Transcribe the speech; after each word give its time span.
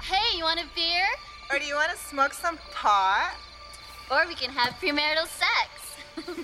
Hey, 0.00 0.38
you 0.38 0.44
want 0.44 0.58
a 0.58 0.64
beer? 0.74 1.04
Or 1.50 1.58
do 1.58 1.66
you 1.66 1.74
want 1.74 1.90
to 1.90 1.98
smoke 1.98 2.32
some 2.32 2.58
pot? 2.72 3.36
Or 4.10 4.26
we 4.26 4.34
can 4.34 4.48
have 4.50 4.72
premarital 4.80 5.26
sex. 5.26 5.96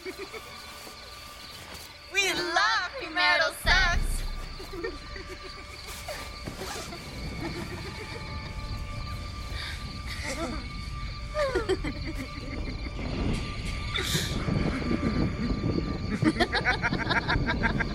We 2.13 2.33
love 2.33 2.91
premarital 3.01 3.55
sex. 3.65 4.01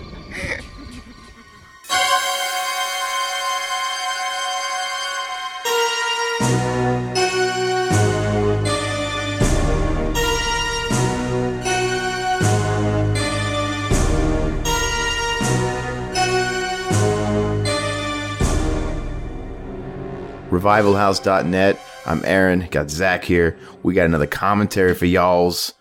revivalhouse.net. 20.60 21.80
I'm 22.04 22.22
Aaron, 22.24 22.68
got 22.70 22.90
Zach 22.90 23.24
here. 23.24 23.56
We 23.82 23.94
got 23.94 24.04
another 24.04 24.26
commentary 24.26 24.94
for 24.94 25.06
y'all's. 25.06 25.72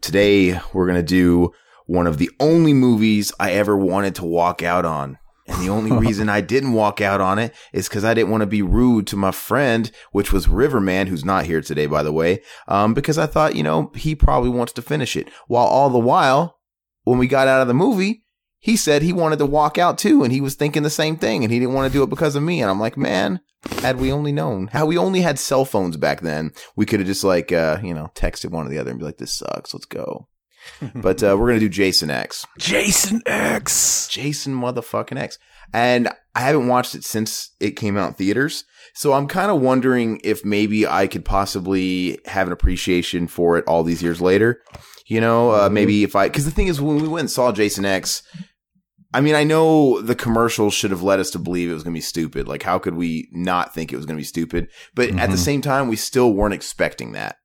Today, 0.00 0.60
we're 0.72 0.86
going 0.86 0.98
to 0.98 1.02
do 1.02 1.52
one 1.86 2.08
of 2.08 2.18
the 2.18 2.30
only 2.40 2.72
movies 2.72 3.32
I 3.38 3.52
ever 3.52 3.76
wanted 3.76 4.16
to 4.16 4.24
walk 4.24 4.62
out 4.62 4.84
on. 4.84 5.18
And 5.46 5.62
the 5.62 5.68
only 5.68 5.92
reason 6.06 6.28
I 6.28 6.40
didn't 6.40 6.72
walk 6.72 7.00
out 7.00 7.20
on 7.20 7.38
it 7.38 7.54
is 7.72 7.88
because 7.88 8.04
I 8.04 8.14
didn't 8.14 8.30
want 8.30 8.40
to 8.40 8.48
be 8.48 8.62
rude 8.62 9.06
to 9.08 9.16
my 9.16 9.30
friend, 9.30 9.92
which 10.10 10.32
was 10.32 10.48
Riverman, 10.48 11.06
who's 11.06 11.24
not 11.24 11.46
here 11.46 11.60
today, 11.60 11.86
by 11.86 12.02
the 12.02 12.12
way, 12.12 12.42
um, 12.66 12.94
because 12.94 13.18
I 13.18 13.26
thought, 13.26 13.54
you 13.54 13.62
know, 13.62 13.92
he 13.94 14.16
probably 14.16 14.50
wants 14.50 14.72
to 14.74 14.82
finish 14.82 15.16
it. 15.16 15.28
While 15.46 15.66
all 15.66 15.88
the 15.88 16.00
while, 16.00 16.58
when 17.04 17.18
we 17.18 17.28
got 17.28 17.46
out 17.46 17.62
of 17.62 17.68
the 17.68 17.74
movie, 17.74 18.24
he 18.58 18.76
said 18.76 19.02
he 19.02 19.12
wanted 19.12 19.38
to 19.38 19.46
walk 19.46 19.78
out 19.78 19.98
too, 19.98 20.24
and 20.24 20.32
he 20.32 20.40
was 20.40 20.56
thinking 20.56 20.82
the 20.82 20.90
same 20.90 21.16
thing, 21.16 21.44
and 21.44 21.52
he 21.52 21.60
didn't 21.60 21.74
want 21.74 21.90
to 21.92 21.96
do 21.96 22.02
it 22.02 22.10
because 22.10 22.34
of 22.34 22.42
me. 22.42 22.60
And 22.60 22.68
I'm 22.68 22.80
like, 22.80 22.96
man, 22.96 23.40
had 23.80 23.98
we 23.98 24.12
only 24.12 24.32
known 24.32 24.68
how 24.68 24.86
we 24.86 24.98
only 24.98 25.20
had 25.20 25.38
cell 25.38 25.64
phones 25.64 25.96
back 25.96 26.20
then, 26.20 26.52
we 26.74 26.86
could 26.86 27.00
have 27.00 27.06
just 27.06 27.24
like, 27.24 27.52
uh, 27.52 27.78
you 27.82 27.94
know, 27.94 28.10
texted 28.14 28.50
one 28.50 28.66
or 28.66 28.70
the 28.70 28.78
other 28.78 28.90
and 28.90 28.98
be 28.98 29.04
like, 29.04 29.18
this 29.18 29.32
sucks, 29.32 29.74
let's 29.74 29.86
go. 29.86 30.28
but 30.94 31.22
uh, 31.22 31.36
we're 31.38 31.48
gonna 31.48 31.60
do 31.60 31.68
Jason 31.68 32.10
X, 32.10 32.44
Jason 32.58 33.22
X. 33.26 34.08
Jason 34.08 34.54
motherfucking 34.54 35.18
X, 35.18 35.38
and 35.72 36.08
I 36.34 36.40
haven't 36.40 36.68
watched 36.68 36.94
it 36.94 37.04
since 37.04 37.50
it 37.60 37.72
came 37.72 37.96
out 37.96 38.08
in 38.08 38.14
theaters. 38.14 38.64
So 38.94 39.12
I'm 39.12 39.28
kind 39.28 39.50
of 39.50 39.60
wondering 39.60 40.20
if 40.24 40.44
maybe 40.44 40.86
I 40.86 41.06
could 41.06 41.24
possibly 41.24 42.18
have 42.24 42.46
an 42.46 42.52
appreciation 42.52 43.26
for 43.26 43.58
it 43.58 43.64
all 43.66 43.82
these 43.82 44.02
years 44.02 44.20
later. 44.20 44.62
You 45.06 45.20
know, 45.20 45.50
uh, 45.50 45.68
maybe 45.70 46.02
if 46.02 46.16
I, 46.16 46.28
because 46.28 46.46
the 46.46 46.50
thing 46.50 46.66
is, 46.66 46.80
when 46.80 46.96
we 46.96 47.06
went 47.06 47.20
and 47.20 47.30
saw 47.30 47.52
Jason 47.52 47.84
X, 47.84 48.22
I 49.16 49.20
mean, 49.22 49.34
I 49.34 49.44
know 49.44 50.02
the 50.02 50.14
commercials 50.14 50.74
should 50.74 50.90
have 50.90 51.02
led 51.02 51.20
us 51.20 51.30
to 51.30 51.38
believe 51.38 51.70
it 51.70 51.74
was 51.74 51.82
going 51.82 51.94
to 51.94 51.98
be 51.98 52.02
stupid. 52.02 52.46
Like, 52.46 52.62
how 52.62 52.78
could 52.78 52.94
we 52.96 53.28
not 53.32 53.72
think 53.72 53.90
it 53.92 53.96
was 53.96 54.04
going 54.04 54.16
to 54.16 54.20
be 54.20 54.24
stupid? 54.24 54.68
But 54.94 55.10
at 55.18 55.30
the 55.30 55.36
Mhm. 55.36 55.44
same 55.44 55.62
time, 55.62 55.88
we 55.88 55.96
still 55.96 56.34
weren't 56.34 56.52
expecting 56.54 57.12
that. 57.12 57.36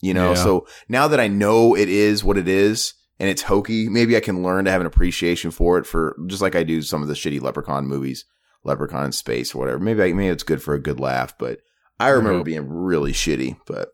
You 0.00 0.14
know, 0.14 0.30
Yeah. 0.30 0.42
so 0.42 0.66
now 0.88 1.08
that 1.08 1.20
I 1.20 1.28
know 1.28 1.76
it 1.76 1.90
is 1.90 2.24
what 2.24 2.38
it 2.38 2.48
is 2.48 2.94
and 3.18 3.28
it's 3.28 3.42
hokey, 3.42 3.88
maybe 3.90 4.16
I 4.16 4.20
can 4.20 4.42
learn 4.42 4.64
to 4.64 4.70
have 4.70 4.80
an 4.80 4.86
appreciation 4.86 5.50
for 5.50 5.76
it 5.76 5.84
for 5.86 6.16
just 6.26 6.40
like 6.40 6.56
I 6.56 6.62
do 6.62 6.80
some 6.80 7.02
of 7.02 7.08
the 7.08 7.14
shitty 7.14 7.38
Leprechaun 7.42 7.86
movies, 7.86 8.24
Leprechaun 8.64 9.04
in 9.04 9.12
Space 9.12 9.54
or 9.54 9.58
whatever. 9.58 9.78
Maybe 9.78 10.02
I, 10.02 10.12
maybe 10.14 10.28
it's 10.28 10.42
good 10.42 10.62
for 10.62 10.72
a 10.72 10.80
good 10.80 10.98
laugh, 10.98 11.36
but 11.38 11.58
I 11.98 12.08
remember 12.08 12.42
being 12.44 12.66
really 12.66 13.12
shitty, 13.12 13.58
but 13.66 13.90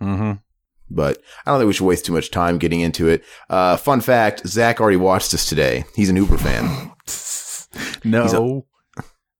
Mm-hmm. 0.00 0.34
But 0.90 1.20
I 1.44 1.50
don't 1.50 1.60
think 1.60 1.68
we 1.68 1.72
should 1.72 1.86
waste 1.86 2.06
too 2.06 2.12
much 2.12 2.30
time 2.30 2.58
getting 2.58 2.80
into 2.80 3.08
it. 3.08 3.24
Uh, 3.48 3.76
fun 3.76 4.00
fact: 4.00 4.46
Zach 4.46 4.80
already 4.80 4.96
watched 4.96 5.32
this 5.32 5.48
today. 5.48 5.84
He's 5.94 6.10
an 6.10 6.16
Uber 6.16 6.38
fan. 6.38 6.92
No, 8.02 8.66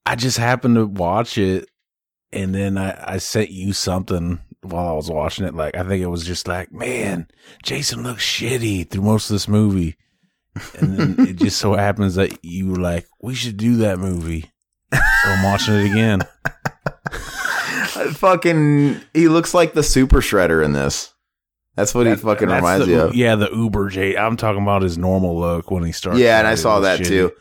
I 0.05 0.15
just 0.15 0.37
happened 0.37 0.77
to 0.77 0.87
watch 0.87 1.39
it, 1.39 1.69
and 2.31 2.55
then 2.55 2.77
I, 2.77 3.15
I 3.15 3.17
sent 3.19 3.51
you 3.51 3.73
something 3.73 4.39
while 4.61 4.87
I 4.87 4.93
was 4.93 5.11
watching 5.11 5.47
it. 5.47 5.55
Like 5.55 5.77
I 5.77 5.83
think 5.83 6.03
it 6.03 6.09
was 6.09 6.27
just 6.27 6.47
like, 6.47 6.71
man, 6.71 7.27
Jason 7.63 8.03
looks 8.03 8.23
shitty 8.23 8.91
through 8.91 9.03
most 9.03 9.31
of 9.31 9.35
this 9.35 9.49
movie, 9.49 9.97
and 10.79 10.99
then 10.99 11.27
it 11.29 11.37
just 11.37 11.59
so 11.59 11.75
happens 11.75 12.17
that 12.17 12.45
you 12.45 12.69
were 12.69 12.81
like, 12.81 13.07
we 13.23 13.35
should 13.35 13.57
do 13.57 13.77
that 13.79 13.99
movie. 13.99 14.51
So 14.93 15.01
I'm 15.25 15.43
watching 15.43 15.75
it 15.75 15.91
again. 15.91 16.23
fucking, 18.15 19.01
he 19.15 19.29
looks 19.29 19.55
like 19.55 19.75
the 19.75 19.83
Super 19.83 20.21
Shredder 20.21 20.65
in 20.65 20.73
this. 20.73 21.15
That's 21.79 21.95
what 21.95 22.09
he 22.09 22.17
fucking 22.17 22.49
reminds 22.49 22.87
the, 22.87 22.93
you 22.93 23.01
of. 23.03 23.15
Yeah, 23.15 23.37
the 23.37 23.51
Uber 23.51 23.89
J. 23.89 24.17
I'm 24.17 24.37
talking 24.37 24.63
about 24.63 24.83
his 24.83 24.99
normal 24.99 25.39
look 25.39 25.71
when 25.71 25.85
he 25.85 25.93
starts. 25.93 26.19
Yeah, 26.19 26.39
and 26.41 26.47
I 26.49 26.57
saw 26.57 26.81
that 26.81 26.99
shitty. 26.99 27.07
too. 27.07 27.33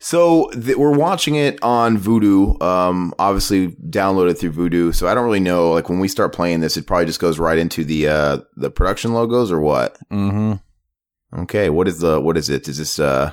So 0.00 0.50
th- 0.50 0.76
we're 0.76 0.98
watching 0.98 1.36
it 1.36 1.62
on 1.62 1.96
Vudu. 1.96 2.60
Um, 2.60 3.14
obviously 3.20 3.68
downloaded 3.68 4.36
through 4.36 4.50
Vudu. 4.50 4.92
So 4.92 5.06
I 5.06 5.14
don't 5.14 5.24
really 5.24 5.38
know. 5.38 5.70
Like 5.70 5.88
when 5.88 6.00
we 6.00 6.08
start 6.08 6.34
playing 6.34 6.58
this, 6.58 6.76
it 6.76 6.88
probably 6.88 7.06
just 7.06 7.20
goes 7.20 7.38
right 7.38 7.56
into 7.56 7.84
the 7.84 8.08
uh 8.08 8.38
the 8.56 8.68
production 8.68 9.14
logos 9.14 9.52
or 9.52 9.60
what? 9.60 9.96
Mm-hmm. 10.12 11.40
Okay, 11.42 11.70
what 11.70 11.86
is 11.86 12.00
the 12.00 12.20
what 12.20 12.36
is 12.36 12.50
it? 12.50 12.66
Is 12.66 12.78
this 12.78 12.98
uh 12.98 13.32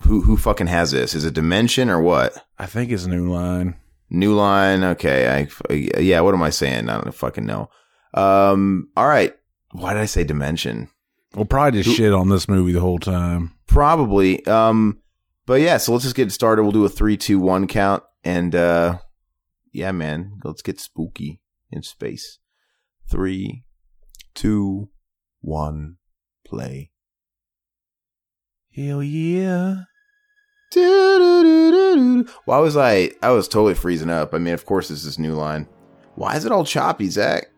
who 0.00 0.20
who 0.20 0.36
fucking 0.36 0.66
has 0.66 0.90
this? 0.90 1.14
Is 1.14 1.24
it 1.24 1.32
Dimension 1.32 1.88
or 1.88 2.02
what? 2.02 2.44
I 2.58 2.66
think 2.66 2.92
it's 2.92 3.06
New 3.06 3.32
Line. 3.32 3.76
New 4.10 4.34
line. 4.34 4.84
Okay. 4.84 5.48
I, 5.70 5.72
yeah. 5.72 6.20
What 6.20 6.34
am 6.34 6.42
I 6.42 6.50
saying? 6.50 6.90
I 6.90 7.00
don't 7.00 7.14
fucking 7.14 7.46
know. 7.46 7.70
Um, 8.12 8.90
all 8.98 9.08
right. 9.08 9.34
Why 9.74 9.92
did 9.92 10.02
I 10.02 10.06
say 10.06 10.22
dimension? 10.22 10.88
We'll 11.34 11.46
probably 11.46 11.82
just 11.82 11.96
shit 11.96 12.12
on 12.12 12.28
this 12.28 12.48
movie 12.48 12.70
the 12.70 12.80
whole 12.80 13.00
time. 13.00 13.54
Probably. 13.66 14.46
Um, 14.46 15.00
but 15.46 15.60
yeah, 15.60 15.78
so 15.78 15.90
let's 15.90 16.04
just 16.04 16.14
get 16.14 16.30
started. 16.30 16.62
We'll 16.62 16.70
do 16.70 16.84
a 16.84 16.88
three, 16.88 17.16
two, 17.16 17.40
one 17.40 17.66
count. 17.66 18.04
And, 18.22 18.54
uh, 18.54 18.98
yeah, 19.72 19.90
man, 19.90 20.38
let's 20.44 20.62
get 20.62 20.78
spooky 20.78 21.40
in 21.72 21.82
space. 21.82 22.38
Three, 23.10 23.64
two, 24.32 24.90
one, 25.40 25.96
play. 26.46 26.92
Hell 28.76 29.02
yeah. 29.02 29.78
Why 32.44 32.58
was 32.58 32.76
I? 32.76 33.10
I 33.22 33.30
was 33.30 33.48
totally 33.48 33.74
freezing 33.74 34.08
up. 34.08 34.34
I 34.34 34.38
mean, 34.38 34.54
of 34.54 34.66
course, 34.66 34.86
this 34.86 35.04
is 35.04 35.18
new 35.18 35.34
line. 35.34 35.66
Why 36.14 36.36
is 36.36 36.44
it 36.44 36.52
all 36.52 36.64
choppy, 36.64 37.08
Zach? 37.08 37.48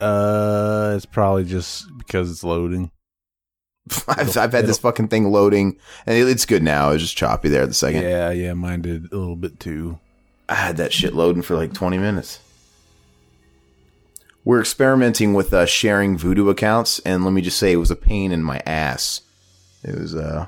Uh, 0.00 0.92
it's 0.96 1.06
probably 1.06 1.44
just 1.44 1.86
because 1.98 2.30
it's 2.30 2.44
loading. 2.44 2.90
I've, 4.08 4.36
I've 4.36 4.52
had 4.52 4.66
this 4.66 4.78
fucking 4.78 5.08
thing 5.08 5.30
loading, 5.30 5.78
and 6.06 6.16
it- 6.18 6.28
it's 6.28 6.44
good 6.46 6.62
now. 6.62 6.90
It's 6.90 7.02
just 7.02 7.16
choppy 7.16 7.48
there 7.48 7.62
at 7.62 7.68
the 7.68 7.74
second. 7.74 8.02
Yeah, 8.02 8.30
yeah, 8.30 8.52
mine 8.54 8.82
did 8.82 9.12
a 9.12 9.16
little 9.16 9.36
bit 9.36 9.60
too. 9.60 9.98
I 10.48 10.54
had 10.56 10.76
that 10.76 10.92
shit 10.92 11.14
loading 11.14 11.42
for 11.42 11.56
like 11.56 11.72
20 11.72 11.98
minutes. 11.98 12.40
We're 14.44 14.60
experimenting 14.60 15.34
with 15.34 15.52
uh, 15.52 15.66
sharing 15.66 16.16
Vudu 16.16 16.48
accounts, 16.50 17.00
and 17.00 17.24
let 17.24 17.32
me 17.32 17.42
just 17.42 17.58
say, 17.58 17.72
it 17.72 17.76
was 17.76 17.90
a 17.90 17.96
pain 17.96 18.30
in 18.30 18.44
my 18.44 18.62
ass. 18.64 19.22
It 19.82 19.98
was 19.98 20.14
uh, 20.14 20.46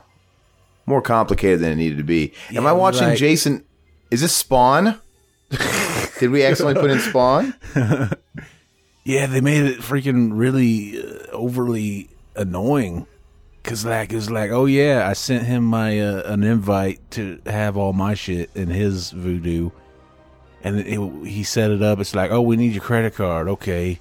more 0.86 1.03
complicated 1.03 1.60
than 1.60 1.72
it 1.72 1.76
needed 1.76 1.98
to 1.98 2.04
be. 2.04 2.32
Am 2.54 2.65
I 2.66 2.72
watching 2.72 3.09
right. 3.09 3.19
Jason? 3.19 3.65
Is 4.10 4.20
this 4.20 4.34
Spawn? 4.36 5.00
Did 6.20 6.30
we 6.30 6.44
accidentally 6.44 6.80
put 6.80 6.91
in 6.91 7.00
Spawn? 7.00 7.54
Yeah, 9.09 9.25
they 9.25 9.41
made 9.41 9.65
it 9.65 9.79
freaking 9.81 10.33
really 10.35 11.03
uh, 11.03 11.29
overly 11.33 12.11
annoying. 12.37 13.07
Cause 13.65 13.87
like 13.87 14.13
it 14.13 14.17
was 14.17 14.31
like, 14.31 14.51
oh 14.51 14.67
yeah, 14.67 15.09
I 15.09 15.15
sent 15.15 15.45
him 15.47 15.65
my 15.65 15.99
uh, 15.99 16.23
an 16.31 16.43
invite 16.43 17.01
to 17.13 17.41
have 17.47 17.79
all 17.79 17.95
my 17.95 18.13
shit 18.13 18.51
in 18.55 18.69
his 18.69 19.13
Vudu, 19.15 19.73
and 20.63 20.78
it, 20.81 21.27
he 21.27 21.43
set 21.43 21.71
it 21.71 21.83
up. 21.83 22.01
It's 22.01 22.15
like, 22.15 22.31
oh, 22.31 22.43
we 22.43 22.57
need 22.57 22.72
your 22.72 22.83
credit 22.83 23.15
card. 23.15 23.49
Okay, 23.49 23.99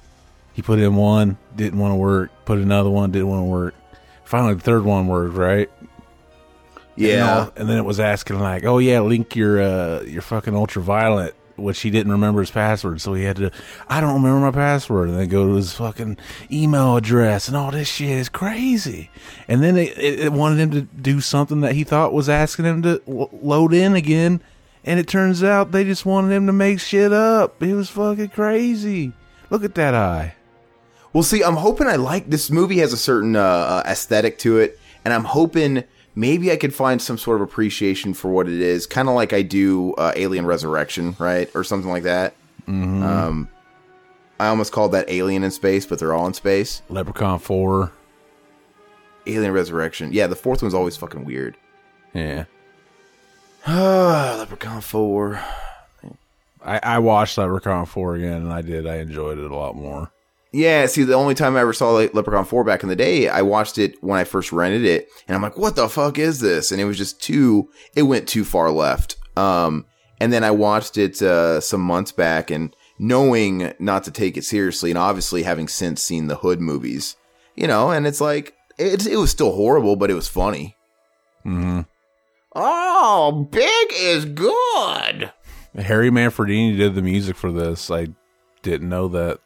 he 0.53 0.61
put 0.61 0.79
in 0.79 0.95
one, 0.97 1.37
didn't 1.55 1.79
want 1.79 1.93
to 1.93 1.95
work. 1.95 2.29
Put 2.43 2.57
another 2.59 2.89
one, 2.89 3.11
didn't 3.11 3.29
want 3.29 3.41
to 3.41 3.45
work. 3.49 3.75
Finally, 4.25 4.55
the 4.55 4.61
third 4.61 4.83
one 4.83 5.07
worked, 5.07 5.35
right? 5.35 5.69
Yeah. 6.97 7.13
And, 7.13 7.29
all- 7.29 7.53
and 7.55 7.69
then 7.69 7.77
it 7.77 7.85
was 7.85 7.99
asking 8.01 8.39
like, 8.39 8.65
"Oh 8.65 8.77
yeah, 8.79 8.99
link 9.01 9.37
your 9.37 9.61
uh 9.61 10.01
your 10.01 10.21
fucking 10.21 10.53
ultraviolet," 10.53 11.33
which 11.57 11.81
he 11.81 11.89
didn't 11.89 12.11
remember 12.11 12.41
his 12.41 12.51
password, 12.51 13.01
so 13.01 13.13
he 13.13 13.23
had 13.23 13.37
to. 13.37 13.51
I 13.87 13.99
don't 13.99 14.21
remember 14.21 14.39
my 14.39 14.51
password, 14.51 15.09
and 15.09 15.17
then 15.17 15.27
go 15.27 15.47
to 15.47 15.55
his 15.55 15.73
fucking 15.73 16.17
email 16.51 16.95
address, 16.95 17.47
and 17.47 17.57
all 17.57 17.71
this 17.71 17.87
shit 17.87 18.09
is 18.09 18.29
crazy. 18.29 19.09
And 19.47 19.63
then 19.63 19.77
it, 19.77 19.97
it, 19.97 20.31
wanted 20.31 20.59
him 20.59 20.71
to 20.71 20.81
do 20.81 21.21
something 21.21 21.61
that 21.61 21.73
he 21.73 21.83
thought 21.83 22.13
was 22.13 22.29
asking 22.29 22.65
him 22.65 22.81
to 22.83 23.01
lo- 23.07 23.29
load 23.41 23.73
in 23.73 23.95
again, 23.95 24.41
and 24.85 24.99
it 24.99 25.07
turns 25.07 25.43
out 25.43 25.71
they 25.71 25.83
just 25.83 26.05
wanted 26.05 26.33
him 26.33 26.47
to 26.47 26.53
make 26.53 26.79
shit 26.79 27.11
up. 27.11 27.61
It 27.61 27.73
was 27.73 27.89
fucking 27.89 28.29
crazy. 28.29 29.13
Look 29.49 29.63
at 29.63 29.75
that 29.75 29.93
eye. 29.93 30.35
Well, 31.13 31.23
see, 31.23 31.43
I'm 31.43 31.55
hoping 31.55 31.87
I 31.87 31.95
like 31.95 32.29
this 32.29 32.51
movie 32.51 32.77
has 32.79 32.93
a 32.93 32.97
certain 32.97 33.35
uh, 33.35 33.41
uh, 33.41 33.83
aesthetic 33.85 34.37
to 34.39 34.59
it, 34.59 34.79
and 35.03 35.13
I'm 35.13 35.23
hoping 35.23 35.83
maybe 36.17 36.51
I 36.51 36.57
could 36.57 36.73
find 36.73 36.99
some 36.99 37.17
sort 37.17 37.39
of 37.39 37.47
appreciation 37.47 38.13
for 38.13 38.31
what 38.31 38.49
it 38.49 38.59
is, 38.59 38.87
kind 38.87 39.07
of 39.07 39.13
like 39.13 39.33
I 39.33 39.43
do 39.43 39.93
uh, 39.93 40.13
Alien 40.15 40.47
Resurrection, 40.47 41.15
right, 41.19 41.49
or 41.53 41.63
something 41.63 41.91
like 41.91 42.03
that. 42.03 42.33
Um, 42.67 43.47
I 44.39 44.47
almost 44.47 44.73
called 44.73 44.91
that 44.91 45.09
Alien 45.09 45.43
in 45.43 45.51
space, 45.51 45.85
but 45.85 45.99
they're 45.99 46.13
all 46.13 46.27
in 46.27 46.33
space. 46.33 46.81
Leprechaun 46.89 47.39
4. 47.39 47.91
Alien 49.27 49.53
Resurrection, 49.53 50.11
yeah. 50.11 50.27
The 50.27 50.35
fourth 50.35 50.61
one's 50.61 50.73
always 50.73 50.97
fucking 50.97 51.23
weird. 51.23 51.55
Yeah. 52.13 52.45
Ah, 53.65 54.35
Leprechaun 54.39 54.81
Four. 54.81 55.39
I, 56.65 56.79
I 56.81 56.99
watched 56.99 57.37
Leprechaun 57.37 57.85
4 57.85 58.15
again, 58.15 58.41
and 58.41 58.51
I 58.51 58.61
did. 58.61 58.87
I 58.87 58.97
enjoyed 58.97 59.37
it 59.37 59.51
a 59.51 59.55
lot 59.55 59.75
more. 59.75 60.11
Yeah, 60.57 60.87
see, 60.87 61.03
the 61.03 61.13
only 61.13 61.35
time 61.35 61.55
I 61.55 61.59
ever 61.59 61.71
saw 61.71 61.91
Le- 61.91 62.09
Leprechaun 62.13 62.43
4 62.43 62.63
back 62.63 62.81
in 62.81 62.89
the 62.89 62.95
day, 62.95 63.29
I 63.29 63.43
watched 63.43 63.77
it 63.77 64.03
when 64.03 64.19
I 64.19 64.23
first 64.23 64.51
rented 64.51 64.85
it, 64.85 65.07
and 65.27 65.35
I'm 65.35 65.41
like, 65.43 65.55
what 65.55 65.75
the 65.75 65.87
fuck 65.87 66.17
is 66.17 66.39
this? 66.39 66.71
And 66.71 66.81
it 66.81 66.85
was 66.85 66.97
just 66.97 67.21
too, 67.21 67.69
it 67.95 68.01
went 68.01 68.27
too 68.27 68.43
far 68.43 68.71
left. 68.71 69.17
Um, 69.37 69.85
and 70.19 70.33
then 70.33 70.43
I 70.43 70.49
watched 70.49 70.97
it, 70.97 71.21
uh, 71.21 71.61
some 71.61 71.81
months 71.81 72.11
back, 72.11 72.49
and 72.49 72.75
knowing 72.97 73.71
not 73.77 74.03
to 74.05 74.11
take 74.11 74.35
it 74.35 74.45
seriously, 74.45 74.89
and 74.89 74.97
obviously 74.97 75.43
having 75.43 75.67
since 75.67 76.01
seen 76.01 76.25
the 76.25 76.37
Hood 76.37 76.59
movies, 76.59 77.15
you 77.55 77.67
know, 77.67 77.91
and 77.91 78.07
it's 78.07 78.19
like, 78.19 78.55
it, 78.79 79.05
it 79.05 79.17
was 79.17 79.29
still 79.29 79.51
horrible, 79.51 79.95
but 79.95 80.09
it 80.09 80.15
was 80.15 80.27
funny. 80.27 80.75
Mm-hmm. 81.45 81.81
Oh, 82.55 83.47
big 83.51 83.87
is 83.93 84.25
good. 84.25 85.31
Harry 85.75 86.09
Manfredini 86.09 86.75
did 86.75 86.95
the 86.95 87.03
music 87.03 87.35
for 87.35 87.51
this. 87.51 87.91
I 87.91 88.07
didn't 88.63 88.89
know 88.89 89.07
that 89.09 89.39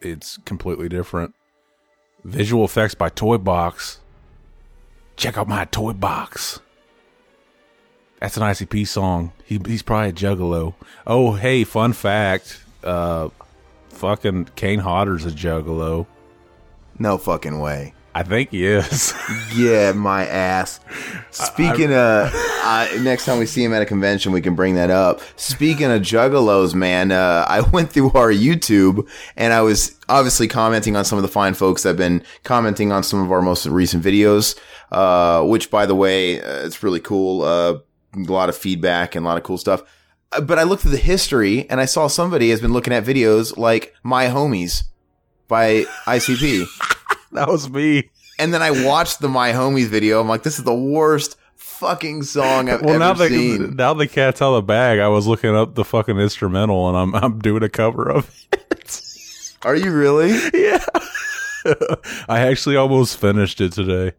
it's 0.00 0.38
completely 0.44 0.88
different. 0.88 1.34
Visual 2.24 2.64
effects 2.64 2.94
by 2.94 3.08
Toy 3.08 3.38
Box. 3.38 4.00
Check 5.16 5.38
out 5.38 5.48
my 5.48 5.64
Toy 5.66 5.92
Box. 5.92 6.60
That's 8.20 8.36
an 8.36 8.42
ICP 8.42 8.86
song. 8.86 9.32
He, 9.44 9.60
he's 9.64 9.82
probably 9.82 10.10
a 10.10 10.12
juggalo. 10.12 10.74
Oh, 11.06 11.34
hey, 11.34 11.64
fun 11.64 11.92
fact. 11.92 12.60
Uh, 12.82 13.28
fucking 13.90 14.50
Kane 14.56 14.80
Hodder's 14.80 15.24
a 15.24 15.30
juggalo. 15.30 16.06
No 16.98 17.16
fucking 17.18 17.60
way. 17.60 17.94
I 18.18 18.24
think 18.24 18.50
he 18.50 18.66
is. 18.66 19.14
Yeah, 19.54 19.92
my 19.92 20.26
ass. 20.26 20.80
Speaking 21.30 21.92
of, 21.92 22.30
uh, 22.34 22.88
next 23.00 23.24
time 23.24 23.38
we 23.38 23.46
see 23.46 23.62
him 23.62 23.72
at 23.72 23.80
a 23.80 23.86
convention, 23.86 24.32
we 24.32 24.40
can 24.40 24.54
bring 24.56 24.74
that 24.74 24.90
up. 24.90 25.20
Speaking 25.36 25.90
of 25.90 26.02
juggalos, 26.02 26.74
man, 26.74 27.12
uh, 27.12 27.44
I 27.48 27.60
went 27.72 27.92
through 27.92 28.10
our 28.12 28.30
YouTube 28.32 29.08
and 29.36 29.52
I 29.52 29.62
was 29.62 29.96
obviously 30.08 30.48
commenting 30.48 30.96
on 30.96 31.04
some 31.04 31.16
of 31.16 31.22
the 31.22 31.28
fine 31.28 31.54
folks 31.54 31.84
that 31.84 31.90
have 31.90 31.96
been 31.96 32.24
commenting 32.42 32.90
on 32.90 33.04
some 33.04 33.22
of 33.22 33.30
our 33.30 33.40
most 33.40 33.66
recent 33.66 34.02
videos, 34.04 34.58
uh, 34.90 35.44
which 35.44 35.70
by 35.70 35.86
the 35.86 35.94
way, 35.94 36.40
uh, 36.42 36.66
it's 36.66 36.82
really 36.82 37.00
cool. 37.00 37.42
Uh, 37.42 37.78
a 38.16 38.32
lot 38.32 38.48
of 38.48 38.56
feedback 38.56 39.14
and 39.14 39.24
a 39.24 39.28
lot 39.28 39.38
of 39.38 39.44
cool 39.44 39.58
stuff. 39.58 39.82
Uh, 40.32 40.40
But 40.40 40.58
I 40.58 40.64
looked 40.64 40.84
at 40.84 40.90
the 40.90 40.98
history 40.98 41.70
and 41.70 41.80
I 41.80 41.84
saw 41.84 42.08
somebody 42.08 42.50
has 42.50 42.60
been 42.60 42.72
looking 42.72 42.92
at 42.92 43.04
videos 43.04 43.56
like 43.56 43.94
My 44.02 44.26
Homies 44.26 44.82
by 45.46 45.84
ICP. 46.06 46.66
that 47.32 47.48
was 47.48 47.68
me. 47.70 48.10
And 48.38 48.54
then 48.54 48.62
I 48.62 48.70
watched 48.70 49.20
the 49.20 49.28
My 49.28 49.52
Homies 49.52 49.88
video. 49.88 50.20
I'm 50.20 50.28
like, 50.28 50.42
this 50.44 50.58
is 50.58 50.64
the 50.64 50.74
worst 50.74 51.36
fucking 51.56 52.22
song 52.22 52.68
I've 52.68 52.82
Well, 52.82 52.90
ever 52.94 52.98
now 52.98 53.12
the 53.14 53.28
seen. 53.28 53.76
now 53.76 53.94
the 53.94 54.06
cat's 54.06 54.40
out 54.42 54.50
of 54.54 54.56
the 54.56 54.62
bag. 54.66 54.98
I 55.00 55.08
was 55.08 55.26
looking 55.26 55.54
up 55.54 55.74
the 55.74 55.84
fucking 55.84 56.18
instrumental, 56.18 56.88
and 56.88 56.96
I'm 56.96 57.14
I'm 57.14 57.38
doing 57.40 57.62
a 57.62 57.68
cover 57.68 58.08
of 58.10 58.30
it. 58.52 59.02
Are 59.62 59.74
you 59.76 59.92
really? 59.92 60.30
yeah, 60.54 60.84
I 62.28 62.40
actually 62.46 62.76
almost 62.76 63.18
finished 63.18 63.60
it 63.60 63.72
today. 63.72 64.12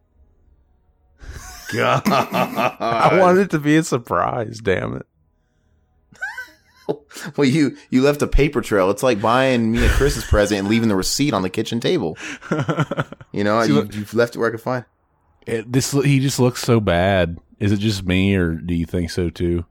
God. 1.73 2.01
I 2.07 3.17
wanted 3.19 3.41
it 3.43 3.49
to 3.51 3.59
be 3.59 3.77
a 3.77 3.83
surprise. 3.83 4.59
Damn 4.59 4.95
it! 4.97 5.05
well, 7.37 7.47
you 7.47 7.77
you 7.89 8.01
left 8.01 8.21
a 8.21 8.27
paper 8.27 8.61
trail. 8.61 8.89
It's 8.89 9.03
like 9.03 9.21
buying 9.21 9.71
me 9.71 9.85
a 9.85 9.89
Christmas 9.89 10.25
present 10.29 10.59
and 10.59 10.67
leaving 10.67 10.89
the 10.89 10.95
receipt 10.95 11.33
on 11.33 11.41
the 11.41 11.49
kitchen 11.49 11.79
table. 11.79 12.17
You 13.31 13.43
know, 13.43 13.61
See 13.61 13.69
you, 13.73 13.75
what- 13.75 13.93
you've 13.93 14.13
left 14.15 14.35
it 14.35 14.39
where 14.39 14.47
I 14.47 14.51
could 14.51 14.61
find. 14.61 14.85
it. 15.45 15.71
This 15.71 15.91
he 15.91 16.19
just 16.19 16.39
looks 16.39 16.61
so 16.61 16.79
bad. 16.79 17.37
Is 17.59 17.71
it 17.71 17.77
just 17.77 18.03
me, 18.03 18.35
or 18.35 18.53
do 18.55 18.73
you 18.73 18.85
think 18.87 19.11
so 19.11 19.29
too? 19.29 19.65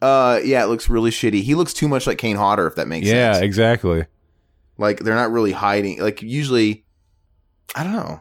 Uh, 0.00 0.40
yeah, 0.44 0.62
it 0.62 0.68
looks 0.68 0.88
really 0.88 1.10
shitty. 1.10 1.42
He 1.42 1.54
looks 1.54 1.72
too 1.72 1.88
much 1.88 2.06
like 2.06 2.18
Kane 2.18 2.36
Hodder, 2.36 2.66
if 2.66 2.76
that 2.76 2.88
makes 2.88 3.06
yeah, 3.06 3.32
sense. 3.32 3.42
Yeah, 3.42 3.44
exactly. 3.44 4.06
Like 4.78 5.00
they're 5.00 5.14
not 5.14 5.30
really 5.30 5.52
hiding. 5.52 6.00
Like 6.00 6.22
usually, 6.22 6.84
I 7.74 7.82
don't 7.84 7.92
know. 7.94 8.20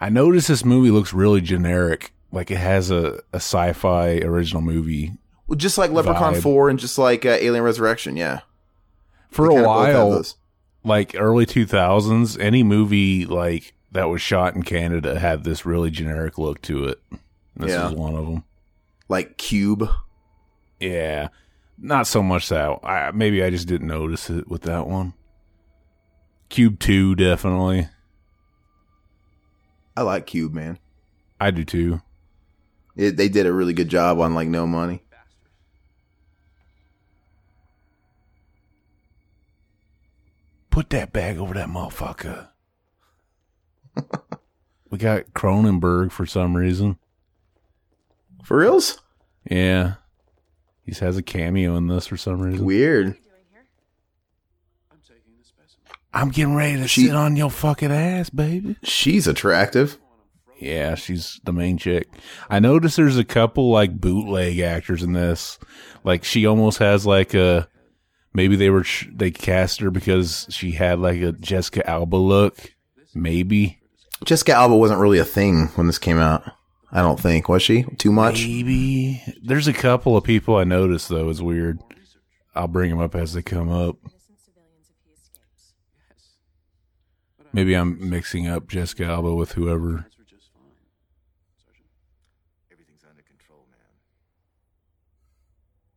I 0.00 0.08
noticed 0.08 0.48
this 0.48 0.64
movie 0.64 0.90
looks 0.90 1.12
really 1.12 1.40
generic. 1.40 2.12
Like 2.32 2.50
it 2.50 2.58
has 2.58 2.90
a, 2.90 3.20
a 3.32 3.36
sci-fi 3.36 4.18
original 4.18 4.62
movie. 4.62 5.12
Well, 5.50 5.56
just 5.56 5.76
like 5.78 5.90
Leprechaun 5.90 6.34
Vibe. 6.34 6.42
Four 6.42 6.70
and 6.70 6.78
just 6.78 6.96
like 6.96 7.26
uh, 7.26 7.30
Alien 7.30 7.64
Resurrection. 7.64 8.16
Yeah, 8.16 8.40
For 9.30 9.48
They 9.48 9.54
a 9.56 9.56
kinda 9.56 9.66
both 9.68 9.86
have 9.88 10.08
while, 10.08 10.24
like 10.84 11.14
early 11.18 11.44
2000s 11.44 12.38
any 12.40 12.62
movie 12.62 13.26
like 13.26 13.74
that 13.92 14.04
was 14.08 14.22
shot 14.22 14.54
in 14.54 14.62
canada 14.62 15.18
had 15.18 15.44
this 15.44 15.66
really 15.66 15.90
generic 15.90 16.38
look 16.38 16.62
to 16.62 16.84
it 16.86 16.98
this 17.56 17.70
Yeah. 17.72 17.88
is 17.88 17.92
one 17.94 18.14
of 18.14 18.24
them 18.26 18.44
like 19.10 19.36
Cube. 19.36 19.86
yeah 20.78 21.28
not 21.76 22.06
so 22.06 22.22
much 22.22 22.48
that 22.48 22.78
I, 22.82 23.10
maybe 23.12 23.42
i 23.44 23.50
just 23.50 23.68
didn't 23.68 23.88
notice 23.88 24.30
it 24.30 24.48
with 24.48 24.62
that 24.62 24.86
one 24.86 25.12
cube 26.48 26.78
2 26.78 27.14
definitely 27.16 27.88
I 29.96 30.00
like 30.02 30.26
Cube, 30.26 30.54
man. 30.54 30.78
i 31.38 31.50
do 31.50 31.62
too 31.64 32.00
It, 32.96 33.18
they 33.18 33.28
did 33.28 33.44
a 33.44 33.52
really 33.52 33.74
good 33.74 33.88
job 33.90 34.18
on 34.18 34.34
like 34.34 34.48
no 34.48 34.66
money. 34.66 35.02
Put 40.70 40.90
that 40.90 41.12
bag 41.12 41.38
over 41.38 41.54
that 41.54 41.68
motherfucker 41.68 42.48
we 44.90 44.98
got 44.98 45.32
cronenberg 45.34 46.12
for 46.12 46.24
some 46.26 46.56
reason 46.56 46.96
For 48.44 48.56
reals? 48.58 49.00
yeah 49.50 49.94
he 50.84 50.92
has 50.94 51.16
a 51.16 51.22
cameo 51.22 51.76
in 51.76 51.86
this 51.88 52.06
for 52.06 52.16
some 52.16 52.40
reason 52.40 52.64
Weird. 52.64 53.16
i'm 56.12 56.30
getting 56.30 56.54
ready 56.54 56.76
to 56.80 56.88
She- 56.88 57.06
sit 57.06 57.14
on 57.14 57.36
your 57.36 57.50
fucking 57.50 57.92
ass 57.92 58.30
baby 58.30 58.76
She's 58.82 59.26
attractive. 59.26 59.98
Yeah, 60.58 60.94
she's 60.94 61.40
the 61.44 61.54
main 61.54 61.78
chick. 61.78 62.06
I 62.50 62.58
noticed 62.58 62.98
there's 62.98 63.16
a 63.16 63.24
couple 63.24 63.70
like 63.70 63.98
bootleg 63.98 64.58
actors 64.58 65.02
in 65.02 65.14
this. 65.14 65.58
Like 66.04 66.22
she 66.22 66.44
almost 66.44 66.80
has 66.80 67.06
like 67.06 67.32
a 67.32 67.66
maybe 68.32 68.56
they 68.56 68.70
were 68.70 68.84
they 69.12 69.30
cast 69.30 69.80
her 69.80 69.90
because 69.90 70.46
she 70.50 70.72
had 70.72 70.98
like 70.98 71.20
a 71.20 71.32
Jessica 71.32 71.88
Alba 71.88 72.16
look. 72.16 72.74
Maybe. 73.14 73.80
Jessica 74.24 74.52
Alba 74.52 74.76
wasn't 74.76 75.00
really 75.00 75.18
a 75.18 75.24
thing 75.24 75.68
when 75.74 75.86
this 75.86 75.98
came 75.98 76.18
out. 76.18 76.44
I 76.92 77.02
don't 77.02 77.20
think 77.20 77.48
was 77.48 77.62
she 77.62 77.84
too 77.98 78.12
much. 78.12 78.44
Maybe. 78.44 79.22
There's 79.42 79.68
a 79.68 79.72
couple 79.72 80.16
of 80.16 80.24
people 80.24 80.56
I 80.56 80.64
noticed 80.64 81.08
though. 81.08 81.30
It's 81.30 81.40
weird. 81.40 81.78
I'll 82.54 82.68
bring 82.68 82.90
them 82.90 83.00
up 83.00 83.14
as 83.14 83.32
they 83.32 83.42
come 83.42 83.70
up. 83.70 83.96
Maybe 87.52 87.74
I'm 87.74 88.10
mixing 88.10 88.46
up 88.46 88.68
Jessica 88.68 89.04
Alba 89.04 89.34
with 89.34 89.52
whoever. 89.52 90.06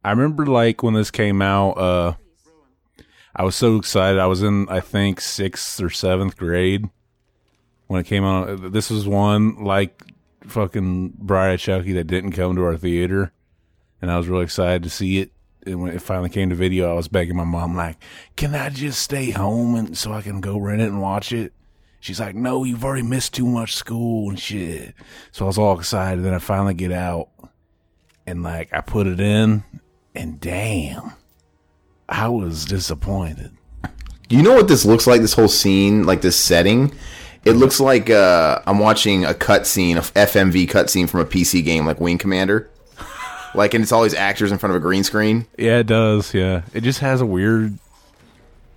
I 0.03 0.11
remember 0.11 0.45
like 0.45 0.83
when 0.83 0.95
this 0.95 1.11
came 1.11 1.41
out, 1.41 1.77
uh 1.77 2.13
I 3.35 3.43
was 3.43 3.55
so 3.55 3.77
excited. 3.77 4.19
I 4.19 4.27
was 4.27 4.43
in 4.43 4.67
I 4.69 4.79
think 4.79 5.19
sixth 5.19 5.81
or 5.81 5.89
seventh 5.89 6.37
grade 6.37 6.89
when 7.87 8.01
it 8.01 8.07
came 8.07 8.23
out. 8.23 8.71
This 8.71 8.89
was 8.89 9.07
one 9.07 9.63
like 9.63 10.03
fucking 10.47 11.17
of 11.29 11.59
Chucky 11.59 11.93
that 11.93 12.07
didn't 12.07 12.33
come 12.33 12.55
to 12.55 12.63
our 12.63 12.77
theater, 12.77 13.31
and 14.01 14.11
I 14.11 14.17
was 14.17 14.27
really 14.27 14.43
excited 14.43 14.83
to 14.83 14.89
see 14.89 15.19
it. 15.19 15.31
And 15.65 15.81
when 15.81 15.93
it 15.93 16.01
finally 16.01 16.29
came 16.29 16.49
to 16.49 16.55
video, 16.55 16.91
I 16.91 16.93
was 16.93 17.07
begging 17.07 17.37
my 17.37 17.45
mom 17.45 17.75
like, 17.75 17.97
"Can 18.35 18.53
I 18.53 18.69
just 18.69 19.01
stay 19.01 19.31
home 19.31 19.75
and 19.75 19.97
so 19.97 20.11
I 20.11 20.21
can 20.21 20.41
go 20.41 20.57
rent 20.57 20.81
it 20.81 20.89
and 20.89 21.01
watch 21.01 21.31
it?" 21.31 21.53
She's 21.99 22.19
like, 22.19 22.35
"No, 22.35 22.65
you've 22.65 22.83
already 22.83 23.03
missed 23.03 23.33
too 23.33 23.45
much 23.45 23.73
school 23.73 24.29
and 24.29 24.37
shit." 24.37 24.93
So 25.31 25.45
I 25.45 25.47
was 25.47 25.57
all 25.57 25.79
excited. 25.79 26.23
Then 26.23 26.33
I 26.33 26.39
finally 26.39 26.73
get 26.73 26.91
out, 26.91 27.29
and 28.27 28.43
like 28.43 28.73
I 28.73 28.81
put 28.81 29.07
it 29.07 29.21
in, 29.21 29.63
and 30.13 30.39
damn, 30.39 31.13
I 32.09 32.27
was 32.27 32.65
disappointed. 32.65 33.51
You 34.29 34.41
know 34.41 34.53
what 34.53 34.67
this 34.67 34.85
looks 34.85 35.05
like? 35.07 35.21
This 35.21 35.33
whole 35.33 35.47
scene, 35.47 36.03
like 36.05 36.21
this 36.21 36.35
setting. 36.35 36.93
It 37.45 37.53
looks 37.53 37.79
like 37.79 38.09
uh, 38.09 38.61
I'm 38.65 38.79
watching 38.79 39.25
a 39.25 39.33
cutscene, 39.33 39.97
a 39.97 40.01
FMV 40.01 40.69
cutscene 40.69 41.09
from 41.09 41.19
a 41.19 41.25
PC 41.25 41.63
game, 41.63 41.85
like 41.85 41.99
Wing 41.99 42.17
Commander. 42.17 42.69
Like, 43.55 43.73
and 43.73 43.83
it's 43.83 43.91
all 43.91 44.01
these 44.03 44.15
actors 44.15 44.51
in 44.51 44.57
front 44.57 44.71
of 44.71 44.77
a 44.77 44.79
green 44.79 45.03
screen. 45.03 45.45
Yeah, 45.57 45.79
it 45.79 45.87
does. 45.87 46.33
Yeah, 46.33 46.63
it 46.73 46.81
just 46.81 46.99
has 46.99 47.21
a 47.21 47.25
weird, 47.25 47.77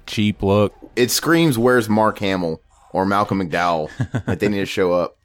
cheap 0.07 0.43
look. 0.43 0.75
It 0.97 1.11
screams, 1.11 1.57
"Where's 1.57 1.89
Mark 1.89 2.19
Hamill 2.19 2.61
or 2.91 3.07
Malcolm 3.07 3.41
McDowell?" 3.41 3.91
like 4.27 4.39
they 4.41 4.49
need 4.49 4.59
to 4.59 4.67
show 4.67 4.93
up. 4.93 5.16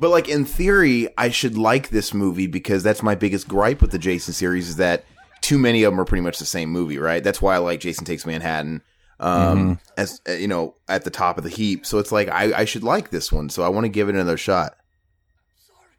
But 0.00 0.08
like 0.08 0.30
in 0.30 0.46
theory, 0.46 1.08
I 1.18 1.28
should 1.28 1.58
like 1.58 1.90
this 1.90 2.14
movie 2.14 2.46
because 2.46 2.82
that's 2.82 3.02
my 3.02 3.14
biggest 3.14 3.46
gripe 3.46 3.82
with 3.82 3.90
the 3.90 3.98
Jason 3.98 4.32
series 4.32 4.66
is 4.66 4.76
that 4.76 5.04
too 5.42 5.58
many 5.58 5.82
of 5.82 5.92
them 5.92 6.00
are 6.00 6.06
pretty 6.06 6.22
much 6.22 6.38
the 6.38 6.46
same 6.46 6.70
movie, 6.70 6.98
right? 6.98 7.22
That's 7.22 7.42
why 7.42 7.54
I 7.54 7.58
like 7.58 7.80
Jason 7.80 8.06
Takes 8.06 8.24
Manhattan 8.24 8.82
um 9.20 9.78
as 9.98 10.18
uh, 10.26 10.32
you 10.32 10.48
know 10.48 10.74
at 10.88 11.04
the 11.04 11.10
top 11.10 11.36
of 11.36 11.44
the 11.44 11.50
heap. 11.50 11.84
So 11.84 11.98
it's 11.98 12.10
like 12.10 12.28
I, 12.28 12.60
I 12.60 12.64
should 12.64 12.82
like 12.82 13.10
this 13.10 13.30
one, 13.30 13.50
so 13.50 13.62
I 13.62 13.68
want 13.68 13.84
to 13.84 13.90
give 13.90 14.08
it 14.08 14.14
another 14.14 14.38
shot. 14.38 14.74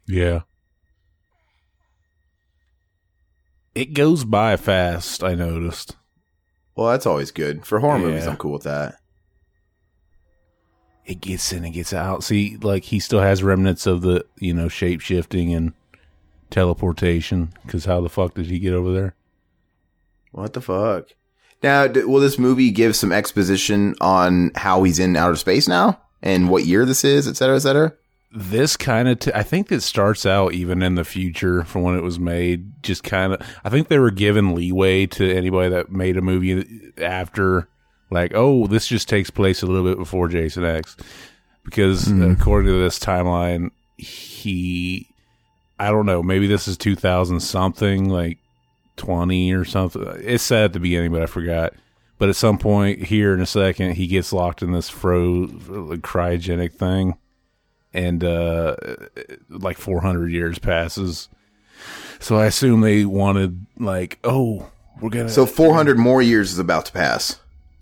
Yeah. 0.08 0.42
It 3.76 3.94
goes 3.94 4.26
by 4.26 4.58
fast, 4.58 5.24
I 5.24 5.36
noticed. 5.36 5.96
Well, 6.76 6.88
that's 6.88 7.06
always 7.06 7.30
good 7.30 7.66
for 7.68 7.80
horror 7.80 8.00
movies. 8.00 8.26
I'm 8.26 8.36
cool 8.36 8.52
with 8.52 8.64
that. 8.64 8.96
It 11.06 11.22
gets 11.22 11.52
in 11.52 11.66
and 11.66 11.74
gets 11.74 11.94
out. 11.94 12.24
See, 12.24 12.58
like 12.62 12.86
he 12.86 13.00
still 13.00 13.22
has 13.22 13.44
remnants 13.44 13.86
of 13.88 14.02
the, 14.02 14.26
you 14.38 14.54
know, 14.54 14.68
shape 14.68 15.02
shifting 15.02 15.54
and 15.54 15.74
teleportation. 16.50 17.54
Because 17.66 17.86
how 17.86 18.02
the 18.02 18.10
fuck 18.10 18.36
did 18.36 18.46
he 18.48 18.60
get 18.60 18.74
over 18.74 18.94
there? 18.94 19.16
What 20.32 20.54
the 20.54 20.62
fuck? 20.62 21.08
Now, 21.64 21.88
d- 21.88 22.04
will 22.04 22.22
this 22.22 22.40
movie 22.40 22.72
give 22.72 22.96
some 22.96 23.12
exposition 23.12 23.96
on 24.02 24.52
how 24.56 24.84
he's 24.84 25.00
in 25.00 25.16
outer 25.16 25.36
space 25.36 25.68
now 25.68 26.00
and 26.22 26.50
what 26.50 26.66
year 26.66 26.86
this 26.86 27.04
is, 27.04 27.28
et 27.28 27.36
cetera, 27.36 27.56
et 27.56 27.60
cetera? 27.60 27.94
this 28.34 28.78
kind 28.78 29.10
of 29.10 29.20
t- 29.20 29.32
i 29.36 29.44
think 29.44 29.70
it 29.72 29.82
starts 29.82 30.26
out 30.26 30.54
even 30.54 30.82
in 30.82 30.96
the 30.96 31.04
future 31.04 31.66
from 31.66 31.82
when 31.82 31.98
it 31.98 32.02
was 32.02 32.18
made 32.18 32.82
just 32.82 33.04
kind 33.04 33.34
of 33.34 33.42
i 33.66 33.70
think 33.70 33.90
they 33.90 34.00
were 34.00 34.10
given 34.10 34.56
leeway 34.56 35.06
to 35.06 35.30
anybody 35.36 35.70
that 35.70 35.92
made 35.92 36.16
a 36.16 36.22
movie 36.22 36.94
after 36.98 37.68
like 38.12 38.34
oh 38.36 38.68
this 38.68 38.86
just 38.86 39.10
takes 39.10 39.30
place 39.32 39.64
a 39.64 39.66
little 39.66 39.90
bit 39.90 39.98
before 39.98 40.28
jason 40.28 40.64
x. 40.64 40.96
Because 41.64 42.08
according 42.12 42.72
to 42.72 42.80
this 42.80 43.00
timeline 43.00 43.70
he 43.98 45.08
i 45.80 45.90
don't 45.90 46.06
know 46.06 46.22
maybe 46.22 46.48
this 46.48 46.68
is 46.68 46.78
2000 46.78 47.40
something 47.40 48.10
like 48.10 48.38
20 48.98 49.54
or 49.54 49.66
something. 49.66 50.04
It's 50.20 50.44
said 50.44 50.66
at 50.66 50.74
the 50.74 50.80
beginning 50.80 51.12
but 51.12 51.22
i 51.22 51.26
forgot. 51.26 51.74
But 52.18 52.30
at 52.30 52.36
some 52.36 52.60
point 52.60 53.04
here 53.04 53.34
in 53.34 53.42
a 53.42 53.46
second 53.48 53.96
he 53.96 54.06
gets 54.08 54.32
locked 54.34 54.62
in 54.62 54.72
this 54.72 54.90
fro 54.90 55.48
cryogenic 55.48 56.74
thing. 56.74 57.18
And 57.94 58.24
uh 58.24 58.76
like 59.50 59.78
400 59.78 60.32
years 60.32 60.60
passes. 60.60 61.30
So 62.20 62.38
i 62.38 62.46
assume 62.46 62.82
they 62.82 63.06
wanted 63.06 63.66
like 63.80 64.20
oh 64.24 64.70
we're 65.02 65.10
gonna 65.10 65.30
So 65.30 65.46
400 65.46 65.98
more 65.98 66.22
years 66.22 66.52
is 66.52 66.60
about 66.60 66.86
to 66.86 66.92
pass. 66.92 67.41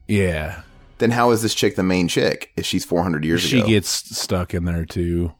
Yeah 0.10 0.62
Then 0.98 1.12
how 1.12 1.32
is 1.32 1.42
this 1.42 1.54
chick 1.56 1.75
the 1.75 1.84
main 1.84 2.08
chick 2.10 2.51
if 2.58 2.66
she's 2.66 2.84
400 2.84 3.24
years 3.24 3.42
she 3.42 3.60
ago? 3.60 3.68
gets 3.68 3.89
stuck 3.89 4.54
in 4.54 4.66
there 4.66 4.86
too 4.86 5.34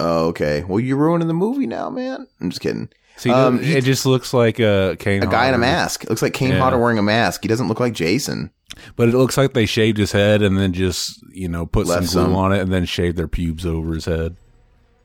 oh, 0.00 0.26
okay. 0.28 0.64
Well, 0.64 0.80
you're 0.80 0.96
ruining 0.96 1.28
the 1.28 1.34
movie 1.34 1.68
now, 1.68 1.88
man. 1.88 2.26
I'm 2.40 2.50
just 2.50 2.60
kidding. 2.60 2.88
see 3.16 3.30
Um, 3.30 3.60
it 3.62 3.84
just 3.84 4.04
looks 4.04 4.34
like 4.34 4.58
a 4.58 4.96
Kane 4.98 5.22
A 5.22 5.26
guy 5.28 5.46
in 5.48 5.54
a 5.54 5.58
mask. 5.58 6.02
It 6.02 6.10
looks 6.10 6.20
like 6.20 6.34
Kane 6.34 6.50
Yeah. 6.50 6.58
Hodder 6.58 6.78
wearing 6.78 6.98
a 6.98 7.02
mask. 7.02 7.42
He 7.42 7.48
doesn't 7.48 7.68
look 7.68 7.78
like 7.78 7.92
Jason. 7.94 8.50
but 8.96 9.08
it 9.08 9.14
looks 9.14 9.36
like 9.36 9.52
they 9.54 9.66
shaved 9.66 9.98
his 9.98 10.10
head 10.10 10.42
and 10.42 10.58
then 10.58 10.72
just 10.72 11.22
you 11.32 11.48
know 11.48 11.64
put 11.64 11.86
Left 11.86 12.08
some 12.08 12.24
glue 12.24 12.32
some. 12.32 12.36
on 12.36 12.52
it 12.52 12.58
and 12.60 12.72
then 12.72 12.84
shaved 12.86 13.16
their 13.16 13.28
pubes 13.28 13.64
over 13.64 13.94
his 13.94 14.06
head 14.06 14.34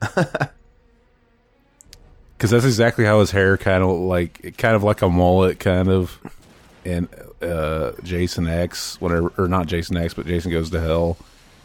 because 2.36 2.50
that's 2.50 2.64
exactly 2.64 3.04
how 3.04 3.20
his 3.20 3.30
hair 3.30 3.56
kind 3.56 3.82
of 3.84 3.90
like 3.90 4.56
kind 4.58 4.74
of 4.74 4.82
like 4.82 5.02
a 5.02 5.08
mullet 5.08 5.60
kind 5.60 5.88
of 5.88 6.18
and 6.84 7.08
uh 7.42 7.92
jason 8.02 8.46
x 8.48 9.00
whatever 9.00 9.32
or 9.38 9.48
not 9.48 9.66
jason 9.66 9.96
x 9.96 10.14
but 10.14 10.26
jason 10.26 10.50
goes 10.50 10.70
to 10.70 10.80
hell 10.80 11.16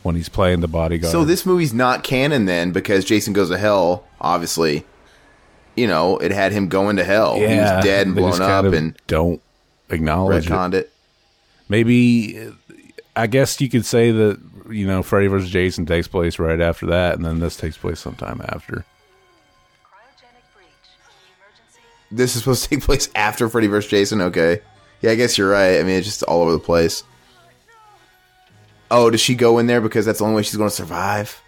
when 0.03 0.15
he's 0.15 0.29
playing 0.29 0.59
the 0.59 0.67
bodyguard 0.67 1.11
So 1.11 1.25
this 1.25 1.45
movie's 1.45 1.73
not 1.73 2.03
canon 2.03 2.45
then 2.45 2.71
because 2.71 3.03
Jason 3.05 3.33
Goes 3.33 3.49
to 3.49 3.57
Hell, 3.57 4.05
obviously. 4.21 4.85
You 5.75 5.87
know, 5.87 6.19
it 6.19 6.31
had 6.31 6.51
him 6.51 6.69
going 6.69 6.97
to 6.97 7.03
hell. 7.03 7.33
he 7.37 7.41
was 7.43 7.83
dead 7.83 8.05
and 8.05 8.15
blown 8.15 8.29
just 8.33 8.41
up 8.41 8.65
of 8.65 8.73
and 8.73 8.95
don't 9.07 9.41
acknowledge 9.89 10.45
it. 10.45 10.49
retconned 10.51 10.73
it. 10.75 10.93
maybe 11.69 12.39
uh, 12.39 12.51
i 13.15 13.25
guess 13.25 13.59
you 13.59 13.67
could 13.67 13.83
say 13.85 14.11
that 14.11 14.39
you 14.69 14.85
know 14.85 15.01
freddy 15.01 15.25
vs 15.27 15.49
jason 15.49 15.85
takes 15.87 16.07
place 16.07 16.37
right 16.37 16.61
after 16.61 16.85
that 16.85 17.15
and 17.15 17.25
then 17.25 17.39
this 17.39 17.55
takes 17.57 17.75
place 17.77 17.99
sometime 17.99 18.41
after 18.49 18.85
Cryogenic 19.83 20.45
breach. 20.55 20.67
Emergency. 21.39 21.79
This 22.11 22.35
is 22.35 22.41
supposed 22.43 22.63
to 22.63 22.69
take 22.69 22.83
place 22.83 23.09
after 23.15 23.49
Freddy 23.49 23.67
vs. 23.67 23.89
Jason. 23.89 24.21
Okay. 24.21 24.61
Yeah, 25.01 25.11
I 25.11 25.15
guess 25.15 25.37
you're 25.37 25.49
right. 25.49 25.79
I 25.79 25.83
mean, 25.83 25.97
it's 25.97 26.07
just 26.07 26.23
all 26.23 26.41
over 26.41 26.51
the 26.51 26.59
place. 26.59 27.03
Oh, 28.91 29.09
does 29.09 29.21
she 29.21 29.35
go 29.35 29.57
in 29.57 29.67
there 29.67 29.81
because 29.81 30.05
that's 30.05 30.19
the 30.19 30.25
only 30.25 30.37
way 30.37 30.43
she's 30.43 30.55
going 30.57 30.69
to 30.69 30.75
survive? 30.75 31.41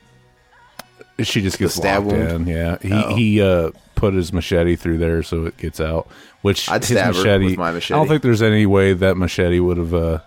She 1.24 1.42
just 1.42 1.58
gets 1.58 1.76
stab 1.76 2.04
locked 2.06 2.18
wound? 2.18 2.48
in. 2.48 2.56
Yeah, 2.56 2.78
he 2.82 2.94
Oh. 2.94 3.16
he 3.16 3.42
uh, 3.42 3.72
put 3.96 4.14
his 4.14 4.32
machete 4.32 4.76
through 4.76 5.00
there 5.00 5.24
so 5.24 5.46
it 5.46 5.58
gets 5.58 5.80
out. 5.80 6.08
Which 6.42 6.70
I'd 6.70 6.84
his 6.84 6.98
stab 6.98 7.16
her 7.16 7.20
machete, 7.24 7.46
with 7.46 7.58
my 7.58 7.72
machete. 7.72 7.96
I 7.96 7.98
don't 7.98 8.08
think 8.08 8.22
there's 8.22 8.44
any 8.44 8.66
way 8.68 8.94
that 8.94 9.18
machete 9.18 9.60
would 9.60 9.78
have 9.78 9.94
uh, 9.94 10.20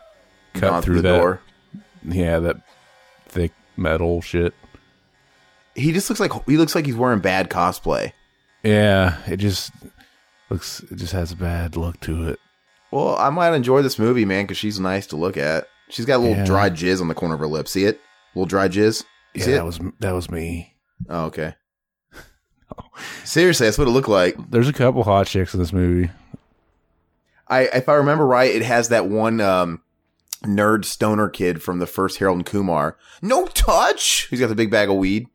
cut 0.54 0.70
Gone 0.70 0.82
through 0.82 0.96
the 0.96 1.02
that. 1.02 1.18
door. 1.18 1.40
Yeah, 2.02 2.40
that 2.40 2.56
thick 3.28 3.52
metal 3.76 4.20
shit. 4.20 4.54
He 5.76 5.92
just 5.92 6.10
looks 6.10 6.18
like 6.18 6.32
he 6.46 6.56
looks 6.56 6.74
like 6.74 6.86
he's 6.86 6.96
wearing 6.96 7.20
bad 7.20 7.48
cosplay. 7.50 8.12
Yeah, 8.64 9.18
it 9.28 9.36
just 9.36 9.70
looks. 10.48 10.80
It 10.90 10.96
just 10.96 11.12
has 11.12 11.30
a 11.30 11.36
bad 11.36 11.76
look 11.76 12.00
to 12.00 12.28
it. 12.28 12.40
Well, 12.92 13.16
I 13.16 13.30
might 13.30 13.54
enjoy 13.54 13.82
this 13.82 13.98
movie, 13.98 14.24
man, 14.24 14.44
because 14.44 14.56
she's 14.58 14.80
nice 14.80 15.06
to 15.08 15.16
look 15.16 15.36
at. 15.36 15.68
She's 15.88 16.04
got 16.06 16.16
a 16.16 16.22
little 16.22 16.36
Yeah. 16.36 16.44
dry 16.44 16.70
jizz 16.70 17.00
on 17.00 17.08
the 17.08 17.14
corner 17.14 17.34
of 17.34 17.40
her 17.40 17.46
lip. 17.46 17.68
See 17.68 17.84
it? 17.84 18.00
little 18.34 18.46
dry 18.46 18.68
jizz. 18.68 19.02
You 19.34 19.44
Yeah, 19.44 19.56
that 19.56 19.64
was 19.64 19.80
that 20.00 20.12
was 20.12 20.30
me. 20.30 20.76
oh, 21.08 21.24
okay. 21.26 21.54
Seriously, 23.24 23.66
that's 23.66 23.78
what 23.78 23.88
it 23.88 23.92
looked 23.92 24.08
like. 24.08 24.36
There's 24.50 24.68
a 24.68 24.72
couple 24.72 25.02
hot 25.02 25.26
chicks 25.26 25.54
in 25.54 25.60
this 25.60 25.72
movie. 25.72 26.10
I, 27.48 27.62
if 27.62 27.88
I 27.88 27.94
remember 27.94 28.26
right, 28.26 28.54
it 28.54 28.62
has 28.62 28.88
that 28.90 29.08
one 29.08 29.40
um, 29.40 29.82
nerd 30.44 30.84
stoner 30.84 31.28
kid 31.28 31.62
from 31.62 31.78
the 31.80 31.86
first 31.86 32.18
Harold 32.18 32.38
and 32.38 32.46
Kumar. 32.46 32.96
No 33.22 33.46
touch. 33.46 34.28
He's 34.30 34.38
got 34.40 34.48
the 34.48 34.54
big 34.54 34.70
bag 34.70 34.88
of 34.88 34.96
weed. 34.96 35.26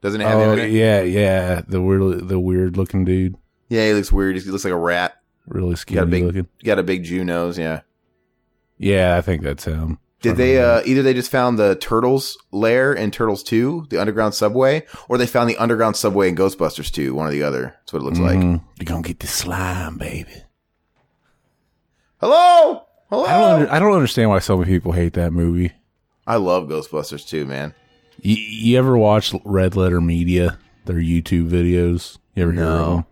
Doesn't 0.00 0.20
it 0.20 0.26
have 0.26 0.38
Oh 0.38 0.54
yeah, 0.56 1.02
yeah, 1.02 1.62
the 1.66 1.80
weird, 1.80 2.28
the 2.28 2.40
weird 2.40 2.76
looking 2.76 3.04
dude, 3.04 3.36
Yeah, 3.68 3.86
he 3.86 3.92
looks 3.94 4.12
weird. 4.12 4.36
He 4.36 4.50
looks 4.50 4.64
like 4.64 4.72
a 4.72 4.76
rat. 4.76 5.14
Really 5.46 5.76
skinny 5.76 5.96
got 5.96 6.04
a 6.04 6.10
big, 6.10 6.24
looking. 6.24 6.48
got 6.64 6.78
a 6.78 6.82
big 6.82 7.04
Jew 7.04 7.24
nose. 7.24 7.58
Yeah. 7.58 7.80
Yeah, 8.78 9.16
I 9.16 9.20
think 9.20 9.42
that's 9.42 9.64
him. 9.64 9.98
Did 10.20 10.36
they 10.38 10.58
uh, 10.58 10.80
either 10.86 11.02
they 11.02 11.12
just 11.12 11.30
found 11.30 11.58
the 11.58 11.76
Turtles 11.76 12.38
lair 12.50 12.94
in 12.94 13.10
Turtles 13.10 13.42
Two, 13.42 13.86
the 13.90 14.00
underground 14.00 14.32
subway, 14.34 14.86
or 15.06 15.18
they 15.18 15.26
found 15.26 15.50
the 15.50 15.56
underground 15.58 15.96
subway 15.96 16.30
in 16.30 16.34
Ghostbusters 16.34 16.90
Two, 16.90 17.14
one 17.14 17.26
or 17.26 17.30
the 17.30 17.42
other. 17.42 17.74
That's 17.80 17.92
what 17.92 18.00
it 18.00 18.04
looks 18.06 18.18
like. 18.18 18.38
Mhm. 18.38 18.62
You're 18.80 18.86
gonna 18.86 19.02
get 19.02 19.20
the 19.20 19.26
slime, 19.26 19.98
baby. 19.98 20.32
Hello, 22.20 22.84
hello. 23.10 23.24
I 23.24 23.38
don't. 23.38 23.52
Under, 23.60 23.72
I 23.72 23.78
don't 23.78 23.92
understand 23.92 24.30
why 24.30 24.38
so 24.38 24.56
many 24.56 24.70
people 24.70 24.92
hate 24.92 25.12
that 25.12 25.32
movie. 25.32 25.72
I 26.26 26.36
love 26.36 26.68
Ghostbusters 26.68 27.28
Two, 27.28 27.44
man. 27.44 27.74
You, 28.22 28.36
you 28.36 28.78
ever 28.78 28.96
watch 28.96 29.34
Red 29.44 29.76
Letter 29.76 30.00
Media? 30.00 30.58
Their 30.86 30.96
YouTube 30.96 31.50
videos. 31.50 32.16
You 32.34 32.44
ever 32.44 32.52
hear 32.52 32.64
of 32.64 32.88
them? 32.96 33.06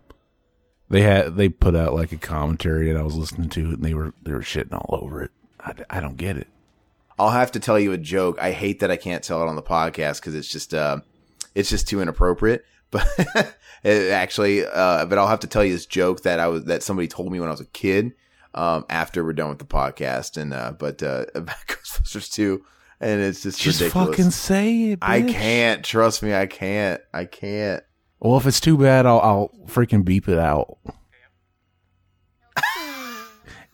They 0.93 1.01
had 1.01 1.37
they 1.37 1.49
put 1.49 1.75
out 1.75 1.95
like 1.95 2.11
a 2.11 2.17
commentary, 2.17 2.87
and 2.87 2.99
I 2.99 3.01
was 3.01 3.15
listening 3.15 3.49
to 3.49 3.71
it, 3.71 3.73
and 3.73 3.83
they 3.83 3.95
were 3.95 4.13
they 4.21 4.31
were 4.31 4.41
shitting 4.41 4.73
all 4.73 4.99
over 5.01 5.23
it. 5.23 5.31
I, 5.59 5.73
I 5.89 5.99
don't 5.99 6.17
get 6.17 6.37
it. 6.37 6.47
I'll 7.17 7.31
have 7.31 7.51
to 7.53 7.59
tell 7.59 7.79
you 7.79 7.93
a 7.93 7.97
joke. 7.97 8.37
I 8.39 8.51
hate 8.51 8.79
that 8.81 8.91
I 8.91 8.95
can't 8.95 9.23
tell 9.23 9.41
it 9.41 9.47
on 9.47 9.55
the 9.55 9.63
podcast 9.63 10.17
because 10.21 10.35
it's 10.35 10.47
just 10.47 10.71
uh, 10.71 10.99
it's 11.55 11.71
just 11.71 11.87
too 11.87 11.99
inappropriate. 11.99 12.63
But 12.91 13.07
it 13.83 14.11
actually, 14.11 14.63
uh, 14.63 15.05
but 15.05 15.17
I'll 15.17 15.27
have 15.27 15.39
to 15.39 15.47
tell 15.47 15.65
you 15.65 15.73
this 15.73 15.87
joke 15.87 16.21
that 16.21 16.39
I 16.39 16.47
was 16.47 16.65
that 16.65 16.83
somebody 16.83 17.07
told 17.07 17.31
me 17.31 17.39
when 17.39 17.49
I 17.49 17.51
was 17.51 17.59
a 17.59 17.65
kid. 17.65 18.13
Um, 18.53 18.85
after 18.87 19.23
we're 19.23 19.33
done 19.33 19.49
with 19.49 19.57
the 19.57 19.65
podcast, 19.65 20.37
and 20.37 20.53
uh, 20.53 20.73
but 20.77 21.01
uh, 21.01 21.25
about 21.33 21.55
Ghostbusters 21.67 22.31
two, 22.31 22.63
and 22.99 23.19
it's 23.19 23.41
just, 23.41 23.59
Just 23.59 23.81
ridiculous. 23.81 24.09
fucking 24.09 24.29
say 24.29 24.91
it. 24.91 24.99
I 25.01 25.23
can't 25.23 25.83
trust 25.83 26.21
me. 26.21 26.35
I 26.35 26.45
can't. 26.45 27.01
I 27.11 27.25
can't. 27.25 27.83
Well, 28.23 28.37
if 28.37 28.47
it's 28.47 28.61
too 28.61 28.77
bad, 28.77 29.05
I'll, 29.05 29.19
I'll 29.19 29.51
freaking 29.65 30.05
beep 30.05 30.29
it 30.29 30.39
out. 30.39 30.77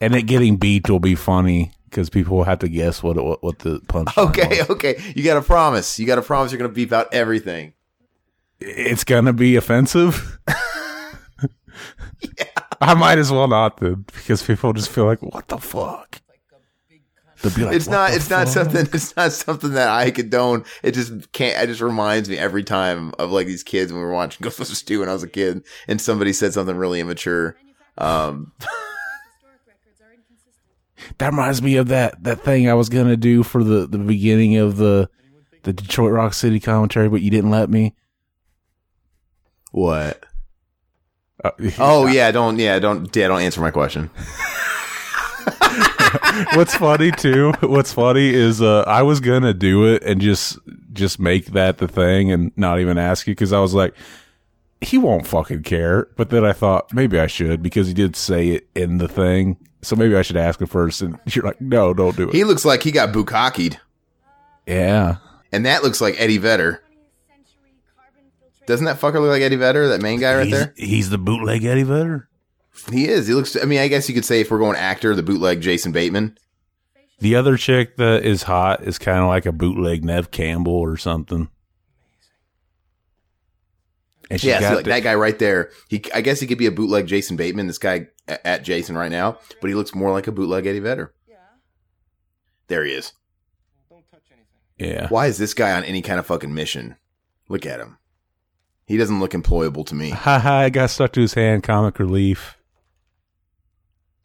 and 0.01 0.15
it 0.15 0.24
getting 0.24 0.58
beeped 0.58 0.89
will 0.89 1.00
be 1.00 1.13
funny 1.13 1.72
because 1.86 2.10
people 2.10 2.38
will 2.38 2.46
have 2.46 2.58
to 2.60 2.68
guess 2.68 3.03
what 3.03 3.15
it, 3.15 3.24
what, 3.24 3.44
what 3.44 3.60
the 3.60 3.79
punch. 3.88 4.10
Okay, 4.18 4.62
okay. 4.70 5.13
You 5.15 5.24
got 5.24 5.36
to 5.36 5.44
promise. 5.44 6.00
You 6.00 6.08
got 6.08 6.15
to 6.15 6.24
promise 6.24 6.51
you're 6.51 6.58
gonna 6.58 6.74
beep 6.74 6.91
out 6.91 7.13
everything. 7.13 7.74
It's 8.60 9.03
gonna 9.03 9.34
be 9.34 9.56
offensive. 9.56 10.39
I 12.82 12.94
might 12.96 13.20
as 13.20 13.32
well 13.32 13.48
not 13.48 13.77
then, 13.77 14.06
because 14.08 14.41
people 14.41 14.74
just 14.74 14.89
feel 14.89 15.06
like, 15.06 15.22
"What 15.22 15.48
the 15.48 15.60
fuck?" 15.60 16.22
They'll 17.41 17.55
be 17.55 17.63
like, 17.63 17.75
it's 17.75 17.88
not 17.88 18.13
it's 18.13 18.29
not 18.29 18.48
fuck?" 18.48 18.53
something 18.53 18.88
it's 18.93 19.15
not 19.15 19.31
something 19.31 19.72
that 19.74 19.88
I 19.89 20.12
condone. 20.12 20.65
It 20.84 20.93
just 20.93 21.31
can't 21.31 21.62
it 21.62 21.67
just 21.67 21.81
reminds 21.81 22.29
me 22.29 22.38
every 22.38 22.63
time 22.63 23.13
of 23.17 23.31
like 23.31 23.48
these 23.48 23.63
kids 23.63 23.91
when 23.93 24.01
we 24.01 24.05
were 24.08 24.13
watching 24.13 24.46
Ghostbusters 24.46 24.86
2 24.86 25.00
when 25.00 25.10
I 25.10 25.13
was 25.13 25.24
a 25.24 25.27
kid 25.29 25.63
and 25.88 26.01
somebody 26.01 26.34
said 26.34 26.53
something 26.53 26.75
really 26.75 27.00
immature. 27.00 27.55
Um 27.98 28.51
That 31.17 31.31
reminds 31.31 31.62
me 31.62 31.77
of 31.77 31.88
that 31.88 32.22
that 32.24 32.41
thing 32.41 32.69
I 32.69 32.74
was 32.74 32.89
gonna 32.89 33.17
do 33.17 33.43
for 33.43 33.63
the 33.63 33.88
the 33.88 33.98
beginning 33.98 34.58
of 34.58 34.77
the 34.77 35.10
the 35.63 35.74
Detroit 35.74 36.12
Rock 36.12 36.34
City 36.34 36.60
commentary, 36.60 37.10
but 37.10 37.22
you 37.22 37.29
didn't 37.31 37.51
let 37.51 37.69
me. 37.69 37.96
What? 39.72 40.24
Uh, 41.43 41.51
Oh 41.77 42.05
yeah, 42.08 42.31
don't 42.31 42.60
yeah, 42.60 42.79
don't 42.79 43.13
yeah, 43.15 43.27
don't 43.27 43.41
answer 43.41 43.62
my 43.62 43.72
question. 43.72 44.10
What's 46.53 46.75
funny 46.75 47.12
too? 47.12 47.51
What's 47.62 47.93
funny 47.93 48.29
is 48.29 48.62
uh, 48.62 48.84
I 48.88 49.01
was 49.03 49.19
gonna 49.19 49.53
do 49.53 49.86
it 49.86 50.03
and 50.03 50.22
just 50.22 50.58
just 50.93 51.19
make 51.19 51.48
that 51.48 51.77
the 51.77 51.88
thing 51.88 52.31
and 52.31 52.51
not 52.58 52.79
even 52.79 52.98
ask 52.98 53.27
you 53.27 53.31
because 53.34 53.53
I 53.53 53.60
was 53.60 53.74
like, 53.74 53.93
he 54.81 54.98
won't 54.98 55.27
fucking 55.27 55.63
care. 55.63 56.08
But 56.15 56.29
then 56.29 56.46
I 56.46 56.53
thought 56.53 56.93
maybe 56.93 57.19
I 57.19 57.27
should 57.27 57.62
because 57.62 57.88
he 57.88 57.93
did 57.93 58.15
say 58.15 58.50
it 58.50 58.69
in 58.75 58.98
the 58.98 59.08
thing, 59.08 59.58
so 59.81 59.96
maybe 59.96 60.15
I 60.15 60.22
should 60.22 60.38
ask 60.38 60.60
him 60.62 60.67
first. 60.67 61.01
And 61.01 61.19
you're 61.25 61.46
like, 61.46 61.62
no, 61.62 61.93
don't 61.93 62.15
do 62.15 62.29
it. 62.29 62.36
He 62.36 62.43
looks 62.43 62.65
like 62.65 62.84
he 62.84 62.91
got 62.91 63.13
bukkakied. 63.13 63.77
yeah, 64.65 65.17
And 65.51 65.65
that 65.65 65.84
looks 65.84 66.01
like 66.01 66.15
Eddie 66.19 66.38
Vedder. 66.38 66.84
Doesn't 68.65 68.86
that 68.86 69.00
fucker 69.00 69.15
look 69.19 69.31
like 69.31 69.41
Eddie 69.41 69.55
Vedder, 69.55 69.88
that 69.88 70.01
main 70.01 70.19
guy 70.19 70.36
right 70.36 70.46
he's, 70.46 70.55
there? 70.55 70.74
he's 70.77 71.10
the 71.10 71.17
bootleg 71.17 71.63
Eddie 71.63 71.81
Vedder. 71.81 72.28
He 72.91 73.07
is. 73.07 73.27
He 73.27 73.33
looks 73.33 73.55
I 73.55 73.65
mean, 73.65 73.79
I 73.79 73.88
guess 73.88 74.07
you 74.09 74.15
could 74.15 74.25
say 74.25 74.41
if 74.41 74.51
we're 74.51 74.59
going 74.59 74.75
actor, 74.75 75.15
the 75.15 75.24
bootleg 75.24 75.62
Jason 75.62 75.91
Bateman. 75.91 76.38
The 77.19 77.36
other 77.36 77.57
chick 77.57 77.98
that 77.98 78.24
is 78.24 78.43
hot 78.43 78.83
is 78.83 78.98
kind 78.98 79.19
of 79.19 79.27
like 79.27 79.45
a 79.45 79.51
bootleg 79.51 80.03
Neve 80.05 80.31
Campbell 80.31 80.74
or 80.74 80.95
something. 80.98 81.50
And 84.31 84.43
Yeah, 84.43 84.74
like 84.74 84.83
the- 84.86 84.89
that 84.91 85.03
guy 85.03 85.15
right 85.15 85.38
there. 85.39 85.71
He 85.89 86.01
I 86.13 86.21
guess 86.21 86.39
he 86.39 86.48
could 86.48 86.57
be 86.57 86.67
a 86.67 86.71
bootleg 86.71 87.07
Jason 87.07 87.36
Bateman, 87.36 87.67
this 87.67 87.77
guy 87.77 88.07
at 88.27 88.63
Jason 88.63 88.95
right 88.98 89.12
now, 89.12 89.39
but 89.59 89.67
he 89.69 89.74
looks 89.74 89.95
more 89.95 90.12
like 90.12 90.27
a 90.27 90.31
bootleg 90.31 90.65
Eddie 90.67 90.79
Vedder. 90.79 91.13
There 92.67 92.86
he 92.86 92.91
is. 92.93 93.13
yeah. 94.77 95.07
Why 95.09 95.25
is 95.25 95.39
this 95.39 95.55
guy 95.55 95.71
on 95.75 95.83
any 95.83 96.03
kind 96.03 96.19
of 96.19 96.27
fucking 96.27 96.53
mission? 96.53 96.95
Look 97.48 97.65
at 97.65 97.79
him. 97.79 97.98
He 98.86 98.95
doesn't 98.98 99.19
look 99.19 99.31
employable 99.31 99.86
to 99.88 99.95
me. 99.95 100.09
Ha 100.15 100.38
ha! 100.39 100.62
It 100.65 100.71
got 100.71 100.91
stuck 100.91 101.12
to 101.13 101.21
his 101.21 101.33
hand. 101.33 101.63
Comic 101.63 101.98
relief. 101.98 102.55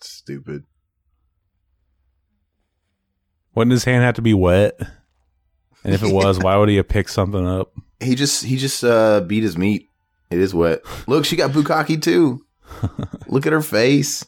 Stupid. 0.01 0.65
Wouldn't 3.55 3.73
his 3.73 3.85
hand 3.85 4.03
have 4.05 4.17
to 4.17 4.23
be 4.23 4.35
wet? 4.35 4.79
And 5.85 5.95
if 5.95 6.03
it 6.03 6.13
was, 6.13 6.39
why 6.39 6.57
would 6.57 6.69
he 6.69 6.77
have 6.77 6.89
picked 6.89 7.11
something 7.11 7.47
up? 7.47 7.73
He 8.01 8.15
just 8.15 8.45
he 8.45 8.57
just 8.57 8.83
uh 8.83 9.21
beat 9.21 9.43
his 9.43 9.57
meat. 9.57 9.89
It 10.31 10.39
is 10.39 10.55
wet. 10.55 10.81
Look, 11.07 11.25
she 11.25 11.37
got 11.37 11.53
bukkake 11.53 12.03
too. 12.03 12.45
Look 13.29 13.47
at 13.47 13.53
her 13.53 13.61
face. 13.61 14.25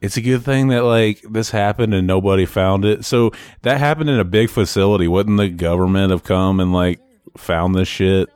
It's 0.00 0.16
a 0.16 0.22
good 0.22 0.42
thing 0.42 0.68
that 0.68 0.82
like 0.84 1.20
this 1.30 1.50
happened 1.50 1.92
and 1.92 2.06
nobody 2.06 2.46
found 2.46 2.86
it. 2.86 3.04
So 3.04 3.32
that 3.62 3.78
happened 3.78 4.08
in 4.08 4.18
a 4.18 4.24
big 4.24 4.48
facility. 4.48 5.06
Wouldn't 5.06 5.36
the 5.36 5.50
government 5.50 6.10
have 6.10 6.24
come 6.24 6.58
and 6.58 6.72
like 6.72 7.00
found 7.36 7.74
this 7.74 7.88
shit? 7.88 8.30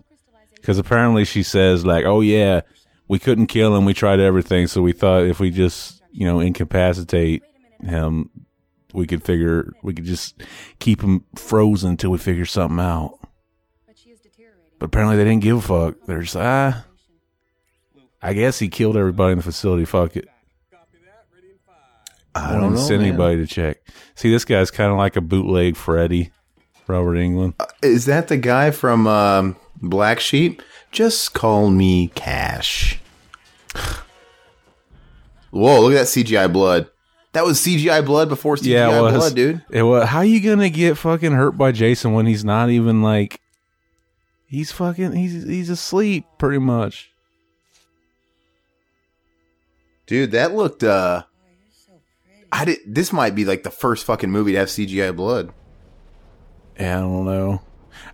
Because 0.54 0.78
apparently 0.78 1.24
she 1.24 1.42
says 1.42 1.84
like, 1.86 2.04
"Oh 2.04 2.20
yeah, 2.20 2.60
we 3.08 3.18
couldn't 3.18 3.46
kill 3.46 3.76
him. 3.76 3.84
We 3.84 3.94
tried 3.94 4.20
everything. 4.20 4.66
So 4.66 4.82
we 4.82 4.92
thought 4.92 5.24
if 5.24 5.40
we 5.40 5.50
just 5.50 6.02
you 6.10 6.26
know 6.26 6.40
incapacitate 6.40 7.42
him, 7.80 8.30
we 8.92 9.06
could 9.06 9.22
figure 9.22 9.72
we 9.82 9.94
could 9.94 10.04
just 10.04 10.42
keep 10.78 11.02
him 11.02 11.24
frozen 11.36 11.90
until 11.90 12.10
we 12.10 12.18
figure 12.18 12.46
something 12.46 12.80
out." 12.80 13.18
But 14.78 14.86
apparently 14.86 15.16
they 15.16 15.24
didn't 15.24 15.42
give 15.42 15.58
a 15.58 15.60
fuck. 15.60 16.06
They're 16.06 16.22
just 16.22 16.36
ah. 16.36 16.84
I 18.20 18.32
guess 18.32 18.58
he 18.58 18.68
killed 18.68 18.96
everybody 18.96 19.32
in 19.32 19.38
the 19.38 19.44
facility. 19.44 19.84
Fuck 19.84 20.16
it. 20.16 20.28
I 22.34 22.56
don't 22.56 22.76
send 22.76 23.02
man. 23.02 23.10
anybody 23.10 23.36
to 23.36 23.46
check. 23.46 23.78
See, 24.14 24.30
this 24.30 24.44
guy's 24.44 24.70
kind 24.70 24.90
of 24.90 24.98
like 24.98 25.16
a 25.16 25.20
bootleg 25.20 25.76
Freddy, 25.76 26.32
Robert 26.86 27.16
Englund. 27.16 27.54
Is 27.82 28.06
that 28.06 28.28
the 28.28 28.36
guy 28.36 28.70
from 28.70 29.06
um, 29.06 29.56
Black 29.80 30.20
Sheep? 30.20 30.62
Just 30.94 31.34
call 31.34 31.70
me 31.70 32.06
Cash. 32.14 33.00
Whoa, 35.50 35.80
look 35.80 35.92
at 35.92 35.96
that 35.96 36.06
CGI 36.06 36.52
blood. 36.52 36.88
That 37.32 37.44
was 37.44 37.60
CGI 37.60 38.06
blood 38.06 38.28
before 38.28 38.54
CGI 38.54 38.68
yeah, 38.68 39.00
blood, 39.00 39.34
dude. 39.34 39.64
It 39.70 39.82
was. 39.82 40.08
How 40.08 40.20
you 40.20 40.40
gonna 40.40 40.70
get 40.70 40.96
fucking 40.96 41.32
hurt 41.32 41.58
by 41.58 41.72
Jason 41.72 42.12
when 42.12 42.26
he's 42.26 42.44
not 42.44 42.70
even 42.70 43.02
like? 43.02 43.40
He's 44.46 44.70
fucking. 44.70 45.16
He's 45.16 45.42
he's 45.42 45.68
asleep 45.68 46.26
pretty 46.38 46.58
much. 46.58 47.10
Dude, 50.06 50.30
that 50.30 50.54
looked 50.54 50.84
uh 50.84 51.24
I 52.52 52.66
did 52.66 52.78
this 52.86 53.12
might 53.12 53.34
be 53.34 53.44
like 53.44 53.64
the 53.64 53.70
first 53.72 54.06
fucking 54.06 54.30
movie 54.30 54.52
to 54.52 54.58
have 54.58 54.68
CGI 54.68 55.14
blood. 55.16 55.52
Yeah, 56.78 56.98
I 56.98 57.00
don't 57.00 57.24
know. 57.24 57.62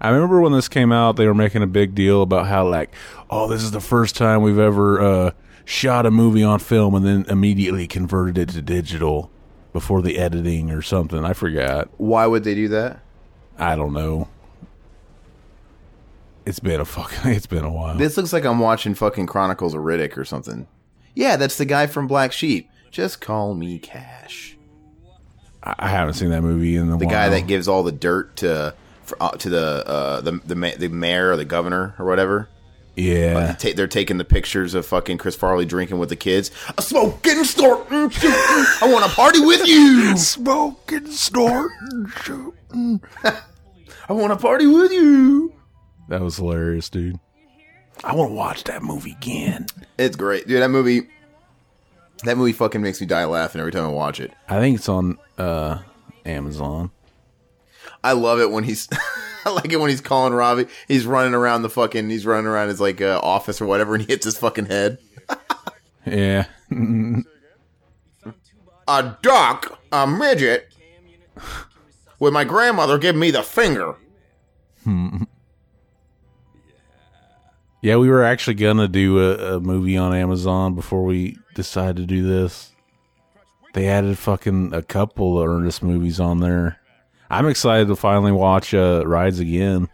I 0.00 0.08
remember 0.10 0.40
when 0.40 0.52
this 0.52 0.68
came 0.68 0.92
out, 0.92 1.16
they 1.16 1.26
were 1.26 1.34
making 1.34 1.62
a 1.62 1.66
big 1.66 1.94
deal 1.94 2.22
about 2.22 2.46
how 2.46 2.66
like, 2.68 2.90
oh, 3.28 3.48
this 3.48 3.62
is 3.62 3.70
the 3.72 3.80
first 3.80 4.16
time 4.16 4.42
we've 4.42 4.58
ever 4.58 5.00
uh, 5.00 5.30
shot 5.64 6.06
a 6.06 6.10
movie 6.10 6.42
on 6.42 6.58
film 6.58 6.94
and 6.94 7.04
then 7.04 7.26
immediately 7.28 7.86
converted 7.86 8.38
it 8.38 8.48
to 8.54 8.62
digital 8.62 9.30
before 9.72 10.00
the 10.02 10.18
editing 10.18 10.70
or 10.70 10.80
something. 10.82 11.24
I 11.24 11.32
forgot. 11.34 11.90
Why 11.98 12.26
would 12.26 12.44
they 12.44 12.54
do 12.54 12.68
that? 12.68 13.00
I 13.58 13.76
don't 13.76 13.92
know. 13.92 14.28
It's 16.46 16.60
been 16.60 16.80
a 16.80 16.84
fucking. 16.84 17.18
It's 17.32 17.46
been 17.46 17.64
a 17.64 17.70
while. 17.70 17.96
This 17.96 18.16
looks 18.16 18.32
like 18.32 18.44
I'm 18.44 18.58
watching 18.58 18.94
fucking 18.94 19.26
Chronicles 19.26 19.74
of 19.74 19.82
Riddick 19.82 20.16
or 20.16 20.24
something. 20.24 20.66
Yeah, 21.14 21.36
that's 21.36 21.56
the 21.58 21.64
guy 21.66 21.86
from 21.86 22.06
Black 22.06 22.32
Sheep. 22.32 22.70
Just 22.90 23.20
call 23.20 23.54
me 23.54 23.78
Cash. 23.78 24.56
I 25.62 25.88
haven't 25.88 26.14
seen 26.14 26.30
that 26.30 26.40
movie 26.40 26.74
in 26.76 26.88
a 26.88 26.96
The 26.96 27.04
while. 27.04 27.10
guy 27.14 27.28
that 27.28 27.46
gives 27.46 27.68
all 27.68 27.82
the 27.82 27.92
dirt 27.92 28.36
to 28.36 28.74
for, 29.10 29.22
uh, 29.22 29.30
to 29.32 29.48
the 29.48 29.86
uh, 29.86 30.20
the 30.22 30.40
the, 30.44 30.56
ma- 30.56 30.72
the 30.76 30.88
mayor 30.88 31.30
or 31.32 31.36
the 31.36 31.44
governor 31.44 31.94
or 31.98 32.06
whatever. 32.06 32.48
Yeah. 32.96 33.52
Ta- 33.54 33.70
they're 33.74 33.86
taking 33.86 34.18
the 34.18 34.24
pictures 34.24 34.74
of 34.74 34.84
fucking 34.84 35.18
Chris 35.18 35.36
Farley 35.36 35.64
drinking 35.64 35.98
with 35.98 36.08
the 36.08 36.16
kids. 36.16 36.50
A 36.76 36.82
smoking, 36.82 37.44
snorting, 37.44 38.10
shooting. 38.10 38.30
I 38.34 38.88
want 38.90 39.04
to 39.08 39.10
party 39.16 39.40
with 39.40 39.66
you. 39.66 40.16
Smoking, 40.16 41.06
snorting, 41.06 42.06
shooting. 42.22 43.00
I 43.24 44.12
want 44.12 44.32
to 44.32 44.36
party 44.36 44.66
with 44.66 44.92
you. 44.92 45.54
That 46.08 46.20
was 46.20 46.36
hilarious, 46.36 46.90
dude. 46.90 47.18
I 48.02 48.14
want 48.14 48.30
to 48.30 48.34
watch 48.34 48.64
that 48.64 48.82
movie 48.82 49.12
again. 49.12 49.66
It's 49.96 50.16
great, 50.16 50.46
dude. 50.48 50.60
That 50.60 50.70
movie, 50.70 51.06
that 52.24 52.36
movie 52.36 52.52
fucking 52.52 52.82
makes 52.82 53.00
me 53.00 53.06
die 53.06 53.24
laughing 53.24 53.60
every 53.60 53.72
time 53.72 53.84
I 53.84 53.88
watch 53.88 54.18
it. 54.20 54.32
I 54.48 54.58
think 54.58 54.76
it's 54.78 54.88
on 54.88 55.16
uh, 55.38 55.78
Amazon. 56.26 56.90
I 58.02 58.12
love 58.12 58.40
it 58.40 58.50
when 58.50 58.64
he's, 58.64 58.88
I 59.44 59.50
like 59.50 59.72
it 59.72 59.76
when 59.80 59.90
he's 59.90 60.00
calling 60.00 60.32
Robbie. 60.32 60.66
He's 60.88 61.06
running 61.06 61.34
around 61.34 61.62
the 61.62 61.70
fucking, 61.70 62.08
he's 62.10 62.26
running 62.26 62.46
around 62.46 62.68
his 62.68 62.80
like 62.80 63.00
uh, 63.00 63.20
office 63.22 63.60
or 63.60 63.66
whatever, 63.66 63.94
and 63.94 64.02
he 64.04 64.12
hits 64.12 64.24
his 64.24 64.38
fucking 64.38 64.66
head. 64.66 64.98
Yeah. 66.06 66.46
A 68.88 69.16
duck, 69.22 69.78
a 69.92 70.04
midget, 70.04 70.74
with 72.18 72.32
my 72.32 72.42
grandmother 72.42 72.98
giving 72.98 73.20
me 73.20 73.30
the 73.30 73.42
finger. 73.42 73.94
Yeah, 77.82 77.96
we 77.96 78.10
were 78.10 78.22
actually 78.22 78.54
gonna 78.54 78.88
do 78.88 79.18
a, 79.20 79.56
a 79.56 79.60
movie 79.60 79.96
on 79.96 80.14
Amazon 80.14 80.74
before 80.74 81.02
we 81.04 81.38
decided 81.54 81.96
to 81.96 82.06
do 82.06 82.26
this. 82.26 82.72
They 83.72 83.88
added 83.88 84.18
fucking 84.18 84.74
a 84.74 84.82
couple 84.82 85.40
of 85.40 85.48
Ernest 85.48 85.82
movies 85.82 86.20
on 86.20 86.40
there. 86.40 86.78
I'm 87.30 87.46
excited 87.46 87.88
to 87.88 87.96
finally 87.96 88.32
watch 88.32 88.74
uh, 88.74 89.02
Rides 89.06 89.38
Again. 89.38 89.88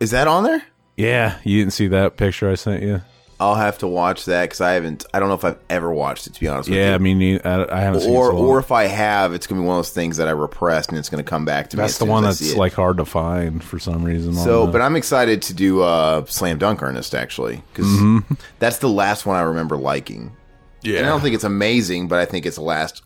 Is 0.00 0.12
that 0.12 0.26
on 0.28 0.44
there? 0.44 0.62
Yeah, 0.96 1.38
you 1.44 1.60
didn't 1.60 1.72
see 1.74 1.88
that 1.88 2.16
picture 2.16 2.50
I 2.50 2.54
sent 2.54 2.82
you. 2.82 3.02
I'll 3.40 3.54
have 3.54 3.78
to 3.78 3.86
watch 3.86 4.24
that 4.24 4.44
because 4.46 4.60
I 4.60 4.72
haven't. 4.72 5.06
I 5.14 5.20
don't 5.20 5.28
know 5.28 5.36
if 5.36 5.44
I've 5.44 5.58
ever 5.70 5.92
watched 5.92 6.26
it 6.26 6.34
to 6.34 6.40
be 6.40 6.48
honest. 6.48 6.68
With 6.68 6.76
you. 6.76 6.82
Yeah, 6.84 6.94
I 6.96 6.98
mean, 6.98 7.40
I, 7.44 7.66
I 7.72 7.80
haven't 7.82 8.00
you. 8.00 8.06
seen 8.06 8.14
it 8.14 8.16
or 8.16 8.30
so 8.30 8.36
long. 8.36 8.46
or 8.48 8.58
if 8.58 8.72
I 8.72 8.84
have, 8.86 9.32
it's 9.32 9.46
gonna 9.46 9.60
be 9.60 9.66
one 9.66 9.76
of 9.76 9.84
those 9.84 9.92
things 9.92 10.16
that 10.16 10.26
I 10.26 10.32
repressed 10.32 10.88
and 10.88 10.98
it's 10.98 11.08
gonna 11.08 11.22
come 11.22 11.44
back 11.44 11.70
to 11.70 11.76
me. 11.76 11.82
that's 11.82 11.98
the 11.98 12.04
one 12.04 12.24
as 12.24 12.40
I 12.40 12.44
see 12.44 12.46
that's 12.48 12.58
like 12.58 12.72
hard 12.72 12.96
to 12.96 13.04
find 13.04 13.62
for 13.62 13.78
some 13.78 14.02
reason. 14.02 14.34
So, 14.34 14.66
but 14.66 14.80
I'm 14.80 14.96
excited 14.96 15.42
to 15.42 15.54
do 15.54 15.82
uh, 15.82 16.24
Slam 16.24 16.58
Dunk 16.58 16.82
Ernest 16.82 17.14
actually 17.14 17.62
because 17.72 17.86
Mm-hmm. 17.86 18.34
that's 18.58 18.78
the 18.78 18.88
last 18.88 19.24
one 19.24 19.36
I 19.36 19.42
remember 19.42 19.76
liking. 19.76 20.34
yeah, 20.82 20.98
And 20.98 21.06
I 21.06 21.10
don't 21.10 21.20
think 21.20 21.36
it's 21.36 21.44
amazing, 21.44 22.08
but 22.08 22.18
I 22.18 22.24
think 22.24 22.44
it's 22.44 22.56
the 22.56 22.62
last 22.62 23.02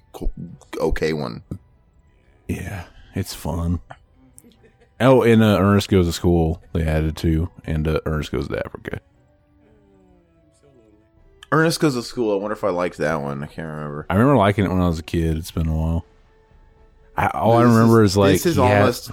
okay 0.78 1.12
one. 1.12 1.42
yeah, 2.48 2.84
it's 3.14 3.34
fun. 3.34 3.80
Oh, 5.00 5.22
and 5.22 5.42
uh, 5.42 5.58
Ernest 5.58 5.88
goes 5.88 6.06
to 6.06 6.12
school. 6.12 6.62
They 6.72 6.86
added 6.86 7.16
two, 7.16 7.50
and 7.64 7.88
uh, 7.88 8.00
Ernest 8.06 8.30
goes 8.30 8.48
to 8.48 8.62
Africa. 8.64 9.00
Ernest 11.50 11.80
goes 11.80 11.94
to 11.94 12.02
school. 12.02 12.32
I 12.32 12.40
wonder 12.40 12.54
if 12.54 12.64
I 12.64 12.70
liked 12.70 12.96
that 12.98 13.20
one. 13.20 13.42
I 13.42 13.46
can't 13.46 13.68
remember. 13.68 14.06
I 14.08 14.14
remember 14.14 14.36
liking 14.36 14.64
it 14.64 14.68
when 14.68 14.80
I 14.80 14.88
was 14.88 14.98
a 14.98 15.02
kid. 15.02 15.36
It's 15.36 15.50
been 15.50 15.68
a 15.68 15.74
while. 15.76 16.04
I, 17.16 17.26
all 17.28 17.58
I 17.58 17.62
remember 17.62 18.02
is, 18.02 18.16
like 18.16 18.32
this 18.32 18.46
is 18.46 18.58
almost 18.58 19.10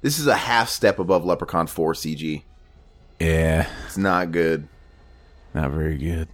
this 0.00 0.18
is 0.18 0.26
a 0.26 0.34
half 0.34 0.68
step 0.68 0.98
above 0.98 1.24
Leprechaun 1.24 1.68
Four 1.68 1.92
CG. 1.92 2.42
yeah, 3.20 3.68
It's 3.86 3.96
not 3.96 4.32
good. 4.32 4.66
not 5.54 5.70
very 5.70 5.96
good. 5.96 6.28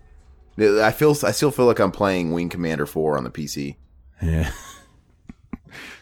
I 0.80 0.92
feel 0.92 1.10
I 1.24 1.32
still 1.32 1.50
feel 1.50 1.66
like 1.66 1.78
I'm 1.80 1.90
playing 1.92 2.32
Wing 2.32 2.48
Commander 2.48 2.86
Four 2.86 3.18
on 3.18 3.24
the 3.24 3.30
PC. 3.30 3.76
Yeah, 4.22 4.50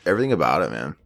Everything 0.04 0.32
about 0.32 0.62
it, 0.62 0.70
man. 0.70 0.96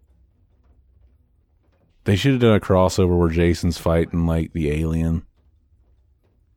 They 2.05 2.17
should 2.17 2.33
have 2.33 2.41
done 2.41 2.55
a 2.57 2.61
crossover 2.61 3.19
where 3.19 3.29
Jason's 3.29 3.79
fighting 3.79 4.27
like 4.27 4.53
the 4.53 4.71
alien. 4.71 5.27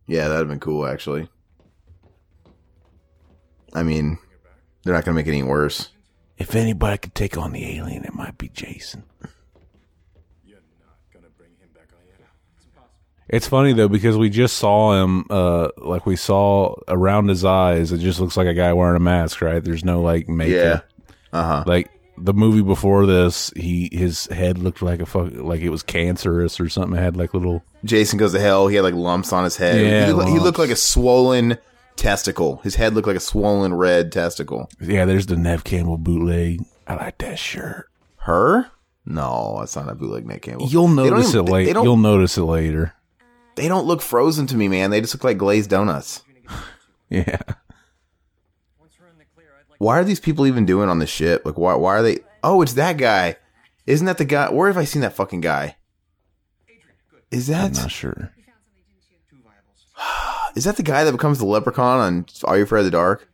Yeah, 0.08 0.28
that'd 0.28 0.40
have 0.40 0.48
been 0.48 0.60
cool, 0.60 0.86
actually. 0.86 1.28
I 3.74 3.84
mean, 3.84 4.18
they're 4.84 4.94
not 4.94 5.06
going 5.06 5.16
to 5.16 5.20
make 5.20 5.28
it 5.28 5.32
any 5.32 5.44
worse. 5.44 5.90
If 6.38 6.56
anybody 6.56 6.98
could 6.98 7.14
take 7.14 7.38
on 7.38 7.52
the 7.52 7.78
alien, 7.78 8.06
it 8.06 8.14
might 8.14 8.38
be 8.38 8.48
Jason. 8.50 9.04
You're 10.46 10.60
not 10.80 10.96
gonna 11.14 11.28
bring 11.38 11.50
him 11.60 11.68
back, 11.74 11.90
are 11.92 12.06
you? 12.08 12.14
It's 12.56 12.66
impossible. 12.66 12.92
It's 13.28 13.48
funny 13.48 13.74
though 13.74 13.90
because 13.90 14.18
we 14.18 14.30
just 14.30 14.56
saw 14.58 15.04
him, 15.04 15.26
uh, 15.30 15.68
like 15.78 16.06
we 16.06 16.16
saw 16.16 16.76
around 16.88 17.28
his 17.28 17.44
eyes. 17.44 17.92
It 17.92 17.98
just 17.98 18.22
looks 18.22 18.38
like 18.38 18.48
a 18.48 18.54
guy 18.54 18.72
wearing 18.72 18.96
a 18.96 19.02
mask, 19.02 19.42
right? 19.42 19.62
There's 19.62 19.84
no 19.84 20.02
like 20.02 20.30
makeup. 20.30 20.86
Yeah. 21.34 21.38
Uh 21.38 21.44
huh. 21.44 21.64
Like 21.68 21.92
the 22.20 22.34
movie 22.34 22.62
before 22.62 23.06
this, 23.06 23.52
he 23.56 23.90
his 23.92 24.26
head 24.28 24.58
looked 24.58 24.82
like 24.82 25.00
a 25.00 25.06
fuck, 25.06 25.32
like 25.34 25.62
it 25.62 25.70
was 25.70 25.84
cancerous 25.84 26.60
or 26.60 26.70
something. 26.70 26.98
It 26.98 27.02
had 27.02 27.18
like 27.18 27.34
little 27.34 27.64
Jason 27.86 28.18
goes 28.20 28.34
to 28.34 28.40
hell. 28.40 28.68
He 28.68 28.76
had 28.76 28.84
like 28.84 28.94
lumps 28.94 29.32
on 29.34 29.44
his 29.44 29.58
head. 29.58 29.80
Yeah, 29.82 30.08
he, 30.08 30.14
looked, 30.14 30.30
he 30.30 30.40
looked 30.40 30.60
like 30.60 30.70
a 30.70 30.76
swollen 30.76 31.58
testicle. 31.96 32.58
His 32.58 32.76
head 32.76 32.94
looked 32.94 33.08
like 33.08 33.18
a 33.18 33.22
swollen 33.22 33.74
red 33.74 34.12
testicle. 34.12 34.70
yeah. 34.82 35.06
There's 35.06 35.26
the 35.26 35.36
Neve 35.36 35.64
Campbell 35.64 35.98
bootleg. 35.98 36.64
I 36.88 36.96
like 36.96 37.18
that 37.20 37.38
shirt. 37.40 37.88
Her? 38.18 38.70
No, 39.06 39.58
that's 39.60 39.76
not 39.76 39.90
a 39.90 39.96
bootleg 39.96 40.26
Neve 40.28 40.42
Campbell. 40.42 40.68
You'll 40.68 40.88
notice 40.88 41.30
even- 41.34 41.48
it 41.48 41.52
later. 41.52 41.84
You'll 41.84 41.98
notice 41.98 42.38
it 42.38 42.44
later. 42.44 42.94
they 43.56 43.68
don't 43.68 43.86
look 43.88 44.02
frozen 44.02 44.48
to 44.48 44.56
me, 44.58 44.68
man. 44.68 44.90
They 44.92 45.02
just 45.02 45.14
look 45.16 45.24
like 45.24 45.38
glazed 45.38 45.70
donuts. 45.70 46.24
Yeah. 47.12 47.40
Why 49.80 49.98
are 49.98 50.04
these 50.04 50.20
people 50.20 50.46
even 50.46 50.66
doing 50.66 50.90
on 50.90 51.00
this 51.00 51.10
ship? 51.10 51.44
Like, 51.46 51.58
why? 51.58 51.74
Why 51.76 51.96
are 51.98 52.04
they? 52.04 52.20
Oh, 52.44 52.62
it's 52.62 52.74
that 52.74 52.98
guy. 52.98 53.38
Isn't 53.88 54.06
that 54.06 54.18
the 54.20 54.26
guy? 54.26 54.52
Where 54.52 54.68
have 54.68 54.78
I 54.78 54.84
seen 54.84 55.02
that 55.02 55.16
fucking 55.16 55.42
guy? 55.42 55.78
Is 57.32 57.50
I'm 57.50 57.72
that 57.72 57.82
not 57.82 57.92
sure. 57.92 58.32
is 60.56 60.66
that 60.66 60.78
the 60.78 60.84
guy 60.84 61.04
that 61.04 61.12
becomes 61.12 61.40
the 61.40 61.46
leprechaun 61.46 62.00
on 62.00 62.26
Are 62.44 62.58
You 62.58 62.64
Afraid 62.64 62.82
of 62.82 62.86
the 62.86 62.92
Dark? 62.92 63.28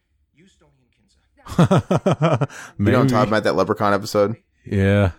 What 1.58 2.49
I'm 2.79 3.08
talking 3.08 3.27
about 3.27 3.43
that 3.43 3.55
leprechaun 3.55 3.93
episode? 3.93 4.36
Yeah. 4.65 5.12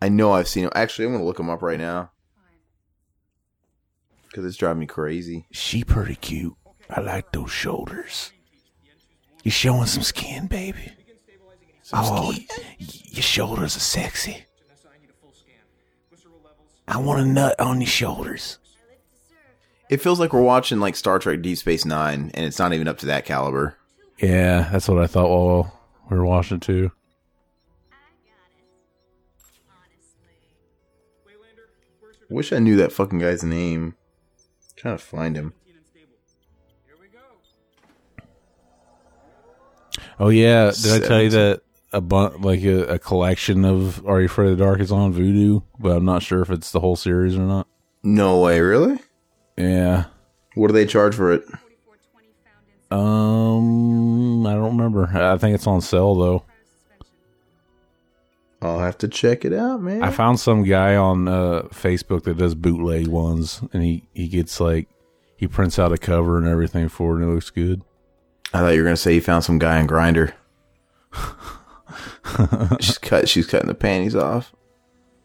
I 0.00 0.08
know 0.08 0.32
I've 0.32 0.48
seen 0.48 0.64
him. 0.64 0.70
Actually, 0.74 1.06
I'm 1.06 1.12
gonna 1.12 1.24
look 1.24 1.38
him 1.38 1.50
up 1.50 1.62
right 1.62 1.78
now 1.78 2.10
because 4.28 4.44
it's 4.44 4.56
driving 4.56 4.80
me 4.80 4.86
crazy. 4.86 5.46
She 5.50 5.84
pretty 5.84 6.14
cute. 6.14 6.54
I 6.88 7.00
like 7.00 7.32
those 7.32 7.50
shoulders. 7.50 8.32
You 9.42 9.50
showing 9.50 9.86
some 9.86 10.02
skin, 10.02 10.46
baby. 10.46 10.92
oh, 11.92 12.32
y- 12.32 12.46
your 12.78 13.22
shoulders 13.22 13.76
are 13.76 13.80
sexy. 13.80 14.44
I 16.86 16.98
want 16.98 17.20
a 17.20 17.24
nut 17.24 17.58
on 17.60 17.80
your 17.80 17.88
shoulders. 17.88 18.58
It 19.88 20.00
feels 20.00 20.20
like 20.20 20.32
we're 20.32 20.42
watching 20.42 20.80
like 20.80 20.94
Star 20.96 21.18
Trek 21.18 21.40
Deep 21.42 21.58
Space 21.58 21.84
Nine, 21.84 22.30
and 22.34 22.44
it's 22.44 22.58
not 22.58 22.72
even 22.72 22.88
up 22.88 22.98
to 22.98 23.06
that 23.06 23.24
caliber. 23.24 23.76
Yeah, 24.18 24.68
that's 24.70 24.88
what 24.88 24.98
I 25.02 25.06
thought 25.06 25.30
while 25.30 25.80
we 26.10 26.16
were 26.16 26.26
watching 26.26 26.60
too. 26.60 26.90
Wish 32.28 32.52
I 32.52 32.58
knew 32.58 32.76
that 32.76 32.92
fucking 32.92 33.18
guy's 33.18 33.42
name. 33.42 33.94
trying 34.76 34.96
to 34.96 35.02
find 35.04 35.36
him. 35.36 35.52
Oh 40.20 40.28
yeah, 40.28 40.70
did 40.70 41.02
I 41.02 41.06
tell 41.08 41.22
you 41.22 41.30
that 41.30 41.62
a 41.94 42.00
bun- 42.02 42.42
like 42.42 42.62
a, 42.62 42.84
a 42.84 42.98
collection 42.98 43.64
of 43.64 44.06
Are 44.06 44.20
You 44.20 44.26
Afraid 44.26 44.50
of 44.50 44.58
the 44.58 44.64
Dark 44.64 44.80
is 44.80 44.92
on 44.92 45.14
Vudu, 45.14 45.62
but 45.78 45.96
I'm 45.96 46.04
not 46.04 46.22
sure 46.22 46.42
if 46.42 46.50
it's 46.50 46.70
the 46.72 46.80
whole 46.80 46.94
series 46.94 47.36
or 47.36 47.40
not. 47.40 47.66
No 48.02 48.38
way, 48.38 48.60
really? 48.60 48.98
Yeah. 49.56 50.04
What 50.54 50.66
do 50.66 50.74
they 50.74 50.84
charge 50.84 51.14
for 51.14 51.32
it? 51.32 51.44
Um, 52.90 54.46
I 54.46 54.52
don't 54.52 54.76
remember. 54.76 55.08
I 55.12 55.38
think 55.38 55.54
it's 55.54 55.66
on 55.66 55.80
sale 55.80 56.14
though. 56.14 56.44
I'll 58.62 58.80
have 58.80 58.98
to 58.98 59.08
check 59.08 59.46
it 59.46 59.54
out, 59.54 59.80
man. 59.80 60.02
I 60.02 60.10
found 60.10 60.38
some 60.38 60.64
guy 60.64 60.96
on 60.96 61.28
uh, 61.28 61.62
Facebook 61.70 62.24
that 62.24 62.36
does 62.36 62.54
bootleg 62.54 63.06
ones, 63.06 63.62
and 63.72 63.82
he 63.82 64.04
he 64.12 64.28
gets 64.28 64.60
like 64.60 64.86
he 65.36 65.46
prints 65.46 65.78
out 65.78 65.92
a 65.92 65.98
cover 65.98 66.36
and 66.36 66.46
everything 66.46 66.90
for 66.90 67.12
it, 67.12 67.22
and 67.22 67.30
it 67.30 67.34
looks 67.34 67.48
good. 67.48 67.80
I 68.52 68.58
thought 68.58 68.74
you 68.74 68.80
were 68.80 68.84
gonna 68.84 68.96
say 68.96 69.14
you 69.14 69.20
found 69.20 69.44
some 69.44 69.58
guy 69.58 69.78
on 69.80 69.86
Grindr. 69.86 70.32
she's 72.80 72.98
cut. 72.98 73.28
She's 73.28 73.46
cutting 73.46 73.68
the 73.68 73.74
panties 73.74 74.16
off. 74.16 74.52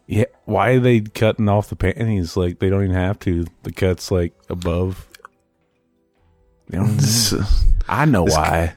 Yeah, 0.08 0.26
why 0.46 0.72
are 0.72 0.80
they 0.80 1.02
cutting 1.02 1.50
off 1.50 1.70
the 1.70 1.76
panties? 1.76 2.38
Like 2.38 2.60
they 2.60 2.70
don't 2.70 2.84
even 2.84 2.96
have 2.96 3.20
to. 3.20 3.46
The 3.64 3.72
cut's 3.72 4.12
like 4.12 4.34
above. 4.50 5.08
Don't- 6.70 6.88
mm. 6.98 7.66
I 7.88 8.06
know 8.06 8.24
why. 8.24 8.76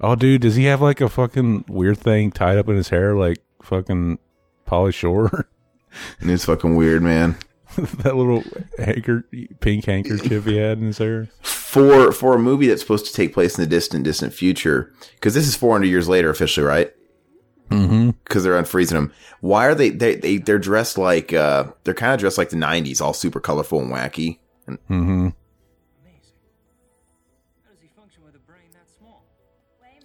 Oh, 0.00 0.14
dude, 0.14 0.42
does 0.42 0.54
he 0.56 0.64
have 0.64 0.80
like 0.80 1.00
a 1.00 1.08
fucking 1.08 1.64
weird 1.68 1.98
thing 1.98 2.30
tied 2.30 2.56
up 2.58 2.68
in 2.68 2.76
his 2.76 2.88
hair, 2.88 3.14
like 3.16 3.38
fucking 3.62 4.18
Pauly 4.66 4.94
Shore? 4.94 5.48
And 6.20 6.30
it's 6.30 6.44
fucking 6.44 6.76
weird, 6.76 7.02
man. 7.02 7.38
that 8.02 8.16
little 8.16 8.42
hanker, 8.78 9.24
pink 9.60 9.84
handkerchief 9.84 10.44
he 10.44 10.56
had 10.56 10.78
in 10.78 10.86
his 10.86 10.98
hair. 10.98 11.28
For 11.42 12.12
for 12.12 12.34
a 12.34 12.38
movie 12.38 12.66
that's 12.66 12.82
supposed 12.82 13.06
to 13.06 13.12
take 13.12 13.32
place 13.32 13.56
in 13.56 13.62
the 13.62 13.68
distant, 13.70 14.04
distant 14.04 14.32
future, 14.32 14.92
because 15.14 15.34
this 15.34 15.46
is 15.46 15.54
400 15.54 15.86
years 15.86 16.08
later 16.08 16.28
officially, 16.30 16.66
right? 16.66 16.92
Mm-hmm. 17.70 18.10
Because 18.24 18.42
they're 18.42 18.60
unfreezing 18.60 18.90
them. 18.90 19.12
Why 19.40 19.66
are 19.66 19.74
they? 19.74 19.90
They, 19.90 20.16
they 20.16 20.38
they're 20.38 20.58
dressed 20.58 20.98
like 20.98 21.32
uh 21.32 21.70
they're 21.84 21.94
kind 21.94 22.14
of 22.14 22.20
dressed 22.20 22.38
like 22.38 22.50
the 22.50 22.56
90s, 22.56 23.00
all 23.00 23.12
super 23.12 23.40
colorful 23.40 23.80
and 23.80 23.92
wacky. 23.92 24.38
And 24.66 24.78
Mm-hmm. 24.88 25.28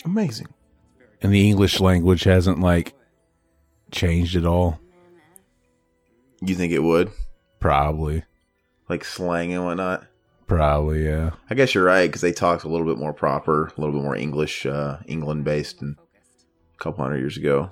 amazing. 0.06 0.48
And 1.22 1.34
the 1.34 1.48
English 1.50 1.80
language 1.80 2.26
hasn't 2.26 2.60
like 2.60 2.94
changed 3.92 4.36
at 4.36 4.46
all. 4.46 4.80
You 6.42 6.56
think 6.56 6.74
it 6.74 6.84
would 6.84 7.10
Probably. 7.64 8.26
like 8.90 9.06
slang 9.06 9.54
and 9.54 9.64
whatnot? 9.64 10.06
Probably, 10.48 11.06
yeah. 11.06 11.32
I 11.50 11.56
guess 11.56 11.74
you're 11.74 11.86
right 11.86 12.08
because 12.08 12.20
they 12.20 12.34
talked 12.34 12.66
a 12.66 12.68
little 12.68 12.86
bit 12.86 12.98
more 12.98 13.14
proper, 13.14 13.68
a 13.68 13.82
little 13.82 13.96
bit 13.96 14.04
more 14.04 14.18
English, 14.18 14.66
uh, 14.66 14.98
England 15.08 15.46
based, 15.46 15.82
and 15.82 15.96
a 15.98 16.84
couple 16.84 17.02
hundred 17.02 17.20
years 17.20 17.38
ago. 17.38 17.70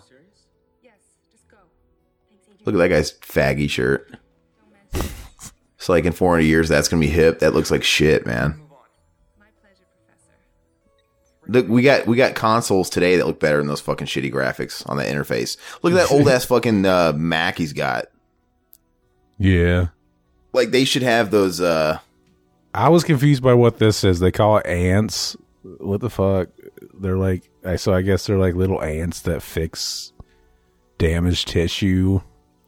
Look 2.63 2.75
at 2.75 2.77
that 2.77 2.87
guy's 2.87 3.11
faggy 3.11 3.69
shirt. 3.69 4.15
So 5.77 5.91
like 5.91 6.05
in 6.05 6.13
400 6.13 6.43
years, 6.43 6.69
that's 6.69 6.87
gonna 6.87 7.01
be 7.01 7.07
hip. 7.07 7.39
That 7.39 7.53
looks 7.53 7.69
like 7.69 7.83
shit, 7.83 8.25
man. 8.25 8.61
Look, 11.47 11.67
we 11.67 11.81
got 11.81 12.07
we 12.07 12.15
got 12.15 12.35
consoles 12.35 12.89
today 12.89 13.17
that 13.17 13.27
look 13.27 13.41
better 13.41 13.57
than 13.57 13.67
those 13.67 13.81
fucking 13.81 14.07
shitty 14.07 14.31
graphics 14.31 14.87
on 14.89 14.95
the 14.95 15.03
interface. 15.03 15.57
Look 15.81 15.91
at 15.91 15.97
that 15.97 16.11
old 16.15 16.29
ass 16.29 16.45
fucking 16.45 16.85
uh, 16.85 17.11
Mac 17.17 17.57
he's 17.57 17.73
got. 17.73 18.05
Yeah. 19.41 19.87
Like 20.53 20.69
they 20.71 20.85
should 20.85 21.01
have 21.03 21.31
those. 21.31 21.59
uh 21.61 21.97
I 22.73 22.89
was 22.89 23.03
confused 23.03 23.41
by 23.43 23.53
what 23.53 23.79
this 23.79 24.03
is. 24.03 24.19
They 24.19 24.31
call 24.31 24.57
it 24.57 24.65
ants. 24.67 25.35
What 25.63 25.99
the 26.01 26.09
fuck? 26.09 26.49
They're 26.93 27.17
like, 27.17 27.49
I 27.65 27.75
so 27.75 27.93
I 27.93 28.01
guess 28.01 28.25
they're 28.27 28.37
like 28.37 28.53
little 28.55 28.81
ants 28.81 29.21
that 29.21 29.41
fix 29.41 30.13
damaged 30.97 31.47
tissue. 31.47 32.21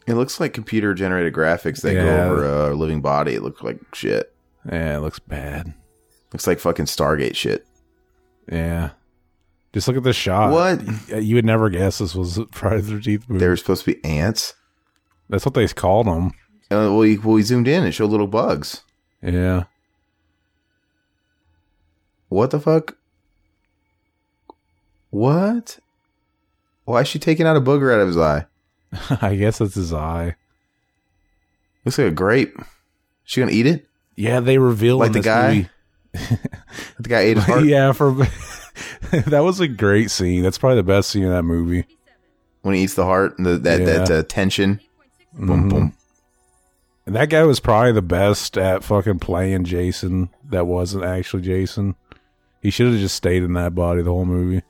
It 0.08 0.16
looks 0.16 0.40
like 0.40 0.54
computer 0.54 0.94
generated 0.94 1.34
graphics 1.34 1.82
that 1.82 1.94
Yeah. 1.94 2.06
go 2.06 2.32
over 2.32 2.70
a 2.72 2.76
living 2.76 3.02
body. 3.02 3.36
It 3.36 3.44
looks 3.44 3.62
like 3.62 3.80
shit. 3.94 4.34
Yeah, 4.70 4.98
it 4.98 5.02
looks 5.02 5.20
bad. 5.20 5.74
Looks 6.34 6.48
like 6.48 6.60
fucking 6.60 6.86
Stargate 6.86 7.36
shit. 7.36 7.66
Yeah. 8.52 8.92
Just 9.74 9.88
look 9.88 9.98
at 9.98 10.04
this 10.04 10.16
shot. 10.16 10.52
What? 10.52 11.22
You 11.24 11.36
would 11.36 11.46
never 11.46 11.70
guess 11.70 12.00
this 12.00 12.16
was 12.16 12.40
Friday 12.52 12.82
the 12.82 12.94
13th 12.96 13.30
movie. 13.30 13.40
They 13.40 13.48
were 13.48 13.58
supposed 13.58 13.86
to 13.86 13.94
be 13.94 14.04
ants. 14.06 14.54
That's 15.30 15.46
what 15.46 15.54
they 15.54 15.68
called 15.68 16.08
them. 16.08 16.32
Uh, 16.74 16.90
well, 16.90 16.98
we, 16.98 17.18
well, 17.18 17.36
we 17.36 17.42
zoomed 17.44 17.68
in 17.68 17.84
and 17.84 17.94
showed 17.94 18.10
little 18.10 18.28
bugs. 18.28 18.82
Yeah. 19.22 19.64
What 22.30 22.52
the 22.52 22.60
fuck? 22.60 22.98
What? 25.12 25.80
Why 26.86 27.02
is 27.02 27.08
she 27.08 27.20
taking 27.20 27.46
out 27.46 27.56
a 27.56 27.62
booger 27.62 27.94
out 27.94 28.02
of 28.02 28.08
his 28.08 28.18
eye? 28.18 28.46
I 29.22 29.36
guess 29.36 29.60
that's 29.60 29.76
his 29.76 29.94
eye. 29.94 30.36
Looks 31.86 31.98
like 31.98 32.08
a 32.08 32.12
grape. 32.12 32.58
She 33.24 33.40
gonna 33.42 33.52
eat 33.52 33.66
it? 33.66 33.88
Yeah, 34.16 34.40
they 34.40 34.58
reveal 34.58 34.98
Like 34.98 35.08
in 35.08 35.14
the 35.14 35.20
guy? 35.22 35.70
The 37.00 37.10
guy 37.10 37.20
ate 37.22 37.38
his 37.38 37.46
heart 37.46 37.66
yeah, 37.66 37.92
for 37.92 38.12
that 39.12 39.40
was 39.44 39.60
a 39.60 39.68
great 39.68 40.12
scene. 40.12 40.44
That's 40.44 40.58
probably 40.60 40.78
the 40.78 40.84
best 40.84 41.10
scene 41.10 41.24
in 41.24 41.30
that 41.30 41.44
movie. 41.44 41.86
when 42.62 42.76
he 42.76 42.84
eats 42.84 42.94
the 42.94 43.04
heart. 43.06 43.36
The, 43.38 43.58
that 43.58 43.80
Yeah. 43.80 43.86
that 43.86 44.12
uh, 44.12 44.24
tension. 44.24 44.80
Boom 45.34 45.66
Mhm. 45.66 45.70
boom. 45.70 45.94
And 47.06 47.16
that 47.16 47.30
guy 47.30 47.44
was 47.44 47.60
probably 47.60 47.92
the 47.92 48.02
best 48.02 48.58
at 48.58 48.84
fucking 48.84 49.20
playing 49.20 49.66
Jason. 49.66 50.30
That 50.50 50.68
wasn't 50.68 51.04
actually 51.04 51.44
Jason. 51.44 51.96
He 52.62 52.70
should 52.70 52.92
have 52.92 53.00
just 53.00 53.16
stayed 53.16 53.44
in 53.44 53.54
that 53.54 53.76
body 53.76 54.02
the 54.02 54.10
whole 54.12 54.26
movie. 54.26 54.64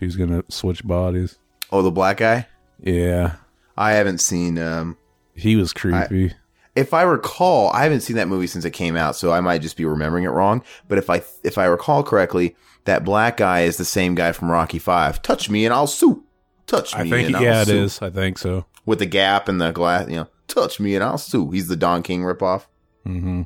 He 0.00 0.06
was 0.06 0.16
gonna 0.16 0.44
switch 0.48 0.82
bodies. 0.86 1.38
Oh, 1.70 1.82
the 1.82 1.90
black 1.90 2.16
guy. 2.18 2.46
Yeah, 2.80 3.36
I 3.76 3.92
haven't 3.92 4.18
seen. 4.18 4.58
Um, 4.58 4.96
He 5.34 5.56
was 5.56 5.72
creepy. 5.72 6.32
if 6.74 6.94
I 6.94 7.02
recall, 7.02 7.70
I 7.72 7.82
haven't 7.82 8.00
seen 8.00 8.16
that 8.16 8.28
movie 8.28 8.46
since 8.46 8.64
it 8.64 8.70
came 8.72 8.96
out, 8.96 9.14
so 9.16 9.30
I 9.32 9.40
might 9.40 9.60
just 9.62 9.76
be 9.76 9.84
remembering 9.84 10.24
it 10.24 10.28
wrong. 10.30 10.62
But 10.88 10.98
if 10.98 11.10
I 11.10 11.22
if 11.42 11.58
I 11.58 11.66
recall 11.66 12.02
correctly, 12.02 12.56
that 12.84 13.04
black 13.04 13.36
guy 13.36 13.62
is 13.62 13.76
the 13.76 13.84
same 13.84 14.14
guy 14.14 14.32
from 14.32 14.50
Rocky 14.50 14.78
Five. 14.78 15.20
Touch 15.22 15.50
me 15.50 15.64
and 15.66 15.74
I'll 15.74 15.86
sue. 15.86 16.24
Touch 16.66 16.94
me 16.94 17.00
I 17.02 17.10
think 17.10 17.26
and 17.28 17.36
I'll 17.36 17.42
yeah, 17.42 17.62
it 17.62 17.66
sue. 17.68 17.82
is. 17.84 18.00
I 18.02 18.08
think 18.10 18.38
so. 18.38 18.64
With 18.86 18.98
the 19.00 19.06
gap 19.06 19.48
and 19.48 19.60
the 19.60 19.70
glass, 19.70 20.08
you 20.08 20.16
know, 20.16 20.28
touch 20.48 20.80
me 20.80 20.94
and 20.94 21.02
I'll 21.04 21.18
sue. 21.18 21.50
He's 21.50 21.68
the 21.68 21.76
Don 21.76 22.02
King 22.02 22.22
ripoff. 22.22 22.66
hmm 23.04 23.42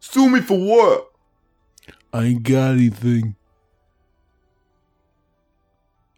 Sue 0.00 0.28
me 0.30 0.40
for 0.40 0.58
what? 0.58 1.10
I 2.12 2.24
ain't 2.24 2.42
got 2.44 2.72
anything. 2.72 3.34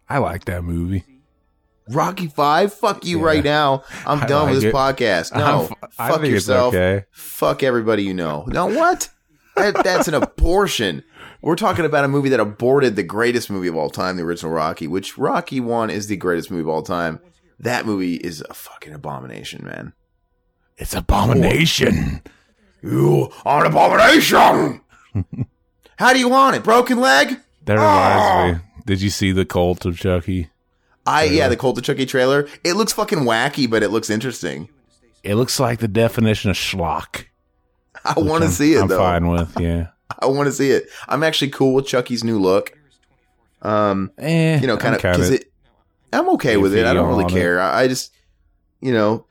I 0.07 0.17
like 0.19 0.45
that 0.45 0.63
movie. 0.63 1.03
Rocky 1.89 2.27
Five? 2.27 2.73
Fuck 2.73 3.05
you 3.05 3.19
Yeah. 3.19 3.25
right 3.25 3.43
now. 3.43 3.83
I'm 4.05 4.21
I 4.23 4.27
done 4.27 4.49
with 4.49 4.61
this 4.61 4.65
it. 4.65 4.73
podcast. 4.75 5.35
No, 5.35 5.69
f- 5.83 5.93
fuck 5.93 6.23
yourself. 6.23 6.73
okay. 6.73 7.05
Fuck 7.11 7.63
everybody 7.63 8.03
you 8.03 8.13
know. 8.13 8.45
No, 8.47 8.67
what? 8.67 9.09
That, 9.55 9.83
that's 9.83 10.07
an 10.07 10.13
abortion. 10.13 11.03
We're 11.41 11.55
talking 11.55 11.85
about 11.85 12.05
a 12.05 12.07
movie 12.07 12.29
that 12.29 12.39
aborted 12.39 12.95
the 12.95 13.03
greatest 13.03 13.49
movie 13.49 13.67
of 13.67 13.75
all 13.75 13.89
time, 13.89 14.17
the 14.17 14.23
original 14.23 14.51
Rocky, 14.51 14.87
which 14.87 15.17
Rocky 15.17 15.59
One 15.59 15.89
is 15.89 16.07
the 16.07 16.15
greatest 16.17 16.51
movie 16.51 16.61
of 16.61 16.69
all 16.69 16.83
time. 16.83 17.19
That 17.59 17.85
movie 17.85 18.15
is 18.15 18.43
a 18.49 18.53
fucking 18.53 18.93
abomination, 18.93 19.65
man. 19.65 19.93
It's 20.77 20.93
abomination. 20.93 22.21
You 22.81 23.29
are 23.45 23.65
an 23.65 23.71
abomination. 23.71 24.81
How 25.97 26.13
do 26.13 26.19
you 26.19 26.29
want 26.29 26.55
it? 26.55 26.63
Broken 26.63 26.99
leg? 26.99 27.37
That 27.65 27.77
Ah! 27.77 28.43
reminds 28.45 28.59
me. 28.63 28.65
Did 28.85 29.01
you 29.01 29.09
see 29.09 29.31
the 29.33 29.45
cult 29.45 29.85
of 29.85 29.97
Chucky? 29.99 30.49
I 31.05 31.23
yeah, 31.25 31.47
the 31.47 31.57
Cult 31.57 31.77
of 31.77 31.83
Chucky 31.83 32.05
trailer. 32.05 32.47
It 32.63 32.73
looks 32.73 32.93
fucking 32.93 33.19
wacky, 33.19 33.69
but 33.69 33.83
it 33.83 33.89
looks 33.89 34.09
interesting. 34.09 34.69
It 35.23 35.35
looks 35.35 35.59
like 35.59 35.79
the 35.79 35.87
definition 35.87 36.49
of 36.51 36.55
schlock. 36.55 37.25
I 38.05 38.13
want 38.19 38.43
to 38.43 38.49
see 38.49 38.75
it 38.75 38.81
I'm 38.81 38.87
though. 38.87 38.97
fine 38.99 39.27
with. 39.27 39.59
Yeah. 39.59 39.87
I 40.19 40.27
want 40.27 40.47
to 40.47 40.53
see 40.53 40.71
it. 40.71 40.85
I'm 41.07 41.23
actually 41.23 41.49
cool 41.51 41.73
with 41.73 41.87
Chucky's 41.87 42.23
new 42.23 42.39
look. 42.39 42.77
Um, 43.61 44.11
Eh, 44.17 44.59
you 44.59 44.67
know, 44.67 44.77
kind 44.77 44.95
of 44.95 45.01
because 45.01 45.29
it. 45.31 45.51
I'm 46.11 46.29
okay 46.29 46.57
with 46.57 46.75
it. 46.75 46.85
I 46.85 46.93
don't 46.93 47.09
really 47.09 47.31
care. 47.31 47.59
I, 47.59 47.81
I 47.83 47.87
just, 47.87 48.11
you 48.81 48.91
know, 48.91 49.25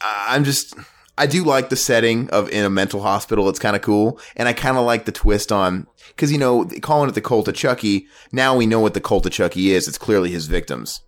I, 0.00 0.28
I'm 0.30 0.44
just. 0.44 0.74
I 1.18 1.26
do 1.26 1.44
like 1.44 1.68
the 1.68 1.76
setting 1.76 2.30
of 2.30 2.48
in 2.48 2.64
a 2.64 2.70
mental 2.70 3.02
hospital. 3.02 3.48
It's 3.50 3.58
kind 3.58 3.76
of 3.76 3.82
cool, 3.82 4.18
and 4.34 4.48
I 4.48 4.54
kind 4.54 4.78
of 4.78 4.86
like 4.86 5.04
the 5.04 5.12
twist 5.12 5.52
on 5.52 5.86
because 6.08 6.32
you 6.32 6.38
know 6.38 6.64
calling 6.80 7.08
it 7.10 7.12
the 7.12 7.20
cult 7.20 7.48
of 7.48 7.54
Chucky. 7.54 8.06
Now 8.32 8.56
we 8.56 8.66
know 8.66 8.80
what 8.80 8.94
the 8.94 9.00
cult 9.00 9.26
of 9.26 9.32
Chucky 9.32 9.72
is. 9.72 9.86
It's 9.86 9.98
clearly 9.98 10.30
his 10.30 10.46
victims. 10.46 11.02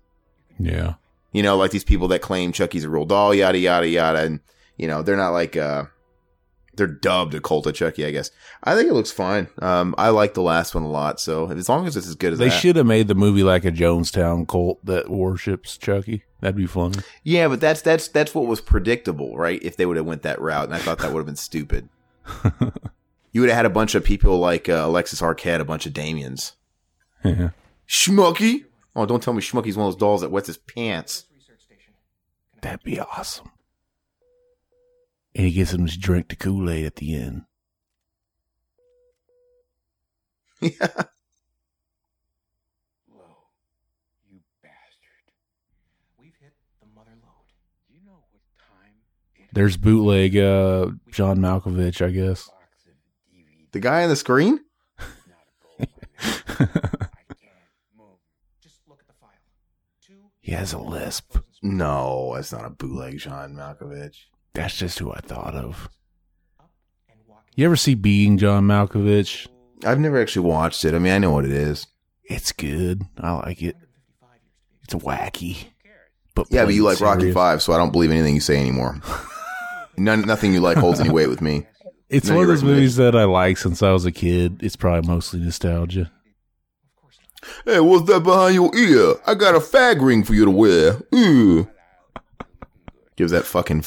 Yeah. 0.59 0.95
You 1.33 1.43
know, 1.43 1.57
like 1.57 1.71
these 1.71 1.85
people 1.85 2.07
that 2.09 2.21
claim 2.21 2.53
Chucky's 2.53 2.85
a 2.85 2.89
real 2.89 3.07
doll, 3.07 3.35
yada 3.35 3.59
yada 3.59 3.89
yada, 3.89 4.21
and 4.21 4.41
you 4.77 4.87
know 4.87 5.03
they're 5.03 5.17
not 5.17 5.31
like 5.31 5.57
uh 5.57 5.85
they're 6.77 6.87
dubbed 6.87 7.35
a 7.35 7.41
cult 7.41 7.67
of 7.67 7.75
Chucky. 7.75 8.05
I 8.05 8.11
guess 8.11 8.31
I 8.63 8.75
think 8.75 8.89
it 8.89 8.95
looks 8.95 9.11
fine. 9.11 9.49
Um, 9.61 9.95
I 9.99 10.09
like 10.11 10.35
the 10.35 10.43
last 10.43 10.75
one 10.75 10.85
a 10.85 10.91
lot, 10.91 11.21
so 11.21 11.51
as 11.51 11.69
long 11.69 11.87
as 11.87 11.97
it's 11.97 12.07
as 12.09 12.15
good 12.15 12.33
as 12.33 12.39
They 12.39 12.49
that. 12.49 12.59
should 12.61 12.77
have 12.77 12.87
made 12.87 13.09
the 13.09 13.15
movie 13.15 13.43
like 13.43 13.65
a 13.65 13.71
Jonestown 13.73 14.47
cult 14.49 14.85
that 14.85 15.09
worships 15.11 15.77
Chucky. 15.77 16.25
That'd 16.41 16.57
be 16.57 16.67
funny. 16.67 16.99
Yeah, 17.23 17.49
but 17.49 17.61
that's 17.61 17.81
that's 17.83 18.09
that's 18.09 18.35
what 18.35 18.47
was 18.47 18.61
predictable, 18.61 19.37
right? 19.37 19.63
If 19.63 19.77
they 19.77 19.87
would 19.87 19.97
have 19.97 20.07
went 20.07 20.23
that 20.23 20.41
route, 20.41 20.65
and 20.67 20.75
I 20.75 20.79
thought 20.79 20.99
that 20.99 21.13
would 21.13 21.21
have 21.21 21.27
been 21.27 21.37
stupid. 21.37 21.89
you 23.33 23.41
would 23.41 23.51
have 23.51 23.57
had 23.57 23.67
a 23.67 23.71
bunch 23.71 23.95
of 23.95 24.05
people 24.05 24.39
like 24.39 24.69
uh, 24.69 24.83
Alexis 24.85 25.21
Arquette, 25.21 25.61
a 25.61 25.65
bunch 25.65 25.87
of 25.87 25.93
Damians. 25.93 26.53
Yeah. 27.25 27.51
Schmucky. 27.89 28.65
Oh, 28.97 29.07
don't 29.07 29.23
tell 29.23 29.35
me 29.35 29.41
Schmucky's 29.41 29.77
one 29.77 29.87
of 29.87 29.93
those 29.95 30.01
dolls 30.01 30.21
that 30.21 30.31
wets 30.31 30.47
his 30.47 30.57
pants. 30.59 31.25
That'd 32.63 32.83
be 32.83 32.99
awesome. 33.01 33.51
And 35.35 35.47
he 35.47 35.53
gets 35.53 35.73
him 35.73 35.87
to 35.87 35.99
drink 35.99 36.29
the 36.29 36.37
Kool 36.37 36.71
Aid 36.71 36.87
at 36.87 36.97
the 36.97 37.15
end. 37.17 37.43
Yeah. 40.61 40.71
You 44.31 44.41
bastard. 44.63 45.27
We've 46.19 46.33
hit 46.41 46.53
the 46.81 46.87
mother 46.95 47.11
load. 47.23 47.51
Do 47.89 47.95
you 47.95 48.01
know 48.07 48.25
what 48.31 48.43
time 48.59 48.95
it 49.35 49.49
There's 49.53 49.77
bootleg 49.77 50.37
uh, 50.37 50.91
John 51.11 51.39
Malkovich, 51.39 52.01
I 52.05 52.11
guess. 52.11 52.47
box 52.47 52.87
of 52.87 52.93
DVD 53.35 53.71
The 53.73 53.81
guy 53.81 54.05
on 54.05 54.09
the 54.09 54.17
screen? 54.17 54.61
not 54.99 55.09
a 55.49 55.79
gold 55.85 55.89
I 56.71 57.35
can't 57.35 57.53
move. 57.99 58.19
Just 58.63 58.79
look 58.89 59.01
at 59.01 59.07
the 59.09 59.15
file. 59.21 59.31
Two 60.07 60.31
He 60.41 60.53
has 60.53 60.73
a 60.73 60.79
lisp. 60.79 61.37
No, 61.63 62.33
that's 62.37 62.53
not 62.53 62.65
a 62.65 62.71
bootleg 62.71 63.19
John 63.19 63.55
Malkovich. 63.55 64.27
That's 64.55 64.77
just 64.77 64.99
who 64.99 65.13
I 65.13 65.21
thought 65.21 65.55
of. 65.55 65.89
up 66.61 66.71
and 67.09 67.19
walking. 67.27 67.53
You 67.57 67.67
ever 67.67 67.77
see 67.77 67.95
Being 67.95 68.39
John 68.39 68.65
Malkovich? 68.65 69.47
I've 69.85 69.99
never 70.01 70.21
actually 70.21 70.47
watched 70.47 70.85
it. 70.85 70.95
I 70.95 70.99
mean, 70.99 71.13
I 71.13 71.19
know 71.19 71.31
what 71.33 71.45
it 71.45 71.51
is. 71.53 71.87
It's 72.25 72.53
good. 72.53 73.03
I 73.19 73.33
like 73.33 73.63
it. 73.63 73.77
155 74.21 74.31
years 74.43 74.89
to 74.89 74.97
be 74.97 75.05
It's 75.05 75.05
wacky. 75.05 75.69
But 76.35 76.47
Yeah, 76.51 76.65
but 76.65 76.75
you 76.75 76.85
like 76.85 76.99
plain 76.99 77.11
Rocky. 77.19 77.33
Five, 77.33 77.63
so 77.63 77.73
I 77.73 77.77
don't 77.77 77.93
believe 77.93 78.11
anything 78.11 78.35
you 78.35 78.41
say 78.41 78.59
anymore. 78.59 79.01
None, 79.97 80.23
nothing 80.23 80.53
you 80.53 80.61
like 80.61 80.77
holds 80.79 80.99
any 81.01 81.11
weight 81.11 81.29
with 81.29 81.41
me. 81.41 81.67
It's 82.09 82.29
No, 82.29 82.37
one 82.37 82.45
of 82.45 82.49
those 82.49 82.65
movies 82.65 82.97
that 82.97 83.15
I 83.15 83.25
like 83.25 83.57
since 83.59 83.83
I 83.83 83.93
was 83.93 84.05
a 84.05 84.13
kid. 84.13 84.63
It's 84.63 84.77
probably 84.77 85.09
mostly 85.09 85.41
nostalgia. 85.41 86.11
Hey, 87.65 87.79
what's 87.81 88.07
that 88.09 88.23
behind 88.23 88.55
your 88.55 88.75
ear? 88.75 89.15
I 89.27 89.35
got 89.35 89.55
a 89.55 89.59
fag 89.61 90.01
ring 90.01 90.25
for 90.25 90.35
you 90.35 90.45
to 90.45 90.51
wear. 90.51 91.01
Ooh. 91.15 91.69
Gives 93.17 93.33
that 93.33 93.45
fucking 93.45 93.83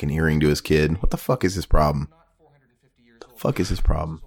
fucking 0.00 0.16
earring 0.16 0.40
to 0.40 0.48
his 0.48 0.62
kid. 0.62 1.02
What 1.02 1.10
the 1.10 1.18
fuck 1.18 1.44
is 1.44 1.56
his 1.56 1.66
problem? 1.66 2.08
The 3.20 3.26
fuck 3.36 3.60
is 3.60 3.68
his 3.68 3.82
problem? 3.82 4.22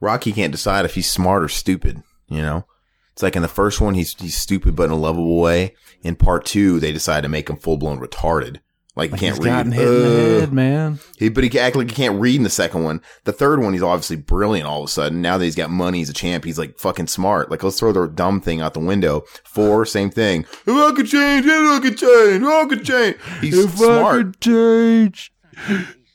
Rocky 0.00 0.32
can't 0.32 0.50
decide 0.50 0.84
if 0.84 0.96
he's 0.96 1.08
smart 1.08 1.44
or 1.44 1.48
stupid. 1.48 2.02
You 2.28 2.42
know, 2.42 2.66
it's 3.12 3.22
like 3.22 3.36
in 3.36 3.42
the 3.42 3.48
first 3.48 3.80
one 3.80 3.94
he's 3.94 4.14
he's 4.18 4.36
stupid 4.36 4.74
but 4.74 4.86
in 4.86 4.90
a 4.90 4.96
lovable 4.96 5.40
way. 5.40 5.76
In 6.02 6.16
part 6.16 6.44
two, 6.44 6.80
they 6.80 6.90
decide 6.90 7.20
to 7.22 7.28
make 7.28 7.48
him 7.48 7.58
full 7.58 7.76
blown 7.76 8.00
retarded. 8.00 8.58
Like, 8.98 9.12
Like 9.12 9.20
he 9.20 9.26
can't 9.26 9.36
he's 9.38 9.44
read. 9.46 9.50
gotten 9.52 9.72
hit 9.72 9.86
in 9.88 10.02
the 10.02 10.40
head, 10.40 10.52
man. 10.52 10.98
He, 11.18 11.28
but 11.30 11.44
he 11.44 11.58
act 11.58 11.76
like 11.76 11.88
he 11.88 11.94
can't 11.96 12.20
read 12.20 12.34
in 12.36 12.42
the 12.42 12.50
second 12.50 12.82
one. 12.82 13.00
The 13.24 13.32
third 13.32 13.60
one, 13.62 13.72
he's 13.72 13.82
obviously 13.82 14.16
brilliant 14.16 14.66
all 14.68 14.82
of 14.82 14.88
a 14.88 14.90
sudden. 14.90 15.22
Now 15.22 15.38
that 15.38 15.44
he's 15.44 15.54
got 15.54 15.70
money, 15.70 15.98
he's 15.98 16.10
a 16.10 16.12
champ. 16.12 16.44
He's 16.44 16.58
like 16.58 16.76
fucking 16.78 17.06
smart. 17.06 17.50
Like, 17.50 17.62
let's 17.62 17.78
throw 17.78 17.92
the 17.92 18.06
dumb 18.08 18.40
thing 18.40 18.60
out 18.60 18.74
the 18.74 18.80
window. 18.80 19.22
Four, 19.44 19.86
same 19.86 20.10
thing. 20.10 20.40
If 20.42 20.68
I 20.68 20.92
could 20.94 21.06
change, 21.06 21.46
if 21.46 21.52
I 21.52 21.78
could 21.80 21.96
change, 21.96 22.42
if 22.42 22.48
I 22.48 22.66
could 22.66 22.84
change. 22.84 23.16
He's 23.40 23.72
smart. 23.72 24.40
change, 24.40 25.32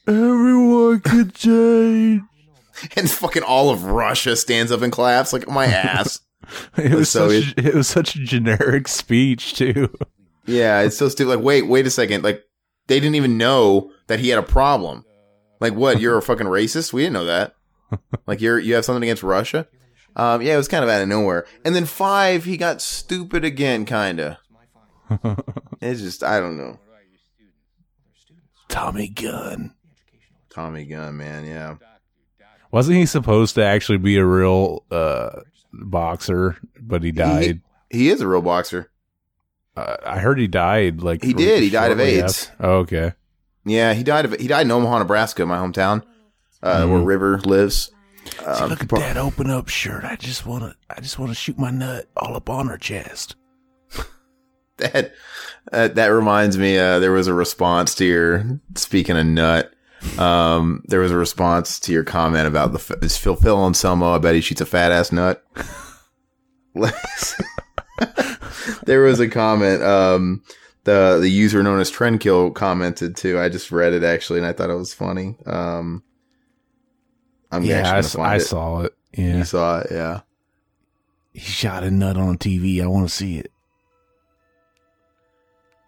everyone 0.08 1.00
could 1.00 1.34
change. 1.34 2.22
And 2.98 3.10
fucking 3.10 3.44
all 3.44 3.70
of 3.70 3.86
Russia 3.86 4.36
stands 4.36 4.72
up 4.72 4.82
and 4.82 4.92
claps 4.92 5.32
like 5.32 5.48
my 5.48 5.66
ass. 5.68 6.20
It 6.78 6.92
was 6.92 7.10
So 7.10 7.30
such. 7.30 7.54
it 7.56 7.74
was 7.76 7.88
such 7.88 8.16
a 8.16 8.20
generic 8.20 8.88
speech 8.90 9.54
too. 9.54 9.90
yeah, 10.46 10.82
it's 10.82 10.98
so 10.98 11.08
stupid. 11.08 11.30
Like, 11.38 11.46
wait, 11.46 11.62
wait 11.68 11.88
a 11.88 11.90
second. 11.90 12.24
Like, 12.24 12.44
they 12.88 13.00
didn't 13.00 13.16
even 13.16 13.38
know 13.38 13.92
that 14.08 14.20
he 14.20 14.30
had 14.30 14.40
a 14.40 14.44
problem. 14.44 15.06
Like, 15.60 15.74
what? 15.74 16.00
You're 16.00 16.18
a 16.18 16.22
fucking 16.30 16.48
racist? 16.48 16.94
We 16.94 17.04
didn't 17.04 17.14
know 17.14 17.26
that. 17.26 17.56
Like, 18.26 18.42
you're 18.42 18.60
you 18.60 18.76
have 18.76 18.86
something 18.86 19.04
against 19.04 19.24
Russia? 19.24 19.68
Um, 20.16 20.42
yeah, 20.42 20.54
it 20.54 20.58
was 20.58 20.68
kind 20.68 20.84
of 20.84 20.90
out 20.90 21.02
of 21.02 21.08
nowhere. 21.08 21.46
And 21.66 21.76
then 21.76 21.86
five, 21.86 22.44
he 22.46 22.58
got 22.58 22.82
stupid 22.82 23.44
again, 23.44 23.86
kinda. 23.86 24.40
It's 25.82 26.00
just, 26.00 26.24
I 26.24 26.40
don't 26.40 26.58
know. 26.58 26.80
Tommy 28.70 29.10
Gunn. 29.10 29.74
Tommy 30.50 30.86
Gunn, 30.86 31.18
man, 31.18 31.46
yeah. 31.46 31.76
Wasn't 32.72 32.98
he 32.98 33.06
supposed 33.06 33.56
to 33.56 33.64
actually 33.66 33.98
be 33.98 34.16
a 34.16 34.26
real 34.26 34.86
uh, 34.90 35.42
boxer, 35.74 36.58
but 36.80 37.04
he 37.04 37.12
died? 37.12 37.62
He 37.90 38.10
is 38.10 38.22
a 38.22 38.28
real 38.28 38.42
boxer. 38.42 38.90
Uh, 39.76 39.98
I 40.06 40.20
heard 40.20 40.38
he 40.40 40.48
died. 40.48 41.02
Like 41.02 41.24
He 41.24 41.34
did. 41.34 41.64
He 41.64 41.70
died 41.70 41.92
of 41.92 42.00
AIDS. 42.00 42.52
Oh, 42.60 42.78
okay. 42.80 43.14
Yeah, 43.66 43.94
he 43.94 44.04
died 44.04 44.26
of 44.26 44.34
he 44.40 44.48
died 44.48 44.66
in 44.66 44.72
Omaha, 44.72 45.00
Nebraska, 45.00 45.46
my 45.46 45.58
hometown, 45.58 46.04
uh, 46.62 46.86
where 46.88 47.00
River 47.02 47.40
lives. 47.40 47.92
See, 48.26 48.46
Um, 48.46 48.70
look 48.70 48.82
at 48.82 48.88
but- 48.88 49.00
that 49.00 49.18
open 49.18 49.50
up 49.50 49.68
shirt. 49.70 50.04
I 50.04 50.16
just 50.16 50.46
wanna, 50.46 50.76
I 50.90 51.00
just 51.02 51.18
wanna 51.20 51.34
shoot 51.34 51.58
my 51.60 51.72
nut 51.72 52.10
all 52.18 52.36
up 52.36 52.50
on 52.50 52.68
her 52.68 52.78
chest. 52.78 53.36
that 54.78 55.14
uh, 55.72 55.88
that 55.90 56.08
reminds 56.08 56.58
me 56.58 56.78
uh, 56.78 57.00
there 57.00 57.12
was 57.12 57.28
a 57.28 57.34
response 57.34 57.96
to 57.96 58.06
your 58.06 58.60
speaking 58.76 59.18
of 59.18 59.26
nut 59.26 59.72
um 60.18 60.84
there 60.88 61.00
was 61.00 61.12
a 61.12 61.18
response 61.18 61.80
to 61.80 61.94
your 61.94 62.04
comment 62.04 62.46
about 62.48 62.74
the 62.74 62.80
f- 62.80 62.92
is 63.04 63.18
Phil 63.18 63.36
Phil 63.38 63.58
Anselmo 63.58 64.14
I 64.14 64.18
bet 64.18 64.36
he 64.36 64.42
shoots 64.42 64.60
a 64.60 64.66
fat 64.66 64.92
ass 64.92 65.12
nut 65.14 65.42
there 68.86 69.02
was 69.02 69.20
a 69.20 69.28
comment 69.28 69.82
um 69.84 70.44
the 70.86 71.18
the 71.22 71.30
user 71.30 71.64
known 71.64 71.80
as 71.80 71.92
Trendkill 71.92 72.54
commented 72.54 73.16
too 73.16 73.40
I 73.40 73.50
just 73.50 73.72
read 73.72 73.94
it 73.94 74.04
actually 74.04 74.40
and 74.40 74.46
I 74.48 74.54
thought 74.54 74.70
it 74.70 74.76
was 74.76 74.94
funny 74.94 75.38
um 75.46 76.04
I'm 77.52 77.64
yeah, 77.64 77.96
I, 77.96 78.02
find 78.02 78.28
I 78.28 78.36
it. 78.38 78.40
saw 78.42 78.82
it. 78.82 78.94
you 79.16 79.26
Yeah, 79.26 79.44
saw 79.44 79.80
it 79.80 79.88
yeah 79.92 80.22
he 81.34 81.40
shot 81.40 81.84
a 81.84 81.90
nut 81.90 82.16
on 82.16 82.38
TV. 82.38 82.80
I 82.84 82.86
want 82.86 83.10
to 83.10 83.14
see 83.16 83.40
it. 83.40 83.52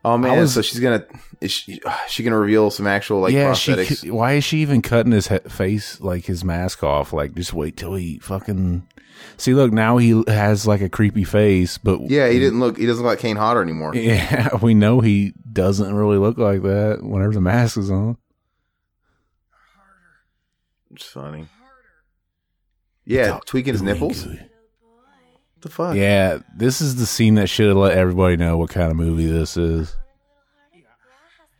Oh 0.04 0.18
man, 0.18 0.40
was- 0.40 0.54
so 0.54 0.62
she's 0.62 0.80
gonna 0.80 1.06
is 1.42 1.52
she, 1.52 1.82
she 2.08 2.24
gonna 2.24 2.38
reveal 2.40 2.70
some 2.70 2.88
actual 2.88 3.20
like 3.22 3.34
yeah, 3.34 3.52
prosthetics? 3.52 3.98
c- 4.02 4.12
Why 4.12 4.34
is 4.34 4.44
she 4.44 4.60
even 4.60 4.82
cutting 4.82 5.12
his 5.12 5.28
he- 5.28 5.40
face 5.40 6.00
like 6.00 6.26
his 6.26 6.44
mask 6.44 6.84
off? 6.84 7.12
Like, 7.14 7.34
just 7.36 7.54
wait 7.54 7.78
till 7.78 7.96
he 7.96 8.20
fucking. 8.20 8.88
See, 9.38 9.54
look 9.54 9.72
now 9.74 9.98
he 9.98 10.24
has 10.28 10.66
like 10.66 10.82
a 10.82 10.90
creepy 10.90 11.24
face, 11.24 11.78
but 11.78 12.00
yeah, 12.10 12.30
he 12.30 12.40
didn't 12.40 12.60
look. 12.60 12.78
He 12.78 12.86
doesn't 12.86 13.04
look 13.04 13.12
like 13.12 13.20
Kane 13.20 13.36
Hodder 13.36 13.62
anymore. 13.62 13.94
Yeah, 13.96 14.56
we 14.62 14.74
know 14.74 15.02
he 15.02 15.34
doesn't 15.52 15.94
really 15.94 16.18
look 16.18 16.38
like 16.38 16.62
that 16.64 17.00
whenever 17.02 17.34
the 17.34 17.42
mask 17.42 17.78
is 17.78 17.92
on. 17.92 18.18
It's 20.92 21.06
funny. 21.06 21.48
Yeah, 23.06 23.40
tweaking 23.46 23.74
his 23.74 23.82
nipples. 23.82 24.26
What 24.26 24.40
the 25.62 25.70
fuck? 25.70 25.96
Yeah, 25.96 26.40
this 26.56 26.82
is 26.82 26.96
the 26.96 27.06
scene 27.06 27.36
that 27.36 27.48
should 27.48 27.68
have 27.68 27.78
let 27.78 27.98
everybody 27.98 28.38
know 28.38 28.58
what 28.58 28.70
kind 28.70 28.90
of 28.92 28.98
movie 28.98 29.28
this 29.28 29.58
is. 29.58 29.96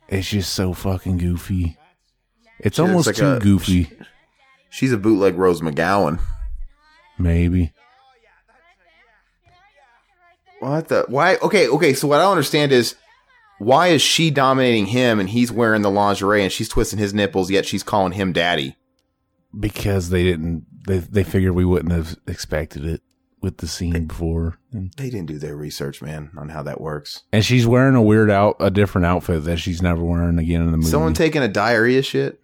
It's 0.08 0.28
just 0.28 0.52
so 0.54 0.72
fucking 0.72 1.18
goofy. 1.18 1.76
It's 2.58 2.64
Shit, 2.64 2.66
it's 2.66 2.78
almost 2.78 3.06
like 3.08 3.16
too 3.16 3.32
a- 3.34 3.38
goofy, 3.40 3.90
She's 4.70 4.92
a 4.92 4.96
bootleg 4.98 5.36
Rose 5.36 5.60
McGowan. 5.60 6.20
Maybe. 7.18 7.72
What 10.60 10.88
the? 10.88 11.04
Why? 11.08 11.36
Okay, 11.36 11.68
okay. 11.68 11.92
So 11.92 12.08
what 12.08 12.20
I 12.20 12.22
don't 12.24 12.32
understand 12.32 12.72
is 12.72 12.94
why 13.58 13.88
is 13.88 14.02
she 14.02 14.30
dominating 14.30 14.86
him 14.86 15.20
and 15.20 15.28
he's 15.28 15.52
wearing 15.52 15.82
the 15.82 15.90
lingerie 15.90 16.42
and 16.42 16.50
she's 16.52 16.68
twisting 16.68 16.98
his 16.98 17.12
nipples 17.14 17.50
yet 17.50 17.66
she's 17.66 17.82
calling 17.82 18.12
him 18.12 18.32
daddy? 18.32 18.76
Because 19.58 20.10
they 20.10 20.24
didn't, 20.24 20.66
they 20.86 20.98
they 20.98 21.24
figured 21.24 21.54
we 21.54 21.64
wouldn't 21.64 21.92
have 21.92 22.16
expected 22.26 22.84
it 22.84 23.02
with 23.42 23.58
the 23.58 23.68
scene 23.68 24.06
before, 24.06 24.58
and, 24.72 24.92
They 24.96 25.10
didn't 25.10 25.26
do 25.26 25.38
their 25.38 25.56
research, 25.56 26.00
man, 26.02 26.30
on 26.36 26.48
how 26.48 26.62
that 26.64 26.80
works. 26.80 27.22
and 27.32 27.44
she's 27.44 27.66
wearing 27.66 27.94
a 27.94 28.02
weird 28.02 28.30
out, 28.30 28.56
a 28.60 28.70
different 28.70 29.06
outfit 29.06 29.44
that 29.44 29.58
she's 29.58 29.82
never 29.82 30.02
wearing 30.02 30.38
again 30.38 30.62
in 30.62 30.70
the 30.72 30.78
movie. 30.78 30.88
Someone 30.90 31.14
taking 31.14 31.42
a 31.42 31.48
diarrhea 31.48 32.02
shit. 32.02 32.40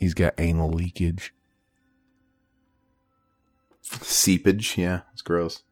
He's 0.00 0.14
got 0.14 0.32
anal 0.38 0.70
leakage. 0.70 1.34
Seepage. 3.82 4.78
Yeah, 4.78 5.02
it's 5.12 5.20
gross. 5.20 5.62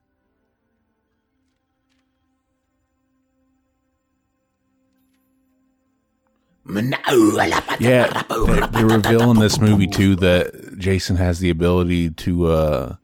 Yeah, 7.81 8.23
they, 8.29 8.61
they 8.67 8.85
reveal 8.85 9.31
in 9.31 9.39
this 9.39 9.59
movie 9.59 9.87
too 9.87 10.15
that 10.17 10.77
Jason 10.77 11.17
has 11.17 11.39
the 11.39 11.49
ability 11.49 12.11
to 12.11 12.49
uh 12.49 12.97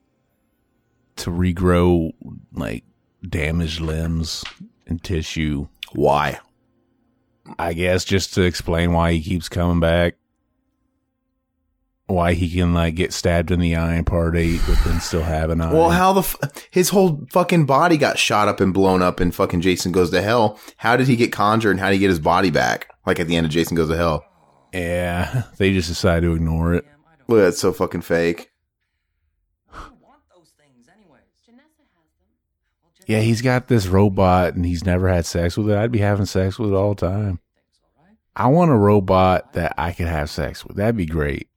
to 1.16 1.30
regrow 1.30 2.12
like 2.52 2.84
damaged 3.26 3.80
limbs 3.80 4.44
and 4.86 5.02
tissue. 5.02 5.68
Why? 5.94 6.40
I 7.58 7.72
guess 7.72 8.04
just 8.04 8.34
to 8.34 8.42
explain 8.42 8.92
why 8.92 9.12
he 9.12 9.22
keeps 9.22 9.48
coming 9.48 9.80
back. 9.80 10.16
Why 12.06 12.34
he 12.34 12.50
can 12.50 12.74
like 12.74 12.96
get 12.96 13.14
stabbed 13.14 13.50
in 13.50 13.60
the 13.60 13.76
eye 13.76 13.94
in 13.94 14.04
part 14.04 14.36
eight, 14.36 14.60
but 14.66 14.78
then 14.84 15.00
still 15.00 15.22
have 15.22 15.48
an 15.48 15.62
eye. 15.62 15.72
Well, 15.72 15.88
how 15.90 16.12
the 16.12 16.20
f- 16.20 16.36
his 16.70 16.90
whole 16.90 17.24
fucking 17.30 17.64
body 17.64 17.96
got 17.96 18.18
shot 18.18 18.46
up 18.46 18.60
and 18.60 18.74
blown 18.74 19.00
up 19.00 19.20
and 19.20 19.34
fucking 19.34 19.62
Jason 19.62 19.90
Goes 19.90 20.10
to 20.10 20.20
Hell. 20.20 20.60
How 20.76 20.96
did 20.98 21.08
he 21.08 21.16
get 21.16 21.32
conjured 21.32 21.70
and 21.72 21.80
how 21.80 21.88
did 21.88 21.94
he 21.94 22.00
get 22.00 22.10
his 22.10 22.18
body 22.20 22.50
back? 22.50 22.88
Like 23.06 23.18
at 23.20 23.26
the 23.26 23.36
end 23.36 23.46
of 23.46 23.52
Jason 23.52 23.74
Goes 23.76 23.88
to 23.88 23.96
Hell. 23.96 24.22
yeah, 24.72 25.44
they 25.56 25.72
just 25.72 25.88
decide 25.88 26.20
to 26.24 26.34
ignore 26.34 26.74
it. 26.74 26.84
Look, 27.26 27.40
that's 27.40 27.58
so 27.58 27.72
fucking 27.72 28.02
fake. 28.02 28.50
Yeah, 33.06 33.20
he's 33.20 33.42
got 33.42 33.68
this 33.68 33.86
robot 33.86 34.54
and 34.54 34.64
he's 34.64 34.84
never 34.84 35.08
had 35.08 35.26
sex 35.26 35.56
with 35.58 35.70
it. 35.70 35.76
I'd 35.76 35.92
be 35.92 35.98
having 35.98 36.24
sex 36.26 36.58
with 36.58 36.70
it 36.70 36.74
all 36.74 36.94
the 36.94 37.06
time. 37.06 37.38
I 38.36 38.48
want 38.48 38.70
a 38.70 38.76
robot 38.76 39.52
that 39.52 39.74
I 39.78 39.92
could 39.92 40.06
have 40.08 40.30
sex 40.30 40.64
with. 40.64 40.76
That'd 40.76 40.96
be 40.96 41.06
great. 41.06 41.48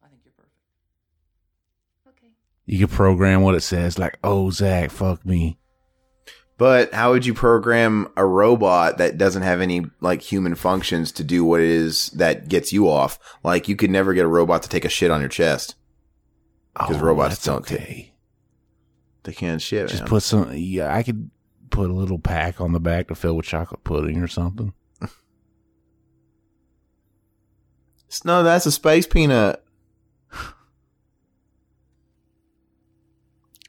You 2.68 2.86
could 2.86 2.94
program 2.96 3.42
what 3.42 3.56
it 3.56 3.62
says, 3.62 3.98
like, 3.98 4.20
oh, 4.24 4.52
Zach, 4.52 4.92
fuck 4.92 5.26
me. 5.26 5.58
But 6.58 6.94
how 6.94 7.12
would 7.12 7.26
you 7.26 7.34
program 7.34 8.08
a 8.18 8.26
robot 8.26 8.98
that 8.98 9.18
doesn't 9.18 9.44
have 9.44 9.62
any 9.62 9.86
like 10.02 10.22
human 10.22 10.56
functions 10.56 11.12
to 11.14 11.24
do 11.24 11.46
what 11.46 11.62
it 11.62 11.70
is 11.70 12.10
that 12.12 12.50
gets 12.50 12.74
you 12.74 12.90
off? 12.90 13.20
Like 13.44 13.68
you 13.68 13.76
could 13.76 13.92
never 13.92 14.14
get 14.14 14.26
a 14.26 14.30
robot 14.30 14.64
to 14.64 14.70
take 14.70 14.84
a 14.84 14.90
shit 14.90 15.12
on 15.12 15.20
your 15.22 15.30
chest. 15.30 15.76
'Cause 16.76 16.98
Oh, 16.98 17.00
robots 17.00 17.44
don't 17.44 17.60
okay. 17.60 18.12
They 19.24 19.34
can't 19.34 19.62
shit. 19.62 19.88
Just 19.90 20.02
man. 20.04 20.10
put 20.10 20.24
some, 20.24 20.52
yeah, 20.54 20.94
I 20.96 21.04
could 21.04 21.30
put 21.70 21.90
a 21.90 21.94
little 21.94 22.20
pack 22.20 22.60
on 22.60 22.72
the 22.74 22.80
back 22.80 23.08
to 23.10 23.16
fill 23.16 23.36
with 23.36 23.46
chocolate 23.46 23.84
pudding 23.84 24.18
or 24.22 24.28
something. 24.28 24.74
no, 28.26 28.42
that's 28.44 28.66
a 28.66 28.72
space 28.72 29.06
peanut. 29.06 29.64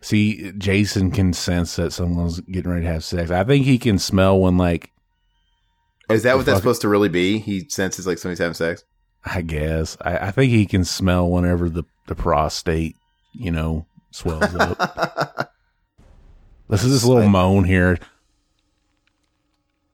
See, 0.09 0.53
Jason 0.53 1.11
can 1.11 1.35
sense 1.35 1.77
that 1.77 1.93
someone's 1.93 2.41
getting 2.41 2.71
ready 2.71 2.87
to 2.87 2.91
have 2.91 3.05
sex. 3.05 3.31
I 3.31 3.45
think 3.45 3.67
he 3.67 3.77
can 3.77 3.99
smell 3.99 4.41
when, 4.41 4.57
like, 4.57 4.91
Is 6.09 6.23
that 6.23 6.35
what 6.35 6.47
that's 6.47 6.61
supposed 6.61 6.81
to 6.81 6.89
really 6.89 7.11
be? 7.11 7.37
He 7.37 7.69
senses 7.69 8.07
like 8.07 8.17
somebody's 8.17 8.39
having 8.39 8.55
sex. 8.55 8.85
I 9.23 9.43
guess. 9.43 9.99
I, 10.01 10.17
I 10.17 10.31
think 10.31 10.51
he 10.51 10.65
can 10.65 10.87
smell 10.87 11.29
whenever 11.29 11.69
the, 11.69 11.83
the 12.07 12.15
prostate, 12.15 12.97
you 13.35 13.51
know, 13.51 13.85
swells 14.11 14.55
up. 14.55 15.53
this 16.71 16.85
is 16.85 16.91
this 16.91 17.05
little 17.05 17.29
moan 17.29 17.65
here. 17.65 17.99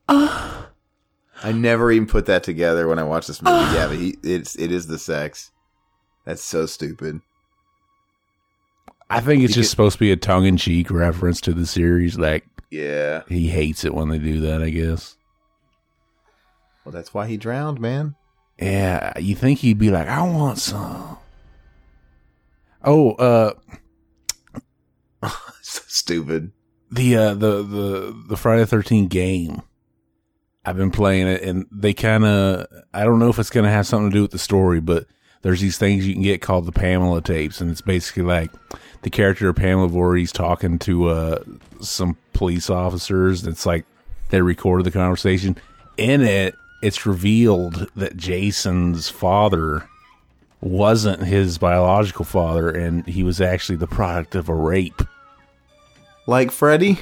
I 0.08 1.50
never 1.52 1.90
even 1.90 2.06
put 2.06 2.26
that 2.26 2.44
together 2.44 2.86
when 2.86 3.00
I 3.00 3.02
watched 3.02 3.26
this 3.26 3.42
movie. 3.42 3.74
yeah, 3.74 3.88
but 3.88 3.96
he 3.96 4.16
it's 4.22 4.54
it 4.54 4.70
is 4.70 4.86
the 4.86 5.00
sex. 5.00 5.50
That's 6.24 6.44
so 6.44 6.66
stupid. 6.66 7.20
I 9.16 9.20
think 9.20 9.42
it's 9.42 9.56
You 9.56 9.62
just 9.62 9.70
supposed 9.70 9.94
to 9.94 10.00
be 10.00 10.12
a 10.12 10.16
tongue 10.16 10.44
in 10.46 10.56
cheek 10.56 10.90
reference 10.90 11.40
to 11.42 11.52
the 11.52 11.66
series. 11.66 12.18
Like, 12.18 12.44
Yeah. 12.70 13.22
he 13.28 13.48
hates 13.48 13.84
it 13.84 13.94
when 13.94 14.08
they 14.08 14.18
do 14.18 14.40
that, 14.40 14.62
I 14.62 14.70
guess. 14.70 15.16
Well, 16.84 16.92
that's 16.92 17.14
why 17.14 17.26
he 17.26 17.36
drowned, 17.36 17.80
man. 17.80 18.14
Yeah, 18.60 19.18
you 19.18 19.34
think 19.34 19.60
he'd 19.60 19.78
be 19.78 19.90
like, 19.90 20.08
I 20.08 20.22
want 20.22 20.58
some. 20.58 21.16
Oh, 22.84 23.12
uh, 23.12 23.54
so 25.62 25.82
stupid. 25.86 26.52
the 26.90 27.16
uh 27.16 27.34
the 27.34 27.62
the 27.62 28.22
the 28.28 28.36
Friday 28.36 28.60
the 28.60 28.66
Thirteenth 28.66 29.10
game. 29.10 29.62
I've 30.66 30.76
been 30.76 30.90
playing 30.90 31.26
it, 31.26 31.42
and 31.42 31.66
they 31.72 31.94
kind 31.94 32.24
of 32.24 32.66
I 32.92 33.04
don't 33.04 33.18
know 33.18 33.28
if 33.30 33.38
it's 33.38 33.50
gonna 33.50 33.70
have 33.70 33.86
something 33.86 34.10
to 34.10 34.14
do 34.14 34.22
with 34.22 34.30
the 34.32 34.38
story, 34.38 34.80
but 34.80 35.06
there's 35.42 35.60
these 35.60 35.78
things 35.78 36.06
you 36.06 36.12
can 36.14 36.22
get 36.22 36.42
called 36.42 36.66
the 36.66 36.72
Pamela 36.72 37.20
tapes, 37.22 37.60
and 37.60 37.70
it's 37.70 37.80
basically 37.80 38.22
like 38.22 38.50
the 39.04 39.10
character 39.10 39.50
of 39.50 39.56
Pamela 39.56 39.86
Voorhees 39.86 40.32
talking 40.32 40.78
to 40.80 41.08
uh 41.08 41.44
some 41.80 42.16
police 42.32 42.70
officers. 42.70 43.46
It's 43.46 43.66
like 43.66 43.84
they 44.30 44.40
recorded 44.40 44.84
the 44.84 44.90
conversation. 44.90 45.56
In 45.96 46.22
it, 46.22 46.56
it's 46.82 47.06
revealed 47.06 47.88
that 47.94 48.16
Jason's 48.16 49.08
father 49.08 49.88
wasn't 50.60 51.22
his 51.22 51.58
biological 51.58 52.24
father, 52.24 52.70
and 52.70 53.06
he 53.06 53.22
was 53.22 53.40
actually 53.40 53.76
the 53.76 53.86
product 53.86 54.34
of 54.34 54.48
a 54.48 54.54
rape. 54.54 55.02
Like 56.26 56.50
Freddy? 56.50 57.00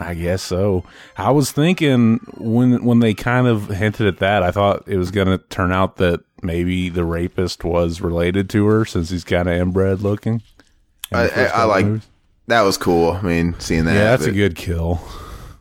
I 0.00 0.14
guess 0.14 0.42
so. 0.42 0.84
I 1.16 1.30
was 1.30 1.52
thinking 1.52 2.18
when 2.36 2.84
when 2.84 2.98
they 2.98 3.14
kind 3.14 3.46
of 3.46 3.68
hinted 3.68 4.08
at 4.08 4.18
that, 4.18 4.42
I 4.42 4.50
thought 4.50 4.82
it 4.88 4.96
was 4.96 5.12
going 5.12 5.28
to 5.28 5.38
turn 5.38 5.70
out 5.70 5.96
that 5.98 6.20
maybe 6.42 6.88
the 6.88 7.04
rapist 7.04 7.62
was 7.62 8.00
related 8.00 8.50
to 8.50 8.66
her 8.66 8.84
since 8.84 9.10
he's 9.10 9.24
kind 9.24 9.48
of 9.48 9.54
inbred 9.54 10.00
looking. 10.02 10.42
I, 11.12 11.28
I, 11.28 11.44
I 11.44 11.64
like 11.64 11.86
movies. 11.86 12.06
that 12.48 12.62
was 12.62 12.76
cool. 12.78 13.12
I 13.12 13.22
mean, 13.22 13.54
seeing 13.58 13.84
that. 13.84 13.94
Yeah, 13.94 14.04
that's 14.10 14.24
a 14.26 14.32
good 14.32 14.56
kill. 14.56 15.00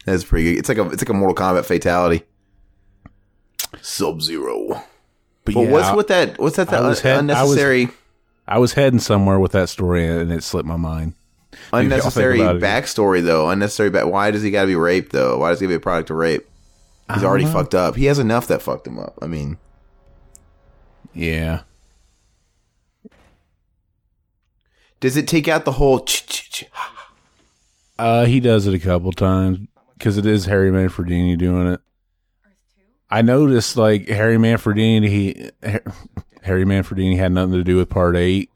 That's 0.05 0.23
pretty 0.23 0.51
good. 0.53 0.59
It's 0.59 0.69
like 0.69 0.77
a 0.77 0.89
it's 0.89 1.01
like 1.01 1.09
a 1.09 1.13
Mortal 1.13 1.35
Kombat 1.35 1.65
fatality. 1.65 2.23
Sub 3.81 4.21
Zero. 4.21 4.67
But, 5.43 5.53
But 5.53 5.61
yeah, 5.61 5.71
what's 5.71 5.95
with 5.95 6.07
that? 6.07 6.39
What's 6.39 6.55
that? 6.55 6.69
Was 6.71 7.01
head- 7.01 7.13
I 7.13 7.17
was- 7.17 7.19
unnecessary, 7.21 7.89
I 8.47 8.57
was 8.59 8.73
heading 8.73 8.99
somewhere 8.99 9.39
with 9.39 9.51
that 9.51 9.69
story 9.69 10.07
and 10.07 10.31
it 10.31 10.43
slipped 10.43 10.67
my 10.67 10.75
mind. 10.75 11.13
Maybe 11.51 11.57
I'll 11.71 11.79
think 11.81 11.91
unnecessary 11.93 12.41
it. 12.41 12.61
backstory 12.61 13.23
though. 13.23 13.49
Unnecessary. 13.49 13.89
Back. 13.89 14.05
Why 14.07 14.31
does 14.31 14.41
he 14.41 14.51
got 14.51 14.61
to 14.61 14.67
be 14.67 14.75
raped 14.75 15.11
though? 15.11 15.37
Why 15.37 15.49
does 15.51 15.59
he 15.59 15.67
be 15.67 15.75
a 15.75 15.79
product 15.79 16.09
of 16.09 16.17
rape? 16.17 16.45
He's 17.13 17.23
already 17.23 17.45
know. 17.45 17.53
fucked 17.53 17.75
up. 17.75 17.95
He 17.95 18.05
has 18.05 18.17
enough 18.19 18.47
that 18.47 18.61
fucked 18.63 18.87
him 18.87 18.97
up. 18.99 19.17
I 19.21 19.27
mean, 19.27 19.57
Yeah. 21.13 21.61
Does 24.99 25.17
it 25.17 25.27
take 25.27 25.47
out 25.47 25.65
the 25.65 25.73
whole? 25.73 25.99
ch- 26.01 26.25
ch- 26.27 26.51
ch- 26.51 26.65
Uh, 27.97 28.25
he 28.25 28.39
does 28.39 28.67
it 28.67 28.73
a 28.73 28.79
couple 28.79 29.11
times 29.11 29.59
because 29.97 30.17
it 30.17 30.25
is 30.25 30.45
Harry 30.45 30.71
Manfredini 30.71 31.37
doing 31.37 31.67
it. 31.67 31.79
I 33.09 33.21
noticed 33.21 33.77
like 33.77 34.07
Harry 34.09 34.37
Manfredini, 34.37 35.07
he 35.07 35.51
Harry 36.41 36.65
Manfredini 36.65 37.17
had 37.17 37.31
nothing 37.31 37.53
to 37.53 37.63
do 37.63 37.77
with 37.77 37.89
part 37.89 38.15
eight, 38.15 38.49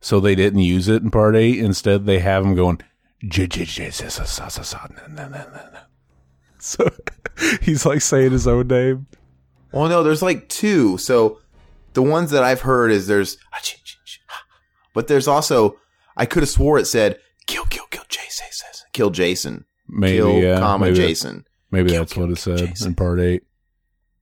so 0.00 0.20
they 0.20 0.34
didn't 0.34 0.60
use 0.60 0.88
it 0.88 1.02
in 1.02 1.10
part 1.10 1.36
eight. 1.36 1.58
Instead, 1.58 2.06
they 2.06 2.20
have 2.20 2.44
him 2.44 2.54
going 2.54 2.80
J 3.26 3.46
J 3.46 3.64
J 3.64 3.90
sa- 3.90 4.08
sa- 4.08 4.24
sa- 4.24 4.48
sa- 4.48 4.62
sa- 4.62 4.86
na- 4.90 5.06
na- 5.08 5.28
na- 5.28 5.44
na- 5.44 5.70
na." 5.72 5.78
So 6.58 6.88
he's 7.60 7.84
like 7.84 8.00
saying 8.00 8.30
his 8.30 8.46
own 8.46 8.68
name. 8.68 9.08
Well, 9.72 9.88
no, 9.88 10.04
there's 10.04 10.22
like 10.22 10.48
two. 10.48 10.96
So 10.98 11.40
the 11.94 12.02
ones 12.02 12.30
that 12.30 12.44
I've 12.44 12.60
heard 12.60 12.92
is 12.92 13.08
there's, 13.08 13.36
but 14.92 15.08
there's 15.08 15.28
also 15.28 15.76
I 16.16 16.26
could 16.26 16.42
have 16.42 16.50
swore 16.50 16.78
it 16.78 16.86
said 16.86 17.18
kill, 17.46 17.64
kill, 17.66 17.86
kill, 17.90 18.04
Jason, 18.08 18.46
kill 18.92 19.10
Jason, 19.10 19.64
Maybe 19.88 20.16
kill, 20.18 20.32
yeah, 20.42 20.58
comma 20.58 20.86
maybe, 20.86 20.96
Jason, 20.96 21.44
Maybe 21.70 21.90
Kill, 21.90 22.00
that's 22.02 22.12
kill, 22.12 22.24
what 22.24 22.32
it 22.32 22.36
said 22.38 22.58
Jason. 22.58 22.88
in 22.88 22.94
part 22.94 23.20
eight. 23.20 23.42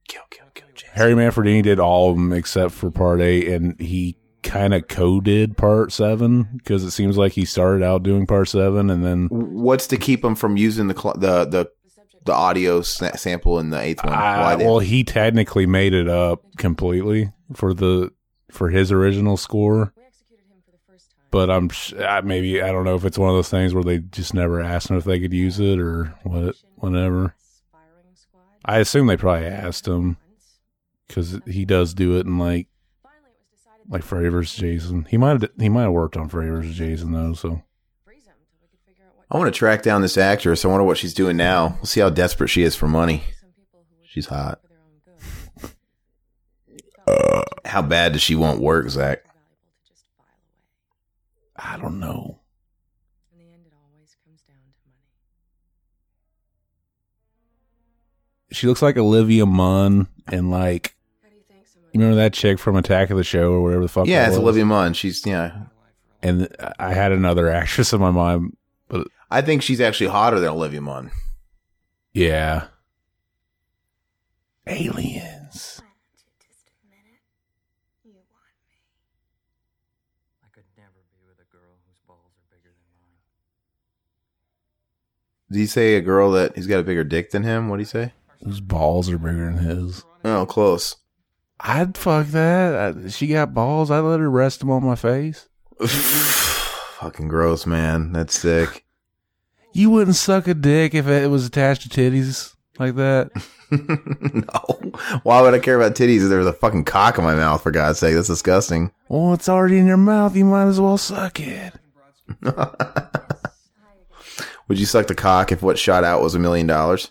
kill, 0.09 0.23
kill, 0.31 0.47
kill 0.55 0.68
Jason. 0.75 0.95
Harry 0.95 1.14
Manfredini 1.14 1.62
did 1.62 1.79
all 1.81 2.11
of 2.11 2.16
them 2.16 2.33
except 2.33 2.73
for 2.73 2.91
part 2.91 3.21
eight, 3.21 3.49
and 3.49 3.79
he 3.81 4.16
kind 4.43 4.73
of 4.73 4.89
co-did 4.89 5.57
part 5.57 5.93
seven 5.93 6.49
because 6.59 6.83
it 6.85 6.91
seems 6.93 7.18
like 7.18 7.33
he 7.33 7.45
started 7.45 7.85
out 7.85 8.03
doing 8.03 8.27
part 8.27 8.49
seven, 8.49 8.89
and 8.91 9.05
then 9.05 9.27
What's 9.31 9.87
to 9.89 9.97
keep 9.97 10.25
him 10.25 10.35
from 10.35 10.57
using 10.57 10.87
the 10.89 10.95
cl- 10.99 11.14
the 11.18 11.45
the 11.45 11.71
the 12.25 12.33
audio 12.33 12.81
sa- 12.83 13.16
sample 13.16 13.59
in 13.59 13.71
the 13.71 13.81
eighth 13.81 14.05
one? 14.05 14.12
Ah, 14.14 14.55
they- 14.57 14.64
well, 14.64 14.79
he 14.79 15.05
technically 15.05 15.66
made 15.66 15.93
it 15.95 16.09
up 16.09 16.43
completely 16.57 17.33
for 17.55 17.75
the 17.75 18.11
for 18.51 18.71
his 18.71 18.91
original 18.93 19.37
score. 19.37 19.93
But 21.31 21.51
I'm 21.51 21.68
sh- 21.68 21.95
uh, 21.95 22.22
maybe 22.24 22.61
I 22.61 22.72
don't 22.72 22.85
know 22.85 22.97
if 22.97 23.05
it's 23.05 23.18
one 23.18 23.31
of 23.31 23.37
those 23.37 23.49
things 23.49 23.72
where 23.72 23.85
they 23.85 23.99
just 23.99 24.35
never 24.35 24.61
asked 24.61 24.91
him 24.91 24.97
if 24.97 25.05
they 25.05 25.20
could 25.20 25.33
use 25.33 25.61
it 25.61 25.78
or 25.78 26.14
what, 26.24 26.57
whatever. 26.76 27.35
I 28.64 28.78
assume 28.78 29.07
they 29.07 29.16
probably 29.16 29.47
asked 29.47 29.87
him 29.87 30.16
because 31.07 31.39
he 31.47 31.64
does 31.64 31.95
do 31.95 32.16
it 32.18 32.26
in 32.26 32.39
like 32.39 32.66
like 33.89 34.03
Freddy 34.03 34.28
vs. 34.28 34.57
Jason. 34.57 35.07
He 35.09 35.16
might 35.16 35.41
have 35.41 35.51
he 35.59 35.68
might 35.68 35.83
have 35.83 35.93
worked 35.93 36.16
on 36.16 36.28
Freddy 36.28 36.51
vs. 36.51 36.76
Jason 36.76 37.12
though. 37.12 37.35
So 37.35 37.62
I 39.31 39.39
want 39.39 39.53
to 39.53 39.57
track 39.57 39.83
down 39.83 40.03
this 40.03 40.18
actress. 40.18 40.64
I 40.64 40.68
wonder 40.68 40.85
what 40.85 40.99
she's 40.99 41.14
doing 41.14 41.37
now. 41.37 41.74
We'll 41.76 41.87
see 41.87 42.01
how 42.01 42.11
desperate 42.11 42.49
she 42.49 42.62
is 42.62 42.74
for 42.74 42.89
money. 42.89 43.22
She's 44.05 44.26
hot. 44.26 44.61
How 47.64 47.83
bad 47.83 48.12
does 48.12 48.22
she 48.22 48.35
want 48.35 48.61
work, 48.61 48.89
Zach? 48.89 49.22
I 51.63 51.77
don't 51.77 52.01
know. 52.01 52.41
In 53.33 53.39
the 53.39 53.45
end, 53.53 53.67
it 53.67 53.73
always 53.75 54.17
comes 54.25 54.41
down 54.43 54.57
to 54.57 54.89
money. 54.89 55.05
She 58.53 58.67
looks 58.67 58.83
like 58.83 58.97
Olivia 58.97 59.47
Munn 59.47 60.09
and 60.27 60.51
like 60.51 60.95
you 61.93 61.99
remember 62.01 62.17
that 62.17 62.33
chick 62.33 62.59
from 62.59 62.77
Attack 62.77 63.11
of 63.11 63.17
the 63.17 63.25
Show 63.25 63.51
or 63.53 63.63
whatever 63.63 63.83
the 63.83 63.89
fuck. 63.89 64.07
Yeah, 64.07 64.23
it's 64.27 64.31
was? 64.37 64.39
Olivia 64.39 64.65
Munn. 64.65 64.95
She's 64.95 65.27
yeah. 65.27 65.53
And 66.23 66.49
I 66.79 66.93
had 66.93 67.13
another 67.13 67.49
actress 67.53 67.93
in 67.93 68.01
my 68.01 68.11
mind, 68.11 68.57
but 68.89 69.07
I 69.31 69.43
think 69.43 69.63
she's 69.63 69.81
actually 69.81 70.09
hotter 70.09 70.39
than 70.41 70.51
Olivia 70.51 70.81
Munn. 70.81 71.11
yeah. 72.13 72.67
Aliens. 74.67 75.81
I 80.45 80.49
could 80.53 80.65
never 80.77 81.01
be 81.11 81.19
with 81.27 81.41
a 81.41 81.49
girl 81.51 81.75
whose 81.89 81.99
balls 82.07 82.37
are 82.39 82.47
bigger 82.55 82.71
than 82.71 82.87
mine. 82.95 83.19
Did 85.51 85.59
he 85.59 85.67
say 85.67 85.97
a 85.97 86.01
girl 86.01 86.31
that 86.33 86.55
he's 86.55 86.67
got 86.67 86.79
a 86.79 86.85
bigger 86.85 87.05
dick 87.05 87.31
than 87.31 87.43
him? 87.43 87.69
What 87.69 87.73
would 87.73 87.81
he 87.81 87.87
say? 87.87 88.13
His 88.45 88.61
balls 88.61 89.11
are 89.11 89.19
bigger 89.19 89.47
than 89.47 89.59
his? 89.59 90.05
Oh, 90.25 90.47
close. 90.47 90.97
I'd 91.59 91.97
fuck 91.99 92.29
that. 92.29 92.97
I, 92.97 93.09
she 93.09 93.27
got 93.27 93.53
balls. 93.53 93.91
I'd 93.91 94.01
let 94.01 94.21
her 94.21 94.31
rest 94.31 94.61
them 94.61 94.71
on 94.71 94.85
my 94.85 94.95
face. 94.95 95.49
Fucking 95.87 97.29
gross, 97.29 97.67
man. 97.67 98.13
That's 98.13 98.39
sick. 98.39 98.85
You 99.73 99.89
wouldn't 99.91 100.17
suck 100.17 100.49
a 100.49 100.55
dick 100.55 100.97
if 100.97 101.07
it 101.07 101.31
was 101.31 101.47
attached 101.47 101.83
to 101.83 101.89
titties 101.89 102.57
like 102.81 102.97
that. 102.97 103.31
no. 103.71 105.21
Why 105.23 105.41
would 105.41 105.55
I 105.55 105.61
care 105.61 105.77
about 105.77 105.95
titties 105.95 106.25
if 106.25 106.29
there 106.29 106.41
was 106.41 106.49
a 106.49 106.53
fucking 106.53 106.87
cock 106.87 107.19
in 107.19 107.23
my 107.23 107.37
mouth? 107.37 107.63
For 107.63 107.71
God's 107.71 108.01
sake, 108.01 108.17
that's 108.17 108.27
disgusting. 108.27 108.91
Well, 109.09 109.33
it's 109.33 109.49
already 109.49 109.79
in 109.79 109.87
your 109.87 109.97
mouth. 109.97 110.35
You 110.35 110.45
might 110.45 110.67
as 110.67 110.81
well 110.81 110.99
suck 110.99 111.39
it. 111.39 111.73
Would 114.71 114.79
you 114.79 114.87
suck 114.87 115.09
the 115.09 115.16
cock 115.16 115.51
if 115.51 115.62
what 115.62 115.81
shot 115.81 116.05
out 116.05 116.23
was 116.23 116.37
a 116.37 116.39
million 116.39 116.68
dollars? 116.68 117.11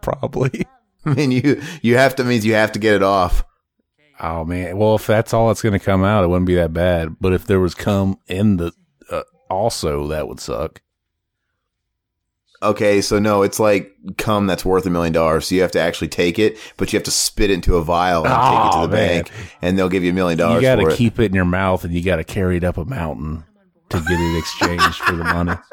Probably. 0.00 0.66
I 1.04 1.12
mean, 1.12 1.30
you 1.30 1.60
you 1.82 1.98
have 1.98 2.16
to 2.16 2.24
means 2.24 2.46
you 2.46 2.54
have 2.54 2.72
to 2.72 2.78
get 2.78 2.94
it 2.94 3.02
off. 3.02 3.44
Oh 4.18 4.46
man. 4.46 4.78
Well, 4.78 4.94
if 4.94 5.06
that's 5.06 5.34
all 5.34 5.48
that's 5.48 5.60
going 5.60 5.74
to 5.74 5.78
come 5.78 6.02
out, 6.02 6.24
it 6.24 6.28
wouldn't 6.28 6.46
be 6.46 6.54
that 6.54 6.72
bad. 6.72 7.16
But 7.20 7.34
if 7.34 7.46
there 7.46 7.60
was 7.60 7.74
cum 7.74 8.18
in 8.28 8.56
the 8.56 8.72
uh, 9.10 9.24
also, 9.50 10.08
that 10.08 10.26
would 10.26 10.40
suck. 10.40 10.80
Okay, 12.62 13.02
so 13.02 13.18
no, 13.18 13.42
it's 13.42 13.60
like 13.60 13.92
cum 14.16 14.46
that's 14.46 14.64
worth 14.64 14.86
a 14.86 14.90
million 14.90 15.12
dollars. 15.12 15.48
So 15.48 15.54
you 15.54 15.60
have 15.60 15.72
to 15.72 15.80
actually 15.80 16.08
take 16.08 16.38
it, 16.38 16.56
but 16.78 16.94
you 16.94 16.96
have 16.96 17.04
to 17.04 17.10
spit 17.10 17.50
it 17.50 17.54
into 17.54 17.76
a 17.76 17.84
vial 17.84 18.24
and 18.24 18.32
take 18.32 18.40
it 18.40 18.70
Oh, 18.74 18.80
to 18.80 18.86
the 18.90 18.96
man. 18.96 19.08
bank, 19.24 19.30
and 19.60 19.78
they'll 19.78 19.90
give 19.90 20.02
you 20.02 20.12
a 20.12 20.14
million 20.14 20.38
dollars. 20.38 20.62
You 20.62 20.68
got 20.68 20.76
to 20.76 20.96
keep 20.96 21.18
it 21.20 21.26
in 21.26 21.34
your 21.34 21.44
mouth, 21.44 21.84
and 21.84 21.92
you 21.92 22.02
got 22.02 22.16
to 22.16 22.24
carry 22.24 22.56
it 22.56 22.64
up 22.64 22.78
a 22.78 22.86
mountain 22.86 23.44
to 23.94 24.08
get 24.08 24.20
it 24.20 24.38
exchanged 24.38 24.96
for 24.96 25.16
the 25.16 25.24
money. 25.24 25.52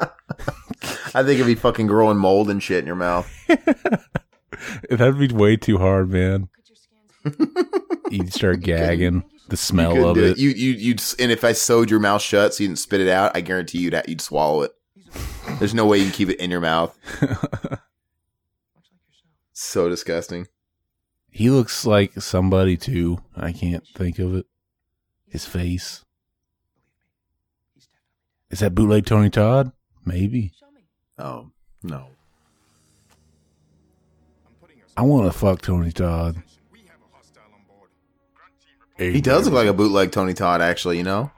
I 1.14 1.22
think 1.22 1.38
it'd 1.38 1.46
be 1.46 1.54
fucking 1.54 1.86
growing 1.86 2.18
mold 2.18 2.50
and 2.50 2.62
shit 2.62 2.78
in 2.78 2.86
your 2.86 2.96
mouth. 2.96 3.30
That'd 4.90 5.18
be 5.18 5.28
way 5.28 5.56
too 5.56 5.78
hard, 5.78 6.10
man. 6.10 6.48
You'd 8.10 8.32
start 8.32 8.60
gagging. 8.60 9.24
The 9.48 9.56
smell 9.56 9.92
Couldn't 9.92 10.08
of 10.08 10.14
do 10.14 10.24
it. 10.24 10.38
You 10.38 10.50
you 10.50 10.72
you'd 10.72 11.02
and 11.18 11.30
if 11.30 11.44
I 11.44 11.52
sewed 11.52 11.90
your 11.90 12.00
mouth 12.00 12.22
shut 12.22 12.54
so 12.54 12.62
you 12.62 12.68
didn't 12.68 12.78
spit 12.78 13.00
it 13.00 13.08
out, 13.08 13.36
I 13.36 13.40
guarantee 13.42 13.78
you'd 13.78 14.00
you'd 14.08 14.20
swallow 14.20 14.62
it. 14.62 14.72
There's 15.58 15.74
no 15.74 15.84
way 15.84 15.98
you 15.98 16.04
can 16.04 16.12
keep 16.12 16.30
it 16.30 16.40
in 16.40 16.50
your 16.50 16.60
mouth. 16.60 16.96
so 19.52 19.88
disgusting. 19.88 20.46
He 21.30 21.50
looks 21.50 21.84
like 21.84 22.14
somebody 22.20 22.76
too. 22.76 23.18
I 23.36 23.52
can't 23.52 23.86
think 23.94 24.18
of 24.18 24.34
it. 24.36 24.46
His 25.28 25.44
face. 25.44 26.04
Is 28.52 28.60
that 28.60 28.74
bootleg 28.74 29.06
Tony 29.06 29.30
Todd? 29.30 29.72
Maybe. 30.04 30.52
Oh 31.18 31.50
no. 31.82 32.06
I 34.96 35.02
want 35.02 35.30
to 35.32 35.36
fuck 35.36 35.62
Tony 35.62 35.90
Todd. 35.90 36.42
He 38.98 39.20
does 39.20 39.46
look 39.46 39.54
like 39.54 39.66
a 39.66 39.72
bootleg 39.72 40.12
Tony 40.12 40.34
Todd, 40.34 40.60
actually. 40.60 40.98
You 40.98 41.02
know, 41.04 41.30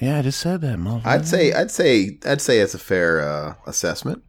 Yeah, 0.00 0.18
I 0.18 0.22
just 0.22 0.38
said 0.40 0.60
that, 0.62 0.78
motherfucker. 0.78 1.06
I'd 1.06 1.26
say, 1.26 1.52
I'd 1.52 1.70
say, 1.70 2.18
I'd 2.24 2.40
say 2.40 2.60
it's 2.60 2.72
a 2.74 2.78
fair 2.78 3.20
uh, 3.20 3.54
assessment. 3.66 4.22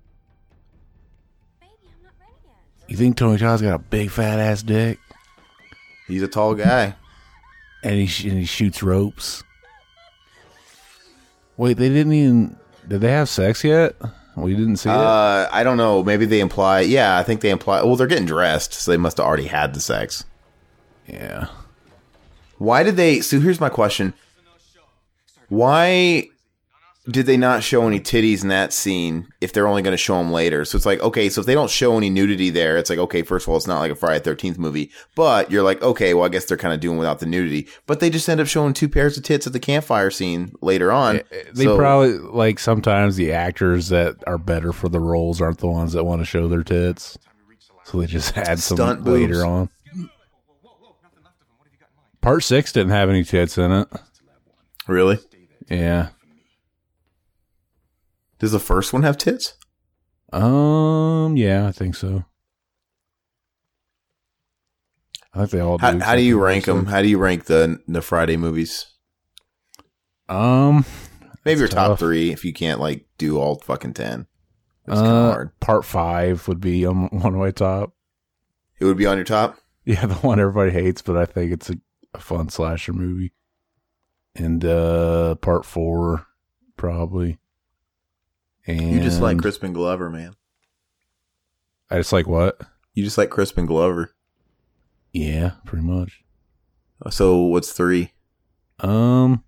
You 2.88 2.98
think 2.98 3.18
Tony 3.18 3.38
Todd's 3.38 3.62
got 3.62 3.76
a 3.76 3.80
big 3.80 4.10
fat 4.10 4.40
ass 4.40 4.64
dick, 4.64 4.98
He's 6.08 6.24
a 6.24 6.28
tall 6.28 6.56
guy. 6.56 6.96
and 7.84 7.94
he 7.96 8.08
sh- 8.08 8.24
and 8.26 8.40
he 8.40 8.46
shoots 8.46 8.82
ropes? 8.82 9.44
Wait, 11.60 11.76
they 11.76 11.90
didn't 11.90 12.14
even. 12.14 12.56
Did 12.88 13.02
they 13.02 13.12
have 13.12 13.28
sex 13.28 13.66
yet? 13.66 13.94
We 14.38 14.56
didn't 14.56 14.78
see 14.78 14.90
it. 14.90 14.96
Uh, 14.96 15.50
I 15.52 15.62
don't 15.66 15.76
know. 15.76 16.02
Maybe 16.02 16.26
they 16.26 16.40
imply. 16.40 16.80
Yeah, 16.80 17.18
I 17.18 17.24
think 17.24 17.42
they 17.42 17.50
imply. 17.50 17.84
Well, 17.84 17.98
they're 17.98 18.08
getting 18.08 18.26
dressed, 18.26 18.72
so 18.72 18.90
they 18.90 18.96
must 18.96 19.18
have 19.18 19.26
already 19.26 19.48
had 19.48 19.74
the 19.74 19.82
sex. 19.82 20.24
Yeah. 21.06 21.48
Why 22.60 22.84
did 22.84 22.96
they? 22.96 23.20
So 23.20 23.42
here's 23.42 23.60
my 23.60 23.68
question: 23.68 24.14
Why 25.50 26.30
did 27.10 27.26
they 27.26 27.38
not 27.38 27.64
show 27.64 27.88
any 27.88 28.00
titties 28.00 28.44
in 28.44 28.50
that 28.50 28.72
scene 28.74 29.28
if 29.42 29.52
they're 29.54 29.68
only 29.68 29.82
going 29.82 29.94
to 29.94 29.98
show 29.98 30.18
them 30.18 30.32
later? 30.32 30.64
So 30.66 30.76
it's 30.76 30.86
like, 30.86 31.00
okay, 31.02 31.30
so 31.30 31.42
if 31.42 31.48
they 31.48 31.54
don't 31.54 31.70
show 31.70 31.98
any 31.98 32.10
nudity 32.10 32.50
there, 32.50 32.78
it's 32.78 32.90
like, 32.90 33.00
okay, 33.00 33.22
first 33.24 33.46
of 33.46 33.50
all, 33.50 33.58
it's 33.58 33.68
not 33.68 33.80
like 33.80 33.92
a 33.92 33.96
Friday 33.96 34.24
Thirteenth 34.24 34.58
movie, 34.58 34.92
but 35.16 35.50
you're 35.52 35.64
like, 35.64 35.82
okay, 35.82 36.14
well, 36.14 36.26
I 36.26 36.30
guess 36.30 36.46
they're 36.46 36.58
kind 36.58 36.74
of 36.74 36.80
doing 36.80 36.98
without 36.98 37.20
the 37.20 37.26
nudity, 37.26 37.68
but 37.86 38.00
they 38.00 38.10
just 38.10 38.28
end 38.30 38.40
up 38.42 38.48
showing 38.48 38.74
two 38.74 38.90
pairs 38.90 39.18
of 39.18 39.24
tits 39.24 39.48
at 39.48 39.54
the 39.54 39.60
campfire 39.60 40.12
scene 40.12 40.52
later 40.62 40.92
on. 40.92 41.18
Eh, 41.18 41.22
eh, 41.32 41.44
they 41.54 41.64
So- 41.66 41.78
probably 41.78 42.18
like 42.18 42.60
sometimes 42.60 43.16
the 43.16 43.32
actors 43.34 43.90
that 43.90 44.16
are 44.28 44.38
better 44.38 44.72
for 44.72 44.90
the 44.90 45.00
roles 45.00 45.42
aren't 45.42 45.60
the 45.60 45.68
ones 45.68 45.94
that 45.94 46.04
want 46.04 46.22
to 46.22 46.26
show 46.26 46.48
their 46.48 46.64
tits, 46.64 47.18
so 47.86 48.00
they 48.00 48.06
just 48.08 48.38
add 48.38 48.60
some 48.60 48.78
later 49.04 49.34
boobs. 49.36 49.44
on. 49.44 49.70
Part 52.22 52.44
six 52.44 52.72
didn't 52.74 52.92
have 52.92 53.10
any 53.10 53.24
tits 53.24 53.58
in 53.58 53.72
it. 53.72 53.88
really. 54.88 55.20
Yeah. 55.70 56.10
Does 58.40 58.52
the 58.52 58.60
first 58.60 58.94
one 58.94 59.04
have 59.04 59.18
tits? 59.18 59.56
Um. 60.32 61.36
Yeah, 61.38 61.68
I 61.68 61.72
think 61.72 61.96
so. 61.96 62.26
I 65.34 65.40
think 65.40 65.52
they 65.52 65.60
all 65.60 65.78
do. 65.78 65.86
How, 65.86 66.00
how 66.00 66.16
do 66.16 66.22
you 66.22 66.40
rank 66.40 66.66
them? 66.66 66.86
How 66.86 67.02
do 67.02 67.08
you 67.08 67.18
rank 67.18 67.46
the 67.46 67.80
the 67.88 68.02
Friday 68.02 68.38
movies? 68.38 68.88
Um. 70.28 70.86
Maybe 71.46 71.60
your 71.60 71.68
That's 71.68 71.76
top 71.76 72.00
three 72.00 72.32
if 72.32 72.44
you 72.44 72.54
can't 72.54 72.80
like 72.80 73.06
do 73.18 73.40
all 73.40 73.60
fucking 73.60 73.94
ten. 73.94 74.28
It's 74.88 74.98
uh, 74.98 75.04
kind 75.04 75.18
of 75.18 75.34
hard. 75.34 75.60
Part 75.60 75.86
five 75.86 76.48
would 76.48 76.60
be 76.60 76.86
on 76.86 77.08
one 77.12 77.38
way 77.38 77.52
top. 77.52 77.94
It 78.80 78.86
would 78.86 78.98
be 78.98 79.06
on 79.06 79.18
your 79.18 79.26
top. 79.26 79.58
Yeah, 79.86 80.06
the 80.08 80.16
one 80.16 80.40
everybody 80.40 80.72
hates, 80.72 81.02
but 81.02 81.18
I 81.18 81.26
think 81.26 81.52
it's 81.52 81.70
a, 81.70 81.76
a 82.14 82.20
fun 82.20 82.50
slasher 82.50 82.94
movie. 82.94 83.34
And 84.36 84.64
uh 84.64 85.36
part 85.36 85.66
four, 85.66 86.28
probably. 86.78 87.40
And 88.70 88.92
You 88.92 89.00
just 89.02 89.22
like 89.22 89.40
Crispin 89.40 89.74
Glover, 89.74 90.10
man. 90.10 90.36
I 91.90 91.98
just 91.98 92.14
like 92.14 92.28
what? 92.28 92.60
You 92.94 93.04
just 93.04 93.18
like 93.18 93.30
Crispin 93.30 93.66
Glover. 93.66 94.12
Yeah, 95.12 95.54
pretty 95.66 95.84
much. 95.86 96.24
So 97.10 97.38
what's 97.44 97.72
three? 97.72 98.12
Um. 98.80 99.44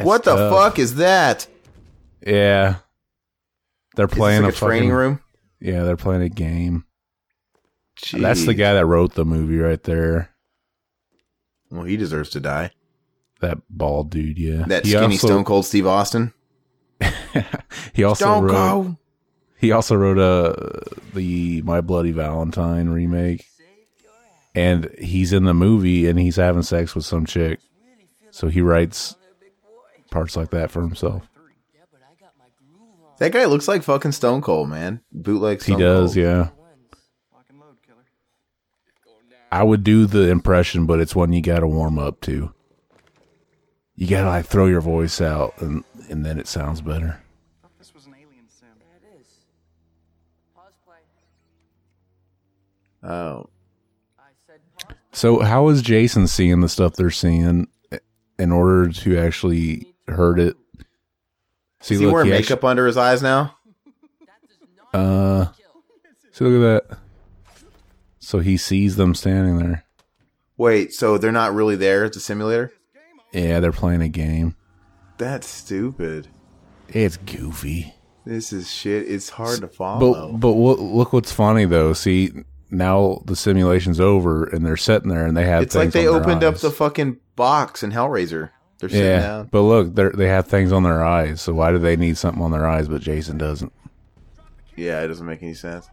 what 0.00 0.22
the 0.24 0.36
tough. 0.36 0.52
fuck 0.52 0.78
is 0.78 0.96
that? 0.96 1.46
Yeah. 2.24 2.76
They're 3.96 4.06
playing 4.08 4.42
like 4.42 4.52
a, 4.52 4.56
a 4.56 4.58
training 4.58 4.90
fucking- 4.90 4.96
room. 4.96 5.20
Yeah, 5.60 5.82
they're 5.84 5.96
playing 5.96 6.22
a 6.22 6.28
game. 6.28 6.84
That's 8.12 8.44
the 8.44 8.54
guy 8.54 8.74
that 8.74 8.86
wrote 8.86 9.14
the 9.14 9.24
movie 9.24 9.58
right 9.58 9.82
there. 9.82 10.30
Well, 11.70 11.84
he 11.84 11.96
deserves 11.96 12.30
to 12.30 12.40
die. 12.40 12.70
That 13.40 13.58
bald 13.70 14.10
dude, 14.10 14.38
yeah. 14.38 14.64
That 14.66 14.84
He 14.84 14.90
skinny 14.92 15.14
also- 15.14 15.26
Stone 15.28 15.44
Cold 15.44 15.64
Steve 15.66 15.86
Austin. 15.86 16.32
He 17.92 18.04
also 18.04 18.24
Don't 18.24 18.44
wrote, 18.44 18.52
go. 18.52 18.98
He 19.58 19.72
also 19.72 19.94
wrote 19.96 20.18
uh, 20.18 20.54
the 21.14 21.62
My 21.62 21.80
Bloody 21.80 22.12
Valentine 22.12 22.88
remake, 22.88 23.46
and 24.54 24.90
he's 24.98 25.32
in 25.32 25.44
the 25.44 25.54
movie 25.54 26.06
and 26.08 26.18
he's 26.18 26.36
having 26.36 26.62
sex 26.62 26.94
with 26.94 27.04
some 27.04 27.24
chick. 27.26 27.60
So 28.30 28.48
he 28.48 28.60
writes 28.60 29.16
parts 30.10 30.36
like 30.36 30.50
that 30.50 30.70
for 30.70 30.80
himself. 30.82 31.28
That 33.18 33.30
guy 33.32 33.44
looks 33.44 33.68
like 33.68 33.82
fucking 33.84 34.12
Stone 34.12 34.42
Cold, 34.42 34.68
man. 34.68 35.00
Bootleg. 35.12 35.62
He 35.62 35.76
does, 35.76 36.14
Cold. 36.14 36.24
yeah. 36.24 36.48
I 39.52 39.62
would 39.62 39.84
do 39.84 40.06
the 40.06 40.30
impression, 40.30 40.84
but 40.84 40.98
it's 40.98 41.14
one 41.14 41.32
you 41.32 41.40
got 41.40 41.60
to 41.60 41.68
warm 41.68 41.96
up 41.96 42.20
to. 42.22 42.52
You 43.94 44.08
got 44.08 44.22
to 44.22 44.28
like 44.28 44.46
throw 44.46 44.66
your 44.66 44.80
voice 44.80 45.20
out, 45.20 45.54
and 45.60 45.84
and 46.10 46.26
then 46.26 46.40
it 46.40 46.48
sounds 46.48 46.80
better. 46.80 47.20
Oh, 53.04 53.48
I 54.18 54.22
said 54.46 54.60
pause. 54.78 54.96
So 55.12 55.40
how 55.40 55.68
is 55.68 55.82
Jason 55.82 56.26
seeing 56.26 56.60
the 56.60 56.68
stuff 56.68 56.94
they're 56.94 57.10
seeing 57.10 57.68
in 58.38 58.52
order 58.52 58.88
to 58.90 59.18
actually 59.18 59.94
hurt 60.08 60.40
it? 60.40 60.56
See, 61.80 61.94
Is 61.94 62.00
he 62.00 62.06
look, 62.06 62.14
wearing 62.14 62.28
he 62.28 62.32
makeup 62.32 62.64
under 62.64 62.86
his 62.86 62.96
eyes 62.96 63.22
now? 63.22 63.56
uh, 64.94 65.46
see, 66.32 66.44
look 66.44 66.62
at 66.64 66.88
that. 66.88 66.98
So 68.20 68.38
he 68.38 68.56
sees 68.56 68.96
them 68.96 69.14
standing 69.14 69.58
there. 69.58 69.84
Wait, 70.56 70.94
so 70.94 71.18
they're 71.18 71.32
not 71.32 71.52
really 71.52 71.76
there 71.76 72.04
It's 72.04 72.16
a 72.16 72.20
simulator? 72.20 72.72
Yeah, 73.32 73.60
they're 73.60 73.72
playing 73.72 74.00
a 74.02 74.08
game. 74.08 74.54
That's 75.18 75.46
stupid. 75.48 76.28
It's 76.88 77.16
goofy. 77.16 77.92
This 78.24 78.52
is 78.52 78.70
shit. 78.70 79.08
It's 79.10 79.28
hard 79.28 79.60
to 79.60 79.68
follow. 79.68 80.32
But 80.32 80.38
but 80.38 80.52
look 80.52 81.12
what's 81.12 81.32
funny 81.32 81.66
though. 81.66 81.92
See, 81.92 82.32
now 82.74 83.22
the 83.24 83.36
simulation's 83.36 84.00
over 84.00 84.44
and 84.44 84.64
they're 84.64 84.76
sitting 84.76 85.08
there 85.08 85.26
and 85.26 85.36
they 85.36 85.46
have. 85.46 85.62
it's 85.62 85.74
like 85.74 85.92
they 85.92 86.06
opened 86.06 86.44
up 86.44 86.56
the 86.58 86.70
fucking 86.70 87.18
box 87.36 87.82
in 87.82 87.92
Hellraiser. 87.92 88.50
They're 88.78 88.88
sitting 88.88 89.04
yeah. 89.04 89.20
down. 89.20 89.48
But 89.50 89.62
look, 89.62 89.94
they 89.94 90.08
they 90.10 90.28
have 90.28 90.46
things 90.46 90.72
on 90.72 90.82
their 90.82 91.04
eyes. 91.04 91.40
So 91.40 91.54
why 91.54 91.70
do 91.70 91.78
they 91.78 91.96
need 91.96 92.18
something 92.18 92.42
on 92.42 92.50
their 92.50 92.66
eyes? 92.66 92.88
But 92.88 93.00
Jason 93.02 93.38
doesn't. 93.38 93.72
Yeah, 94.76 95.02
it 95.02 95.08
doesn't 95.08 95.26
make 95.26 95.42
any 95.42 95.54
sense. 95.54 95.88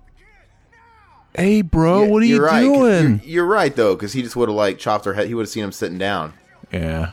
Hey, 1.36 1.62
bro, 1.62 2.04
Yeah, 2.04 2.10
what 2.10 2.24
are 2.24 2.26
you 2.26 2.44
right, 2.44 2.62
doing? 2.62 3.22
You're, 3.24 3.30
you're 3.30 3.46
right 3.46 3.74
though, 3.74 3.96
because 3.96 4.14
he 4.14 4.22
just 4.22 4.36
would 4.36 4.50
have 4.50 4.56
like 4.56 4.80
chopped 4.80 5.06
her 5.06 5.14
head. 5.14 5.28
He 5.28 5.34
would 5.34 5.44
have 5.44 5.50
seen 5.50 5.64
him 5.64 5.72
sitting 5.72 5.98
down. 5.98 6.34
Yeah. 6.74 7.12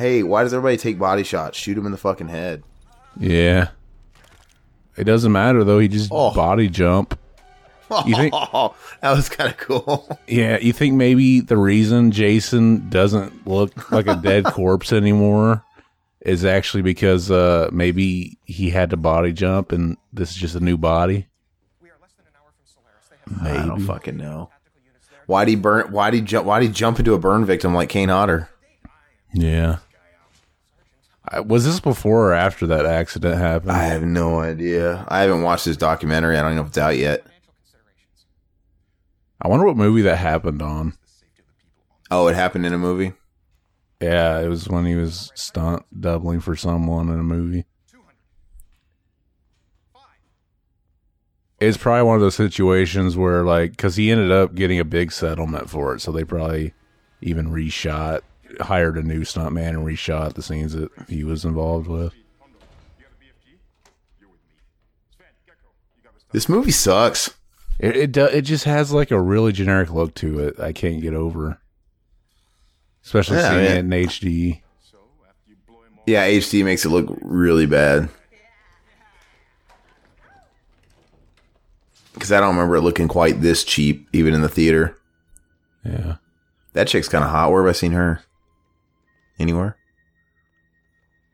Hey, 0.00 0.22
why 0.22 0.42
does 0.42 0.54
everybody 0.54 0.78
take 0.78 0.98
body 0.98 1.22
shots? 1.24 1.58
Shoot 1.58 1.76
him 1.76 1.84
in 1.84 1.92
the 1.92 1.98
fucking 1.98 2.28
head. 2.28 2.62
Yeah. 3.18 3.68
It 4.96 5.04
doesn't 5.04 5.30
matter 5.30 5.62
though. 5.62 5.78
He 5.78 5.88
just 5.88 6.10
Oh. 6.10 6.32
body 6.32 6.68
jump. 6.68 7.18
You 8.06 8.14
think- 8.16 8.32
Oh, 8.36 8.74
that 9.02 9.12
was 9.14 9.28
kind 9.28 9.50
of 9.50 9.56
cool. 9.58 10.18
Yeah, 10.26 10.58
you 10.58 10.72
think 10.72 10.94
maybe 10.94 11.40
the 11.40 11.56
reason 11.58 12.12
Jason 12.12 12.88
doesn't 12.88 13.46
look 13.46 13.90
like 13.92 14.06
a 14.06 14.16
dead 14.16 14.44
corpse 14.56 14.90
anymore 14.92 15.64
is 16.22 16.44
actually 16.46 16.82
because 16.82 17.30
uh 17.30 17.68
maybe 17.72 18.38
he 18.44 18.70
had 18.70 18.90
to 18.90 18.96
body 18.96 19.32
jump 19.32 19.70
and 19.72 19.96
this 20.12 20.30
is 20.30 20.36
just 20.36 20.54
a 20.54 20.60
new 20.60 20.78
body? 20.78 21.26
I 23.42 23.64
don't 23.66 23.80
fucking 23.80 24.16
know. 24.16 24.50
Why'd 25.26 25.48
he 25.48 25.56
burn? 25.56 25.92
Why'd 25.92 26.14
he 26.14 26.20
jump? 26.20 26.46
Why'd 26.46 26.62
he 26.62 26.68
jump 26.68 26.98
into 26.98 27.14
a 27.14 27.18
burn 27.18 27.44
victim 27.44 27.74
like 27.74 27.88
Kane 27.90 28.08
Hodder? 28.08 28.48
Yeah. 29.32 29.76
Was 31.44 31.64
this 31.64 31.80
before 31.80 32.30
or 32.30 32.32
after 32.32 32.66
that 32.66 32.86
accident 32.86 33.38
happened? 33.38 33.72
I 33.72 33.84
have 33.84 34.02
no 34.02 34.40
idea. 34.40 35.04
I 35.08 35.20
haven't 35.20 35.42
watched 35.42 35.66
this 35.66 35.76
documentary. 35.76 36.36
I 36.36 36.42
don't 36.42 36.56
know 36.56 36.62
if 36.62 36.68
it's 36.68 36.78
out 36.78 36.96
yet. 36.96 37.24
I 39.40 39.48
wonder 39.48 39.66
what 39.66 39.76
movie 39.76 40.02
that 40.02 40.16
happened 40.16 40.60
on. 40.60 40.94
Oh, 42.10 42.26
it 42.28 42.34
happened 42.34 42.66
in 42.66 42.72
a 42.72 42.78
movie. 42.78 43.12
Yeah, 44.00 44.40
it 44.40 44.48
was 44.48 44.68
when 44.68 44.86
he 44.86 44.96
was 44.96 45.30
stunt 45.34 45.84
doubling 45.98 46.40
for 46.40 46.56
someone 46.56 47.10
in 47.10 47.20
a 47.20 47.22
movie. 47.22 47.66
It's 51.60 51.76
probably 51.76 52.04
one 52.04 52.16
of 52.16 52.22
those 52.22 52.34
situations 52.34 53.18
where, 53.18 53.44
like, 53.44 53.72
because 53.72 53.96
he 53.96 54.10
ended 54.10 54.32
up 54.32 54.54
getting 54.54 54.80
a 54.80 54.84
big 54.84 55.12
settlement 55.12 55.68
for 55.68 55.94
it, 55.94 56.00
so 56.00 56.10
they 56.10 56.24
probably 56.24 56.72
even 57.20 57.50
reshot, 57.50 58.22
hired 58.62 58.96
a 58.96 59.02
new 59.02 59.22
stuntman 59.22 59.70
and 59.70 59.86
reshot 59.86 60.34
the 60.34 60.42
scenes 60.42 60.72
that 60.72 60.90
he 61.08 61.24
was 61.24 61.44
involved 61.44 61.86
with. 61.88 62.12
This 66.32 66.48
movie 66.48 66.70
sucks. 66.70 67.34
It 67.78 67.96
it, 67.96 68.12
do, 68.12 68.24
it 68.26 68.42
just 68.42 68.64
has 68.64 68.92
like 68.92 69.10
a 69.10 69.20
really 69.20 69.52
generic 69.52 69.90
look 69.90 70.14
to 70.16 70.38
it. 70.40 70.60
I 70.60 70.72
can't 70.72 71.00
get 71.00 71.14
over, 71.14 71.58
especially 73.04 73.38
Yeah, 73.38 73.50
seeing 73.50 73.64
yeah. 73.64 73.70
it 73.72 73.78
in 73.78 73.90
HD. 73.90 74.60
Yeah, 76.06 76.28
HD 76.28 76.64
makes 76.64 76.84
it 76.84 76.90
look 76.90 77.06
really 77.22 77.66
bad. 77.66 78.08
Because 82.14 82.32
I 82.32 82.40
don't 82.40 82.54
remember 82.54 82.76
it 82.76 82.82
looking 82.82 83.08
quite 83.08 83.40
this 83.40 83.64
cheap, 83.64 84.08
even 84.12 84.34
in 84.34 84.42
the 84.42 84.48
theater. 84.48 84.96
Yeah. 85.84 86.16
That 86.74 86.88
chick's 86.88 87.08
kind 87.08 87.24
of 87.24 87.30
hot. 87.30 87.50
Where 87.50 87.62
have 87.64 87.70
I 87.70 87.72
seen 87.72 87.92
her? 87.92 88.20
Anywhere? 89.40 89.76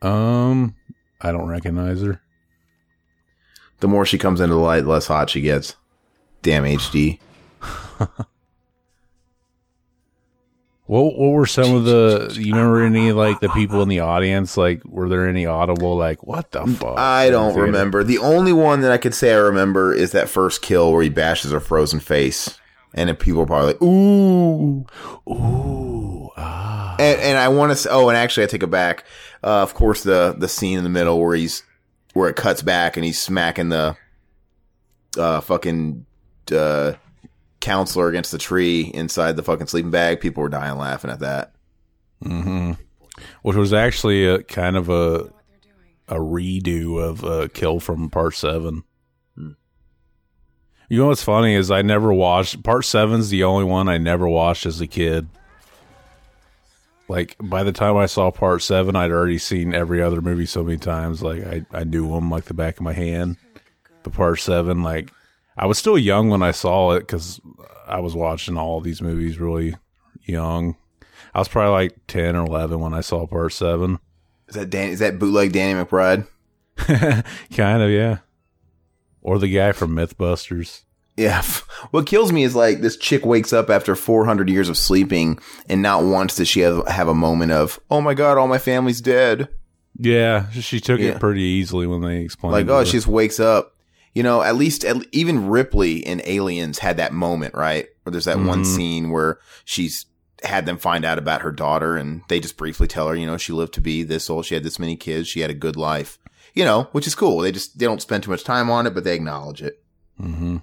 Um, 0.01 0.75
I 1.21 1.31
don't 1.31 1.47
recognize 1.47 2.01
her. 2.01 2.21
The 3.79 3.87
more 3.87 4.05
she 4.05 4.17
comes 4.17 4.41
into 4.41 4.55
the 4.55 4.59
light, 4.59 4.81
the 4.81 4.89
less 4.89 5.05
hot 5.07 5.29
she 5.29 5.41
gets. 5.41 5.75
Damn 6.41 6.63
HD. 6.63 7.19
What 10.87 11.17
what 11.17 11.31
were 11.31 11.45
some 11.45 11.75
of 11.75 11.83
the 11.83 12.33
you 12.39 12.53
remember 12.55 12.81
any 12.83 13.11
like 13.11 13.41
the 13.41 13.49
people 13.49 13.81
in 13.81 13.89
the 13.89 13.99
audience 13.99 14.55
like 14.55 14.81
were 14.85 15.09
there 15.09 15.27
any 15.27 15.45
audible 15.45 15.97
like 15.97 16.25
what 16.25 16.51
the 16.51 16.65
fuck? 16.65 16.97
I 16.97 17.29
don't 17.29 17.51
Theater. 17.51 17.65
remember. 17.65 18.03
The 18.05 18.19
only 18.19 18.53
one 18.53 18.79
that 18.81 18.91
I 18.91 18.97
could 18.97 19.13
say 19.13 19.33
I 19.33 19.37
remember 19.37 19.93
is 19.93 20.13
that 20.13 20.29
first 20.29 20.61
kill 20.61 20.93
where 20.93 21.03
he 21.03 21.09
bashes 21.09 21.51
her 21.51 21.59
frozen 21.59 21.99
face. 21.99 22.57
And 22.93 23.09
then 23.09 23.17
people 23.17 23.41
are 23.41 23.45
probably 23.45 23.73
like, 23.73 23.81
ooh. 23.81 24.85
Ooh. 25.29 25.86
And, 26.99 27.21
and 27.21 27.37
I 27.37 27.47
want 27.49 27.71
to 27.71 27.75
say, 27.75 27.89
oh, 27.91 28.09
and 28.09 28.17
actually, 28.17 28.43
I 28.43 28.47
take 28.47 28.63
it 28.63 28.67
back. 28.67 29.05
Uh, 29.43 29.61
of 29.61 29.73
course, 29.73 30.03
the 30.03 30.35
the 30.37 30.47
scene 30.47 30.77
in 30.77 30.83
the 30.83 30.89
middle 30.89 31.19
where 31.19 31.35
he's 31.35 31.63
where 32.13 32.29
it 32.29 32.35
cuts 32.35 32.61
back 32.61 32.97
and 32.97 33.05
he's 33.05 33.19
smacking 33.21 33.69
the 33.69 33.95
uh, 35.17 35.41
fucking 35.41 36.05
uh, 36.51 36.93
counselor 37.59 38.07
against 38.07 38.31
the 38.31 38.37
tree 38.37 38.81
inside 38.93 39.35
the 39.35 39.43
fucking 39.43 39.67
sleeping 39.67 39.91
bag. 39.91 40.19
People 40.19 40.41
were 40.43 40.49
dying 40.49 40.77
laughing 40.77 41.11
at 41.11 41.19
that. 41.19 41.53
hmm 42.21 42.71
Which 43.43 43.55
was 43.55 43.73
actually 43.73 44.25
a 44.25 44.43
kind 44.43 44.75
of 44.75 44.89
a 44.89 45.31
a 46.07 46.15
redo 46.15 47.01
of 47.03 47.23
a 47.23 47.49
Kill 47.49 47.79
from 47.79 48.09
Part 48.09 48.33
Seven. 48.35 48.83
Hmm. 49.35 49.51
You 50.89 50.99
know 50.99 51.07
what's 51.07 51.23
funny 51.23 51.53
is 51.53 51.69
I 51.69 51.81
never 51.81 52.13
watched 52.13 52.63
Part 52.63 52.85
Seven's 52.85 53.29
the 53.29 53.43
only 53.43 53.65
one 53.65 53.89
I 53.89 53.97
never 53.97 54.27
watched 54.27 54.65
as 54.65 54.79
a 54.81 54.87
kid. 54.87 55.27
Like 57.09 57.35
by 57.41 57.63
the 57.63 57.71
time 57.71 57.95
I 57.95 58.05
saw 58.05 58.31
Part 58.31 58.61
Seven, 58.61 58.95
I'd 58.95 59.11
already 59.11 59.37
seen 59.37 59.73
every 59.73 60.01
other 60.01 60.21
movie 60.21 60.45
so 60.45 60.63
many 60.63 60.77
times. 60.77 61.23
Like 61.23 61.43
I 61.45 61.65
I 61.71 61.83
knew 61.83 62.09
them 62.09 62.29
like 62.29 62.45
the 62.45 62.53
back 62.53 62.77
of 62.77 62.83
my 62.83 62.93
hand. 62.93 63.37
The 64.03 64.09
Part 64.09 64.39
Seven, 64.39 64.83
like 64.83 65.11
I 65.55 65.65
was 65.65 65.77
still 65.77 65.97
young 65.97 66.29
when 66.29 66.43
I 66.43 66.51
saw 66.51 66.91
it 66.91 67.01
because 67.01 67.39
I 67.87 67.99
was 67.99 68.13
watching 68.13 68.57
all 68.57 68.81
these 68.81 69.01
movies 69.01 69.39
really 69.39 69.75
young. 70.23 70.75
I 71.33 71.39
was 71.39 71.47
probably 71.47 71.71
like 71.71 72.07
ten 72.07 72.35
or 72.35 72.45
eleven 72.45 72.79
when 72.79 72.93
I 72.93 73.01
saw 73.01 73.25
Part 73.25 73.53
Seven. 73.53 73.99
Is 74.47 74.55
that 74.55 74.69
Dan? 74.69 74.89
Is 74.89 74.99
that 74.99 75.19
bootleg 75.19 75.53
Danny 75.53 75.81
McBride? 75.81 76.27
kind 76.77 77.81
of, 77.81 77.89
yeah. 77.89 78.19
Or 79.21 79.39
the 79.39 79.53
guy 79.53 79.71
from 79.71 79.95
MythBusters. 79.95 80.83
Yeah. 81.17 81.41
What 81.91 82.05
kills 82.05 82.31
me 82.31 82.43
is 82.43 82.55
like 82.55 82.81
this 82.81 82.95
chick 82.95 83.25
wakes 83.25 83.51
up 83.51 83.69
after 83.69 83.95
400 83.95 84.49
years 84.49 84.69
of 84.69 84.77
sleeping 84.77 85.39
and 85.67 85.81
not 85.81 86.03
once 86.03 86.35
does 86.35 86.47
she 86.47 86.59
have, 86.61 86.87
have 86.87 87.07
a 87.07 87.13
moment 87.15 87.51
of, 87.51 87.79
oh 87.89 88.01
my 88.01 88.13
God, 88.13 88.37
all 88.37 88.47
my 88.47 88.57
family's 88.59 89.01
dead. 89.01 89.49
Yeah, 89.99 90.49
she 90.51 90.79
took 90.79 90.99
Yeah. 90.99 91.11
it 91.15 91.19
pretty 91.19 91.41
easily 91.41 91.87
when 91.87 92.01
they 92.01 92.17
explained. 92.21 92.53
Like, 92.53 92.67
oh, 92.69 92.81
to 92.81 92.85
she 92.85 92.93
just 92.97 93.07
wakes 93.07 93.39
up. 93.39 93.73
You 94.13 94.23
know, 94.23 94.41
at 94.41 94.55
least, 94.55 94.83
at, 94.85 94.97
even 95.11 95.47
Ripley 95.47 95.97
in 95.97 96.21
Aliens 96.25 96.79
had 96.79 96.97
that 96.97 97.13
moment, 97.13 97.53
right? 97.55 97.87
Where 98.03 98.11
there's 98.11 98.25
that 98.25 98.39
one 98.39 98.61
Mhm. 98.63 98.65
scene 98.75 99.09
where 99.11 99.39
she's 99.65 100.05
had 100.43 100.65
them 100.67 100.77
find 100.77 101.03
out 101.03 101.17
about 101.17 101.41
her 101.41 101.51
daughter 101.51 101.95
and 101.97 102.21
they 102.27 102.39
just 102.39 102.57
briefly 102.57 102.87
tell 102.87 103.07
her, 103.07 103.15
you 103.15 103.25
know, 103.25 103.37
she 103.37 103.53
lived 103.53 103.73
to 103.73 103.81
be 103.81 104.03
this 104.03 104.29
old. 104.29 104.45
She 104.45 104.53
had 104.53 104.63
this 104.63 104.77
many 104.79 104.95
kids. 104.95 105.27
She 105.27 105.39
had 105.39 105.49
a 105.49 105.55
good 105.55 105.75
life, 105.75 106.19
you 106.53 106.63
know, 106.63 106.89
which 106.91 107.07
is 107.07 107.15
cool. 107.15 107.39
They 107.39 107.51
just, 107.51 107.77
they 107.79 107.85
don't 107.85 108.01
spend 108.03 108.23
too 108.23 108.31
much 108.31 108.43
time 108.43 108.69
on 108.69 108.85
it, 108.85 108.93
but 108.93 109.03
they 109.03 109.15
acknowledge 109.15 109.61
it. 109.63 109.81
Mhm. 110.21 110.61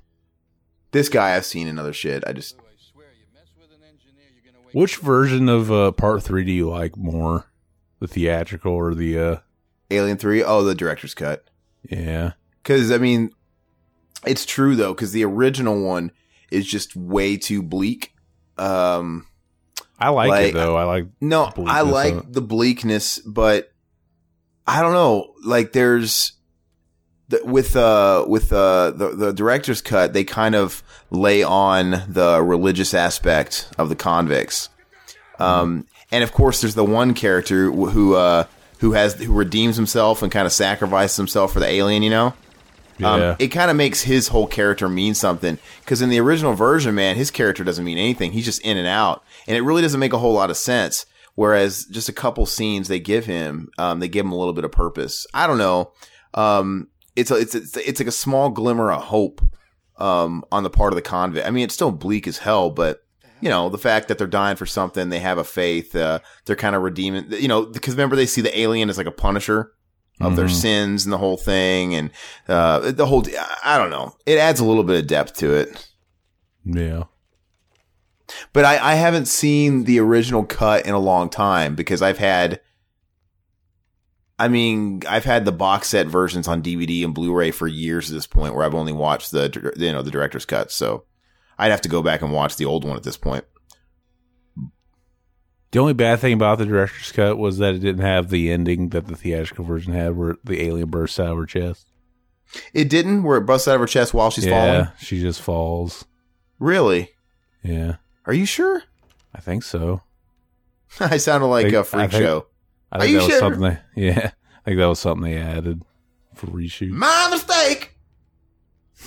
This 0.95 1.09
guy 1.09 1.35
I've 1.35 1.45
seen 1.45 1.67
in 1.67 1.77
other 1.77 1.93
shit. 1.93 2.23
I 2.25 2.33
just, 2.33 2.55
Which 4.73 4.99
version 4.99 5.49
of 5.49 5.73
uh, 5.73 5.91
Part 5.91 6.23
Three 6.23 6.45
do 6.45 6.53
you 6.53 6.71
like 6.71 6.97
more, 6.97 7.47
the 7.99 8.07
theatrical 8.07 8.73
or 8.73 8.95
the? 8.95 9.19
uh 9.19 9.37
Alien 9.91 10.17
3, 10.17 10.45
oh, 10.45 10.63
the 10.63 10.75
director's 10.75 11.13
cut. 11.15 11.45
Yeah, 11.91 12.33
Cause 12.63 12.93
I 12.93 12.99
mean, 12.99 13.31
it's 14.25 14.47
true 14.47 14.77
though, 14.77 14.95
cause 14.95 15.11
the 15.11 15.25
original 15.25 15.85
one 15.85 16.13
is 16.53 16.65
just 16.65 16.95
way 16.95 17.37
too 17.39 17.61
bleak. 17.61 18.15
Um, 18.57 19.27
I 19.99 20.11
like, 20.11 20.29
Like- 20.31 20.47
it 20.51 20.55
though. 20.55 20.77
I 20.77 20.85
like. 20.85 21.09
no, 21.21 21.53
I 21.67 21.81
like 21.83 22.33
the 22.33 22.41
bleakness, 22.41 23.19
but 23.19 23.73
I 24.65 24.81
don't 24.81 24.93
know. 24.95 25.35
Like 25.45 25.73
there's 25.73 26.35
the, 27.29 27.41
with 27.45 27.75
uh 27.77 28.25
with 28.29 28.53
uh 28.53 28.91
the 28.91 29.09
the 29.11 29.33
director's 29.33 29.81
cut, 29.81 30.13
they 30.13 30.25
kind 30.25 30.55
of 30.55 30.83
lay 31.11 31.43
on 31.43 32.03
the 32.09 32.43
religious 32.43 32.95
aspect 32.95 33.71
of 33.79 33.89
the 33.89 33.97
convicts. 33.97 34.69
Um, 35.39 35.87
and 36.13 36.23
of 36.23 36.33
course, 36.33 36.61
there's 36.61 36.75
the 36.75 36.85
one 36.85 37.15
character 37.15 37.71
who 37.71 38.15
uh 38.15 38.45
who 38.79 38.93
has 38.93 39.15
who 39.15 39.33
redeems 39.33 39.77
himself 39.77 40.23
and 40.23 40.31
kind 40.31 40.47
of 40.47 40.53
sacrifices 40.53 41.17
himself 41.17 41.53
for 41.53 41.61
the 41.61 41.67
alien. 41.69 42.03
You 42.03 42.11
know. 42.11 42.35
Yeah, 42.97 43.13
Um, 43.13 43.37
it 43.41 43.49
kind 43.49 43.73
of 43.73 43.77
makes 43.77 44.03
his 44.03 44.29
whole 44.29 44.47
character 44.47 44.89
mean 44.89 45.15
something 45.15 45.59
because 45.81 46.01
in 46.01 46.11
the 46.11 46.21
original 46.21 46.55
version, 46.55 46.95
man, 46.95 47.17
his 47.17 47.29
character 47.33 47.65
doesn't 47.65 47.85
mean 47.85 47.99
anything. 47.99 48.31
He's 48.31 48.45
just 48.45 48.63
in 48.63 48.77
and 48.77 48.87
out, 48.87 49.25
and 49.49 49.57
it 49.57 49.63
really 49.63 49.83
doesn't 49.83 49.99
make 49.99 50.13
a 50.13 50.19
whole 50.19 50.33
lot 50.35 50.49
of 50.51 50.57
sense. 50.57 51.05
Whereas 51.35 51.87
just 51.87 52.09
a 52.09 52.13
couple 52.13 52.47
scenes 52.47 52.87
they 52.87 53.01
give 53.01 53.27
him, 53.27 53.69
um, 53.79 53.99
they 53.99 54.07
give 54.07 54.25
him 54.25 54.31
a 54.31 54.37
little 54.39 54.53
bit 54.53 54.63
of 54.65 54.71
purpose. 54.71 55.27
I 55.35 55.49
don't 55.49 55.59
know. 55.59 55.91
Um, 56.35 56.87
it's 57.17 57.31
a, 57.31 57.37
it's 57.37 57.55
it's 57.55 57.77
it's 57.77 58.01
like 58.01 58.09
a 58.09 58.13
small 58.13 58.51
glimmer 58.51 58.91
of 58.93 59.03
hope 59.03 59.41
um, 59.99 60.45
on 60.51 60.63
the 60.63 60.71
part 60.71 60.93
of 60.93 60.97
the 60.97 61.03
convict. 61.03 61.47
I 61.47 61.51
mean, 61.51 61.65
it's 61.65 61.75
still 61.75 61.93
bleak 61.93 62.27
as 62.27 62.39
hell, 62.39 62.71
but 62.71 63.01
you 63.41 63.49
know 63.49 63.69
the 63.69 63.79
fact 63.79 64.09
that 64.09 64.19
they're 64.19 64.27
dying 64.27 64.57
for 64.57 64.67
something, 64.67 65.09
they 65.11 65.21
have 65.21 65.39
a 65.39 65.45
faith, 65.45 65.95
uh, 65.95 66.19
they're 66.47 66.57
kind 66.57 66.75
of 66.77 66.83
redeeming. 66.83 67.27
You 67.31 67.49
know, 67.49 67.67
because 67.67 67.95
remember 67.95 68.17
they 68.17 68.27
see 68.27 68.41
the 68.41 68.59
alien 68.59 68.89
as 68.91 68.99
like 68.99 69.07
a 69.07 69.11
punisher 69.13 69.73
of 70.21 70.37
their 70.37 70.47
Mhm. 70.47 70.55
sins 70.61 71.05
and 71.05 71.13
the 71.13 71.19
whole 71.19 71.37
thing, 71.37 71.95
and 71.95 72.11
uh, 72.49 72.93
the 72.93 73.07
whole. 73.07 73.25
I 73.65 73.77
don't 73.79 73.91
know. 73.91 74.15
It 74.27 74.39
adds 74.39 74.61
a 74.61 74.65
little 74.65 74.85
bit 74.85 75.01
of 75.01 75.07
depth 75.09 75.35
to 75.39 75.53
it. 75.55 75.89
yeah. 76.65 77.05
But 78.53 78.65
I, 78.65 78.93
I 78.93 78.95
haven't 78.95 79.27
seen 79.27 79.85
the 79.85 80.01
original 80.01 80.45
cut 80.45 80.87
in 80.87 80.95
a 80.95 80.99
long 80.99 81.29
time 81.29 81.75
because 81.75 82.01
I've 82.03 82.19
had. 82.19 82.61
I 84.39 84.49
mean, 84.49 85.03
I've 85.09 85.25
had 85.25 85.45
the 85.45 85.53
box 85.53 85.89
set 85.89 86.07
versions 86.09 86.49
on 86.49 86.63
DVD 86.63 87.05
and 87.05 87.15
Blu-ray 87.15 87.53
for 87.53 87.69
years 87.69 88.11
at 88.11 88.15
this 88.15 88.27
point, 88.27 88.55
where 88.55 88.65
I've 88.65 88.75
only 88.75 88.93
watched 88.93 89.31
the 89.31 89.73
you 89.77 89.93
know 89.93 90.03
the 90.03 90.11
director's 90.11 90.45
cut. 90.45 90.71
So 90.73 91.05
I'd 91.59 91.71
have 91.71 91.83
to 91.83 91.89
go 91.89 92.03
back 92.03 92.21
and 92.23 92.33
watch 92.33 92.57
the 92.57 92.65
old 92.65 92.85
one 92.85 92.97
at 92.97 93.05
this 93.05 93.17
point. 93.17 93.45
The 95.71 95.81
only 95.81 95.93
bad 95.93 96.21
thing 96.21 96.33
about 96.35 96.59
the 96.59 96.67
director's 96.67 97.11
cut 97.11 97.37
was 97.37 97.59
that 97.59 97.75
it 97.75 97.81
didn't 97.81 98.03
have 98.03 98.31
the 98.31 98.51
ending 98.51 98.91
that 98.91 99.07
the 99.09 99.17
theatrical 99.17 99.65
version 99.65 99.93
had, 99.93 100.17
where 100.17 100.37
the 100.45 100.63
alien 100.63 100.89
bursts 100.89 101.19
out 101.19 101.33
of 101.33 101.39
her 101.39 101.47
chest. 101.47 101.87
It 102.73 102.89
didn't, 102.89 103.25
where 103.25 103.39
it 103.39 103.47
busts 103.47 103.67
out 103.67 103.75
of 103.75 103.81
her 103.81 103.87
chest 103.89 104.15
while 104.15 104.31
she's 104.31 104.47
yeah, 104.47 104.51
falling. 104.85 104.89
she 105.01 105.21
just 105.21 105.41
falls. 105.43 106.05
Really? 106.61 107.11
Yeah, 107.65 107.97
Are 108.27 108.33
you 108.35 108.47
sure? 108.47 108.83
I 109.35 109.41
think 109.41 109.65
so. 109.65 110.03
I 111.01 111.17
sounded 111.17 111.47
like 111.47 111.65
Think- 111.65 111.77
a 111.77 111.85
freak 111.85 112.11
think- 112.13 112.23
show. 112.23 112.47
I 112.95 112.99
Are 112.99 113.01
think 113.01 113.11
you 113.13 113.17
that 113.19 113.25
was 113.25 113.31
sure? 113.33 113.39
something. 113.41 113.63
They, 113.63 113.79
yeah, 114.07 114.31
I 114.31 114.61
think 114.65 114.79
that 114.79 114.87
was 114.87 115.01
something 115.01 115.31
they 115.31 115.37
added 115.37 115.83
for 116.35 116.47
reshoot. 116.47 116.91
My 116.91 117.29
mistake. 117.31 117.97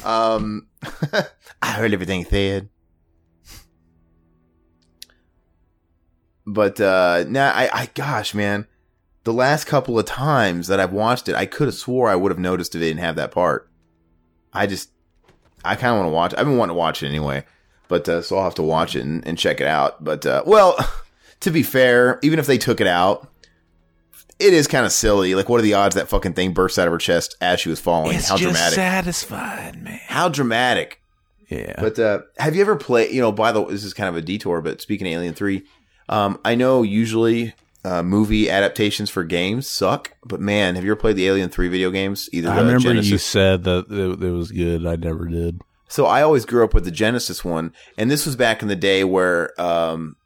Um, 0.04 0.68
I 1.62 1.72
heard 1.72 1.94
everything 1.94 2.26
said. 2.26 2.70
But 6.46 6.80
uh 6.80 7.26
now 7.28 7.52
I, 7.52 7.70
I 7.74 7.90
gosh 7.94 8.34
man, 8.34 8.68
the 9.26 9.34
last 9.34 9.66
couple 9.66 10.00
of 10.00 10.06
times 10.06 10.68
that 10.68 10.80
I've 10.80 10.94
watched 10.94 11.28
it, 11.28 11.36
I 11.36 11.46
could 11.46 11.68
have 11.68 11.76
swore 11.76 12.10
I 12.10 12.16
would 12.16 12.32
have 12.32 12.40
noticed 12.40 12.74
if 12.74 12.80
they 12.80 12.88
didn't 12.88 13.02
have 13.02 13.18
that 13.18 13.32
part. 13.32 13.70
I 14.54 14.66
just 14.68 14.92
I 15.66 15.76
kind 15.76 15.92
of 15.94 15.98
want 15.98 16.08
to 16.08 16.14
watch. 16.14 16.34
I've 16.38 16.46
been 16.48 16.58
wanting 16.58 16.76
to 16.76 16.78
watch 16.80 17.04
it 17.04 17.08
anyway, 17.08 17.44
but 17.90 18.08
uh, 18.08 18.22
so 18.22 18.38
I'll 18.38 18.46
have 18.46 18.56
to 18.56 18.64
watch 18.64 18.96
it 18.96 19.02
and, 19.04 19.28
and 19.28 19.38
check 19.38 19.60
it 19.60 19.68
out. 19.68 20.02
But 20.04 20.26
uh, 20.26 20.44
well, 20.46 20.78
to 21.42 21.52
be 21.52 21.64
fair, 21.64 22.20
even 22.24 22.40
if 22.40 22.46
they 22.46 22.58
took 22.58 22.80
it 22.80 22.88
out, 22.88 23.30
it 24.40 24.54
is 24.54 24.68
kind 24.68 24.86
of 24.86 24.92
silly. 24.92 25.36
Like, 25.36 25.50
what 25.50 25.60
are 25.60 25.64
the 25.64 25.74
odds 25.74 25.96
that 25.96 26.08
fucking 26.08 26.34
thing 26.34 26.54
bursts 26.54 26.78
out 26.78 26.88
of 26.88 26.92
her 26.92 26.98
chest 26.98 27.36
as 27.42 27.60
she 27.60 27.70
was 27.70 27.80
falling? 27.80 28.18
How 28.20 28.38
dramatic! 28.38 28.76
satisfying, 28.76 29.84
man. 29.84 30.00
How 30.08 30.30
dramatic! 30.30 31.02
Yeah, 31.50 31.76
But 31.80 31.98
uh, 31.98 32.22
have 32.38 32.56
you 32.56 32.62
ever 32.62 32.76
played? 32.76 33.12
You 33.12 33.22
know, 33.22 33.32
by 33.32 33.54
the 33.54 33.62
way, 33.62 33.72
this 33.72 33.86
is 33.86 33.94
kind 33.94 34.10
of 34.10 34.18
a 34.18 34.22
detour. 34.22 34.62
But 34.62 34.82
speaking 34.82 35.08
of 35.08 35.14
Alien 35.14 35.34
Three, 35.34 35.64
um, 36.10 36.40
I 36.44 36.56
know 36.56 36.84
usually 36.84 37.54
uh, 37.86 38.04
movie 38.04 38.50
adaptations 38.50 39.10
for 39.10 39.24
games 39.24 39.66
suck. 39.66 40.12
But 40.26 40.42
man, 40.42 40.76
have 40.76 40.84
you 40.84 40.92
ever 40.92 41.00
played 41.00 41.16
the 41.16 41.28
Alien 41.28 41.50
Three 41.50 41.70
video 41.70 41.90
games? 41.90 42.30
Either 42.34 42.50
I 42.50 42.58
remember 42.58 42.80
Genesis- 42.80 43.12
you 43.12 43.18
said 43.18 43.64
that 43.64 43.86
it, 43.90 44.22
it 44.24 44.32
was 44.32 44.52
good. 44.52 44.86
I 44.86 44.98
never 44.98 45.26
did. 45.26 45.62
So 45.88 46.06
I 46.06 46.22
always 46.22 46.46
grew 46.46 46.66
up 46.66 46.74
with 46.74 46.84
the 46.84 46.92
Genesis 46.92 47.46
one, 47.46 47.74
and 47.98 48.12
this 48.12 48.26
was 48.26 48.36
back 48.36 48.62
in 48.62 48.68
the 48.68 48.76
day 48.76 49.06
where 49.06 49.60
um, 49.60 50.18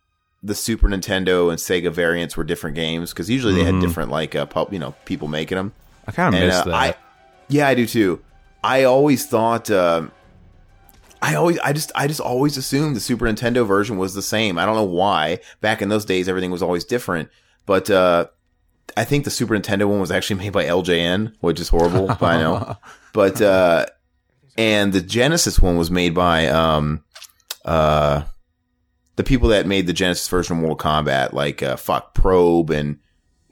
the 0.44 0.56
Super 0.56 0.88
Nintendo 0.88 1.50
and 1.50 1.60
Sega 1.60 1.92
variants 1.92 2.36
were 2.36 2.44
different 2.44 2.76
games 2.76 3.12
because 3.12 3.30
usually 3.30 3.54
they 3.54 3.64
had 3.64 3.76
Mhm. 3.76 3.82
different 3.82 4.10
like 4.12 4.36
uh, 4.36 4.46
pub, 4.46 4.74
you 4.74 4.80
know 4.80 4.94
people 5.06 5.28
making 5.28 5.56
them. 5.58 5.72
I 6.08 6.12
kind 6.12 6.34
of 6.34 6.42
missed 6.42 6.62
uh, 6.62 6.66
that. 6.66 6.74
I, 6.74 6.96
yeah, 7.48 7.68
I 7.68 7.76
do 7.76 7.86
too. 7.86 8.22
I 8.64 8.84
always 8.84 9.26
thought, 9.26 9.70
uh, 9.70 10.08
I 11.22 11.36
always, 11.36 11.60
I 11.60 11.74
just, 11.74 11.92
I 11.94 12.08
just 12.08 12.20
always 12.20 12.58
assumed 12.58 12.96
the 12.96 13.00
Super 13.00 13.26
Nintendo 13.26 13.66
version 13.68 13.98
was 13.98 14.14
the 14.16 14.22
same. 14.24 14.58
I 14.58 14.66
don't 14.66 14.76
know 14.76 14.84
why. 14.84 15.40
Back 15.62 15.82
in 15.84 15.90
those 15.90 16.06
days, 16.06 16.28
everything 16.28 16.50
was 16.52 16.64
always 16.64 16.84
different. 16.84 17.30
But 17.68 17.90
uh, 17.92 18.26
I 18.98 19.04
think 19.04 19.24
the 19.26 19.30
Super 19.32 19.56
Nintendo 19.56 19.88
one 19.88 20.00
was 20.00 20.10
actually 20.12 20.40
made 20.44 20.54
by 20.54 20.66
LJN, 20.66 21.34
which 21.42 21.60
is 21.60 21.70
horrible. 21.70 22.08
but 22.08 22.24
I 22.24 22.38
know. 22.38 22.76
But 23.14 23.42
uh, 23.42 23.86
and 24.58 24.94
the 24.94 25.02
Genesis 25.02 25.60
one 25.60 25.76
was 25.78 25.92
made 25.92 26.14
by 26.16 26.48
um, 26.48 27.04
uh, 27.66 28.24
the 29.22 29.28
people 29.28 29.50
that 29.50 29.68
made 29.68 29.86
the 29.86 29.94
Genesis 29.94 30.28
version 30.28 30.58
of 30.58 30.62
Mortal 30.64 30.78
Kombat, 30.78 31.32
like 31.34 31.62
uh, 31.62 31.76
fuck 31.76 32.16
Probe 32.16 32.72
and 32.72 32.98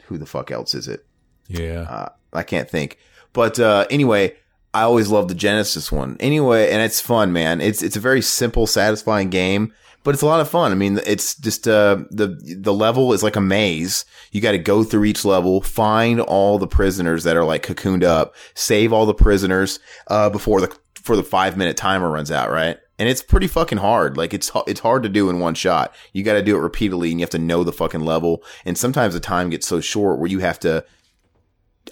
who 0.05 0.17
the 0.17 0.25
fuck 0.25 0.49
else 0.49 0.73
is 0.73 0.87
it? 0.87 1.05
yeah, 1.47 1.81
Uh, 1.81 2.09
I 2.33 2.41
can't 2.43 2.67
think. 2.67 2.97
But 3.33 3.59
uh, 3.59 3.85
anyway, 3.91 4.35
I 4.73 4.81
always 4.81 5.09
loved 5.09 5.29
the 5.29 5.35
Genesis 5.35 5.91
one. 5.91 6.17
Anyway, 6.19 6.71
and 6.71 6.81
it's 6.81 6.99
fun, 6.99 7.31
man. 7.31 7.61
It's 7.61 7.83
it's 7.83 7.95
a 7.95 7.99
very 7.99 8.21
simple, 8.23 8.65
satisfying 8.65 9.29
game, 9.29 9.71
but 10.03 10.15
it's 10.15 10.23
a 10.23 10.27
lot 10.27 10.41
of 10.41 10.49
fun. 10.49 10.71
I 10.71 10.75
mean, 10.75 10.99
it's 11.05 11.35
just 11.35 11.67
uh, 11.67 11.97
the 12.09 12.27
the 12.57 12.73
level 12.73 13.13
is 13.13 13.21
like 13.21 13.35
a 13.35 13.41
maze. 13.41 14.05
You 14.31 14.41
got 14.41 14.53
to 14.53 14.57
go 14.57 14.83
through 14.83 15.05
each 15.05 15.23
level, 15.23 15.61
find 15.61 16.19
all 16.19 16.57
the 16.57 16.67
prisoners 16.67 17.23
that 17.25 17.37
are 17.37 17.45
like 17.45 17.63
cocooned 17.63 18.03
up, 18.03 18.33
save 18.55 18.91
all 18.91 19.05
the 19.05 19.13
prisoners 19.13 19.79
uh, 20.07 20.31
before 20.31 20.61
the 20.61 20.75
before 20.95 21.15
the 21.15 21.23
five 21.23 21.57
minute 21.57 21.77
timer 21.77 22.09
runs 22.09 22.31
out, 22.31 22.49
right? 22.49 22.77
And 22.99 23.07
it's 23.07 23.23
pretty 23.23 23.47
fucking 23.47 23.77
hard. 23.79 24.17
Like 24.17 24.33
it's 24.33 24.51
it's 24.67 24.81
hard 24.81 25.03
to 25.03 25.09
do 25.09 25.29
in 25.29 25.39
one 25.39 25.55
shot. 25.55 25.95
You 26.13 26.21
got 26.23 26.33
to 26.33 26.43
do 26.43 26.57
it 26.57 26.59
repeatedly, 26.59 27.09
and 27.09 27.19
you 27.19 27.23
have 27.23 27.31
to 27.31 27.39
know 27.39 27.63
the 27.63 27.71
fucking 27.71 28.01
level. 28.01 28.43
And 28.65 28.77
sometimes 28.77 29.13
the 29.13 29.21
time 29.21 29.49
gets 29.49 29.65
so 29.65 29.79
short 29.79 30.19
where 30.19 30.29
you 30.29 30.39
have 30.39 30.59
to 30.59 30.83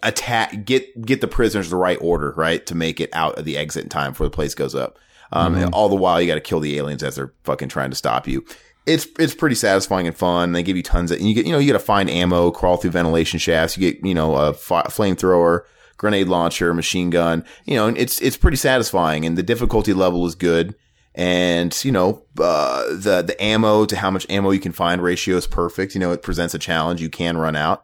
attack 0.04 0.66
get 0.66 1.02
get 1.02 1.22
the 1.22 1.28
prisoners 1.28 1.70
the 1.70 1.76
right 1.76 1.98
order 2.02 2.34
right? 2.36 2.66
To 2.66 2.76
make 2.76 3.00
it 3.00 3.10
out 3.14 3.40
of 3.40 3.46
the 3.46 3.58
exit 3.58 3.84
in 3.84 3.90
time 3.90 4.12
before 4.12 4.28
the 4.28 4.32
place 4.32 4.54
goes 4.54 4.76
up. 4.76 5.00
Um 5.32 5.56
and 5.56 5.74
all 5.74 5.90
the 5.90 5.96
while 5.96 6.22
you 6.22 6.28
got 6.28 6.36
to 6.36 6.42
kill 6.42 6.60
the 6.60 6.78
aliens 6.78 7.04
as 7.04 7.16
they're 7.16 7.34
fucking 7.44 7.70
trying 7.70 7.90
to 7.90 7.96
stop 7.96 8.28
you. 8.28 8.46
It's 8.86 9.08
it's 9.18 9.34
pretty 9.34 9.56
satisfying 9.56 10.08
and 10.08 10.16
fun. 10.16 10.52
They 10.52 10.64
give 10.64 10.78
you 10.78 10.84
tons 10.84 11.12
of 11.12 11.20
and 11.20 11.28
you 11.28 11.36
get 11.36 11.46
you 11.46 11.52
know 11.52 11.60
you 11.60 11.72
got 11.72 11.80
to 11.80 11.86
find 11.86 12.10
ammo 12.10 12.52
crawl 12.52 12.78
through 12.78 12.92
ventilation 12.92 13.40
shafts. 13.40 13.78
You 13.78 13.92
get 13.92 14.06
you 14.06 14.14
know 14.14 14.36
a 14.36 14.54
fi- 14.54 14.84
flamethrower 14.84 15.62
grenade 15.98 16.28
launcher 16.28 16.74
machine 16.74 17.10
gun. 17.10 17.44
You 17.66 17.76
know 17.76 17.88
and 17.88 17.98
it's 17.98 18.22
it's 18.22 18.38
pretty 18.38 18.58
satisfying 18.58 19.26
and 19.26 19.38
the 19.38 19.44
difficulty 19.44 19.94
level 19.94 20.26
is 20.26 20.36
good 20.36 20.76
and 21.18 21.84
you 21.84 21.92
know 21.92 22.24
uh, 22.40 22.84
the 22.94 23.22
the 23.22 23.36
ammo 23.44 23.86
to 23.86 23.98
how 23.98 24.10
much 24.10 24.26
ammo 24.30 24.52
you 24.52 24.60
can 24.60 24.72
find 24.72 25.02
ratio 25.04 25.36
is 25.36 25.48
perfect 25.48 25.94
you 25.94 26.00
know 26.00 26.14
it 26.14 26.24
presents 26.24 26.54
a 26.54 26.60
challenge 26.60 27.02
you 27.02 27.10
can 27.10 27.38
run 27.38 27.56
out 27.58 27.84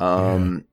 um 0.00 0.64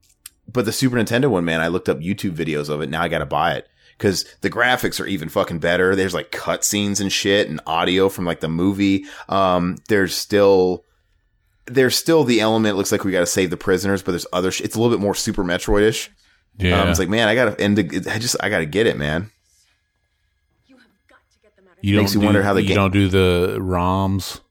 but 0.52 0.66
the 0.66 0.72
Super 0.72 0.96
Nintendo 0.96 1.30
one, 1.30 1.46
man, 1.46 1.62
I 1.62 1.68
looked 1.68 1.90
up 1.90 2.00
YouTube 2.00 2.32
videos 2.32 2.70
of 2.70 2.82
it. 2.82 2.90
Now 2.90 3.02
I 3.02 3.08
got 3.08 3.20
to 3.20 3.26
buy 3.26 3.54
it 3.54 3.68
because 3.98 4.26
the 4.42 4.50
graphics 4.50 5.00
are 5.00 5.08
even 5.08 5.30
fucking 5.30 5.60
better. 5.60 5.96
There's 5.96 6.14
like 6.14 6.32
cutscenes 6.32 7.02
and 7.02 7.12
shit 7.12 7.50
and 7.50 7.60
audio 7.68 8.10
from 8.10 8.26
like 8.26 8.40
the 8.40 8.48
movie. 8.48 9.06
Um, 9.28 9.78
there's 9.90 10.16
still 10.16 10.86
there's 11.66 11.98
still 11.98 12.24
the 12.24 12.40
element. 12.40 12.74
It 12.74 12.78
looks 12.78 12.92
like 12.92 13.04
we 13.04 13.12
got 13.12 13.20
to 13.20 13.26
save 13.26 13.50
the 13.50 13.58
prisoners, 13.58 14.02
but 14.02 14.12
there's 14.12 14.28
other. 14.32 14.52
Sh- 14.52 14.62
it's 14.62 14.76
a 14.76 14.80
little 14.80 14.96
bit 14.96 15.02
more 15.02 15.16
Super 15.16 15.44
Metroidish. 15.44 16.10
Yeah. 16.58 16.82
Um, 16.82 16.90
it's 16.90 17.00
like 17.00 17.10
man, 17.10 17.28
I 17.28 17.36
gotta 17.36 17.52
the, 17.52 18.12
I 18.12 18.20
just 18.20 18.38
I 18.40 18.50
gotta 18.50 18.66
get 18.66 18.88
it, 18.88 18.98
man. 18.98 19.30
You 21.82 21.98
makes 21.98 22.14
don't 22.14 22.24
wonder 22.24 22.40
do- 22.40 22.44
how 22.46 22.54
the 22.54 22.62
you 22.62 22.68
game- 22.70 22.76
don't 22.78 22.94
do 22.94 23.08
the 23.08 23.58
ROMs. 23.60 24.42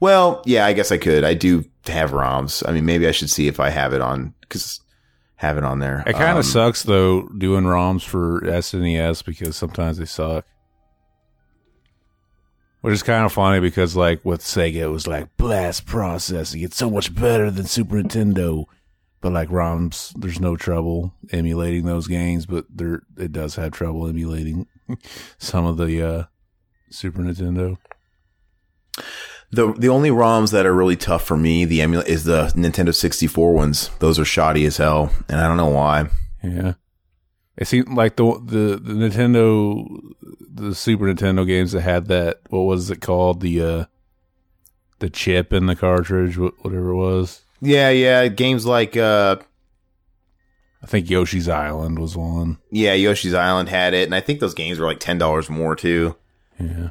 Well, 0.00 0.42
yeah, 0.46 0.66
I 0.66 0.72
guess 0.72 0.92
I 0.92 0.98
could. 0.98 1.24
I 1.24 1.34
do 1.34 1.64
have 1.86 2.12
ROMs. 2.12 2.62
I 2.68 2.72
mean, 2.72 2.84
maybe 2.86 3.06
I 3.08 3.10
should 3.10 3.30
see 3.30 3.48
if 3.48 3.58
I 3.60 3.70
have 3.70 3.92
it 3.92 4.00
on 4.00 4.34
because 4.40 4.80
have 5.36 5.58
it 5.58 5.64
on 5.64 5.80
there. 5.80 6.02
It 6.06 6.12
kind 6.14 6.30
Um, 6.32 6.38
of 6.38 6.46
sucks 6.46 6.84
though 6.84 7.22
doing 7.28 7.64
ROMs 7.64 8.02
for 8.04 8.40
SNES 8.42 9.24
because 9.24 9.56
sometimes 9.56 9.98
they 9.98 10.04
suck. 10.04 10.46
Which 12.82 12.92
is 12.92 13.02
kind 13.02 13.24
of 13.24 13.32
funny 13.32 13.60
because 13.60 13.96
like 13.96 14.24
with 14.24 14.42
Sega 14.42 14.76
it 14.76 14.88
was 14.88 15.06
like 15.06 15.34
blast 15.38 15.86
processing. 15.86 16.60
It's 16.62 16.76
so 16.76 16.90
much 16.90 17.14
better 17.14 17.50
than 17.50 17.64
Super 17.66 17.96
Nintendo. 17.96 18.64
But 19.22 19.32
like 19.32 19.48
ROMs, 19.48 20.12
there's 20.20 20.38
no 20.38 20.54
trouble 20.54 21.14
emulating 21.32 21.86
those 21.86 22.06
games, 22.06 22.44
but 22.44 22.66
there 22.68 23.02
it 23.16 23.32
does 23.32 23.56
have 23.56 23.72
trouble 23.72 24.06
emulating 24.06 24.66
some 25.38 25.64
of 25.64 25.78
the 25.78 26.02
uh, 26.06 26.24
Super 26.94 27.22
Nintendo. 27.22 27.76
The 29.50 29.72
the 29.72 29.88
only 29.88 30.10
ROMs 30.10 30.50
that 30.52 30.66
are 30.66 30.74
really 30.74 30.96
tough 30.96 31.24
for 31.24 31.36
me, 31.36 31.64
the 31.64 31.80
emula 31.80 32.06
is 32.06 32.24
the 32.24 32.46
Nintendo 32.56 32.94
64 32.94 33.52
ones. 33.52 33.90
Those 34.00 34.18
are 34.18 34.24
shoddy 34.24 34.64
as 34.64 34.78
hell, 34.78 35.10
and 35.28 35.40
I 35.40 35.46
don't 35.46 35.56
know 35.56 35.68
why. 35.68 36.08
Yeah. 36.42 36.74
It 37.56 37.68
seemed 37.68 37.88
like 37.90 38.16
the 38.16 38.24
the 38.44 38.80
the 38.82 38.94
Nintendo 38.94 39.86
the 40.40 40.74
Super 40.74 41.04
Nintendo 41.04 41.46
games 41.46 41.72
that 41.72 41.82
had 41.82 42.06
that 42.06 42.40
what 42.50 42.62
was 42.62 42.90
it 42.90 43.00
called 43.00 43.40
the 43.40 43.62
uh 43.62 43.84
the 44.98 45.08
chip 45.10 45.52
in 45.52 45.66
the 45.66 45.76
cartridge 45.76 46.36
whatever 46.36 46.90
it 46.90 46.96
was. 46.96 47.42
Yeah, 47.60 47.90
yeah, 47.90 48.26
games 48.28 48.66
like 48.66 48.96
uh 48.96 49.36
I 50.82 50.86
think 50.86 51.08
Yoshi's 51.08 51.48
Island 51.48 51.98
was 51.98 52.16
one. 52.16 52.58
yeah, 52.70 52.92
Yoshi's 52.92 53.34
Island 53.34 53.68
had 53.68 53.94
it, 53.94 54.04
and 54.04 54.14
I 54.14 54.20
think 54.20 54.40
those 54.40 54.52
games 54.54 54.78
were 54.80 54.86
like 54.86 55.00
ten 55.00 55.16
dollars 55.18 55.48
more 55.48 55.76
too. 55.76 56.16
Yeah. 56.58 56.90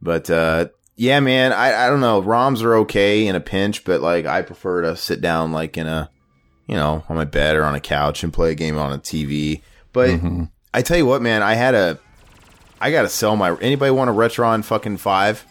But 0.00 0.30
uh 0.30 0.68
yeah, 0.96 1.20
man, 1.20 1.52
I 1.52 1.86
I 1.86 1.90
don't 1.90 2.00
know. 2.00 2.22
ROMs 2.22 2.62
are 2.62 2.76
okay 2.76 3.26
in 3.26 3.36
a 3.36 3.40
pinch, 3.40 3.84
but 3.84 4.00
like 4.00 4.24
I 4.26 4.42
prefer 4.42 4.82
to 4.82 4.96
sit 4.96 5.20
down 5.20 5.52
like 5.52 5.76
in 5.76 5.86
a 5.86 6.10
you 6.66 6.74
know, 6.74 7.04
on 7.08 7.16
my 7.16 7.24
bed 7.24 7.56
or 7.56 7.64
on 7.64 7.74
a 7.74 7.80
couch 7.80 8.24
and 8.24 8.32
play 8.32 8.52
a 8.52 8.54
game 8.54 8.76
on 8.78 8.92
a 8.92 8.98
TV. 8.98 9.62
But 9.92 10.20
I 10.74 10.82
tell 10.82 10.96
you 10.96 11.06
what, 11.06 11.22
man, 11.22 11.42
I 11.42 11.54
had 11.54 11.74
a 11.74 11.98
I 12.80 12.90
gotta 12.90 13.08
sell 13.08 13.36
my 13.36 13.56
anybody 13.60 13.90
want 13.90 14.10
a 14.10 14.12
Retron 14.12 14.64
fucking 14.64 14.98
five? 14.98 15.44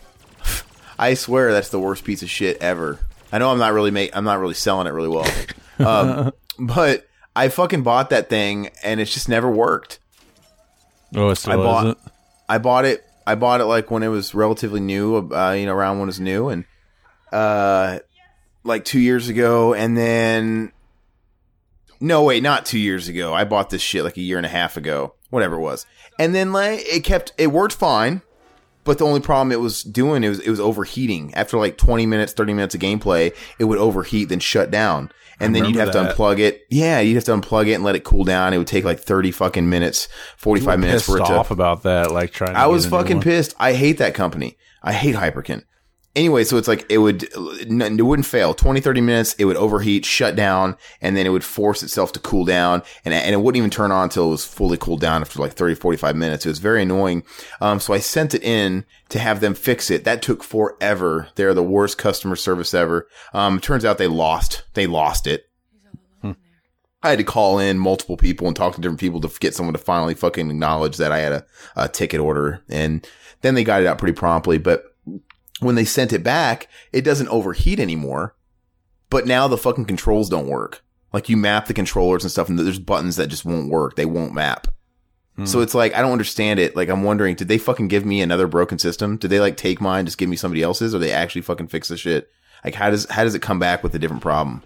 I 1.00 1.14
swear 1.16 1.52
that's 1.52 1.70
the 1.70 1.80
worst 1.80 2.04
piece 2.04 2.22
of 2.22 2.30
shit 2.30 2.58
ever. 2.62 3.00
I 3.32 3.40
know 3.40 3.52
I'm 3.52 3.58
not 3.58 3.74
really 3.74 3.92
make 3.92 4.16
I'm 4.16 4.24
not 4.24 4.40
really 4.40 4.54
selling 4.54 4.88
it 4.88 4.92
really 4.92 5.10
well. 5.10 5.30
um, 5.80 6.32
but 6.60 7.08
I 7.36 7.50
fucking 7.50 7.84
bought 7.84 8.10
that 8.12 8.30
thing 8.30 8.70
and 8.84 9.00
it's 9.00 9.14
just 9.14 9.28
never 9.28 9.50
worked. 9.50 10.00
Oh, 11.16 11.30
it 11.30 11.36
still 11.36 11.54
I 11.54 11.56
bought- 11.58 11.86
isn't? 11.86 12.00
I 12.48 12.58
bought 12.58 12.86
it. 12.86 13.04
I 13.28 13.36
bought 13.36 13.60
it 13.62 13.66
like 13.66 13.90
when 13.90 14.04
it 14.04 14.08
was 14.10 14.36
relatively 14.36 14.80
new, 14.80 15.18
uh, 15.34 15.52
you 15.54 15.66
know, 15.66 15.74
around 15.74 15.98
when 15.98 16.04
it 16.04 16.14
was 16.14 16.20
new, 16.20 16.50
and 16.50 16.64
uh, 17.32 18.00
like 18.64 18.86
two 18.86 19.00
years 19.00 19.30
ago, 19.30 19.74
and 19.74 19.98
then 19.98 20.72
no, 22.00 22.24
wait, 22.24 22.44
not 22.44 22.66
two 22.66 22.78
years 22.78 23.08
ago. 23.08 23.34
I 23.34 23.44
bought 23.44 23.72
this 23.72 23.82
shit 23.82 24.04
like 24.04 24.18
a 24.18 24.22
year 24.22 24.38
and 24.38 24.46
a 24.46 24.50
half 24.50 24.78
ago, 24.78 25.16
whatever 25.32 25.56
it 25.56 25.62
was, 25.62 25.88
and 26.20 26.36
then 26.36 26.54
like 26.54 26.82
it 26.86 27.04
kept 27.04 27.34
it 27.40 27.48
worked 27.48 27.74
fine, 27.74 28.22
but 28.84 29.00
the 29.00 29.06
only 29.06 29.22
problem 29.22 29.52
it 29.52 29.60
was 29.60 29.82
doing 29.82 30.24
it 30.24 30.30
was 30.30 30.40
it 30.42 30.50
was 30.52 30.60
overheating 30.60 31.34
after 31.34 31.58
like 31.58 31.78
twenty 31.78 32.06
minutes, 32.06 32.32
thirty 32.34 32.54
minutes 32.54 32.76
of 32.76 32.82
gameplay. 32.82 33.36
It 33.58 33.64
would 33.64 33.80
overheat, 33.80 34.30
then 34.30 34.40
shut 34.40 34.70
down. 34.70 35.12
And 35.40 35.56
then 35.56 35.66
you'd 35.66 35.76
have 35.76 35.90
remember 35.90 36.14
to 36.14 36.16
unplug 36.16 36.40
it. 36.40 36.66
Yeah, 36.70 37.00
you'd 37.00 37.16
have 37.16 37.24
to 37.26 37.32
unplug 37.36 37.68
it 37.68 37.74
and 37.74 37.84
let 37.84 37.96
it 37.96 38.04
cool 38.04 38.24
down. 38.24 38.54
It 38.54 38.58
would 38.58 38.68
take 38.68 38.86
like 38.86 39.00
thirty 39.00 39.32
fucking 39.32 39.70
minutes, 39.70 40.08
forty 40.38 40.62
five 40.62 40.80
minutes 40.80 41.06
for 41.06 41.18
it 41.18 41.26
to 41.26 41.34
off 41.34 41.52
about 41.52 41.84
that 41.84 42.12
like 42.12 42.32
trying 42.32 42.54
to 42.54 42.60
I 42.60 42.68
was 42.68 42.86
fucking 42.86 43.22
pissed. 43.22 43.54
I 43.60 43.74
hate 43.74 43.98
that 43.98 44.14
company. 44.14 44.58
I 44.82 44.94
hate 44.94 45.16
Hyperkin. 45.16 45.64
Anyway, 46.16 46.46
so 46.46 46.56
it's 46.56 46.68
like 46.68 46.86
it 46.90 47.00
would 47.00 47.24
it 47.24 48.06
wouldn't 48.06 48.26
fail. 48.26 48.54
20 48.54 48.80
30 48.80 49.02
minutes, 49.02 49.34
it 49.38 49.46
would 49.46 49.58
overheat, 49.58 50.06
shut 50.06 50.36
down, 50.36 50.78
and 51.02 51.18
then 51.18 51.26
it 51.26 51.30
would 51.30 51.44
force 51.44 51.84
itself 51.84 52.14
to 52.14 52.20
cool 52.20 52.46
down 52.46 52.82
and 53.04 53.14
and 53.14 53.34
it 53.34 53.38
wouldn't 53.38 53.58
even 53.58 53.70
turn 53.70 53.92
on 53.92 54.04
until 54.04 54.28
it 54.28 54.32
was 54.32 54.46
fully 54.46 54.78
cooled 54.78 55.02
down 55.02 55.22
after 55.22 55.40
like 55.40 55.54
30 55.54 55.76
45 55.76 56.16
minutes. 56.16 56.46
It 56.46 56.50
was 56.50 56.60
very 56.60 56.84
annoying. 56.84 57.24
Um 57.60 57.80
so 57.82 57.94
I 57.94 58.00
sent 58.00 58.34
it 58.34 58.44
in 58.44 58.86
to 59.10 59.20
have 59.20 59.42
them 59.42 59.54
fix 59.54 59.92
it. 59.92 60.06
That 60.06 60.22
took 60.22 60.42
forever. 60.42 61.28
They're 61.36 61.54
the 61.54 61.64
worst 61.64 61.98
customer 61.98 62.38
service 62.38 62.74
ever. 62.74 63.08
Um 63.34 63.60
turns 63.60 63.84
out 63.84 63.98
they 63.98 64.08
lost. 64.08 64.64
They 64.74 64.88
lost 64.88 65.28
it. 65.28 65.50
I 67.06 67.10
had 67.10 67.20
to 67.20 67.24
call 67.24 67.60
in 67.60 67.78
multiple 67.78 68.18
people 68.18 68.48
and 68.48 68.56
talk 68.56 68.74
to 68.74 68.82
different 68.82 69.00
people 69.00 69.22
to 69.22 69.40
get 69.40 69.54
someone 69.54 69.74
to 69.74 69.80
finally 69.80 70.16
fucking 70.16 70.50
acknowledge 70.50 70.98
that 70.98 71.12
I 71.12 71.20
had 71.20 71.34
a, 71.34 71.46
a 71.76 71.88
ticket 71.88 72.20
order. 72.20 72.64
And 72.68 73.08
then 73.42 73.54
they 73.54 73.64
got 73.64 73.82
it 73.82 73.86
out 73.86 74.00
pretty 74.00 74.16
promptly. 74.16 74.58
But 74.58 74.95
when 75.60 75.76
they 75.76 75.86
sent 75.86 76.14
it 76.14 76.24
back, 76.24 76.68
it 76.92 77.02
doesn't 77.02 77.30
overheat 77.30 77.80
anymore. 77.80 78.36
But 79.10 79.28
now 79.28 79.48
the 79.48 79.58
fucking 79.58 79.86
controls 79.86 80.30
don't 80.30 80.48
work. 80.48 80.84
Like 81.14 81.30
you 81.30 81.38
map 81.38 81.68
the 81.68 81.74
controllers 81.74 82.24
and 82.24 82.32
stuff, 82.32 82.50
and 82.50 82.60
there's 82.60 82.80
buttons 82.80 83.16
that 83.16 83.28
just 83.28 83.46
won't 83.46 83.70
work. 83.70 83.96
They 83.96 84.06
won't 84.06 84.34
map. 84.34 84.68
Hmm. 85.38 85.46
So 85.46 85.62
it's 85.62 85.74
like 85.74 85.94
I 85.94 86.02
don't 86.02 86.12
understand 86.12 86.60
it. 86.60 86.76
Like 86.76 86.90
I'm 86.90 87.04
wondering, 87.04 87.36
did 87.36 87.48
they 87.48 87.58
fucking 87.58 87.88
give 87.88 88.06
me 88.06 88.22
another 88.22 88.48
broken 88.48 88.80
system? 88.80 89.18
Did 89.18 89.30
they 89.30 89.40
like 89.40 89.56
take 89.58 89.80
mine, 89.80 90.06
just 90.06 90.18
give 90.18 90.30
me 90.30 90.36
somebody 90.36 90.62
else's, 90.62 90.94
or 90.94 91.00
they 91.00 91.12
actually 91.12 91.42
fucking 91.42 91.68
fix 91.68 91.88
the 91.88 91.98
shit? 91.98 92.30
Like 92.64 92.74
how 92.74 92.90
does 92.90 93.10
how 93.10 93.24
does 93.24 93.36
it 93.36 93.42
come 93.42 93.60
back 93.60 93.84
with 93.84 93.96
a 93.96 94.00
different 94.00 94.24
problem? 94.24 94.64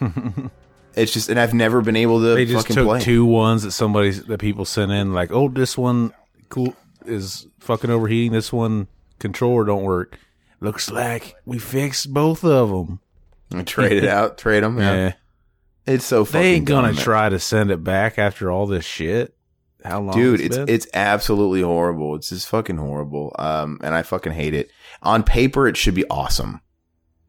it's 0.94 1.12
just, 1.12 1.28
and 1.28 1.38
I've 1.38 1.54
never 1.54 1.82
been 1.82 1.96
able 1.96 2.20
to 2.20 2.34
They 2.34 2.46
just 2.46 2.66
fucking 2.66 2.76
took 2.76 2.86
play. 2.86 3.00
two 3.00 3.24
ones 3.24 3.62
that 3.62 3.72
somebody 3.72 4.10
that 4.10 4.38
people 4.38 4.64
sent 4.64 4.90
in 4.90 5.12
like, 5.12 5.30
"Oh, 5.30 5.48
this 5.48 5.78
one 5.78 6.12
cool 6.48 6.74
is 7.06 7.46
fucking 7.60 7.90
overheating. 7.90 8.32
This 8.32 8.52
one 8.52 8.88
controller 9.20 9.64
don't 9.64 9.84
work." 9.84 10.18
Looks 10.60 10.90
like 10.90 11.36
we 11.46 11.58
fixed 11.58 12.12
both 12.12 12.44
of 12.44 12.68
them. 12.70 13.00
and 13.50 13.66
trade 13.66 13.92
it 13.92 14.04
out, 14.04 14.36
trade 14.38 14.62
them. 14.62 14.78
Yeah. 14.78 14.94
Yeah. 14.94 15.12
It's 15.86 16.04
so 16.04 16.24
fucking 16.24 16.40
They 16.40 16.52
ain't 16.54 16.64
gonna 16.66 16.92
try 16.94 17.28
to 17.28 17.38
send 17.38 17.70
it 17.70 17.82
back 17.82 18.18
after 18.18 18.50
all 18.50 18.66
this 18.66 18.84
shit. 18.84 19.34
How 19.82 20.00
long, 20.02 20.14
Dude, 20.14 20.40
it's 20.42 20.58
been? 20.58 20.68
it's 20.68 20.86
absolutely 20.92 21.62
horrible. 21.62 22.14
It's 22.14 22.28
just 22.28 22.48
fucking 22.48 22.76
horrible. 22.76 23.34
Um, 23.38 23.80
and 23.82 23.94
I 23.94 24.02
fucking 24.02 24.32
hate 24.32 24.52
it. 24.52 24.70
On 25.02 25.22
paper, 25.22 25.66
it 25.66 25.78
should 25.78 25.94
be 25.94 26.04
awesome, 26.10 26.60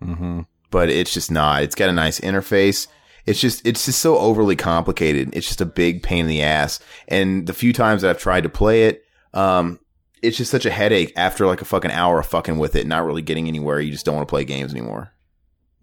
Mhm. 0.04 0.46
but 0.70 0.90
it's 0.90 1.14
just 1.14 1.32
not. 1.32 1.64
It's 1.64 1.76
got 1.76 1.90
a 1.90 1.94
nice 1.94 2.20
interface. 2.20 2.88
It's 3.26 3.40
just 3.40 3.66
it's 3.66 3.86
just 3.86 4.00
so 4.02 4.18
overly 4.18 4.58
complicated. 4.58 5.30
It's 5.34 5.48
just 5.48 5.62
a 5.62 5.66
big 5.66 6.04
pain 6.04 6.26
in 6.26 6.28
the 6.28 6.42
ass. 6.42 6.82
And 7.08 7.48
the 7.48 7.54
few 7.54 7.72
times 7.72 8.02
that 8.02 8.10
I've 8.10 8.20
tried 8.22 8.44
to 8.44 8.50
play 8.50 8.84
it, 8.88 9.04
um, 9.34 9.80
it's 10.22 10.38
just 10.38 10.52
such 10.52 10.66
a 10.66 10.72
headache 10.72 11.14
after 11.16 11.46
like 11.48 11.62
a 11.62 11.66
fucking 11.66 11.92
hour 11.92 12.20
of 12.20 12.28
fucking 12.28 12.58
with 12.60 12.76
it, 12.76 12.86
not 12.88 13.06
really 13.06 13.22
getting 13.22 13.48
anywhere. 13.48 13.80
You 13.80 13.92
just 13.92 14.06
don't 14.06 14.16
want 14.16 14.28
to 14.28 14.32
play 14.32 14.44
games 14.46 14.72
anymore. 14.72 15.14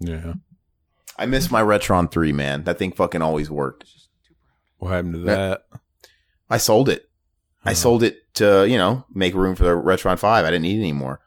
yeah. 0.01 0.35
I 1.21 1.27
miss 1.27 1.51
my 1.51 1.61
Retron 1.63 2.09
three, 2.11 2.33
man. 2.33 2.63
That 2.63 2.79
thing 2.79 2.93
fucking 2.93 3.23
always 3.23 3.51
worked. 3.51 3.85
What 4.79 4.91
happened 4.91 5.15
to 5.15 5.19
That-? 5.21 5.63
I 6.49 6.59
sold 6.59 6.89
it. 6.89 7.09
I 7.65 7.73
Oh. 7.73 7.75
sold 7.75 8.05
it 8.05 8.19
to, 8.35 8.65
you 8.69 8.79
know, 8.79 9.05
make 9.13 9.35
room 9.35 9.57
for 9.57 9.65
the 9.65 9.71
Retron 9.71 10.17
5. 10.17 10.45
I 10.45 10.49
didn't 10.49 10.63
need 10.63 10.77
it 10.79 10.83
anymore. 10.83 11.21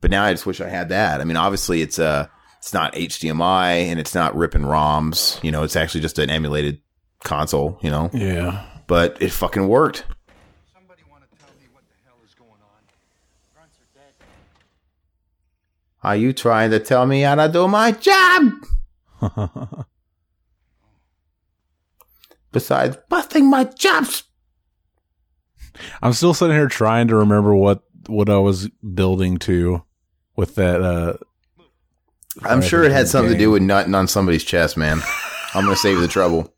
But 0.00 0.12
now 0.12 0.22
I 0.22 0.32
just 0.32 0.46
wish 0.46 0.60
I 0.60 0.68
had 0.68 0.90
that. 0.90 1.20
I 1.20 1.24
mean, 1.24 1.36
obviously 1.36 1.82
it's 1.82 1.98
uh 1.98 2.28
it's 2.58 2.72
not 2.72 2.94
HDMI 2.94 3.86
and 3.90 3.98
it's 3.98 4.14
not 4.14 4.36
ripping 4.36 4.62
ROMs. 4.62 5.42
You 5.42 5.50
know, 5.50 5.64
it's 5.64 5.74
actually 5.74 6.02
just 6.02 6.20
an 6.20 6.30
emulated 6.30 6.80
console, 7.24 7.80
you 7.82 7.90
know. 7.90 8.10
Yeah. 8.12 8.64
But 8.86 9.20
it 9.20 9.32
fucking 9.32 9.66
worked. 9.66 10.04
Somebody 10.72 11.02
want 11.10 11.24
to 11.28 11.36
tell 11.38 11.48
me 11.60 11.66
what 11.72 11.82
the 11.88 11.94
hell 12.06 12.14
is 12.24 12.32
going 12.34 12.50
on? 12.52 12.82
Grunts 13.52 13.74
are 13.80 13.98
dead. 13.98 14.12
Are 16.06 16.14
you 16.14 16.32
trying 16.32 16.70
to 16.70 16.78
tell 16.78 17.04
me 17.04 17.22
how 17.22 17.34
to 17.34 17.48
do 17.52 17.66
my 17.66 17.90
job? 17.90 18.52
Besides 22.52 22.96
busting 23.08 23.50
my 23.50 23.64
chops. 23.64 24.22
I'm 26.00 26.12
still 26.12 26.32
sitting 26.32 26.54
here 26.54 26.68
trying 26.68 27.08
to 27.08 27.16
remember 27.16 27.56
what 27.56 27.82
what 28.06 28.30
I 28.30 28.38
was 28.38 28.68
building 28.68 29.38
to 29.38 29.82
with 30.36 30.54
that. 30.54 30.80
uh 30.80 31.14
I'm 32.44 32.62
sure 32.62 32.84
it 32.84 32.92
had 32.92 33.08
something 33.08 33.32
to 33.32 33.38
do 33.38 33.50
with 33.50 33.62
nutting 33.62 33.96
on 33.96 34.06
somebody's 34.06 34.44
chest, 34.44 34.76
man. 34.76 35.00
I'm 35.54 35.64
gonna 35.64 35.74
save 35.74 35.98
the 35.98 36.06
trouble. 36.06 36.54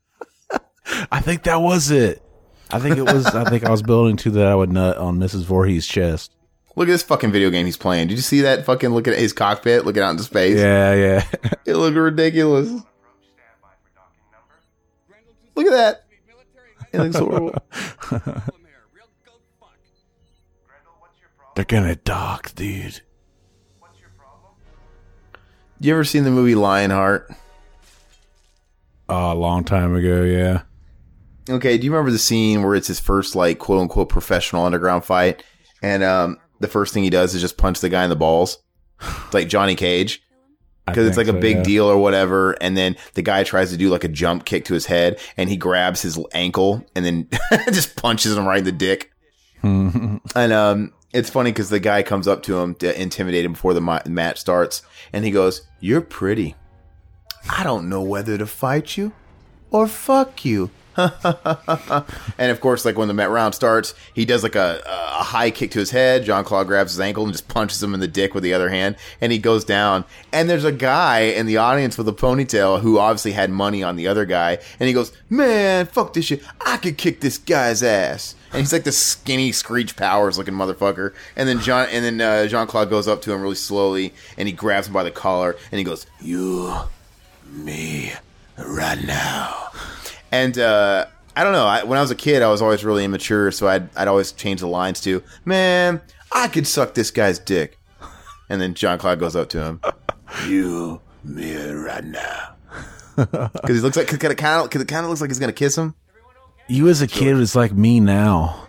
I 1.10 1.20
think 1.20 1.44
that 1.44 1.62
was 1.62 1.90
it. 1.90 2.22
I 2.70 2.80
think 2.80 2.98
it 2.98 3.04
was. 3.04 3.24
I 3.24 3.44
think 3.48 3.64
I 3.64 3.70
was 3.70 3.80
building 3.80 4.18
to 4.18 4.30
that 4.32 4.46
I 4.46 4.54
would 4.54 4.70
nut 4.70 4.98
on 4.98 5.18
Mrs. 5.18 5.44
Voorhees' 5.44 5.86
chest. 5.86 6.34
Look 6.78 6.86
at 6.86 6.92
this 6.92 7.02
fucking 7.02 7.32
video 7.32 7.50
game 7.50 7.66
he's 7.66 7.76
playing. 7.76 8.06
Did 8.06 8.14
you 8.18 8.22
see 8.22 8.42
that 8.42 8.64
fucking 8.64 8.90
look 8.90 9.08
at 9.08 9.18
his 9.18 9.32
cockpit, 9.32 9.84
looking 9.84 10.00
out 10.00 10.12
into 10.12 10.22
space? 10.22 10.58
Yeah, 10.58 10.94
yeah. 10.94 11.24
It 11.66 11.74
looked 11.74 11.96
ridiculous. 11.96 12.70
Look 15.56 15.66
at 15.66 15.72
that. 15.72 16.04
It 16.92 17.00
looks 17.00 17.16
horrible. 17.18 17.60
They're 21.56 21.64
gonna 21.64 21.96
dock, 21.96 22.54
dude. 22.54 23.00
You 25.80 25.92
ever 25.94 26.04
seen 26.04 26.22
the 26.22 26.30
movie 26.30 26.54
Lionheart? 26.54 27.28
Oh, 29.08 29.32
a 29.32 29.34
long 29.34 29.64
time 29.64 29.96
ago, 29.96 30.22
yeah. 30.22 30.62
Okay, 31.50 31.76
do 31.76 31.84
you 31.84 31.90
remember 31.90 32.12
the 32.12 32.18
scene 32.20 32.62
where 32.62 32.76
it's 32.76 32.86
his 32.86 33.00
first 33.00 33.34
like 33.34 33.58
quote 33.58 33.80
unquote 33.80 34.10
professional 34.10 34.64
underground 34.64 35.04
fight, 35.04 35.42
and 35.82 36.04
um, 36.04 36.38
the 36.60 36.68
first 36.68 36.94
thing 36.94 37.04
he 37.04 37.10
does 37.10 37.34
is 37.34 37.40
just 37.40 37.56
punch 37.56 37.80
the 37.80 37.88
guy 37.88 38.04
in 38.04 38.10
the 38.10 38.16
balls, 38.16 38.58
It's 39.00 39.34
like 39.34 39.48
Johnny 39.48 39.74
Cage, 39.74 40.22
because 40.86 41.06
it's 41.06 41.16
like 41.16 41.26
think 41.26 41.38
a 41.38 41.40
big 41.40 41.56
yeah. 41.58 41.62
deal 41.62 41.84
or 41.86 41.98
whatever, 41.98 42.52
and 42.60 42.76
then 42.76 42.96
the 43.14 43.22
guy 43.22 43.44
tries 43.44 43.70
to 43.70 43.76
do 43.76 43.90
like 43.90 44.04
a 44.04 44.08
jump 44.08 44.44
kick 44.44 44.64
to 44.66 44.74
his 44.74 44.86
head, 44.86 45.18
and 45.36 45.48
he 45.48 45.56
grabs 45.56 46.02
his 46.02 46.18
ankle 46.32 46.84
and 46.94 47.04
then 47.04 47.28
just 47.72 47.96
punches 47.96 48.36
him 48.36 48.46
right 48.46 48.58
in 48.58 48.64
the 48.64 48.72
dick. 48.72 49.12
And 49.62 50.52
um, 50.52 50.92
it's 51.12 51.30
funny 51.30 51.50
because 51.50 51.70
the 51.70 51.80
guy 51.80 52.02
comes 52.02 52.28
up 52.28 52.42
to 52.44 52.58
him 52.58 52.74
to 52.76 53.00
intimidate 53.00 53.44
him 53.44 53.52
before 53.52 53.74
the 53.74 53.80
ma- 53.80 54.02
match 54.06 54.38
starts, 54.38 54.82
and 55.12 55.24
he 55.24 55.30
goes, 55.30 55.62
"You're 55.80 56.00
pretty. 56.00 56.54
I 57.50 57.64
don't 57.64 57.88
know 57.88 58.02
whether 58.02 58.36
to 58.38 58.46
fight 58.46 58.96
you 58.96 59.12
or 59.70 59.88
fuck 59.88 60.44
you." 60.44 60.70
and 62.38 62.50
of 62.50 62.60
course, 62.60 62.84
like 62.84 62.98
when 62.98 63.06
the 63.06 63.14
Met 63.14 63.30
round 63.30 63.54
starts, 63.54 63.94
he 64.14 64.24
does 64.24 64.42
like 64.42 64.56
a, 64.56 64.82
a 64.84 65.22
high 65.22 65.50
kick 65.50 65.70
to 65.70 65.78
his 65.78 65.92
head. 65.92 66.24
John 66.24 66.44
Claude 66.44 66.66
grabs 66.66 66.92
his 66.92 67.00
ankle 67.00 67.22
and 67.22 67.32
just 67.32 67.46
punches 67.46 67.80
him 67.80 67.94
in 67.94 68.00
the 68.00 68.08
dick 68.08 68.34
with 68.34 68.42
the 68.42 68.52
other 68.52 68.68
hand, 68.68 68.96
and 69.20 69.30
he 69.30 69.38
goes 69.38 69.64
down. 69.64 70.04
And 70.32 70.50
there's 70.50 70.64
a 70.64 70.72
guy 70.72 71.20
in 71.20 71.46
the 71.46 71.58
audience 71.58 71.96
with 71.96 72.08
a 72.08 72.12
ponytail 72.12 72.80
who 72.80 72.98
obviously 72.98 73.32
had 73.32 73.50
money 73.50 73.82
on 73.82 73.94
the 73.94 74.08
other 74.08 74.24
guy, 74.24 74.58
and 74.80 74.88
he 74.88 74.92
goes, 74.92 75.12
"Man, 75.30 75.86
fuck 75.86 76.14
this 76.14 76.24
shit. 76.24 76.42
I 76.66 76.78
could 76.78 76.98
kick 76.98 77.20
this 77.20 77.38
guy's 77.38 77.82
ass." 77.82 78.34
And 78.52 78.60
he's 78.60 78.72
like 78.72 78.84
the 78.84 78.92
skinny 78.92 79.52
Screech 79.52 79.94
Powers 79.94 80.36
looking 80.36 80.54
motherfucker. 80.54 81.12
And 81.36 81.48
then 81.48 81.60
John, 81.60 81.86
and 81.92 82.04
then 82.04 82.20
uh, 82.20 82.48
Jean 82.48 82.66
Claude 82.66 82.90
goes 82.90 83.06
up 83.06 83.22
to 83.22 83.32
him 83.32 83.42
really 83.42 83.54
slowly, 83.54 84.14
and 84.36 84.48
he 84.48 84.52
grabs 84.52 84.88
him 84.88 84.94
by 84.94 85.04
the 85.04 85.12
collar, 85.12 85.54
and 85.70 85.78
he 85.78 85.84
goes, 85.84 86.06
"You, 86.20 86.74
me, 87.46 88.14
right 88.56 89.00
now." 89.04 89.70
And 90.30 90.58
uh, 90.58 91.06
I 91.36 91.44
don't 91.44 91.52
know. 91.52 91.66
I, 91.66 91.84
when 91.84 91.98
I 91.98 92.02
was 92.02 92.10
a 92.10 92.16
kid, 92.16 92.42
I 92.42 92.48
was 92.48 92.60
always 92.60 92.84
really 92.84 93.04
immature, 93.04 93.50
so 93.50 93.68
I'd 93.68 93.94
I'd 93.96 94.08
always 94.08 94.32
change 94.32 94.60
the 94.60 94.66
lines 94.66 95.00
to, 95.02 95.22
"Man, 95.44 96.00
I 96.32 96.48
could 96.48 96.66
suck 96.66 96.94
this 96.94 97.10
guy's 97.10 97.38
dick." 97.38 97.78
And 98.50 98.62
then 98.62 98.72
John 98.72 98.98
Claude 98.98 99.20
goes 99.20 99.36
up 99.36 99.50
to 99.50 99.62
him, 99.62 99.80
"You, 100.48 101.02
me, 101.22 101.54
right 101.70 102.02
now," 102.02 102.54
because 103.16 103.76
he 103.76 103.80
looks 103.80 103.94
like 103.94 104.10
because 104.10 104.30
it 104.30 104.36
kind 104.36 104.62
of 104.62 104.70
because 104.70 104.80
it 104.80 104.88
kind 104.88 105.04
of 105.04 105.10
looks 105.10 105.20
like 105.20 105.28
he's 105.28 105.38
gonna 105.38 105.52
kiss 105.52 105.76
him. 105.76 105.94
You 106.66 106.88
as 106.88 107.02
a 107.02 107.06
kid 107.06 107.34
was 107.34 107.54
like 107.54 107.72
me 107.72 108.00
now. 108.00 108.68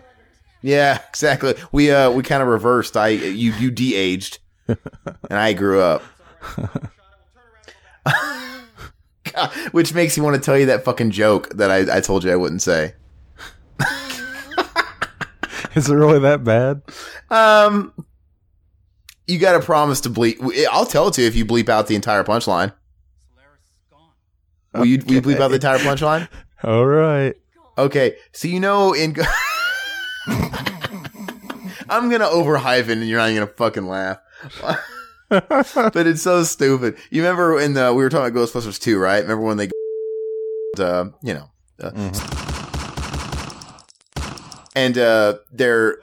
Yeah, 0.62 1.02
exactly. 1.08 1.56
We 1.72 1.92
uh 1.92 2.12
we 2.12 2.24
kind 2.24 2.42
of 2.42 2.50
reversed. 2.50 2.98
I 2.98 3.08
you 3.08 3.54
you 3.54 3.72
de-aged, 3.72 4.40
and 4.68 4.78
I 5.32 5.54
grew 5.54 5.80
up. 5.80 6.04
Which 9.72 9.94
makes 9.94 10.18
me 10.18 10.24
want 10.24 10.36
to 10.36 10.42
tell 10.42 10.58
you 10.58 10.66
that 10.68 10.84
fucking 10.84 11.12
joke 11.12 11.50
that 11.50 11.72
I, 11.72 11.98
I 11.98 12.02
told 12.02 12.24
you 12.24 12.32
I 12.32 12.36
wouldn't 12.36 12.62
say. 12.62 12.94
Is 15.76 15.90
it 15.90 15.94
really 15.94 16.20
that 16.20 16.44
bad? 16.44 16.82
Um, 17.30 17.94
you 19.28 19.38
got 19.40 19.54
to 19.54 19.60
promise 19.60 20.02
to 20.02 20.10
bleep. 20.10 20.42
I'll 20.72 20.86
tell 20.86 21.08
it 21.08 21.14
to 21.16 21.22
you 21.22 21.28
if 21.28 21.36
you 21.36 21.46
bleep 21.46 21.70
out 21.70 21.88
the 21.88 21.96
entire 21.96 22.24
punchline. 22.24 22.74
Will 24.74 24.86
you, 24.86 25.00
will 25.06 25.14
you 25.14 25.22
bleep 25.22 25.40
out 25.40 25.50
the 25.50 25.56
entire 25.56 25.80
punchline? 25.80 26.28
All 26.64 26.86
right. 26.86 27.36
Okay, 27.78 28.18
so 28.34 28.48
you 28.48 28.60
know 28.60 28.94
in. 28.94 29.16
I'm 31.90 32.10
gonna 32.10 32.26
overhype 32.26 32.90
it, 32.90 32.90
and 32.90 33.08
you're 33.08 33.18
not 33.18 33.30
even 33.30 33.44
gonna 33.44 33.54
fucking 33.56 33.88
laugh. 33.88 34.20
but 35.94 36.08
it's 36.08 36.22
so 36.24 36.44
stupid. 36.44 36.98
You 37.12 37.22
remember 37.22 37.56
when 37.56 37.74
the, 37.74 37.94
we 37.94 38.04
were 38.04 38.10
talking 38.10 38.36
about 38.36 38.48
Ghostbusters 38.50 38.80
2, 38.80 38.98
right? 38.98 39.22
Remember 39.22 39.44
when 39.44 39.58
they, 39.58 39.70
uh, 40.80 41.06
you 41.22 41.34
know, 41.36 41.50
uh, 41.82 41.92
and 44.76 44.98
uh, 44.98 45.36
they're, 45.52 45.98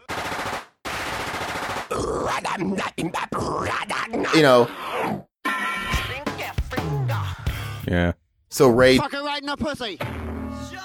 you 4.34 4.42
know, 4.42 4.68
Yeah. 7.88 8.12
so 8.48 8.68
Ray 8.68 8.98
Fuck 8.98 9.12
her 9.12 9.22
right 9.24 9.40
in 9.40 9.46
the 9.46 9.56
pussy. 9.56 9.96
Shut 9.96 10.80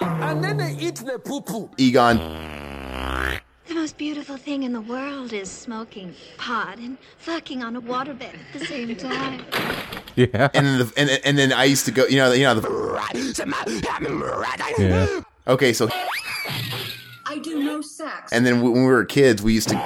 up. 0.00 0.02
And 0.02 0.42
then 0.42 0.56
they 0.56 0.72
eat 0.80 0.96
the 0.96 1.18
poo 1.18 1.40
poo. 1.40 1.70
Egon 1.76 2.18
The 3.70 3.76
most 3.76 3.98
beautiful 3.98 4.36
thing 4.36 4.64
in 4.64 4.72
the 4.72 4.80
world 4.80 5.32
is 5.32 5.48
smoking 5.48 6.12
pot 6.38 6.78
and 6.78 6.98
fucking 7.18 7.62
on 7.62 7.76
a 7.76 7.80
waterbed 7.80 8.34
at 8.34 8.52
the 8.52 8.66
same 8.66 8.96
time. 8.96 9.44
Yeah. 10.16 10.48
and 10.52 10.66
then 10.66 10.78
the, 10.80 10.92
and, 10.96 11.08
and 11.24 11.38
then 11.38 11.52
I 11.52 11.66
used 11.66 11.84
to 11.84 11.92
go, 11.92 12.04
you 12.06 12.16
know, 12.16 12.32
you 12.32 12.42
know, 12.42 12.56
the, 12.56 12.68
Yeah. 14.76 15.20
okay, 15.46 15.72
so 15.72 15.88
I 17.26 17.38
do 17.38 17.62
no 17.62 17.80
sex. 17.80 18.32
and 18.32 18.44
then 18.44 18.60
when 18.60 18.72
we 18.72 18.82
were 18.82 19.04
kids, 19.04 19.40
we 19.40 19.52
used 19.52 19.68
to 19.68 19.76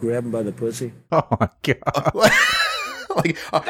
Grab 0.00 0.24
him 0.24 0.32
by 0.32 0.42
the 0.42 0.50
pussy. 0.50 0.92
Oh 1.12 1.22
my 1.38 1.48
god. 1.62 2.10
like, 3.14 3.38
uh, 3.52 3.60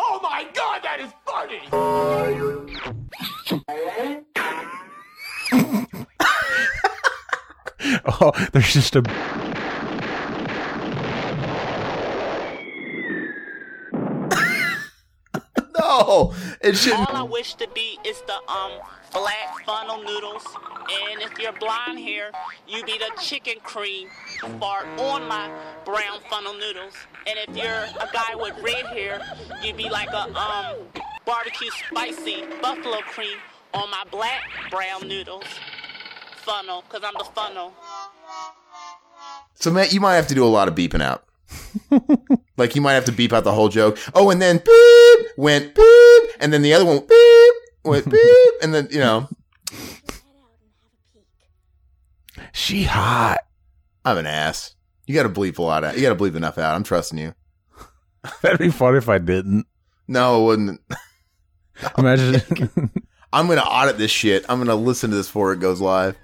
oh 0.00 0.18
my 0.20 0.48
god, 0.52 0.82
that 0.82 0.98
is 0.98 1.12
funny! 1.24 1.60
Oh, 8.04 8.32
there's 8.52 8.72
just 8.72 8.96
a 8.96 9.00
no, 15.78 16.34
it 16.60 16.76
shouldn't. 16.76 17.08
All 17.08 17.16
I 17.16 17.22
wish 17.22 17.54
to 17.54 17.68
be 17.74 17.98
is 18.04 18.20
the 18.26 18.34
um 18.50 18.72
black 19.12 19.64
funnel 19.64 20.02
noodles. 20.02 20.46
And 21.10 21.22
if 21.22 21.38
you're 21.38 21.52
blonde 21.52 21.98
hair, 21.98 22.30
you 22.68 22.84
be 22.84 22.98
the 22.98 23.10
chicken 23.20 23.56
cream 23.62 24.08
fart 24.58 24.86
on 24.98 25.26
my 25.26 25.50
brown 25.84 26.20
funnel 26.28 26.54
noodles. 26.54 26.94
And 27.26 27.38
if 27.48 27.56
you're 27.56 27.84
a 28.00 28.08
guy 28.12 28.34
with 28.34 28.54
red 28.62 28.86
hair, 28.86 29.20
you 29.62 29.72
be 29.74 29.88
like 29.88 30.10
a 30.10 30.28
um 30.36 30.76
barbecue 31.24 31.70
spicy 31.88 32.44
buffalo 32.60 32.98
cream 32.98 33.38
on 33.72 33.90
my 33.90 34.04
black 34.10 34.42
brown 34.70 35.06
noodles. 35.08 35.44
Funnel, 36.40 36.82
cause 36.88 37.02
I'm 37.04 37.14
the 37.18 37.24
funnel. 37.24 37.72
So 39.54 39.70
Matt, 39.70 39.92
you 39.92 40.00
might 40.00 40.14
have 40.14 40.26
to 40.28 40.34
do 40.34 40.44
a 40.44 40.48
lot 40.48 40.68
of 40.68 40.74
beeping 40.74 41.02
out. 41.02 41.24
like 42.56 42.74
you 42.74 42.80
might 42.80 42.94
have 42.94 43.04
to 43.04 43.12
beep 43.12 43.32
out 43.32 43.44
the 43.44 43.52
whole 43.52 43.68
joke. 43.68 43.98
Oh, 44.14 44.30
and 44.30 44.40
then 44.40 44.56
beep 44.56 45.26
went 45.36 45.74
beep, 45.74 46.30
and 46.40 46.52
then 46.52 46.62
the 46.62 46.72
other 46.72 46.84
one 46.84 47.00
beep 47.06 47.54
went 47.84 48.10
beep, 48.10 48.54
and 48.62 48.72
then 48.72 48.88
you 48.90 49.00
know 49.00 49.28
she 52.52 52.84
hot. 52.84 53.40
I'm 54.04 54.16
an 54.16 54.26
ass. 54.26 54.74
You 55.06 55.14
got 55.14 55.24
to 55.24 55.28
bleep 55.28 55.58
a 55.58 55.62
lot 55.62 55.84
out. 55.84 55.96
You 55.96 56.02
got 56.02 56.16
to 56.16 56.24
bleep 56.24 56.36
enough 56.36 56.56
out. 56.56 56.74
I'm 56.74 56.84
trusting 56.84 57.18
you. 57.18 57.34
That'd 58.42 58.58
be 58.58 58.70
funny 58.70 58.98
if 58.98 59.08
I 59.08 59.18
didn't. 59.18 59.66
No, 60.08 60.40
it 60.40 60.46
wouldn't. 60.46 60.80
Imagine. 61.98 62.90
I'm 63.32 63.46
gonna 63.46 63.60
audit 63.60 63.98
this 63.98 64.10
shit. 64.10 64.44
I'm 64.48 64.58
gonna 64.58 64.74
listen 64.74 65.10
to 65.10 65.16
this 65.16 65.26
before 65.26 65.52
it 65.52 65.60
goes 65.60 65.80
live. 65.80 66.16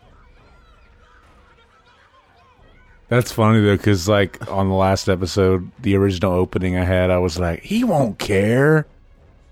That's 3.09 3.31
funny 3.31 3.61
though, 3.61 3.77
because 3.77 4.09
like 4.09 4.51
on 4.51 4.69
the 4.69 4.75
last 4.75 5.09
episode, 5.09 5.71
the 5.81 5.97
original 5.97 6.33
opening 6.33 6.77
I 6.77 6.85
had, 6.85 7.11
I 7.11 7.19
was 7.19 7.39
like, 7.39 7.63
he 7.63 7.85
won't 7.85 8.19
care, 8.19 8.87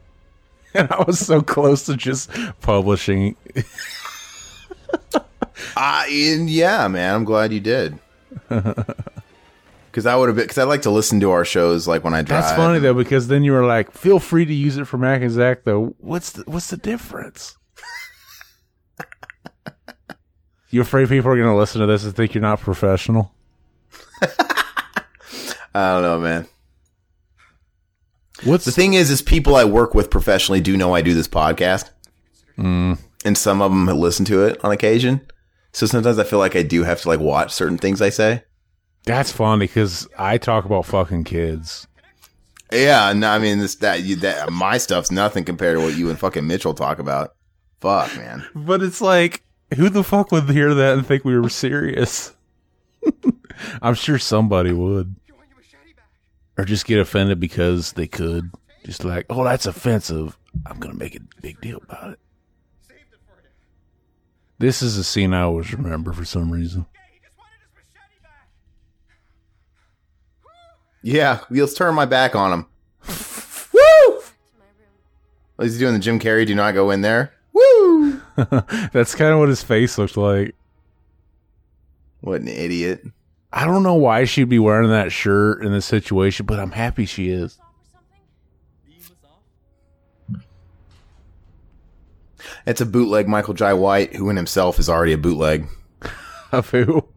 and 0.74 0.91
I 0.91 1.05
was 1.05 1.20
so 1.20 1.41
close 1.41 1.87
to 1.87 1.97
just 1.97 2.30
publishing. 2.61 3.37
Uh, 5.76 6.05
and 6.09 6.49
yeah, 6.51 6.87
man. 6.89 7.14
I'm 7.14 7.24
glad 7.24 7.53
you 7.53 7.61
did. 7.61 7.99
Because 8.49 10.07
I 10.07 10.16
would 10.16 10.28
have 10.28 10.37
been. 10.37 10.45
Because 10.45 10.59
I 10.59 10.64
like 10.64 10.82
to 10.82 10.91
listen 10.91 11.20
to 11.20 11.30
our 11.30 11.45
shows 11.45 11.87
like 11.89 12.05
when 12.05 12.14
I 12.14 12.22
drive. 12.22 12.43
That's 12.43 12.57
funny 12.57 12.78
though, 12.78 12.95
because 12.95 13.28
then 13.28 13.45
you 13.45 13.53
were 13.53 13.64
like, 13.64 13.93
feel 13.93 14.18
free 14.18 14.45
to 14.45 14.55
use 14.55 14.76
it 14.76 14.85
for 14.87 14.99
Mac 14.99 15.22
and 15.22 15.30
Zach 15.30 15.64
though. 15.64 15.95
What's 15.99 16.32
the 16.32 16.43
what's 16.47 16.70
the 16.70 16.76
difference? 16.76 17.57
You 20.75 20.81
afraid 20.81 21.09
people 21.09 21.31
are 21.31 21.37
going 21.37 21.49
to 21.49 21.57
listen 21.57 21.81
to 21.81 21.87
this 21.87 22.05
and 22.05 22.14
think 22.14 22.35
you're 22.35 22.43
not 22.43 22.61
professional? 22.61 23.33
I 24.22 25.93
don't 25.95 26.03
know, 26.03 26.18
man. 26.20 26.47
What's 28.45 28.64
The 28.64 28.72
thing 28.72 28.95
is, 28.95 29.11
is 29.11 29.22
people 29.22 29.57
I 29.57 29.64
work 29.64 29.95
with 29.95 30.11
professionally 30.11 30.61
do 30.61 30.77
know 30.77 30.95
I 30.95 31.03
do 31.03 31.14
this 31.14 31.29
podcast, 31.29 31.91
Mm. 32.59 32.99
and 33.25 33.37
some 33.37 33.61
of 33.61 33.72
them 33.72 33.87
listen 33.87 34.25
to 34.27 34.45
it 34.45 34.64
on 34.64 34.70
occasion. 34.70 35.20
So 35.72 35.87
sometimes 35.87 36.20
I 36.20 36.25
feel 36.25 36.39
like 36.39 36.55
I 36.55 36.62
do 36.62 36.85
have 36.85 37.01
to 37.03 37.09
like 37.09 37.18
watch 37.18 37.53
certain 37.53 37.79
things 37.79 38.01
I 38.01 38.11
say. 38.11 38.45
That's 39.07 39.33
funny 39.33 39.66
because 39.66 40.07
I 40.16 40.39
talk 40.39 40.64
about 40.64 40.87
fucking 40.87 41.25
kids. 41.25 41.89
Yeah, 42.72 43.12
no, 43.12 43.29
I 43.31 43.39
mean 43.41 43.59
this 43.59 43.75
that 43.77 44.03
you 44.05 44.14
that 44.16 44.53
my 44.53 44.79
stuff's 44.79 45.11
nothing 45.11 45.45
compared 45.45 45.79
to 45.79 45.85
what 45.85 45.97
you 45.97 46.11
and 46.11 46.18
fucking 46.18 46.47
Mitchell 46.47 46.75
talk 46.75 47.01
about. 47.01 47.35
Fuck, 47.81 48.16
man. 48.16 48.47
But 48.55 48.83
it's 48.85 49.01
like, 49.01 49.43
who 49.77 49.89
the 49.89 50.05
fuck 50.05 50.33
would 50.33 50.49
hear 50.49 50.75
that 50.75 50.99
and 50.99 51.07
think 51.07 51.25
we 51.25 51.39
were 51.39 51.49
serious? 51.49 52.35
I'm 53.83 53.95
sure 53.95 54.18
somebody 54.18 54.72
would. 54.72 55.14
Or 56.57 56.64
just 56.64 56.87
get 56.87 57.01
offended 57.01 57.41
because 57.41 57.93
they 57.93 58.07
could. 58.07 58.51
Just 58.85 59.05
like, 59.05 59.27
oh, 59.31 59.45
that's 59.45 59.66
offensive. 59.66 60.39
I'm 60.66 60.79
going 60.79 60.93
to 60.93 60.99
make 60.99 61.16
a 61.16 61.20
big 61.41 61.61
deal 61.61 61.81
about 61.83 62.12
it. 62.12 62.18
This 64.59 64.83
is 64.83 64.97
a 64.97 65.05
scene 65.05 65.35
I 65.35 65.43
always 65.43 65.72
remember 65.72 66.12
for 66.12 66.25
some 66.25 66.51
reason. 66.51 66.87
Yeah, 71.03 71.41
let's 71.51 71.75
turn 71.75 71.95
my 71.95 72.07
back 72.07 72.35
on 72.35 72.53
him. 72.53 72.66
Woo! 73.75 74.20
What 75.57 75.66
is 75.66 75.75
he 75.75 75.81
doing? 75.81 75.93
The 75.93 75.99
Jim 75.99 76.18
Carrey? 76.18 76.47
Do 76.47 76.55
not 76.55 76.72
go 76.72 76.91
in 76.91 77.03
there. 77.03 77.35
Woo! 77.55 78.21
That's 78.93 79.15
kind 79.15 79.33
of 79.33 79.39
what 79.39 79.49
his 79.49 79.63
face 79.63 79.97
looked 79.97 80.17
like. 80.19 80.55
What 82.21 82.41
an 82.43 82.49
idiot. 82.49 83.05
I 83.53 83.65
don't 83.65 83.83
know 83.85 83.95
why 83.95 84.25
she'd 84.25 84.49
be 84.49 84.59
wearing 84.59 84.91
that 84.91 85.13
shirt 85.13 85.65
in 85.65 85.73
this 85.73 85.87
situation, 85.87 86.45
but 86.47 86.59
I'm 86.59 86.73
happy 86.73 87.05
she 87.07 87.31
is. 87.31 87.59
It's 92.67 92.81
a 92.81 92.87
bootleg 92.87 93.29
Michael 93.29 93.55
Jai 93.55 93.73
White, 93.75 94.15
who 94.17 94.29
in 94.31 94.37
himself 94.37 94.79
is 94.79 94.89
already 94.89 95.13
a 95.13 95.19
bootleg. 95.19 95.67
Of 96.53 96.71
who? 96.71 97.05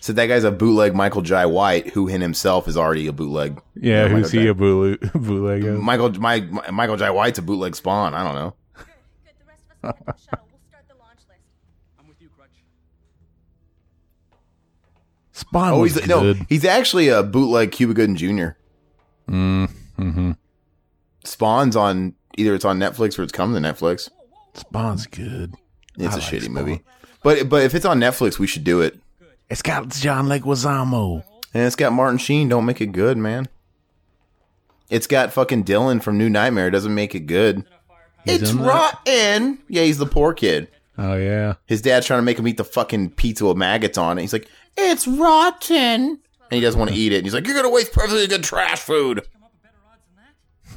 So 0.00 0.12
that 0.12 0.26
guy's 0.26 0.44
a 0.44 0.52
bootleg 0.52 0.94
Michael 0.94 1.22
Jai 1.22 1.46
White, 1.46 1.88
who 1.88 2.06
in 2.06 2.20
himself 2.20 2.68
is 2.68 2.76
already 2.76 3.08
a 3.08 3.12
bootleg. 3.12 3.60
Yeah, 3.74 4.04
You 4.04 4.08
know, 4.10 4.14
who's 4.16 4.26
Michael 4.26 4.38
he 4.40 4.44
Jai- 4.46 4.50
a 4.50 4.54
bootleg? 4.54 5.12
bootleg? 5.14 5.64
Michael 5.64 6.12
my, 6.20 6.40
my- 6.42 6.70
Michael 6.70 6.96
Jai 6.96 7.10
White's 7.10 7.40
a 7.40 7.42
bootleg 7.42 7.74
Spawn. 7.74 8.14
I 8.14 8.22
don't 8.22 8.36
know. 8.36 8.54
Spawn 15.32 15.72
Oh, 15.74 15.80
was 15.80 15.94
he's 15.94 16.06
good. 16.06 16.38
no, 16.38 16.44
he's 16.48 16.64
actually 16.64 17.08
a 17.08 17.22
bootleg 17.22 17.72
Cuba 17.72 17.94
Gooding 17.94 18.16
Jr. 18.16 18.48
Mm, 19.30 19.70
hmm 19.96 20.32
Spawn's 21.24 21.76
on 21.76 22.14
either 22.38 22.54
it's 22.54 22.64
on 22.64 22.78
Netflix 22.78 23.18
or 23.18 23.22
it's 23.22 23.32
coming 23.32 23.60
to 23.60 23.68
Netflix. 23.68 24.08
Spawn's 24.54 25.06
good. 25.06 25.54
It's 25.98 26.14
I 26.14 26.18
a 26.18 26.20
like 26.20 26.22
shitty 26.32 26.42
Spawn. 26.42 26.54
movie, 26.54 26.82
but 27.22 27.48
but 27.48 27.62
if 27.62 27.74
it's 27.74 27.84
on 27.84 27.98
Netflix, 28.00 28.38
we 28.38 28.46
should 28.46 28.64
do 28.64 28.80
it. 28.80 28.98
It's 29.50 29.62
got 29.62 29.88
John 29.90 30.26
Leguizamo. 30.26 31.22
And 31.54 31.64
it's 31.64 31.76
got 31.76 31.92
Martin 31.92 32.18
Sheen. 32.18 32.48
Don't 32.48 32.64
make 32.66 32.80
it 32.80 32.92
good, 32.92 33.16
man. 33.16 33.48
It's 34.90 35.06
got 35.06 35.32
fucking 35.32 35.64
Dylan 35.64 36.02
from 36.02 36.18
New 36.18 36.28
Nightmare. 36.30 36.70
Doesn't 36.70 36.94
make 36.94 37.14
it 37.14 37.20
good. 37.20 37.64
He's 38.26 38.42
it's 38.42 38.52
rotten. 38.52 39.58
Yeah, 39.68 39.82
he's 39.82 39.98
the 39.98 40.06
poor 40.06 40.34
kid. 40.34 40.68
Oh 40.98 41.16
yeah. 41.16 41.54
His 41.66 41.82
dad's 41.82 42.06
trying 42.06 42.18
to 42.18 42.22
make 42.24 42.38
him 42.38 42.48
eat 42.48 42.56
the 42.56 42.64
fucking 42.64 43.10
pizza 43.10 43.46
with 43.46 43.56
maggots 43.56 43.98
on 43.98 44.18
it. 44.18 44.22
He's 44.22 44.32
like, 44.32 44.48
it's 44.76 45.06
rotten. 45.06 46.18
And 46.50 46.52
he 46.52 46.60
doesn't 46.60 46.78
want 46.78 46.90
to 46.90 46.96
eat 46.96 47.12
it. 47.12 47.16
And 47.16 47.26
he's 47.26 47.34
like, 47.34 47.46
you're 47.46 47.54
going 47.54 47.66
to 47.66 47.74
waste 47.74 47.92
perfectly 47.92 48.26
good 48.26 48.44
trash 48.44 48.80
food. 48.80 49.22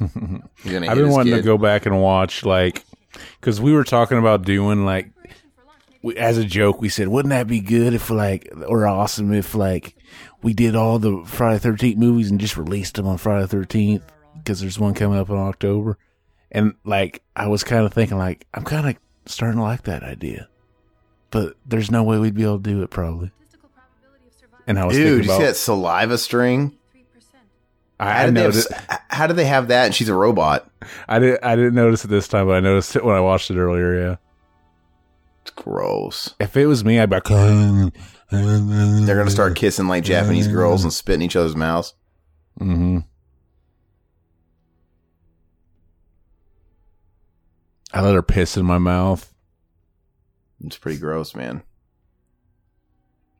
I've 0.00 0.10
been 0.64 1.10
wanting 1.10 1.34
to 1.34 1.42
go 1.42 1.58
back 1.58 1.86
and 1.86 2.00
watch 2.00 2.44
like 2.44 2.84
because 3.40 3.60
we 3.60 3.72
were 3.72 3.84
talking 3.84 4.18
about 4.18 4.42
doing 4.44 4.84
like 4.84 5.10
we, 6.02 6.16
as 6.16 6.38
a 6.38 6.44
joke. 6.44 6.80
We 6.80 6.88
said, 6.88 7.08
wouldn't 7.08 7.30
that 7.30 7.46
be 7.46 7.60
good 7.60 7.92
if 7.92 8.08
like 8.08 8.50
or 8.66 8.86
awesome 8.86 9.32
if 9.34 9.54
like 9.54 9.94
we 10.42 10.54
did 10.54 10.74
all 10.74 10.98
the 10.98 11.22
Friday 11.26 11.58
Thirteenth 11.58 11.98
movies 11.98 12.30
and 12.30 12.40
just 12.40 12.56
released 12.56 12.94
them 12.94 13.06
on 13.06 13.18
Friday 13.18 13.46
Thirteenth 13.46 14.04
because 14.38 14.60
there's 14.60 14.78
one 14.78 14.94
coming 14.94 15.18
up 15.18 15.28
in 15.28 15.36
October. 15.36 15.98
And 16.52 16.74
like 16.84 17.22
I 17.36 17.46
was 17.48 17.64
kind 17.64 17.84
of 17.84 17.92
thinking 17.92 18.18
like 18.18 18.46
I'm 18.54 18.64
kind 18.64 18.88
of 18.88 18.96
starting 19.30 19.58
to 19.58 19.62
like 19.62 19.82
that 19.84 20.02
idea, 20.02 20.48
but 21.30 21.56
there's 21.66 21.90
no 21.90 22.02
way 22.02 22.18
we'd 22.18 22.34
be 22.34 22.42
able 22.42 22.58
to 22.58 22.62
do 22.62 22.82
it 22.82 22.90
probably. 22.90 23.30
And 24.66 24.78
I 24.78 24.84
was 24.84 24.96
Dude, 24.96 25.24
you 25.24 25.30
see 25.30 25.42
that 25.42 25.56
saliva 25.56 26.18
string? 26.18 26.76
I, 27.98 28.12
How 28.12 28.22
I 28.22 28.26
did, 28.26 28.34
they 28.34 28.42
have, 28.42 29.02
how 29.10 29.26
did 29.26 29.36
they 29.36 29.44
have 29.44 29.68
that? 29.68 29.86
And 29.86 29.94
she's 29.94 30.08
a 30.08 30.14
robot. 30.14 30.70
I 31.06 31.18
didn't. 31.18 31.44
I 31.44 31.54
didn't 31.54 31.74
notice 31.74 32.02
it 32.04 32.08
this 32.08 32.28
time, 32.28 32.46
but 32.46 32.54
I 32.54 32.60
noticed 32.60 32.96
it 32.96 33.04
when 33.04 33.14
I 33.14 33.20
watched 33.20 33.50
it 33.50 33.58
earlier. 33.58 33.94
Yeah. 34.00 34.16
It's 35.42 35.50
gross. 35.50 36.34
If 36.40 36.56
it 36.56 36.66
was 36.66 36.82
me, 36.82 36.98
I'd 36.98 37.10
be 37.10 37.16
like, 37.16 37.24
They're 37.24 37.90
gonna 38.30 39.30
start 39.30 39.54
kissing 39.54 39.86
like 39.86 40.04
Japanese 40.04 40.48
girls 40.48 40.82
and 40.82 40.92
spitting 40.92 41.22
each 41.22 41.36
other's 41.36 41.56
mouths. 41.56 41.94
Mm-hmm. 42.58 43.00
I 47.92 48.02
let 48.02 48.14
her 48.14 48.22
piss 48.22 48.56
in 48.56 48.64
my 48.64 48.78
mouth. 48.78 49.32
It's 50.64 50.78
pretty 50.78 50.98
gross, 50.98 51.34
man. 51.34 51.62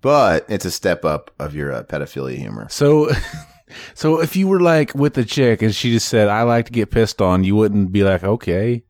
But 0.00 0.46
it's 0.48 0.64
a 0.64 0.70
step 0.70 1.04
up 1.04 1.30
of 1.38 1.54
your 1.54 1.72
uh, 1.72 1.82
pedophilia 1.82 2.36
humor. 2.36 2.66
So, 2.70 3.10
so 3.94 4.20
if 4.20 4.34
you 4.34 4.48
were 4.48 4.60
like 4.60 4.94
with 4.94 5.18
a 5.18 5.24
chick 5.24 5.60
and 5.62 5.74
she 5.74 5.92
just 5.92 6.08
said, 6.08 6.28
"I 6.28 6.42
like 6.42 6.66
to 6.66 6.72
get 6.72 6.90
pissed 6.90 7.20
on," 7.20 7.44
you 7.44 7.54
wouldn't 7.54 7.92
be 7.92 8.02
like, 8.02 8.24
"Okay." 8.24 8.84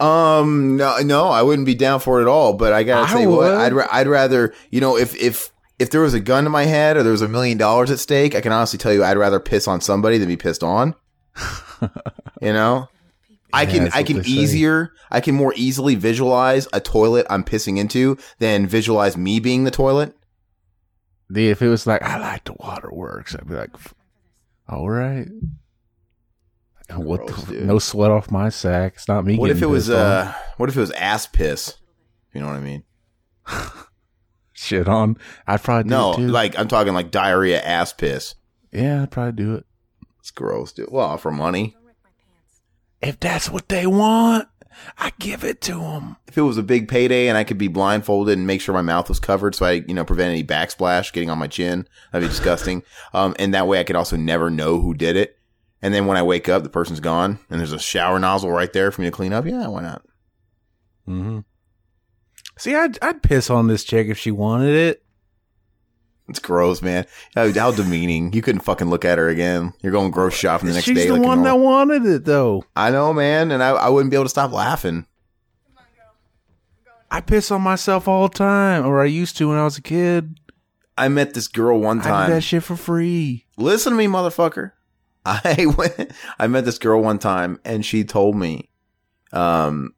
Um, 0.00 0.76
no, 0.76 0.98
no, 1.02 1.28
I 1.28 1.42
wouldn't 1.42 1.66
be 1.66 1.74
down 1.74 2.00
for 2.00 2.18
it 2.18 2.22
at 2.22 2.28
all. 2.28 2.54
But 2.54 2.72
I 2.72 2.82
gotta 2.82 3.06
I 3.06 3.12
tell 3.12 3.20
you 3.20 3.30
what. 3.30 3.52
I'd 3.52 3.72
ra- 3.72 3.88
I'd 3.90 4.08
rather 4.08 4.52
you 4.70 4.80
know 4.80 4.96
if 4.96 5.14
if 5.14 5.52
if 5.78 5.90
there 5.90 6.00
was 6.00 6.14
a 6.14 6.20
gun 6.20 6.44
to 6.44 6.50
my 6.50 6.64
head 6.64 6.96
or 6.96 7.02
there 7.02 7.12
was 7.12 7.22
a 7.22 7.28
million 7.28 7.56
dollars 7.56 7.90
at 7.90 8.00
stake, 8.00 8.34
I 8.34 8.40
can 8.40 8.52
honestly 8.52 8.78
tell 8.78 8.92
you 8.92 9.04
I'd 9.04 9.16
rather 9.16 9.38
piss 9.38 9.68
on 9.68 9.80
somebody 9.80 10.18
than 10.18 10.28
be 10.28 10.36
pissed 10.36 10.64
on. 10.64 10.94
you 12.42 12.52
know, 12.52 12.88
I 13.52 13.66
can 13.66 13.88
I 13.92 14.02
can 14.02 14.22
say. 14.22 14.30
easier 14.30 14.92
I 15.10 15.20
can 15.20 15.34
more 15.34 15.52
easily 15.56 15.94
visualize 15.94 16.66
a 16.72 16.80
toilet 16.80 17.26
I'm 17.30 17.44
pissing 17.44 17.78
into 17.78 18.16
than 18.38 18.66
visualize 18.66 19.16
me 19.16 19.40
being 19.40 19.64
the 19.64 19.70
toilet. 19.70 20.14
The 21.28 21.48
if 21.50 21.62
it 21.62 21.68
was 21.68 21.86
like, 21.86 22.02
"I 22.02 22.18
like 22.18 22.44
the 22.44 22.54
waterworks," 22.58 23.34
I'd 23.34 23.46
be 23.46 23.54
like, 23.54 23.70
"F- 23.74 23.94
"All 24.68 24.88
right." 24.90 25.28
What? 26.96 27.26
The, 27.46 27.60
no 27.60 27.78
sweat 27.78 28.10
off 28.10 28.32
my 28.32 28.48
sack. 28.48 28.94
It's 28.96 29.06
not 29.06 29.24
me. 29.24 29.36
What 29.38 29.50
if 29.50 29.62
it 29.62 29.66
was 29.66 29.88
on. 29.90 29.96
uh 29.96 30.34
what 30.56 30.68
if 30.68 30.76
it 30.76 30.80
was 30.80 30.90
ass 30.92 31.26
piss? 31.26 31.76
You 32.34 32.40
know 32.40 32.48
what 32.48 32.56
I 32.56 32.60
mean? 32.60 32.82
shit 34.52 34.88
on? 34.88 35.16
I'd 35.46 35.62
probably 35.62 35.84
do 35.84 35.90
No, 35.90 36.10
like 36.10 36.58
I'm 36.58 36.68
talking 36.68 36.92
like 36.94 37.10
diarrhea 37.10 37.60
ass 37.62 37.92
piss. 37.92 38.34
yeah, 38.72 39.02
I'd 39.02 39.10
probably 39.10 39.32
do 39.32 39.54
it. 39.54 39.66
It's 40.18 40.30
gross, 40.32 40.72
dude. 40.72 40.90
Well, 40.90 41.16
for 41.16 41.30
money. 41.30 41.76
If 43.00 43.18
that's 43.20 43.50
what 43.50 43.68
they 43.68 43.86
want, 43.86 44.48
I 44.98 45.12
give 45.18 45.44
it 45.44 45.60
to 45.62 45.80
them. 45.80 46.16
If 46.26 46.38
it 46.38 46.42
was 46.42 46.58
a 46.58 46.62
big 46.62 46.88
payday 46.88 47.28
and 47.28 47.36
I 47.36 47.44
could 47.44 47.58
be 47.58 47.68
blindfolded 47.68 48.36
and 48.36 48.46
make 48.46 48.60
sure 48.60 48.74
my 48.74 48.82
mouth 48.82 49.08
was 49.08 49.20
covered 49.20 49.54
so 49.54 49.66
I, 49.66 49.72
you 49.86 49.94
know, 49.94 50.04
prevent 50.04 50.30
any 50.30 50.44
backsplash 50.44 51.12
getting 51.12 51.30
on 51.30 51.38
my 51.38 51.48
chin, 51.48 51.88
that'd 52.12 52.26
be 52.26 52.30
disgusting. 52.30 52.82
um, 53.12 53.34
and 53.38 53.54
that 53.54 53.66
way 53.66 53.80
I 53.80 53.84
could 53.84 53.96
also 53.96 54.16
never 54.16 54.50
know 54.50 54.80
who 54.80 54.94
did 54.94 55.16
it. 55.16 55.36
And 55.82 55.94
then 55.94 56.06
when 56.06 56.16
I 56.16 56.22
wake 56.22 56.48
up, 56.48 56.62
the 56.62 56.68
person's 56.68 57.00
gone 57.00 57.40
and 57.48 57.58
there's 57.58 57.72
a 57.72 57.78
shower 57.78 58.18
nozzle 58.18 58.50
right 58.50 58.72
there 58.72 58.90
for 58.90 59.00
me 59.00 59.08
to 59.08 59.16
clean 59.16 59.32
up. 59.32 59.46
Yeah, 59.46 59.66
why 59.68 59.82
not? 59.82 60.02
Mm-hmm. 61.08 61.40
See, 62.58 62.74
I'd 62.74 62.98
I'd 63.02 63.22
piss 63.22 63.48
on 63.48 63.68
this 63.68 63.84
chick 63.84 64.08
if 64.08 64.18
she 64.18 64.30
wanted 64.30 64.74
it. 64.74 65.02
It's 66.30 66.38
gross, 66.38 66.80
man. 66.80 67.06
How, 67.34 67.52
how 67.52 67.72
demeaning. 67.72 68.32
You 68.32 68.40
couldn't 68.40 68.62
fucking 68.62 68.88
look 68.88 69.04
at 69.04 69.18
her 69.18 69.28
again. 69.28 69.72
You're 69.82 69.92
going 69.92 70.10
gross 70.10 70.34
shopping 70.34 70.68
the 70.68 70.74
next 70.74 70.86
She's 70.86 70.96
day. 70.96 71.06
the 71.08 71.14
like 71.14 71.22
a 71.22 71.26
one 71.26 71.42
that 71.42 71.58
wanted 71.58 72.06
it, 72.06 72.24
though. 72.24 72.64
I 72.76 72.90
know, 72.90 73.12
man. 73.12 73.50
And 73.50 73.62
I, 73.62 73.70
I 73.70 73.88
wouldn't 73.88 74.10
be 74.10 74.16
able 74.16 74.24
to 74.24 74.30
stop 74.30 74.52
laughing. 74.52 75.06
I 77.10 77.20
piss 77.20 77.50
on 77.50 77.62
myself 77.62 78.06
all 78.06 78.28
the 78.28 78.34
time, 78.34 78.86
or 78.86 79.02
I 79.02 79.06
used 79.06 79.36
to 79.38 79.48
when 79.48 79.58
I 79.58 79.64
was 79.64 79.76
a 79.76 79.82
kid. 79.82 80.38
I 80.96 81.08
met 81.08 81.34
this 81.34 81.48
girl 81.48 81.80
one 81.80 81.98
I 81.98 82.02
did 82.02 82.08
time. 82.08 82.30
that 82.30 82.42
shit 82.42 82.62
for 82.62 82.76
free. 82.76 83.46
listen 83.56 83.92
to 83.92 83.96
me, 83.96 84.06
motherfucker. 84.06 84.72
I 85.24 85.66
went, 85.76 86.12
I 86.38 86.46
met 86.46 86.64
this 86.64 86.78
girl 86.78 87.02
one 87.02 87.18
time 87.18 87.58
and 87.64 87.84
she 87.84 88.04
told 88.04 88.36
me, 88.36 88.70
um, 89.32 89.94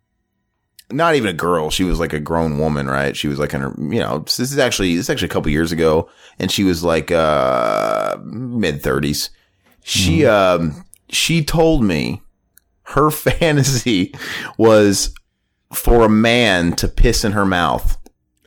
not 0.93 1.15
even 1.15 1.29
a 1.29 1.33
girl. 1.33 1.71
She 1.71 1.85
was 1.85 1.99
like 1.99 2.13
a 2.13 2.21
grown 2.21 2.59
woman, 2.59 2.87
right? 2.87 3.17
She 3.17 3.29
was 3.29 3.39
like 3.39 3.55
in 3.55 3.61
her, 3.61 3.75
you 3.79 4.01
know, 4.01 4.19
this 4.21 4.39
is 4.41 4.59
actually, 4.59 4.95
this 4.97 5.07
is 5.07 5.11
actually 5.11 5.27
a 5.27 5.33
couple 5.33 5.51
years 5.51 5.73
ago 5.73 6.09
and 6.39 6.51
she 6.51 6.65
was 6.65 6.85
like, 6.85 7.11
uh, 7.11 8.17
mid 8.23 8.83
thirties. 8.83 9.31
She, 9.85 10.25
um, 10.27 10.85
she 11.09 11.45
told 11.45 11.83
me 11.83 12.23
her 12.85 13.11
fantasy 13.13 14.15
was 14.59 15.15
for 15.73 16.05
a 16.05 16.09
man 16.09 16.73
to 16.77 16.89
piss 16.89 17.25
in 17.25 17.33
her 17.33 17.47
mouth. 17.47 17.99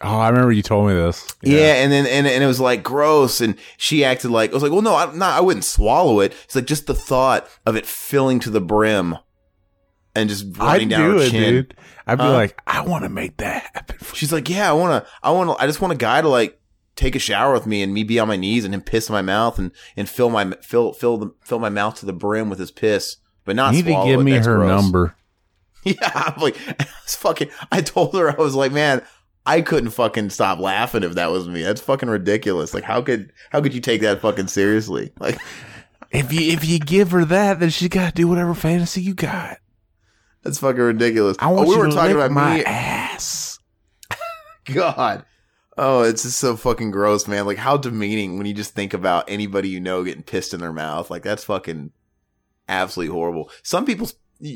Oh, 0.01 0.19
I 0.19 0.29
remember 0.29 0.51
you 0.51 0.61
told 0.61 0.87
me 0.87 0.93
this. 0.93 1.27
Yeah. 1.41 1.73
and 1.75 1.91
then 1.91 2.05
and, 2.05 2.27
and 2.27 2.43
it 2.43 2.47
was 2.47 2.59
like 2.59 2.83
gross, 2.83 3.41
and 3.41 3.55
she 3.77 4.03
acted 4.03 4.29
like 4.29 4.51
I 4.51 4.53
was 4.53 4.61
like, 4.61 4.71
well, 4.71 4.81
no, 4.81 4.93
I, 4.93 5.11
no, 5.15 5.25
I 5.25 5.39
wouldn't 5.39 5.65
swallow 5.65 6.19
it. 6.19 6.33
It's 6.43 6.55
like 6.55 6.65
just 6.65 6.85
the 6.85 6.93
thought 6.93 7.47
of 7.65 7.75
it 7.75 7.85
filling 7.85 8.39
to 8.41 8.49
the 8.51 8.61
brim 8.61 9.17
and 10.13 10.29
just 10.29 10.45
I'd 10.59 10.73
running 10.73 10.89
down 10.89 11.11
do 11.11 11.17
her 11.17 11.23
it, 11.23 11.31
chin. 11.31 11.53
dude. 11.53 11.75
I'd 12.07 12.17
be 12.17 12.23
Huh? 12.23 12.33
like, 12.33 12.61
I 12.67 12.81
want 12.81 13.03
to 13.03 13.09
make 13.09 13.37
that 13.37 13.63
happen. 13.73 13.97
She's 14.13 14.31
like, 14.33 14.49
yeah, 14.49 14.69
I 14.69 14.73
want 14.73 15.03
to, 15.05 15.11
I 15.23 15.31
want 15.31 15.49
to, 15.57 15.63
I 15.63 15.67
just 15.67 15.81
want 15.81 15.93
a 15.93 15.97
guy 15.97 16.21
to 16.21 16.29
like 16.29 16.59
take 16.95 17.15
a 17.15 17.19
shower 17.19 17.51
with 17.53 17.65
me 17.65 17.81
and 17.83 17.93
me 17.93 18.03
be 18.03 18.19
on 18.19 18.27
my 18.27 18.35
knees 18.37 18.63
and 18.65 18.73
him 18.73 18.81
piss 18.81 19.09
in 19.09 19.13
my 19.13 19.21
mouth 19.21 19.57
and, 19.59 19.71
and 19.97 20.07
fill 20.07 20.29
my, 20.29 20.51
fill, 20.61 20.93
fill 20.93 21.17
the, 21.17 21.33
fill 21.43 21.59
my 21.59 21.69
mouth 21.69 21.95
to 21.99 22.05
the 22.05 22.13
brim 22.13 22.49
with 22.49 22.59
his 22.59 22.71
piss, 22.71 23.17
but 23.43 23.55
not 23.55 23.73
You 23.73 23.83
need 23.83 23.95
to 23.95 24.05
give 24.05 24.19
it. 24.19 24.23
me 24.23 24.31
That's 24.33 24.47
her 24.47 24.57
gross. 24.57 24.69
number. 24.69 25.15
Yeah. 25.83 25.95
I'm 26.15 26.41
like, 26.41 26.57
it's 27.03 27.15
fucking, 27.15 27.49
I 27.71 27.81
told 27.81 28.15
her, 28.15 28.29
I 28.31 28.41
was 28.41 28.55
like, 28.55 28.71
man, 28.71 29.03
I 29.45 29.61
couldn't 29.61 29.91
fucking 29.91 30.31
stop 30.31 30.57
laughing 30.57 31.03
if 31.03 31.13
that 31.13 31.29
was 31.31 31.47
me. 31.47 31.61
That's 31.61 31.79
fucking 31.81 32.09
ridiculous. 32.09 32.73
Like, 32.73 32.83
how 32.83 33.03
could, 33.03 33.31
how 33.51 33.61
could 33.61 33.73
you 33.75 33.81
take 33.81 34.01
that 34.01 34.19
fucking 34.21 34.47
seriously? 34.47 35.11
Like, 35.19 35.37
If 36.11 36.31
you 36.33 36.51
if 36.53 36.63
you 36.65 36.79
give 36.79 37.11
her 37.11 37.25
that, 37.25 37.59
then 37.59 37.69
she 37.69 37.89
got 37.89 38.07
to 38.09 38.15
do 38.15 38.27
whatever 38.27 38.53
fantasy 38.55 39.01
you 39.01 39.13
got. 39.13 39.57
That's 40.45 40.59
fucking 40.59 40.79
ridiculous. 40.79 41.35
I 41.39 41.47
want 41.47 41.65
oh, 41.65 41.69
we 41.69 41.75
you 41.75 41.79
were 41.79 41.89
to 41.89 41.95
talking 41.95 42.15
about 42.15 42.31
my 42.31 42.57
me. 42.57 42.63
ass. 42.65 43.57
God. 44.65 45.25
Oh, 45.75 46.03
it's 46.03 46.21
just 46.21 46.37
so 46.37 46.55
fucking 46.55 46.91
gross, 46.91 47.27
man. 47.27 47.47
Like 47.47 47.57
how 47.57 47.77
demeaning 47.77 48.37
when 48.37 48.45
you 48.45 48.53
just 48.53 48.75
think 48.75 48.93
about 48.93 49.27
anybody 49.27 49.69
you 49.69 49.79
know 49.79 50.03
getting 50.03 50.21
pissed 50.21 50.53
in 50.53 50.59
their 50.59 50.71
mouth. 50.71 51.09
Like 51.09 51.23
that's 51.23 51.43
fucking 51.43 51.91
absolutely 52.69 53.11
horrible. 53.11 53.49
Some 53.63 53.85
people 53.85 54.07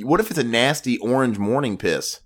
what 0.04 0.20
if 0.20 0.30
it's 0.30 0.40
a 0.40 0.44
nasty 0.44 1.00
orange 1.00 1.40
morning 1.40 1.76
piss? 1.76 2.22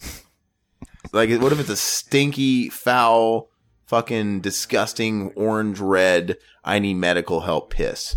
like 1.12 1.30
what 1.38 1.52
if 1.52 1.60
it's 1.60 1.68
a 1.68 1.76
stinky, 1.76 2.70
foul, 2.70 3.50
fucking 3.88 4.40
disgusting 4.40 5.32
orange 5.32 5.80
red 5.80 6.38
I 6.64 6.78
need 6.78 6.94
medical 6.94 7.40
help 7.40 7.70
piss? 7.74 8.16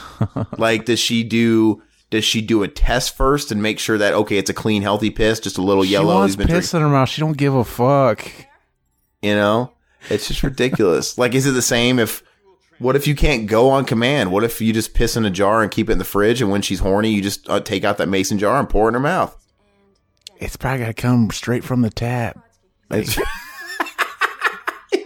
like 0.56 0.84
does 0.84 1.00
she 1.00 1.24
do 1.24 1.82
does 2.14 2.24
she 2.24 2.40
do 2.40 2.62
a 2.62 2.68
test 2.68 3.16
first 3.16 3.50
and 3.52 3.60
make 3.60 3.78
sure 3.80 3.98
that 3.98 4.14
okay, 4.14 4.38
it's 4.38 4.48
a 4.48 4.54
clean, 4.54 4.80
healthy 4.82 5.10
piss, 5.10 5.40
just 5.40 5.58
a 5.58 5.62
little 5.62 5.82
She 5.84 5.90
yellow? 5.90 6.14
wants 6.14 6.36
piss 6.36 6.72
in 6.72 6.80
her 6.80 6.88
mouth. 6.88 7.08
She 7.08 7.20
don't 7.20 7.36
give 7.36 7.54
a 7.54 7.64
fuck. 7.64 8.24
you 9.20 9.34
know, 9.34 9.72
it's 10.08 10.28
just 10.28 10.42
ridiculous. 10.44 11.18
like, 11.18 11.34
is 11.34 11.46
it 11.46 11.52
the 11.52 11.62
same 11.62 11.98
if? 11.98 12.22
What 12.78 12.96
if 12.96 13.06
you 13.06 13.14
can't 13.14 13.46
go 13.46 13.70
on 13.70 13.84
command? 13.84 14.32
What 14.32 14.44
if 14.44 14.60
you 14.60 14.72
just 14.72 14.94
piss 14.94 15.16
in 15.16 15.24
a 15.24 15.30
jar 15.30 15.62
and 15.62 15.70
keep 15.70 15.88
it 15.88 15.92
in 15.92 15.98
the 15.98 16.04
fridge, 16.04 16.40
and 16.40 16.50
when 16.50 16.62
she's 16.62 16.80
horny, 16.80 17.10
you 17.10 17.20
just 17.22 17.48
uh, 17.50 17.60
take 17.60 17.84
out 17.84 17.98
that 17.98 18.08
mason 18.08 18.38
jar 18.38 18.58
and 18.58 18.68
pour 18.68 18.86
it 18.86 18.88
in 18.88 18.94
her 18.94 19.00
mouth? 19.00 19.36
It's 20.38 20.56
probably 20.56 20.80
got 20.80 20.86
to 20.86 20.94
come 20.94 21.30
straight 21.30 21.64
from 21.64 21.82
the 21.82 21.90
tap. 21.90 22.38
It's- 22.90 23.18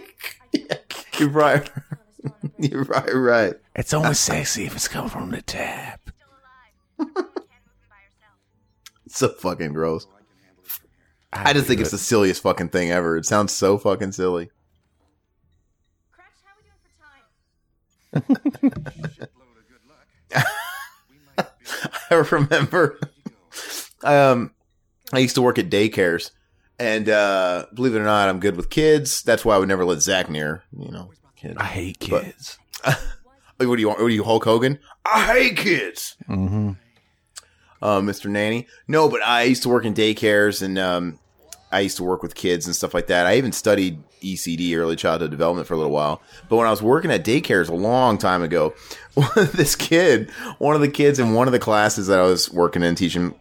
You're 1.19 1.29
right. 1.29 1.69
You're 2.59 2.83
right. 2.85 3.13
Right. 3.13 3.53
It's 3.75 3.93
only 3.93 4.13
sexy 4.13 4.65
if 4.65 4.75
it's 4.75 4.87
coming 4.87 5.09
from 5.09 5.31
the 5.31 5.41
tap. 5.41 5.98
It's 9.05 9.17
so 9.17 9.29
fucking 9.29 9.73
gross. 9.73 10.05
I 11.33 11.53
just 11.53 11.67
think 11.67 11.79
it's 11.81 11.91
the 11.91 11.97
silliest 11.97 12.41
fucking 12.43 12.69
thing 12.69 12.91
ever. 12.91 13.17
It 13.17 13.25
sounds 13.25 13.53
so 13.53 13.77
fucking 13.77 14.11
silly. 14.11 14.49
I 22.11 22.15
remember 22.31 22.99
um 24.03 24.51
I 25.13 25.19
used 25.19 25.35
to 25.35 25.41
work 25.41 25.57
at 25.59 25.69
daycares 25.69 26.31
and 26.79 27.09
uh 27.09 27.65
believe 27.73 27.95
it 27.95 27.99
or 27.99 28.03
not, 28.03 28.29
I'm 28.29 28.39
good 28.39 28.55
with 28.57 28.69
kids. 28.69 29.21
That's 29.23 29.43
why 29.45 29.55
I 29.55 29.57
would 29.59 29.67
never 29.67 29.85
let 29.85 30.01
Zach 30.01 30.29
near, 30.29 30.63
you 30.77 30.91
know, 30.91 31.11
kids. 31.35 31.55
I 31.57 31.65
hate 31.65 32.07
But- 32.09 32.23
kids. 32.25 32.57
What 33.61 33.75
do 33.75 33.81
you 33.81 33.89
want? 33.89 33.99
What 33.99 34.05
are 34.05 34.09
you, 34.09 34.23
Hulk 34.23 34.45
Hogan? 34.45 34.79
I 35.03 35.25
hate 35.33 35.57
kids. 35.57 36.15
hmm 36.27 36.71
uh, 37.81 37.99
Mr. 37.99 38.29
Nanny. 38.29 38.67
No, 38.87 39.09
but 39.09 39.21
I 39.23 39.43
used 39.43 39.63
to 39.63 39.69
work 39.69 39.85
in 39.85 39.93
daycares 39.93 40.61
and 40.61 40.77
um, 40.77 41.19
I 41.71 41.81
used 41.81 41.97
to 41.97 42.03
work 42.03 42.21
with 42.23 42.35
kids 42.35 42.65
and 42.65 42.75
stuff 42.75 42.93
like 42.93 43.07
that. 43.07 43.25
I 43.27 43.37
even 43.37 43.51
studied 43.51 44.01
ECD, 44.21 44.75
early 44.75 44.95
childhood 44.95 45.31
development, 45.31 45.67
for 45.67 45.75
a 45.75 45.77
little 45.77 45.91
while. 45.91 46.21
But 46.49 46.57
when 46.57 46.67
I 46.67 46.71
was 46.71 46.81
working 46.81 47.11
at 47.11 47.23
daycares 47.23 47.69
a 47.69 47.75
long 47.75 48.17
time 48.17 48.41
ago, 48.43 48.73
this 49.35 49.75
kid, 49.75 50.29
one 50.57 50.75
of 50.75 50.81
the 50.81 50.89
kids 50.89 51.19
in 51.19 51.33
one 51.33 51.47
of 51.47 51.51
the 51.53 51.59
classes 51.59 52.07
that 52.07 52.19
I 52.19 52.23
was 52.23 52.51
working 52.51 52.83
in 52.83 52.95
teaching, 52.95 53.33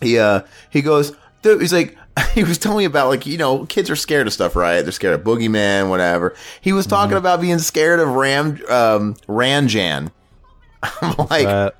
he 0.00 0.18
uh, 0.18 0.42
he 0.70 0.82
goes, 0.82 1.12
dude, 1.42 1.60
he's 1.60 1.72
like. 1.72 1.96
He 2.34 2.42
was 2.42 2.58
telling 2.58 2.78
me 2.78 2.84
about 2.84 3.06
like 3.06 3.26
you 3.26 3.38
know 3.38 3.64
kids 3.66 3.88
are 3.90 3.94
scared 3.96 4.26
of 4.26 4.32
stuff 4.32 4.56
right 4.56 4.82
they're 4.82 4.90
scared 4.90 5.14
of 5.14 5.24
boogeyman 5.24 5.88
whatever 5.88 6.34
he 6.60 6.72
was 6.72 6.84
talking 6.84 7.16
about 7.16 7.40
being 7.40 7.60
scared 7.60 8.00
of 8.00 8.08
Ram 8.08 8.58
um, 8.68 9.14
Ranjan 9.28 10.10
I'm 11.00 11.14
like 11.30 11.46
Uh, 11.46 11.70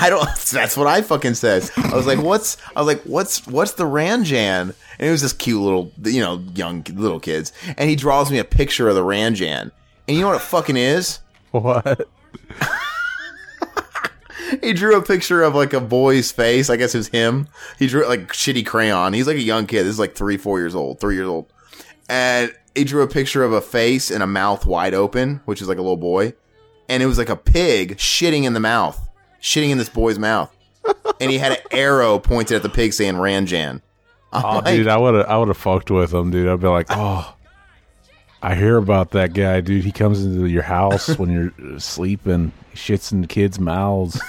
I 0.00 0.10
don't. 0.10 0.28
That's 0.52 0.76
what 0.76 0.86
I 0.86 1.02
fucking 1.02 1.34
said. 1.34 1.68
I 1.76 1.94
was 1.94 2.06
like, 2.06 2.20
"What's?" 2.20 2.56
I 2.74 2.80
was 2.80 2.86
like, 2.86 3.02
"What's? 3.02 3.46
What's 3.46 3.72
the 3.72 3.84
Ranjan?" 3.84 4.74
And 4.98 5.08
it 5.08 5.10
was 5.10 5.22
this 5.22 5.32
cute 5.32 5.60
little, 5.60 5.92
you 6.04 6.20
know, 6.20 6.42
young 6.54 6.84
little 6.92 7.20
kids. 7.20 7.52
And 7.76 7.88
he 7.88 7.96
draws 7.96 8.30
me 8.30 8.38
a 8.38 8.44
picture 8.44 8.88
of 8.88 8.94
the 8.94 9.02
Ranjan. 9.02 9.70
And 10.06 10.16
you 10.16 10.22
know 10.22 10.28
what 10.28 10.36
it 10.36 10.42
fucking 10.42 10.76
is? 10.76 11.20
what? 11.50 12.08
He 14.62 14.72
drew 14.72 14.96
a 14.96 15.02
picture 15.02 15.42
of 15.42 15.54
like 15.54 15.72
a 15.72 15.80
boy's 15.80 16.32
face. 16.32 16.70
I 16.70 16.76
guess 16.76 16.94
it 16.94 16.98
was 16.98 17.08
him. 17.08 17.48
He 17.78 17.86
drew 17.86 18.02
it 18.02 18.08
like 18.08 18.32
shitty 18.32 18.64
crayon. 18.64 19.12
He's 19.12 19.26
like 19.26 19.36
a 19.36 19.42
young 19.42 19.66
kid. 19.66 19.84
This 19.84 19.92
is 19.92 19.98
like 19.98 20.14
three, 20.14 20.36
four 20.36 20.58
years 20.58 20.74
old, 20.74 21.00
three 21.00 21.16
years 21.16 21.28
old. 21.28 21.52
And 22.08 22.52
he 22.74 22.84
drew 22.84 23.02
a 23.02 23.08
picture 23.08 23.44
of 23.44 23.52
a 23.52 23.60
face 23.60 24.10
and 24.10 24.22
a 24.22 24.26
mouth 24.26 24.64
wide 24.64 24.94
open, 24.94 25.42
which 25.44 25.60
is 25.60 25.68
like 25.68 25.78
a 25.78 25.82
little 25.82 25.96
boy. 25.98 26.32
And 26.88 27.02
it 27.02 27.06
was 27.06 27.18
like 27.18 27.28
a 27.28 27.36
pig 27.36 27.98
shitting 27.98 28.44
in 28.44 28.54
the 28.54 28.60
mouth, 28.60 29.07
shitting 29.42 29.70
in 29.70 29.78
this 29.78 29.88
boy's 29.88 30.18
mouth. 30.18 30.54
and 31.20 31.30
he 31.30 31.38
had 31.38 31.52
an 31.52 31.58
arrow 31.70 32.18
pointed 32.18 32.56
at 32.56 32.62
the 32.62 32.68
pig 32.68 32.92
saying 32.92 33.14
Ranjan. 33.14 33.80
I'm 34.32 34.44
Oh, 34.44 34.58
like, 34.58 34.64
dude, 34.76 34.88
I 34.88 34.96
would 34.96 35.14
have, 35.14 35.26
I 35.26 35.36
would 35.38 35.48
have 35.48 35.56
fucked 35.56 35.90
with 35.90 36.12
him, 36.12 36.30
dude. 36.30 36.48
I'd 36.48 36.60
be 36.60 36.66
like, 36.68 36.86
oh, 36.90 37.34
I 38.42 38.54
hear 38.54 38.76
about 38.76 39.10
that 39.12 39.32
guy, 39.34 39.60
dude. 39.60 39.84
He 39.84 39.92
comes 39.92 40.24
into 40.24 40.46
your 40.46 40.62
house 40.62 41.18
when 41.18 41.30
you're 41.30 41.78
sleeping, 41.80 42.52
shits 42.74 43.10
in 43.12 43.22
the 43.22 43.26
kids' 43.26 43.58
mouths. 43.58 44.20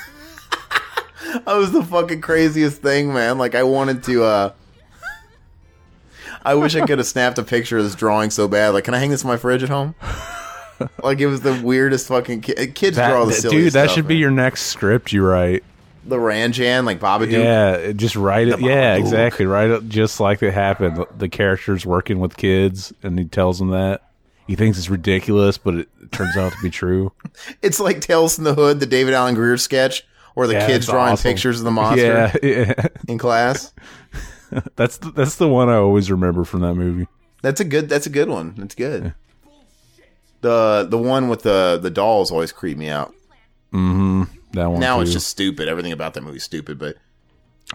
that 1.46 1.46
was 1.56 1.72
the 1.72 1.84
fucking 1.84 2.22
craziest 2.22 2.82
thing, 2.82 3.14
man. 3.14 3.38
Like 3.38 3.56
I 3.56 3.64
wanted 3.64 4.04
to 4.06 4.24
uh 4.24 4.52
I 6.44 6.56
wish 6.56 6.76
I 6.76 6.86
could 6.86 6.98
have 7.00 7.08
snapped 7.08 7.38
a 7.38 7.44
picture 7.44 7.78
of 7.78 7.84
this 7.84 7.96
drawing 7.96 8.30
so 8.30 8.48
bad. 8.48 8.70
Like, 8.70 8.86
can 8.86 8.94
I 8.94 9.00
hang 9.00 9.10
this 9.10 9.24
in 9.24 9.28
my 9.28 9.36
fridge 9.38 9.62
at 9.62 9.70
home? 9.70 9.94
like 11.04 11.20
it 11.20 11.28
was 11.28 11.42
the 11.42 11.60
weirdest 11.64 12.08
fucking 12.08 12.42
ki- 12.42 12.68
kids 12.68 12.98
That- 12.98 13.10
draw 13.12 13.26
the 13.26 13.34
that- 13.42 13.50
dude, 13.52 13.74
that 13.74 13.86
stuff, 13.86 13.96
should 13.96 14.08
be 14.08 14.18
your 14.18 14.32
next 14.32 14.64
script. 14.64 15.12
You 15.12 15.24
write. 15.26 15.64
the 16.06 16.18
Ranjan, 16.18 16.86
like 16.86 17.00
Babadook. 17.00 17.32
Yeah, 17.32 17.92
just 17.92 18.16
write 18.16 18.48
it. 18.48 18.60
The 18.60 18.66
Yeah, 18.66 18.96
Babadook. 18.96 19.00
exactly. 19.00 19.46
Write 19.46 19.70
it 19.70 19.90
just 19.90 20.20
like 20.20 20.42
it 20.44 20.54
happened. 20.54 20.98
The- 20.98 21.08
The 21.18 21.30
character's 21.30 21.86
working 21.86 22.20
with 22.20 22.36
kids, 22.38 22.94
and 23.04 23.18
he 23.20 23.26
tells 23.26 23.60
them 23.60 23.70
that 23.72 24.02
he 24.48 24.56
thinks 24.56 24.78
it's 24.78 24.90
ridiculous, 24.90 25.58
but 25.60 25.76
it 25.76 25.90
turns 26.12 26.36
out 26.38 26.52
to 26.54 26.58
be 26.64 26.70
true. 26.70 27.12
It's 27.62 27.80
like 27.80 28.02
Tales 28.02 28.36
from 28.36 28.46
the 28.46 28.54
Hood, 28.56 28.80
the 28.80 28.86
David 28.88 29.14
Alan 29.14 29.36
Grier 29.36 29.58
sketch, 29.58 30.04
where 30.34 30.48
the 30.48 30.54
Yeah, 30.54 30.66
kids 30.68 30.88
drawing 30.88 31.14
awesome. 31.14 31.30
pictures 31.32 31.60
of 31.60 31.66
the 31.66 31.72
monster 31.72 32.32
Yeah, 32.42 32.50
yeah. 32.50 32.74
in 33.08 33.18
class. 33.20 33.72
that's 34.76 34.98
the, 34.98 35.12
that's 35.12 35.36
the 35.36 35.48
one 35.48 35.70
I 35.70 35.76
always 35.76 36.10
remember 36.10 36.44
from 36.44 36.62
that 36.62 36.74
movie. 36.74 37.08
That's 37.44 37.60
a 37.62 37.66
good. 37.66 37.88
That's 37.90 38.08
a 38.08 38.10
good 38.10 38.28
one. 38.30 38.56
That's 38.58 38.74
good. 38.76 39.14
The 40.42 40.88
the 40.90 40.98
one 40.98 41.28
with 41.30 41.42
the 41.44 41.80
the 41.82 41.90
dolls 41.90 42.32
always 42.32 42.52
creep 42.52 42.78
me 42.78 42.90
out. 42.90 43.14
Mm-hmm. 43.74 44.24
That 44.54 44.68
one. 44.72 44.80
now 44.80 44.96
too. 44.98 45.04
it's 45.04 45.12
just 45.14 45.28
stupid. 45.28 45.68
Everything 45.68 45.92
about 45.92 46.14
that 46.16 46.22
movie's 46.22 46.44
stupid, 46.44 46.80
but 46.80 46.96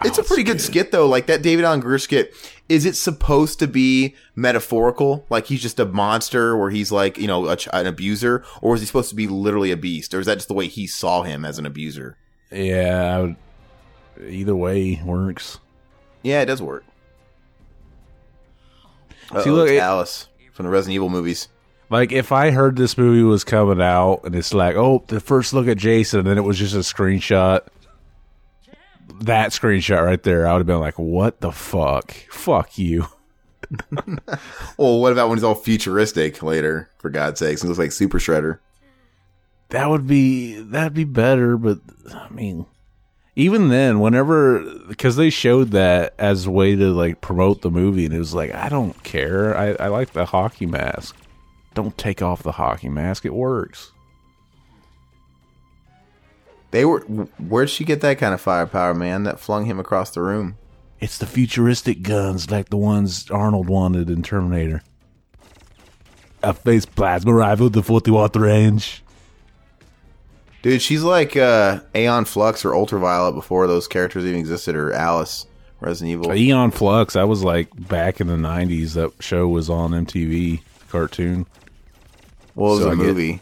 it's 0.03 0.17
a 0.17 0.23
pretty 0.23 0.43
good 0.43 0.59
skit 0.59 0.91
though. 0.91 1.07
Like 1.07 1.27
that 1.27 1.41
David 1.41 1.63
Alan 1.63 1.79
Grier 1.79 1.99
skit. 1.99 2.33
Is 2.67 2.85
it 2.85 2.95
supposed 2.95 3.59
to 3.59 3.67
be 3.67 4.15
metaphorical? 4.35 5.25
Like 5.29 5.45
he's 5.45 5.61
just 5.61 5.79
a 5.79 5.85
monster, 5.85 6.57
where 6.57 6.71
he's 6.71 6.91
like 6.91 7.17
you 7.17 7.27
know 7.27 7.45
a, 7.47 7.57
an 7.71 7.85
abuser, 7.85 8.43
or 8.61 8.73
is 8.75 8.81
he 8.81 8.87
supposed 8.87 9.09
to 9.11 9.15
be 9.15 9.27
literally 9.27 9.71
a 9.71 9.77
beast, 9.77 10.13
or 10.13 10.19
is 10.19 10.25
that 10.25 10.35
just 10.35 10.47
the 10.47 10.53
way 10.55 10.67
he 10.67 10.87
saw 10.87 11.21
him 11.23 11.45
as 11.45 11.59
an 11.59 11.65
abuser? 11.65 12.17
yeah. 12.51 13.15
I 13.17 13.21
would, 13.21 13.35
either 14.27 14.55
way 14.55 14.99
works. 15.05 15.59
Yeah, 16.23 16.41
it 16.41 16.45
does 16.45 16.61
work. 16.61 16.83
See, 19.31 19.41
See, 19.43 19.49
look, 19.51 19.67
look, 19.67 19.69
it- 19.69 19.77
Alice 19.79 20.27
from 20.53 20.65
the 20.65 20.71
Resident 20.71 20.95
Evil 20.95 21.09
movies. 21.09 21.47
Like 21.89 22.11
if 22.11 22.31
I 22.31 22.51
heard 22.51 22.75
this 22.75 22.97
movie 22.97 23.23
was 23.23 23.43
coming 23.43 23.81
out 23.81 24.21
and 24.23 24.35
it's 24.35 24.53
like, 24.53 24.75
oh, 24.75 25.03
the 25.07 25.19
first 25.19 25.53
look 25.53 25.67
at 25.67 25.77
Jason, 25.77 26.19
and 26.19 26.27
then 26.27 26.37
it 26.37 26.43
was 26.43 26.57
just 26.57 26.73
a 26.75 26.79
screenshot. 26.79 27.61
That 29.21 29.51
screenshot 29.51 30.03
right 30.03 30.21
there, 30.21 30.47
I 30.47 30.53
would 30.53 30.59
have 30.59 30.67
been 30.67 30.79
like, 30.79 30.99
"What 30.99 31.39
the 31.39 31.51
fuck? 31.51 32.11
Fuck 32.31 32.77
you!" 32.77 33.07
Well, 34.77 34.99
what 34.99 35.11
about 35.13 35.29
when 35.29 35.37
he's 35.37 35.43
all 35.43 35.55
futuristic 35.55 36.43
later? 36.43 36.89
For 36.97 37.09
God's 37.09 37.39
sakes, 37.39 37.61
he 37.61 37.67
looks 37.67 37.79
like 37.79 37.91
Super 37.91 38.19
Shredder. 38.19 38.59
That 39.69 39.89
would 39.89 40.05
be 40.05 40.55
that'd 40.59 40.93
be 40.93 41.05
better, 41.05 41.57
but 41.57 41.79
I 42.13 42.29
mean, 42.29 42.65
even 43.35 43.69
then, 43.69 43.99
whenever 43.99 44.59
because 44.87 45.15
they 45.15 45.29
showed 45.29 45.71
that 45.71 46.13
as 46.17 46.45
a 46.45 46.51
way 46.51 46.75
to 46.75 46.91
like 46.91 47.21
promote 47.21 47.61
the 47.61 47.71
movie, 47.71 48.05
and 48.05 48.13
it 48.13 48.19
was 48.19 48.33
like, 48.33 48.53
I 48.53 48.69
don't 48.69 49.01
care. 49.03 49.57
I, 49.57 49.71
I 49.73 49.87
like 49.87 50.13
the 50.13 50.25
hockey 50.25 50.65
mask. 50.65 51.15
Don't 51.75 51.97
take 51.97 52.21
off 52.21 52.41
the 52.41 52.53
hockey 52.53 52.89
mask. 52.89 53.25
It 53.25 53.33
works. 53.33 53.91
They 56.71 56.85
were. 56.85 57.01
Where'd 57.01 57.69
she 57.69 57.83
get 57.83 58.01
that 58.01 58.17
kind 58.17 58.33
of 58.33 58.41
firepower, 58.41 58.93
man? 58.93 59.23
That 59.23 59.39
flung 59.39 59.65
him 59.65 59.79
across 59.79 60.11
the 60.11 60.21
room. 60.21 60.57
It's 60.99 61.17
the 61.17 61.25
futuristic 61.25 62.01
guns 62.01 62.49
like 62.49 62.69
the 62.69 62.77
ones 62.77 63.29
Arnold 63.29 63.67
wanted 63.67 64.09
in 64.09 64.23
Terminator. 64.23 64.81
A 66.41 66.53
phased 66.53 66.95
plasma 66.95 67.33
rifle 67.33 67.69
to 67.69 67.83
40 67.83 68.11
watt 68.11 68.35
range. 68.35 69.03
Dude, 70.61 70.81
she's 70.81 71.03
like 71.03 71.35
uh, 71.35 71.81
Aeon 71.93 72.25
Flux 72.25 72.65
or 72.65 72.73
Ultraviolet 72.73 73.35
before 73.35 73.67
those 73.67 73.87
characters 73.87 74.25
even 74.25 74.39
existed, 74.39 74.75
or 74.75 74.93
Alice, 74.93 75.45
Resident 75.79 76.11
Evil. 76.11 76.33
Aeon 76.33 76.71
Flux, 76.71 77.13
that 77.13 77.27
was 77.27 77.43
like 77.43 77.69
back 77.87 78.19
in 78.19 78.27
the 78.27 78.35
90s. 78.35 78.93
That 78.93 79.11
show 79.21 79.47
was 79.47 79.69
on 79.69 79.91
MTV 79.91 80.61
cartoon. 80.89 81.45
What 82.55 82.69
was 82.71 82.79
So 82.79 82.85
the 82.85 82.91
I 82.91 82.95
get- 82.95 83.05
movie? 83.05 83.41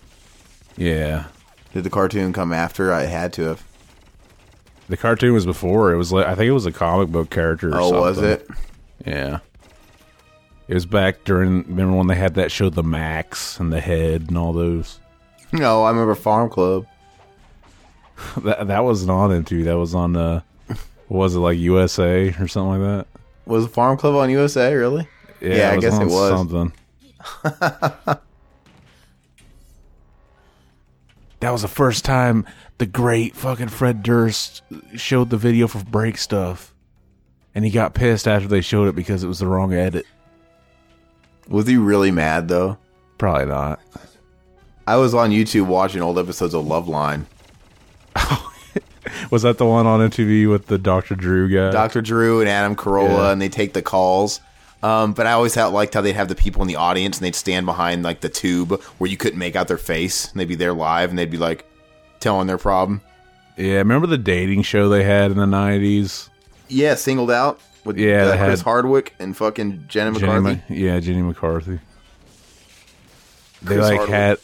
Yeah. 0.77 1.25
Did 1.73 1.83
the 1.85 1.89
cartoon 1.89 2.33
come 2.33 2.51
after? 2.53 2.91
I 2.91 3.03
had 3.03 3.31
to 3.33 3.43
have. 3.43 3.63
The 4.89 4.97
cartoon 4.97 5.33
was 5.33 5.45
before. 5.45 5.91
It 5.93 5.97
was 5.97 6.11
like 6.11 6.27
I 6.27 6.35
think 6.35 6.47
it 6.49 6.51
was 6.51 6.65
a 6.65 6.71
comic 6.71 7.09
book 7.09 7.29
character. 7.29 7.69
Or 7.73 7.79
Oh, 7.79 8.01
was 8.01 8.17
it? 8.19 8.47
Yeah. 9.05 9.39
It 10.67 10.73
was 10.73 10.85
back 10.85 11.23
during. 11.23 11.63
Remember 11.63 11.95
when 11.97 12.07
they 12.07 12.15
had 12.15 12.35
that 12.35 12.51
show, 12.51 12.69
The 12.69 12.83
Maxx 12.83 13.59
and 13.59 13.71
the 13.71 13.79
Head 13.81 14.25
and 14.29 14.37
all 14.37 14.53
those. 14.53 14.99
No, 15.51 15.83
I 15.83 15.89
remember 15.89 16.15
Farm 16.15 16.49
Club. 16.49 16.85
That 18.43 18.67
that 18.67 18.83
wasn't 18.83 19.11
on. 19.11 19.43
That 19.43 19.77
was 19.77 19.93
on. 19.95 20.15
Uh, 20.15 20.41
what 21.07 21.19
was 21.19 21.35
it 21.35 21.39
like 21.39 21.57
USA 21.59 22.29
or 22.39 22.47
something 22.47 22.81
like 22.81 23.05
that? 23.05 23.07
Was 23.45 23.67
Farm 23.67 23.97
Club 23.97 24.15
on 24.15 24.29
USA? 24.29 24.73
Really? 24.73 25.07
Yeah, 25.41 25.71
I 25.71 25.77
guess 25.79 25.99
it 25.99 26.07
was. 26.07 26.29
something. 26.29 26.71
that 31.43 31.51
was 31.51 31.61
the 31.61 31.67
first 31.67 32.05
time 32.05 32.45
the 32.77 32.85
great 32.85 33.35
fucking 33.35 33.67
Fred 33.69 34.01
Durst 34.03 34.61
showed 34.95 35.29
the 35.29 35.37
video 35.37 35.67
for 35.67 35.83
break 35.83 36.17
stuff, 36.17 36.73
and 37.53 37.63
he 37.65 37.71
got 37.71 37.93
pissed 37.93 38.27
after 38.27 38.47
they 38.47 38.61
showed 38.61 38.87
it 38.87 38.95
because 38.95 39.23
it 39.23 39.27
was 39.27 39.39
the 39.39 39.47
wrong 39.47 39.73
edit. 39.73 40.05
Was 41.47 41.67
he 41.67 41.77
really 41.77 42.11
mad 42.11 42.47
though? 42.47 42.77
Probably 43.17 43.45
not. 43.45 43.79
I 44.87 44.95
was 44.97 45.13
on 45.13 45.31
YouTube 45.31 45.67
watching 45.67 46.01
old 46.01 46.17
episodes 46.17 46.53
of 46.53 46.65
Loveline. 46.65 47.25
Was 49.31 49.41
that 49.43 49.57
the 49.57 49.65
one 49.65 49.85
on 49.85 49.99
MTV 50.09 50.49
with 50.49 50.67
the 50.67 50.77
Dr. 50.77 51.15
Drew 51.15 51.49
guy? 51.49 51.71
Dr. 51.71 52.01
Drew 52.01 52.39
and 52.41 52.49
Adam 52.49 52.75
Carolla, 52.75 53.09
Yeah. 53.09 53.31
and 53.31 53.41
they 53.41 53.49
take 53.49 53.73
the 53.73 53.81
calls. 53.81 54.39
Um, 54.83 55.13
but 55.13 55.25
I 55.25 55.31
always 55.31 55.55
had, 55.55 55.67
liked 55.67 55.93
how 55.93 56.01
they'd 56.01 56.11
have 56.13 56.27
the 56.27 56.35
people 56.35 56.61
in 56.61 56.67
the 56.67 56.75
audience 56.75 57.17
and 57.17 57.25
they'd 57.25 57.33
stand 57.35 57.65
behind 57.65 58.03
like 58.03 58.19
the 58.19 58.27
tube 58.29 58.81
where 58.97 59.09
you 59.09 59.15
couldn't 59.17 59.39
make 59.39 59.55
out 59.55 59.67
their 59.69 59.77
face, 59.77 60.29
and 60.29 60.39
they'd 60.39 60.47
be 60.47 60.55
there 60.55 60.73
live 60.73 61.09
and 61.09 61.17
they'd 61.17 61.31
be 61.31 61.37
like 61.37 61.65
telling 62.19 62.47
their 62.47 62.57
problem. 62.57 63.01
Yeah, 63.57 63.75
remember 63.77 64.07
the 64.07 64.17
dating 64.17 64.63
show 64.63 64.89
they 64.89 65.03
had 65.03 65.31
in 65.31 65.37
the 65.37 65.45
nineties? 65.47 66.29
Yeah, 66.67 66.95
singled 66.95 67.31
out 67.31 67.59
with 67.85 67.97
Yeah, 67.97 68.25
uh, 68.25 68.45
Chris 68.45 68.61
Hardwick 68.61 69.13
and 69.19 69.37
fucking 69.37 69.85
Jenna 69.87 70.11
McCarthy. 70.11 70.61
yeah, 70.69 70.99
Jenny 70.99 71.21
McCarthy. 71.21 71.79
They 73.61 73.75
Chris 73.75 73.79
like 73.87 73.97
Hardwick. 73.97 74.09
had. 74.09 74.37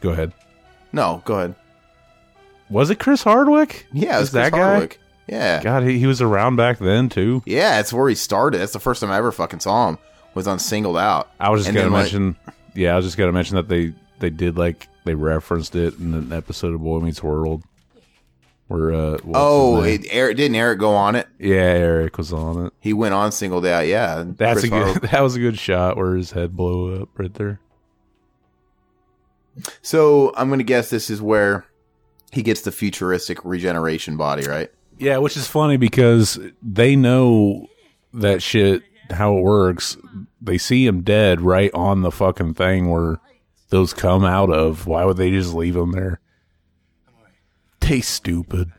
Go 0.00 0.10
ahead. 0.10 0.32
no, 0.92 1.22
go 1.24 1.34
ahead. 1.34 1.54
Was 2.68 2.90
it 2.90 2.98
Chris 2.98 3.22
Hardwick? 3.22 3.86
Yeah, 3.92 4.18
it 4.18 4.20
was 4.20 4.32
that 4.32 4.52
Chris 4.52 4.62
guy? 4.62 4.96
Yeah, 5.28 5.62
God, 5.62 5.82
he, 5.82 5.98
he 5.98 6.06
was 6.06 6.20
around 6.22 6.56
back 6.56 6.78
then 6.78 7.08
too. 7.08 7.42
yeah, 7.46 7.76
that's 7.76 7.92
where 7.92 8.08
he 8.08 8.14
started. 8.14 8.58
That's 8.58 8.72
the 8.72 8.78
first 8.80 9.00
time 9.00 9.10
I 9.10 9.16
ever 9.16 9.32
fucking 9.32 9.60
saw 9.60 9.88
him. 9.88 9.98
Was 10.34 10.46
on 10.46 10.58
singled 10.58 10.98
out. 10.98 11.30
I 11.40 11.48
was 11.50 11.60
just 11.62 11.68
And 11.68 11.76
gonna 11.76 11.84
then, 11.86 11.92
like- 11.92 12.02
mention. 12.12 12.36
yeah, 12.74 12.92
I 12.92 12.96
was 12.96 13.04
just 13.06 13.16
gonna 13.16 13.32
mention 13.32 13.56
that 13.56 13.68
they 13.68 13.92
they 14.18 14.30
did 14.30 14.56
like 14.58 14.86
they 15.04 15.14
referenced 15.14 15.74
it 15.74 15.98
in 15.98 16.12
an 16.14 16.32
episode 16.32 16.74
of 16.74 16.82
Boy 16.82 17.00
Meets 17.00 17.22
World. 17.22 17.62
Where 18.68 18.92
uh, 18.92 19.10
what's 19.12 19.24
his 19.24 19.32
oh, 19.34 19.80
name? 19.80 20.00
it, 20.02 20.06
Eric, 20.10 20.36
didn't 20.36 20.56
Eric 20.56 20.78
go 20.80 20.94
on 20.94 21.14
it? 21.14 21.26
yeah, 21.38 21.54
Eric 21.56 22.18
was 22.18 22.32
on 22.32 22.66
it. 22.66 22.72
He 22.80 22.92
went 22.92 23.14
on 23.14 23.30
singled 23.32 23.64
out. 23.64 23.86
Yeah, 23.86 24.20
and 24.20 24.36
That's 24.36 24.60
Chris 24.60 24.64
a 24.64 24.68
good. 24.68 25.02
That 25.10 25.20
was 25.22 25.36
a 25.36 25.38
good 25.40 25.58
shot 25.58 25.96
where 25.96 26.14
his 26.16 26.32
head 26.32 26.56
blew 26.56 27.00
up 27.02 27.08
right 27.18 27.32
there. 27.32 27.60
So 29.82 30.32
I'm 30.36 30.50
gonna 30.50 30.62
guess 30.64 30.90
this 30.90 31.08
is 31.10 31.22
where 31.22 31.64
he 32.32 32.42
gets 32.42 32.60
the 32.62 32.72
futuristic 32.72 33.42
regeneration 33.44 34.16
body, 34.16 34.46
right? 34.46 34.70
Yeah, 34.98 35.18
which 35.18 35.36
is 35.36 35.46
funny 35.46 35.76
because 35.76 36.38
they 36.62 36.96
know 36.96 37.66
that 38.14 38.42
shit 38.42 38.82
how 39.10 39.36
it 39.36 39.42
works. 39.42 39.96
They 40.40 40.58
see 40.58 40.86
him 40.86 41.02
dead 41.02 41.40
right 41.40 41.70
on 41.74 42.02
the 42.02 42.10
fucking 42.10 42.54
thing 42.54 42.90
where 42.90 43.20
those 43.68 43.92
come 43.92 44.24
out 44.24 44.50
of. 44.50 44.86
Why 44.86 45.04
would 45.04 45.16
they 45.16 45.30
just 45.30 45.54
leave 45.54 45.76
him 45.76 45.92
there? 45.92 46.20
They 47.80 48.00
stupid. 48.00 48.72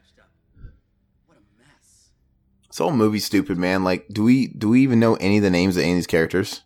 This 2.67 2.77
whole 2.79 2.91
movie 2.91 3.19
stupid, 3.19 3.57
man. 3.57 3.83
Like, 3.83 4.07
do 4.09 4.23
we 4.23 4.47
do 4.47 4.69
we 4.69 4.81
even 4.81 4.99
know 4.99 5.15
any 5.15 5.37
of 5.37 5.43
the 5.43 5.49
names 5.49 5.77
of 5.77 5.83
any 5.83 5.93
of 5.93 5.97
these 5.97 6.07
characters? 6.07 6.61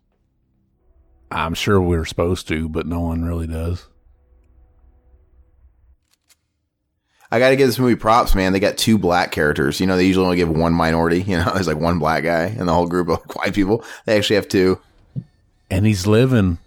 I'm 1.30 1.54
sure 1.54 1.80
we're 1.80 2.06
supposed 2.06 2.48
to, 2.50 2.68
but 2.68 2.86
no 2.86 3.00
one 3.00 3.24
really 3.24 3.48
does. 3.48 3.88
I 7.32 7.40
got 7.40 7.50
to 7.50 7.56
give 7.56 7.68
this 7.68 7.80
movie 7.80 7.96
props, 7.96 8.36
man. 8.36 8.52
They 8.54 8.60
got 8.60 8.78
two 8.78 8.98
black 8.98 9.32
characters. 9.32 9.80
You 9.80 9.88
know, 9.88 9.96
they 9.96 10.06
usually 10.06 10.26
only 10.26 10.38
give 10.38 10.50
one 10.50 10.74
minority. 10.74 11.22
You 11.28 11.38
know, 11.38 11.52
there's 11.54 11.68
like 11.68 11.78
one 11.78 11.98
black 12.00 12.24
guy 12.24 12.48
in 12.48 12.66
the 12.66 12.74
whole 12.74 12.88
group 12.88 13.08
of 13.10 13.20
white 13.36 13.54
people. 13.54 13.84
They 14.06 14.18
actually 14.18 14.36
have 14.36 14.48
two, 14.50 14.80
And 15.70 15.86
he's 15.86 16.06
living. 16.06 16.40
and 16.40 16.58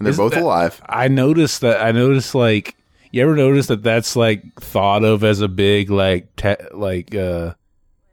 they're 0.00 0.10
Isn't 0.10 0.24
both 0.24 0.32
that- 0.32 0.42
alive. 0.42 0.82
I 0.88 1.08
noticed 1.08 1.60
that. 1.60 1.80
I 1.80 1.92
noticed 1.92 2.34
like 2.34 2.74
you 3.12 3.22
ever 3.22 3.36
notice 3.36 3.66
that 3.68 3.82
that's 3.82 4.16
like 4.16 4.42
thought 4.60 5.04
of 5.04 5.22
as 5.22 5.40
a 5.40 5.48
big 5.48 5.90
like 5.90 6.34
te- 6.36 6.56
like 6.72 7.14
uh 7.14 7.54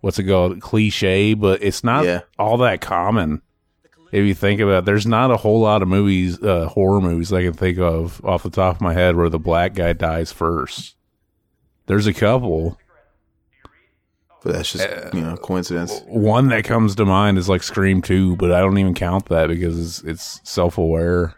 what's 0.01 0.19
it 0.19 0.25
called 0.25 0.61
cliche, 0.61 1.33
but 1.33 1.63
it's 1.63 1.83
not 1.83 2.05
Yeah. 2.05 2.21
all 2.37 2.57
that 2.57 2.81
common. 2.81 3.41
If 4.11 4.25
you 4.25 4.33
think 4.33 4.59
about 4.61 4.79
it, 4.79 4.85
there's 4.85 5.05
not 5.07 5.31
a 5.31 5.37
whole 5.37 5.59
lot 5.61 5.81
of 5.81 5.87
movies, 5.87 6.41
uh, 6.41 6.67
horror 6.67 6.99
movies 7.01 7.31
I 7.33 7.43
can 7.43 7.53
think 7.53 7.77
of 7.79 8.23
off 8.25 8.43
the 8.43 8.49
top 8.49 8.75
of 8.75 8.81
my 8.81 8.93
head 8.93 9.15
where 9.15 9.29
the 9.29 9.39
black 9.39 9.73
guy 9.75 9.93
dies 9.93 10.31
first. 10.31 10.95
There's 11.89 12.05
a 12.05 12.13
couple. 12.13 12.77
But 14.43 14.53
that's 14.53 14.71
just 14.73 14.87
Uh, 14.87 15.09
you 15.11 15.21
know 15.21 15.35
coincidence. 15.35 16.01
One 16.05 16.49
that 16.49 16.63
comes 16.63 16.93
to 16.95 17.03
mind 17.03 17.39
is 17.39 17.49
like 17.49 17.63
Scream 17.63 18.03
2, 18.03 18.35
but 18.35 18.51
I 18.51 18.59
don't 18.59 18.77
even 18.77 18.93
count 18.93 19.25
that 19.29 19.47
because 19.47 19.79
it's, 19.79 20.03
it's 20.03 20.49
self 20.49 20.77
aware. 20.77 21.33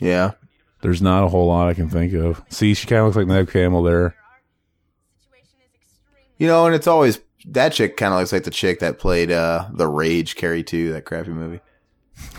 Yeah, 0.00 0.32
There's 0.82 1.00
not 1.00 1.22
a 1.22 1.28
whole 1.28 1.46
lot 1.46 1.68
I 1.68 1.74
can 1.74 1.88
think 1.88 2.12
of. 2.14 2.42
See, 2.48 2.74
she 2.74 2.86
kind 2.88 3.00
of 3.00 3.06
looks 3.06 3.16
like 3.16 3.26
Neve 3.28 3.48
Campbell 3.52 3.84
there. 3.84 4.16
you 6.36 6.48
know, 6.48 6.66
and 6.66 6.74
it's 6.74 6.88
always 6.88 7.20
that 7.46 7.72
chick 7.74 7.96
kind 7.96 8.12
of 8.12 8.18
looks 8.18 8.32
like 8.32 8.42
the 8.44 8.50
chick 8.50 8.80
that 8.80 8.98
played 8.98 9.30
uh 9.30 9.68
the 9.72 9.86
Rage 9.86 10.34
Carrie 10.34 10.64
Two, 10.64 10.92
that 10.94 11.04
crappy 11.04 11.30
movie. 11.30 11.60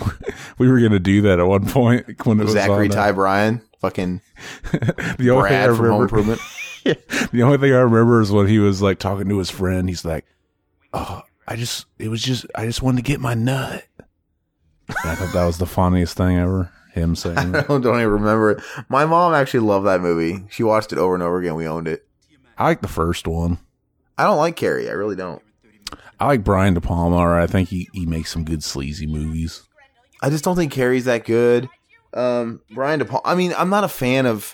We 0.58 0.70
were 0.70 0.80
gonna 0.80 1.00
do 1.00 1.24
that 1.24 1.40
at 1.40 1.48
one 1.48 1.68
point 1.68 2.26
when 2.26 2.40
it 2.40 2.44
was 2.44 2.54
Zachary 2.54 2.86
on, 2.86 2.92
uh, 2.92 2.96
Ty 2.96 3.12
Bryan, 3.14 3.62
fucking 3.80 4.22
the 4.72 5.32
only 5.32 5.50
thing 5.50 5.58
I 5.60 5.66
Brad 5.66 5.76
from 5.76 5.76
Home 5.78 6.02
remember, 6.02 6.04
Improvement. 6.04 6.42
the 7.32 7.42
only 7.42 7.58
thing 7.58 7.74
I 7.74 7.80
remember 7.80 8.22
is 8.22 8.32
when 8.32 8.48
he 8.48 8.60
was 8.60 8.82
like 8.82 9.00
talking 9.00 9.28
to 9.30 9.38
his 9.40 9.50
friend. 9.50 9.90
He's 9.90 10.06
like, 10.06 10.26
"Oh, 10.94 11.24
I 11.48 11.56
just, 11.56 11.88
it 11.98 12.10
was 12.10 12.22
just, 12.22 12.46
I 12.54 12.66
just 12.66 12.82
wanted 12.82 12.98
to 12.98 13.12
get 13.12 13.20
my 13.20 13.34
nut." 13.34 13.86
And 14.88 14.98
I 15.04 15.16
thought 15.16 15.34
that 15.34 15.46
was 15.46 15.58
the 15.58 15.66
funniest 15.66 16.16
thing 16.16 16.38
ever. 16.38 16.72
Him 16.94 17.16
saying, 17.16 17.38
I 17.38 17.62
don't, 17.62 17.82
don't 17.82 17.96
even 17.96 18.10
remember 18.10 18.52
it. 18.52 18.64
My 18.90 19.06
mom 19.06 19.34
actually 19.34 19.62
loved 19.62 19.88
that 19.88 20.02
movie. 20.02 20.44
She 20.50 20.62
watched 20.62 20.92
it 20.92 21.00
over 21.00 21.14
and 21.14 21.24
over 21.24 21.40
again. 21.40 21.56
We 21.56 21.68
owned 21.68 21.88
it. 21.88 22.06
"I 22.58 22.66
like 22.66 22.82
the 22.82 22.88
first 22.88 23.28
one. 23.28 23.58
I 24.18 24.26
don't 24.26 24.38
like 24.38 24.58
Carrie. 24.58 24.90
I 24.90 24.94
really 24.94 25.16
don't. 25.16 25.42
I 26.20 26.28
like 26.28 26.44
Brian 26.44 26.76
De 26.76 26.82
Palma. 26.82 27.16
Or 27.16 27.40
I 27.40 27.48
think 27.48 27.70
he 27.70 27.90
he 27.94 28.06
makes 28.06 28.32
some 28.32 28.44
good 28.44 28.64
sleazy 28.64 29.08
movies." 29.08 29.64
I 30.22 30.30
just 30.30 30.44
don't 30.44 30.56
think 30.56 30.72
Carrie's 30.72 31.06
that 31.06 31.26
good. 31.26 31.68
Um, 32.14 32.62
Brian 32.72 33.00
De 33.00 33.06
Palma. 33.06 33.22
I 33.26 33.36
mean, 33.36 33.54
I'm 33.58 33.70
not 33.70 33.84
a 33.84 33.88
fan 33.90 34.26
of. 34.26 34.54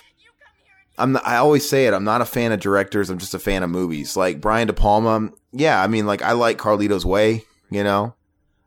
I'm. 0.96 1.12
Not, 1.12 1.26
I 1.26 1.36
always 1.36 1.68
say 1.68 1.86
it. 1.86 1.94
I'm 1.94 2.04
not 2.04 2.20
a 2.20 2.24
fan 2.24 2.52
of 2.52 2.60
directors. 2.60 3.10
I'm 3.10 3.18
just 3.18 3.34
a 3.34 3.38
fan 3.38 3.62
of 3.62 3.70
movies. 3.70 4.16
Like 4.16 4.40
Brian 4.40 4.66
De 4.66 4.72
Palma. 4.72 5.30
Yeah, 5.52 5.82
I 5.82 5.86
mean, 5.86 6.06
like 6.06 6.22
I 6.22 6.32
like 6.32 6.58
Carlito's 6.58 7.04
Way. 7.06 7.44
You 7.70 7.84
know, 7.84 8.14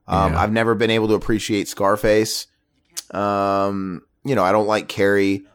um, 0.07 0.33
Yeah. 0.33 0.41
I've 0.41 0.51
never 0.51 0.75
been 0.75 0.91
able 0.91 1.07
to 1.07 1.15
appreciate 1.15 1.67
Scarface. 1.67 2.47
Um, 3.11 4.03
you 4.23 4.35
know, 4.35 4.43
I 4.43 4.51
don't 4.51 4.67
like 4.67 4.87
Carrie. 4.87 5.45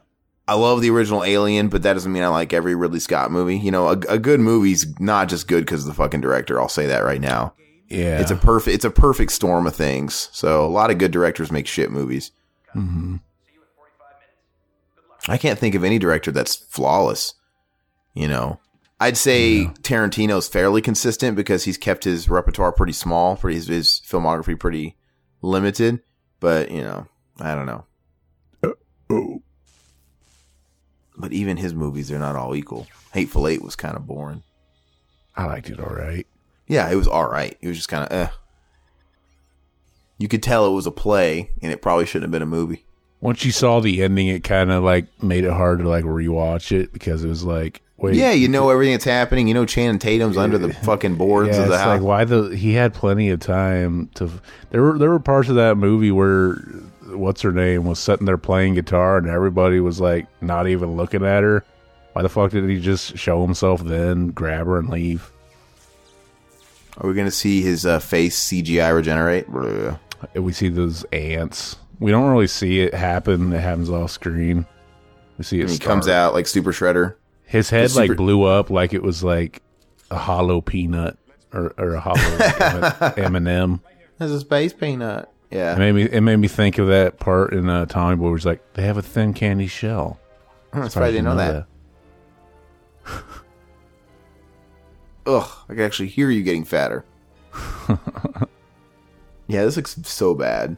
I 0.49 0.53
love 0.55 0.81
the 0.81 0.89
original 0.91 1.23
Alien, 1.23 1.67
but 1.67 1.83
that 1.83 1.93
doesn't 1.93 2.11
mean 2.11 2.23
I 2.23 2.27
like 2.29 2.53
every 2.53 2.73
Ridley 2.75 2.99
Scott 2.99 3.31
movie. 3.31 3.57
You 3.57 3.71
know, 3.71 3.89
a, 3.89 3.97
a 4.09 4.19
good 4.19 4.39
movie's 4.39 4.99
not 4.99 5.27
just 5.29 5.47
good 5.47 5.65
because 5.65 5.81
of 5.81 5.87
the 5.87 5.93
fucking 5.93 6.21
director. 6.21 6.59
I'll 6.59 6.69
say 6.69 6.85
that 6.87 7.03
right 7.03 7.19
now. 7.21 7.53
Yeah, 7.89 8.19
It's 8.19 8.31
a 8.31 8.35
perfect. 8.35 8.75
It's 8.75 8.85
a 8.85 8.91
perfect 8.91 9.31
storm 9.31 9.65
of 9.65 9.75
things. 9.75 10.29
So 10.33 10.65
a 10.65 10.67
lot 10.67 10.91
of 10.91 10.97
good 10.97 11.11
directors 11.11 11.51
make 11.51 11.67
shit 11.67 11.89
movies. 11.91 12.31
Mhm. 12.75 13.21
I 15.29 15.37
can't 15.37 15.57
think 15.59 15.75
of 15.75 15.83
any 15.83 15.99
director 15.99 16.31
that's 16.31 16.55
flawless. 16.55 17.33
You 18.13 18.27
know, 18.27 18.59
I'd 18.99 19.17
say 19.17 19.65
Tarantino's 19.81 20.47
fairly 20.47 20.81
consistent 20.81 21.35
because 21.35 21.63
he's 21.65 21.77
kept 21.77 22.03
his 22.03 22.29
repertoire 22.29 22.71
pretty 22.71 22.93
small, 22.93 23.35
pretty 23.35 23.55
his, 23.55 23.67
his 23.67 24.01
filmography 24.05 24.59
pretty 24.59 24.95
limited. 25.41 25.99
But 26.39 26.71
you 26.71 26.81
know, 26.81 27.07
I 27.39 27.55
don't 27.55 27.65
know. 27.65 27.85
Oh. 29.09 29.41
but 31.17 31.31
even 31.31 31.55
his 31.57 31.73
movies, 31.73 32.09
they're 32.09 32.19
not 32.19 32.35
all 32.35 32.53
equal. 32.55 32.87
Hateful 33.13 33.47
Eight 33.47 33.61
was 33.61 33.75
kind 33.75 33.95
of 33.95 34.05
boring. 34.05 34.43
I 35.35 35.45
liked 35.45 35.69
it 35.69 35.79
all 35.79 35.93
right. 35.93 36.27
Yeah, 36.67 36.89
it 36.89 36.95
was 36.95 37.07
all 37.07 37.29
right. 37.29 37.57
It 37.61 37.67
was 37.67 37.77
just 37.77 37.89
kind 37.89 38.05
of 38.05 38.11
eh. 38.11 38.29
You 40.17 40.27
could 40.27 40.41
tell 40.43 40.65
it 40.65 40.73
was 40.73 40.87
a 40.87 40.91
play, 40.91 41.51
and 41.61 41.71
it 41.71 41.81
probably 41.81 42.05
shouldn't 42.05 42.23
have 42.23 42.31
been 42.31 42.41
a 42.41 42.45
movie. 42.47 42.85
Once 43.21 43.45
you 43.45 43.51
saw 43.51 43.79
the 43.79 44.03
ending, 44.03 44.27
it 44.27 44.43
kind 44.43 44.71
of 44.71 44.83
like 44.83 45.05
made 45.23 45.43
it 45.43 45.51
hard 45.51 45.79
to 45.79 45.87
like 45.87 46.03
rewatch 46.03 46.71
it 46.71 46.91
because 46.93 47.23
it 47.23 47.27
was 47.27 47.43
like, 47.43 47.81
wait, 47.97 48.15
Yeah, 48.15 48.31
you 48.31 48.47
know 48.47 48.69
everything 48.69 48.93
that's 48.93 49.05
happening. 49.05 49.47
You 49.47 49.53
know 49.53 49.65
Channing 49.65 49.99
Tatum's 49.99 50.37
under 50.37 50.57
the 50.57 50.73
fucking 50.73 51.15
boards 51.15 51.49
yeah, 51.55 51.63
of 51.63 51.67
the 51.69 51.73
it's 51.73 51.83
house. 51.83 51.99
like 51.99 52.01
why 52.01 52.25
the 52.25 52.55
he 52.55 52.73
had 52.73 52.93
plenty 52.93 53.29
of 53.29 53.39
time 53.39 54.09
to. 54.15 54.29
There 54.69 54.83
were 54.83 54.97
there 54.97 55.09
were 55.09 55.19
parts 55.19 55.49
of 55.49 55.55
that 55.55 55.77
movie 55.77 56.11
where 56.11 56.55
what's 57.07 57.41
her 57.41 57.51
name 57.51 57.85
was 57.85 57.99
sitting 57.99 58.25
there 58.25 58.37
playing 58.37 58.73
guitar 58.75 59.17
and 59.17 59.27
everybody 59.27 59.79
was 59.79 59.99
like 59.99 60.27
not 60.41 60.67
even 60.67 60.95
looking 60.97 61.23
at 61.25 61.41
her. 61.43 61.63
Why 62.13 62.21
the 62.23 62.29
fuck 62.29 62.51
did 62.51 62.67
he 62.69 62.79
just 62.79 63.17
show 63.17 63.43
himself 63.43 63.83
then, 63.83 64.29
grab 64.29 64.65
her 64.67 64.79
and 64.79 64.89
leave? 64.89 65.31
Are 66.99 67.07
we 67.07 67.13
going 67.13 67.27
to 67.27 67.31
see 67.31 67.61
his 67.61 67.85
uh, 67.85 67.99
face 67.99 68.39
CGI 68.49 68.93
regenerate? 68.93 69.47
Blah. 69.47 69.97
We 70.33 70.51
see 70.51 70.69
those 70.69 71.03
ants. 71.05 71.75
We 71.99 72.11
don't 72.11 72.29
really 72.29 72.47
see 72.47 72.79
it 72.81 72.93
happen. 72.93 73.53
It 73.53 73.59
happens 73.59 73.89
off 73.89 74.11
screen. 74.11 74.65
We 75.37 75.43
see 75.43 75.59
it. 75.59 75.61
And 75.61 75.69
he 75.69 75.75
start. 75.75 75.87
comes 75.87 76.07
out 76.07 76.33
like 76.33 76.47
Super 76.47 76.71
Shredder. 76.71 77.15
His 77.43 77.69
head 77.69 77.91
super- 77.91 78.07
like 78.07 78.17
blew 78.17 78.43
up 78.43 78.69
like 78.69 78.93
it 78.93 79.03
was 79.03 79.23
like 79.23 79.61
a 80.09 80.17
hollow 80.17 80.59
peanut 80.61 81.17
or, 81.53 81.73
or 81.77 81.93
a 81.93 81.99
hollow 81.99 83.13
M 83.17 83.35
and 83.35 83.47
M. 83.47 83.81
That's 84.17 84.31
a 84.31 84.39
space 84.39 84.73
peanut. 84.73 85.29
Yeah. 85.51 85.75
It 85.75 85.79
made 85.79 85.91
me 85.93 86.03
it 86.03 86.21
made 86.21 86.37
me 86.37 86.47
think 86.47 86.77
of 86.77 86.87
that 86.87 87.19
part 87.19 87.53
in 87.53 87.69
uh, 87.69 87.85
Tommy 87.85 88.15
Boy 88.15 88.25
where 88.25 88.35
he's 88.35 88.45
like, 88.45 88.73
they 88.73 88.81
have 88.83 88.97
a 88.97 89.01
thin 89.01 89.33
candy 89.33 89.67
shell. 89.67 90.19
That's 90.73 90.93
Surprised 90.93 90.97
right, 90.97 91.07
I 91.07 91.11
didn't 91.11 91.25
you 91.25 91.29
know 91.29 91.35
that. 93.05 93.23
Ugh, 95.27 95.49
I 95.69 95.73
can 95.73 95.83
actually 95.83 96.07
hear 96.07 96.29
you 96.31 96.41
getting 96.41 96.63
fatter. 96.63 97.03
yeah, 99.47 99.63
this 99.65 99.75
looks 99.75 99.99
so 100.03 100.33
bad. 100.33 100.77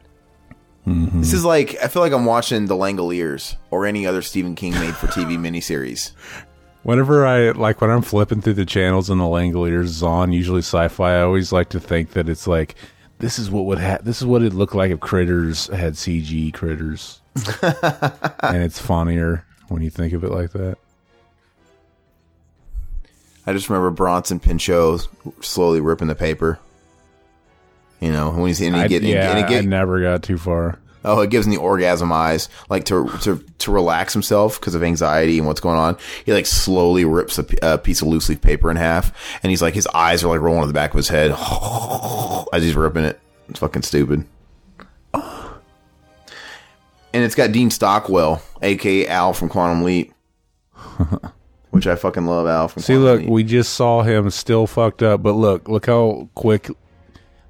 Mm-hmm. 0.86 1.20
This 1.20 1.32
is 1.32 1.44
like 1.44 1.76
I 1.82 1.88
feel 1.88 2.02
like 2.02 2.12
I'm 2.12 2.24
watching 2.24 2.66
The 2.66 2.74
Langoliers 2.74 3.56
or 3.70 3.86
any 3.86 4.06
other 4.06 4.22
Stephen 4.22 4.56
King 4.56 4.72
made 4.72 4.96
for 4.96 5.06
TV 5.06 5.38
miniseries. 5.38 6.12
Whenever 6.82 7.26
I 7.26 7.50
like 7.50 7.80
when 7.80 7.90
I'm 7.90 8.02
flipping 8.02 8.40
through 8.40 8.54
the 8.54 8.66
channels 8.66 9.08
and 9.08 9.20
the 9.20 9.24
Langoliers 9.24 9.84
is 9.84 10.02
on, 10.02 10.32
usually 10.32 10.60
sci-fi, 10.62 11.18
I 11.18 11.22
always 11.22 11.52
like 11.52 11.68
to 11.70 11.80
think 11.80 12.10
that 12.12 12.28
it's 12.28 12.46
like 12.46 12.74
this 13.18 13.38
is 13.38 13.50
what 13.50 13.66
would 13.66 13.78
ha- 13.78 13.98
this 14.02 14.20
is 14.20 14.26
what 14.26 14.42
it'd 14.42 14.54
look 14.54 14.74
like 14.74 14.90
if 14.90 14.98
critters 14.98 15.66
had 15.68 15.92
CG 15.92 16.52
critters, 16.54 17.20
and 18.42 18.62
it's 18.62 18.80
funnier 18.80 19.44
when 19.68 19.82
you 19.82 19.90
think 19.90 20.14
of 20.14 20.24
it 20.24 20.30
like 20.30 20.52
that. 20.52 20.78
I 23.50 23.52
just 23.52 23.68
remember 23.68 23.90
Bronson 23.90 24.38
Pinchot 24.38 25.08
slowly 25.40 25.80
ripping 25.80 26.06
the 26.06 26.14
paper. 26.14 26.60
You 27.98 28.12
know, 28.12 28.30
when 28.30 28.46
he's 28.46 28.60
and 28.60 28.76
he 28.76 28.82
I, 28.82 28.86
get, 28.86 29.02
yeah, 29.02 29.36
and 29.36 29.50
he 29.50 29.56
I 29.56 29.60
never 29.62 30.00
got 30.00 30.22
too 30.22 30.38
far. 30.38 30.78
Oh, 31.04 31.20
it 31.20 31.30
gives 31.30 31.46
him 31.46 31.52
the 31.52 31.58
orgasm 31.58 32.12
eyes, 32.12 32.48
like 32.68 32.84
to 32.84 33.08
to 33.22 33.44
to 33.58 33.72
relax 33.72 34.12
himself 34.12 34.60
because 34.60 34.76
of 34.76 34.84
anxiety 34.84 35.38
and 35.38 35.48
what's 35.48 35.58
going 35.58 35.78
on. 35.78 35.98
He 36.24 36.32
like 36.32 36.46
slowly 36.46 37.04
rips 37.04 37.40
a 37.40 37.78
piece 37.78 38.02
of 38.02 38.06
loose 38.06 38.28
leaf 38.28 38.40
paper 38.40 38.70
in 38.70 38.76
half, 38.76 39.12
and 39.42 39.50
he's 39.50 39.62
like 39.62 39.74
his 39.74 39.88
eyes 39.88 40.22
are 40.22 40.28
like 40.28 40.40
rolling 40.40 40.60
to 40.60 40.68
the 40.68 40.72
back 40.72 40.90
of 40.90 40.96
his 40.96 41.08
head 41.08 41.32
as 42.52 42.62
he's 42.62 42.76
ripping 42.76 43.04
it. 43.04 43.18
It's 43.48 43.58
fucking 43.58 43.82
stupid. 43.82 44.26
And 45.12 47.24
it's 47.24 47.34
got 47.34 47.50
Dean 47.50 47.70
Stockwell, 47.70 48.40
aka 48.62 49.08
Al 49.08 49.32
from 49.32 49.48
Quantum 49.48 49.82
Leap, 49.82 50.14
which 51.70 51.86
I 51.86 51.94
fucking 51.96 52.26
love. 52.26 52.46
Al 52.46 52.68
from 52.68 52.82
See, 52.82 52.94
Quantum 52.94 53.04
look, 53.04 53.20
Leap. 53.20 53.28
we 53.30 53.44
just 53.44 53.72
saw 53.74 54.02
him 54.02 54.30
still 54.30 54.66
fucked 54.66 55.02
up, 55.02 55.22
but 55.22 55.32
look, 55.32 55.68
look 55.68 55.86
how 55.86 56.28
quick. 56.34 56.68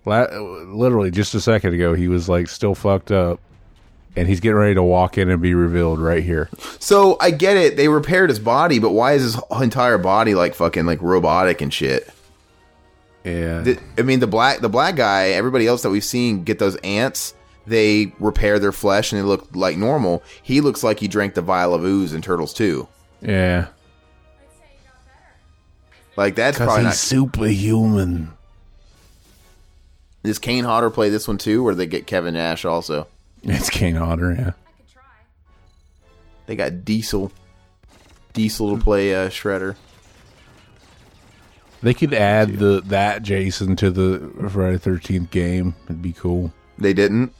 La- 0.06 0.26
literally, 0.32 1.10
just 1.10 1.34
a 1.34 1.40
second 1.40 1.74
ago, 1.74 1.94
he 1.94 2.08
was 2.08 2.28
like 2.28 2.48
still 2.48 2.74
fucked 2.74 3.10
up, 3.12 3.38
and 4.16 4.26
he's 4.28 4.40
getting 4.40 4.56
ready 4.56 4.74
to 4.74 4.82
walk 4.82 5.18
in 5.18 5.28
and 5.28 5.42
be 5.42 5.52
revealed 5.54 5.98
right 6.00 6.22
here. 6.24 6.48
So 6.78 7.16
I 7.20 7.30
get 7.30 7.56
it. 7.56 7.76
They 7.76 7.88
repaired 7.88 8.30
his 8.30 8.38
body, 8.38 8.78
but 8.78 8.90
why 8.92 9.12
is 9.12 9.22
his 9.22 9.38
entire 9.60 9.98
body 9.98 10.34
like 10.34 10.54
fucking 10.54 10.86
like 10.86 11.02
robotic 11.02 11.60
and 11.60 11.72
shit? 11.72 12.08
Yeah, 13.24 13.60
The- 13.60 13.78
I 13.98 14.02
mean, 14.02 14.20
the 14.20 14.26
black 14.26 14.60
the 14.60 14.70
black 14.70 14.96
guy, 14.96 15.28
everybody 15.30 15.66
else 15.66 15.82
that 15.82 15.90
we've 15.90 16.02
seen 16.04 16.42
get 16.44 16.58
those 16.58 16.76
ants, 16.76 17.34
they 17.66 18.12
repair 18.18 18.58
their 18.58 18.72
flesh 18.72 19.12
and 19.12 19.20
they 19.20 19.24
look 19.26 19.46
like 19.54 19.76
normal. 19.76 20.22
He 20.42 20.62
looks 20.62 20.82
like 20.82 20.98
he 20.98 21.08
drank 21.08 21.34
the 21.34 21.42
vial 21.42 21.74
of 21.74 21.84
ooze 21.84 22.14
in 22.14 22.22
Turtles 22.22 22.54
too. 22.54 22.88
yeah, 23.20 23.66
Like 26.20 26.34
that's 26.34 26.58
probably 26.58 26.76
he's 26.76 26.84
not. 26.84 26.94
superhuman. 26.96 28.30
Does 30.22 30.38
Kane 30.38 30.64
Hodder 30.64 30.90
play 30.90 31.08
this 31.08 31.26
one 31.26 31.38
too, 31.38 31.66
or 31.66 31.74
they 31.74 31.86
get 31.86 32.06
Kevin 32.06 32.34
Nash 32.34 32.66
also? 32.66 33.06
It's 33.42 33.70
Kane 33.70 33.94
Hodder. 33.94 34.34
Yeah, 34.34 34.50
They 36.44 36.56
got 36.56 36.84
Diesel, 36.84 37.32
Diesel 38.34 38.76
to 38.76 38.84
play 38.84 39.14
uh, 39.14 39.30
Shredder. 39.30 39.76
they 41.82 41.94
could 41.94 42.12
add 42.12 42.58
the 42.58 42.82
that 42.84 43.22
Jason 43.22 43.74
to 43.76 43.90
the 43.90 44.50
Friday 44.50 44.76
Thirteenth 44.76 45.30
game. 45.30 45.74
It'd 45.86 46.02
be 46.02 46.12
cool. 46.12 46.52
They 46.76 46.92
didn't. 46.92 47.32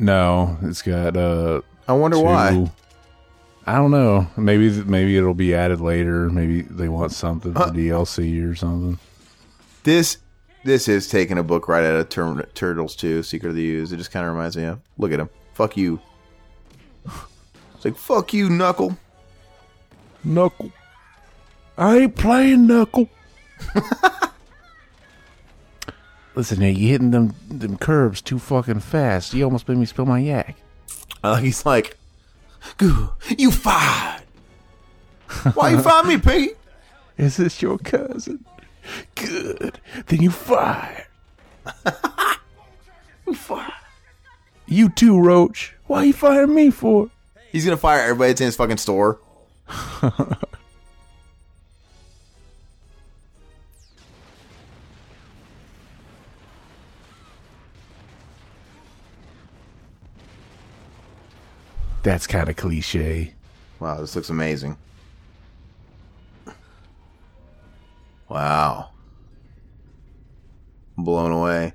No, 0.00 0.58
it's 0.62 0.82
got 0.82 1.16
uh. 1.16 1.60
I 1.86 1.92
wonder 1.92 2.16
two- 2.16 2.24
why. 2.24 2.72
I 3.68 3.76
don't 3.76 3.90
know. 3.90 4.26
Maybe 4.38 4.70
maybe 4.84 5.18
it'll 5.18 5.34
be 5.34 5.54
added 5.54 5.82
later. 5.82 6.30
Maybe 6.30 6.62
they 6.62 6.88
want 6.88 7.12
something 7.12 7.52
for 7.52 7.64
Uh, 7.64 7.70
DLC 7.70 8.42
or 8.50 8.54
something. 8.54 8.98
This 9.84 10.16
this 10.64 10.88
is 10.88 11.06
taking 11.08 11.36
a 11.36 11.42
book 11.42 11.68
right 11.68 11.84
out 11.84 11.96
of 12.00 12.08
Tur- 12.08 12.48
Turtles 12.54 12.96
2, 12.96 13.22
Secret 13.22 13.50
of 13.50 13.56
the 13.56 13.62
Ooze. 13.64 13.92
It 13.92 13.98
just 13.98 14.10
kind 14.10 14.24
of 14.26 14.32
reminds 14.32 14.56
me 14.56 14.64
of. 14.64 14.80
Look 14.96 15.12
at 15.12 15.20
him. 15.20 15.28
Fuck 15.52 15.76
you. 15.76 16.00
It's 17.76 17.84
like 17.84 17.96
fuck 17.96 18.32
you, 18.32 18.48
Knuckle. 18.50 18.96
Knuckle. 20.24 20.72
I 21.76 21.98
ain't 21.98 22.16
playing 22.16 22.66
Knuckle. 22.66 23.08
Listen, 26.34 26.60
here, 26.60 26.70
you 26.72 26.88
hitting 26.88 27.10
them 27.12 27.34
them 27.48 27.76
curves 27.76 28.20
too 28.22 28.38
fucking 28.38 28.80
fast. 28.80 29.34
You 29.34 29.44
almost 29.44 29.68
made 29.68 29.76
me 29.78 29.84
spill 29.86 30.06
my 30.06 30.18
yak. 30.20 30.56
Uh, 31.22 31.36
he's 31.36 31.64
like, 31.66 31.96
"Goo, 32.76 33.10
you 33.36 33.50
fired. 33.50 34.22
Why 35.54 35.70
you 35.70 35.80
fired 35.80 36.06
me, 36.06 36.18
Pete? 36.18 36.56
Is 37.18 37.36
this 37.36 37.60
your 37.60 37.78
cousin? 37.78 38.44
Good. 39.14 39.80
Then 40.06 40.22
you 40.22 40.30
fired. 40.30 41.06
Fired. 43.34 43.72
You 44.66 44.88
too, 44.88 45.20
Roach. 45.20 45.74
Why 45.86 46.04
you 46.04 46.12
firing 46.14 46.54
me 46.54 46.70
for? 46.70 47.10
He's 47.52 47.64
gonna 47.64 47.76
fire 47.76 48.00
everybody 48.00 48.30
that's 48.30 48.40
in 48.40 48.46
his 48.46 48.56
fucking 48.56 48.78
store. 48.78 49.18
That's 62.02 62.26
kind 62.26 62.48
of 62.48 62.56
cliche. 62.56 63.34
Wow, 63.80 64.00
this 64.00 64.14
looks 64.16 64.30
amazing. 64.30 64.76
Wow, 68.28 68.90
blown 70.96 71.30
away. 71.32 71.72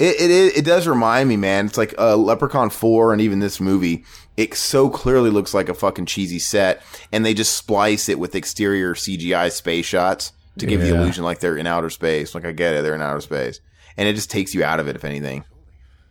It, 0.00 0.16
it 0.20 0.56
it 0.58 0.64
does 0.64 0.88
remind 0.88 1.28
me, 1.28 1.36
man. 1.36 1.66
It's 1.66 1.78
like 1.78 1.94
uh, 1.98 2.16
Leprechaun 2.16 2.70
Four, 2.70 3.12
and 3.12 3.20
even 3.22 3.38
this 3.38 3.60
movie. 3.60 4.04
It 4.36 4.54
so 4.54 4.88
clearly 4.90 5.30
looks 5.30 5.54
like 5.54 5.68
a 5.68 5.74
fucking 5.74 6.06
cheesy 6.06 6.40
set, 6.40 6.82
and 7.12 7.24
they 7.24 7.32
just 7.34 7.56
splice 7.56 8.08
it 8.08 8.18
with 8.18 8.34
exterior 8.34 8.94
CGI 8.94 9.52
space 9.52 9.86
shots 9.86 10.32
to 10.58 10.66
give 10.66 10.80
the 10.80 10.88
illusion 10.96 11.22
like 11.22 11.38
they're 11.38 11.56
in 11.56 11.68
outer 11.68 11.90
space. 11.90 12.34
Like 12.34 12.44
I 12.44 12.50
get 12.50 12.74
it, 12.74 12.82
they're 12.82 12.96
in 12.96 13.02
outer 13.02 13.20
space, 13.20 13.60
and 13.96 14.08
it 14.08 14.14
just 14.14 14.30
takes 14.32 14.52
you 14.52 14.64
out 14.64 14.80
of 14.80 14.88
it. 14.88 14.96
If 14.96 15.04
anything, 15.04 15.44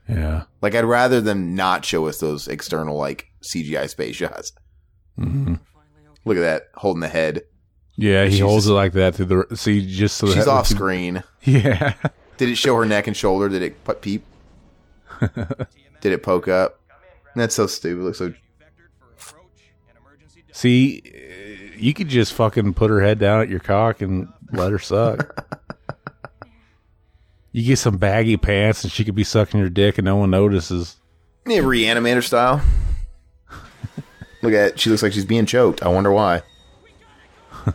Yeah. 0.08 0.44
like 0.62 0.76
I'd 0.76 0.86
rather 0.86 1.20
them 1.20 1.56
not 1.56 1.84
show 1.84 2.08
us 2.08 2.20
those 2.20 2.48
external 2.48 2.96
like 2.98 3.28
CGI 3.44 3.90
space 3.90 4.15
shots. 4.15 4.53
hmm 5.18 5.56
Look 6.26 6.38
at 6.38 6.41
that, 6.41 6.64
holding 6.76 7.02
the 7.02 7.10
head. 7.10 7.41
Yeah, 7.95 8.26
he 8.26 8.32
She's 8.32 8.40
holds 8.40 8.65
it 8.68 8.72
like 8.72 8.94
that 8.94 9.15
through 9.15 9.45
the. 9.48 9.57
See, 9.57 9.86
just 9.86 10.18
so 10.18 10.28
She's 10.28 10.48
off 10.48 10.68
screen. 10.68 11.24
Yeah. 11.41 11.94
Did 12.38 12.48
it 12.49 12.56
show 12.56 12.76
her 12.78 12.86
neck 12.86 13.07
and 13.07 13.15
shoulder? 13.15 13.49
Did 13.49 13.61
it 13.61 13.84
put 13.84 14.02
peep? 14.02 14.24
Did 15.20 16.14
it 16.14 16.24
poke 16.24 16.48
up? 16.48 16.80
That's 17.36 17.53
so 17.53 17.68
stupid. 17.68 18.02
It 18.02 18.03
looks 18.06 18.18
so. 18.18 18.34
See, 20.53 21.02
you 21.78 21.94
could 21.94 22.07
just 22.07 22.34
fucking 22.34 22.74
put 22.76 22.90
her 22.90 23.02
head 23.02 23.20
down 23.20 23.41
at 23.41 23.49
your 23.49 23.60
cock 23.60 24.02
and 24.02 24.28
let 24.52 24.72
her 24.72 24.80
suck. 24.80 25.45
you 27.52 27.64
get 27.65 27.80
some 27.80 27.98
baggy 27.98 28.38
pants 28.38 28.84
and 28.84 28.91
she 28.91 29.03
could 29.03 29.15
be 29.15 29.24
sucking 29.24 29.60
your 29.60 29.70
dick 29.70 29.98
and 29.98 30.06
no 30.06 30.15
one 30.15 30.30
notices. 30.32 30.95
Yeah, 31.45 31.60
reanimator 31.60 32.24
style. 32.24 32.61
Look 34.44 34.53
at 34.53 34.80
she 34.80 34.91
looks 34.91 35.02
like 35.02 35.14
she's 35.14 35.26
being 35.26 35.48
choked. 35.48 35.82
I 35.82 35.88
wonder 35.88 36.11
why. 36.11 36.44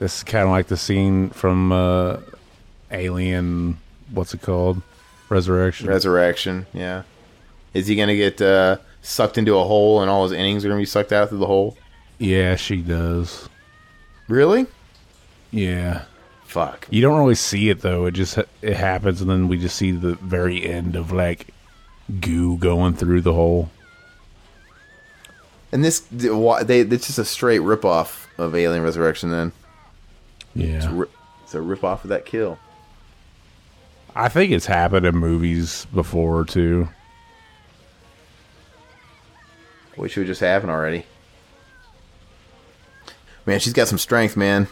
This 0.00 0.16
is 0.16 0.24
kind 0.24 0.44
of 0.44 0.50
like 0.50 0.68
the 0.68 0.78
scene 0.78 1.28
from 1.28 1.72
uh, 1.72 2.16
Alien. 2.90 3.78
What's 4.10 4.32
it 4.32 4.40
called? 4.40 4.80
Resurrection. 5.28 5.88
Resurrection. 5.88 6.66
Yeah. 6.72 7.02
Is 7.74 7.86
he 7.86 7.96
gonna 7.96 8.16
get 8.16 8.40
uh, 8.40 8.78
sucked 9.02 9.36
into 9.36 9.56
a 9.58 9.62
hole 9.62 10.00
and 10.00 10.10
all 10.10 10.22
his 10.22 10.32
innings 10.32 10.64
are 10.64 10.68
gonna 10.68 10.80
be 10.80 10.86
sucked 10.86 11.12
out 11.12 11.28
through 11.28 11.38
the 11.38 11.46
hole? 11.46 11.76
yeah, 12.18 12.56
she 12.56 12.78
does. 12.78 13.48
Really? 14.26 14.66
Yeah. 15.50 16.04
Fuck. 16.50 16.88
You 16.90 17.00
don't 17.00 17.16
really 17.16 17.36
see 17.36 17.70
it 17.70 17.80
though. 17.80 18.06
It 18.06 18.10
just 18.10 18.36
it 18.36 18.76
happens, 18.76 19.20
and 19.20 19.30
then 19.30 19.46
we 19.46 19.56
just 19.56 19.76
see 19.76 19.92
the 19.92 20.16
very 20.16 20.68
end 20.68 20.96
of 20.96 21.12
like 21.12 21.54
goo 22.18 22.56
going 22.56 22.94
through 22.94 23.20
the 23.20 23.32
hole. 23.32 23.70
And 25.70 25.84
this, 25.84 26.00
they, 26.10 26.80
it's 26.80 27.06
just 27.06 27.20
a 27.20 27.24
straight 27.24 27.60
rip 27.60 27.84
off 27.84 28.28
of 28.36 28.56
Alien 28.56 28.82
Resurrection. 28.82 29.30
Then 29.30 29.52
it's 30.56 30.86
a, 30.86 30.88
Yeah, 30.88 30.98
rip, 30.98 31.12
it's 31.44 31.54
a 31.54 31.60
rip 31.60 31.84
off 31.84 32.02
of 32.02 32.10
that 32.10 32.26
kill. 32.26 32.58
I 34.16 34.28
think 34.28 34.50
it's 34.50 34.66
happened 34.66 35.06
in 35.06 35.14
movies 35.14 35.86
before 35.94 36.44
too. 36.44 36.88
Wish 39.96 40.16
it 40.16 40.20
would 40.22 40.26
just 40.26 40.40
happen 40.40 40.68
already. 40.68 41.06
Man, 43.46 43.60
she's 43.60 43.72
got 43.72 43.86
some 43.86 43.98
strength, 43.98 44.36
man. 44.36 44.66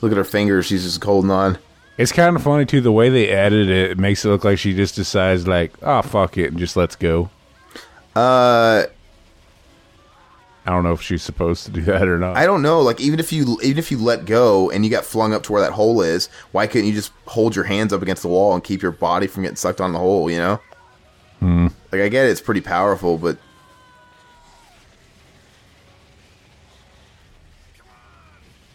Look 0.00 0.12
at 0.12 0.18
her 0.18 0.24
fingers; 0.24 0.66
she's 0.66 0.84
just 0.84 1.02
holding 1.02 1.30
on. 1.30 1.58
It's 1.98 2.12
kind 2.12 2.34
of 2.34 2.42
funny 2.42 2.64
too 2.64 2.80
the 2.80 2.92
way 2.92 3.10
they 3.10 3.28
edited 3.28 3.68
it. 3.68 3.90
It 3.90 3.98
makes 3.98 4.24
it 4.24 4.28
look 4.28 4.44
like 4.44 4.58
she 4.58 4.74
just 4.74 4.94
decides 4.94 5.46
like, 5.46 5.72
oh 5.82 6.02
fuck 6.02 6.38
it, 6.38 6.46
and 6.46 6.58
just 6.58 6.76
lets 6.76 6.96
go. 6.96 7.28
Uh, 8.16 8.86
I 10.66 10.70
don't 10.70 10.82
know 10.82 10.92
if 10.92 11.02
she's 11.02 11.22
supposed 11.22 11.64
to 11.66 11.70
do 11.70 11.80
that 11.82 12.06
or 12.06 12.18
not. 12.18 12.36
I 12.36 12.46
don't 12.46 12.62
know. 12.62 12.80
Like, 12.80 13.00
even 13.00 13.18
if 13.20 13.32
you 13.32 13.58
even 13.62 13.78
if 13.78 13.90
you 13.90 13.98
let 13.98 14.24
go 14.24 14.70
and 14.70 14.84
you 14.84 14.90
got 14.90 15.04
flung 15.04 15.32
up 15.32 15.42
to 15.44 15.52
where 15.52 15.62
that 15.62 15.72
hole 15.72 16.00
is, 16.00 16.28
why 16.52 16.66
couldn't 16.66 16.86
you 16.86 16.94
just 16.94 17.12
hold 17.26 17.54
your 17.54 17.64
hands 17.64 17.92
up 17.92 18.02
against 18.02 18.22
the 18.22 18.28
wall 18.28 18.54
and 18.54 18.62
keep 18.64 18.82
your 18.82 18.92
body 18.92 19.26
from 19.26 19.42
getting 19.42 19.56
sucked 19.56 19.80
on 19.80 19.92
the 19.92 19.98
hole? 19.98 20.30
You 20.30 20.38
know. 20.38 20.60
Hmm. 21.40 21.66
Like, 21.92 22.02
I 22.02 22.08
get 22.08 22.26
it; 22.26 22.30
it's 22.30 22.40
pretty 22.40 22.60
powerful, 22.60 23.18
but 23.18 23.38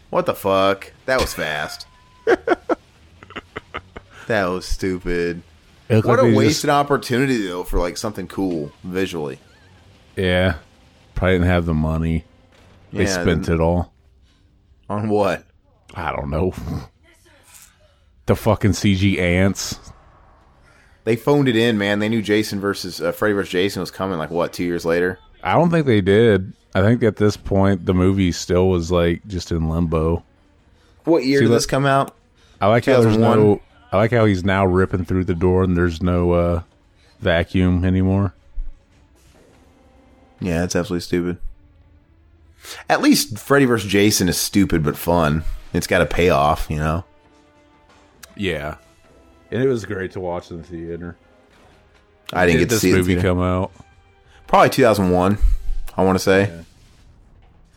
what 0.09 0.25
the 0.25 0.35
fuck? 0.35 0.91
That 1.05 1.19
was 1.19 1.33
fast. 1.33 1.87
that 4.27 4.45
was 4.45 4.65
stupid. 4.65 5.41
What 5.87 6.05
like 6.05 6.19
a 6.19 6.33
wasted 6.35 6.67
just- 6.67 6.69
opportunity 6.69 7.45
though 7.47 7.63
for 7.63 7.79
like 7.79 7.97
something 7.97 8.27
cool 8.27 8.71
visually. 8.83 9.39
yeah, 10.15 10.55
probably 11.13 11.35
didn't 11.35 11.47
have 11.47 11.65
the 11.65 11.73
money. 11.73 12.25
They 12.91 13.03
Yeah, 13.03 13.21
spent 13.21 13.49
it 13.49 13.59
all. 13.59 13.93
On 14.89 15.09
what? 15.09 15.43
I 15.93 16.11
don't 16.11 16.29
know. 16.29 16.53
The 18.25 18.35
fucking 18.35 18.71
CG 18.71 19.19
ants. 19.19 19.79
They 21.03 21.15
phoned 21.15 21.47
it 21.47 21.55
in, 21.55 21.77
man. 21.77 21.99
They 21.99 22.09
knew 22.09 22.21
Jason 22.23 22.59
versus 22.59 22.99
uh, 22.99 23.11
Freddy 23.11 23.33
versus 23.35 23.51
Jason 23.51 23.79
was 23.81 23.91
coming. 23.91 24.17
Like 24.17 24.31
what? 24.31 24.53
Two 24.53 24.63
years 24.63 24.85
later. 24.85 25.19
I 25.43 25.53
don't 25.53 25.69
think 25.69 25.85
they 25.85 26.01
did. 26.01 26.53
I 26.75 26.81
think 26.81 27.01
at 27.03 27.15
this 27.15 27.37
point 27.37 27.85
the 27.85 27.93
movie 27.93 28.33
still 28.33 28.67
was 28.67 28.91
like 28.91 29.25
just 29.27 29.49
in 29.51 29.69
limbo. 29.69 30.23
What 31.05 31.23
year 31.23 31.39
See, 31.39 31.45
did 31.45 31.53
this 31.53 31.65
come 31.65 31.85
out? 31.85 32.13
I 32.59 32.67
like 32.67 32.83
how 32.83 33.01
there's 33.01 33.17
no. 33.17 33.61
I 33.93 33.97
like 33.97 34.11
how 34.11 34.25
he's 34.25 34.43
now 34.43 34.65
ripping 34.65 35.05
through 35.05 35.23
the 35.23 35.33
door 35.33 35.63
and 35.63 35.77
there's 35.77 36.03
no 36.03 36.33
uh, 36.33 36.61
vacuum 37.21 37.85
anymore. 37.85 38.33
Yeah, 40.41 40.65
it's 40.65 40.75
absolutely 40.75 41.01
stupid. 41.01 41.37
At 42.89 43.01
least 43.01 43.39
Freddy 43.39 43.63
vs. 43.63 43.89
Jason 43.89 44.27
is 44.27 44.37
stupid 44.37 44.83
but 44.83 44.97
fun. 44.97 45.45
It's 45.73 45.87
got 45.87 46.01
a 46.01 46.05
payoff, 46.05 46.67
you 46.69 46.77
know. 46.77 47.05
Yeah, 48.35 48.75
and 49.49 49.63
it 49.63 49.67
was 49.67 49.85
great 49.85 50.11
to 50.11 50.19
watch 50.19 50.51
in 50.51 50.57
the 50.57 50.63
theater. 50.63 51.15
I 52.33 52.45
didn't 52.45 52.59
Did 52.59 52.63
get 52.63 52.69
to 52.69 52.75
this 52.75 52.81
see 52.81 52.91
movie 52.91 53.21
come 53.21 53.39
out. 53.39 53.71
Probably 54.47 54.69
2001. 54.71 55.37
I 55.97 56.03
want 56.03 56.17
to 56.17 56.23
say. 56.23 56.63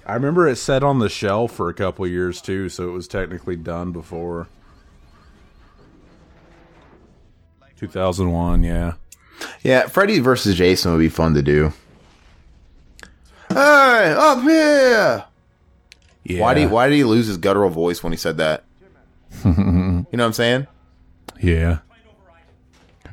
I 0.07 0.15
remember 0.15 0.49
it 0.49 0.57
sat 0.57 0.83
on 0.83 0.99
the 0.99 1.09
shelf 1.09 1.53
for 1.53 1.69
a 1.69 1.75
couple 1.75 2.07
years 2.07 2.41
too, 2.41 2.69
so 2.69 2.89
it 2.89 2.93
was 2.93 3.07
technically 3.07 3.57
done 3.57 3.93
before. 3.93 4.49
2001, 7.77 8.65
yeah. 8.65 8.95
Yeah, 9.63 9.87
Freddy 9.87 10.19
versus 10.19 10.57
Jason 10.57 10.93
would 10.93 10.99
be 10.99 11.09
fun 11.09 11.35
to 11.35 11.43
do. 11.43 11.73
Hey, 13.51 14.15
up 14.17 14.43
here! 14.43 15.25
Yeah. 16.25 16.41
Why 16.41 16.55
did 16.55 16.61
he, 16.61 16.67
why 16.67 16.89
did 16.89 16.97
he 16.97 17.05
lose 17.05 17.27
his 17.27 17.37
guttural 17.37 17.71
voice 17.71 18.03
when 18.03 18.13
he 18.13 18.17
said 18.17 18.39
that? 18.39 18.65
you 19.45 19.53
know 19.53 20.05
what 20.11 20.21
I'm 20.21 20.33
saying? 20.33 20.67
Yeah. 21.41 21.79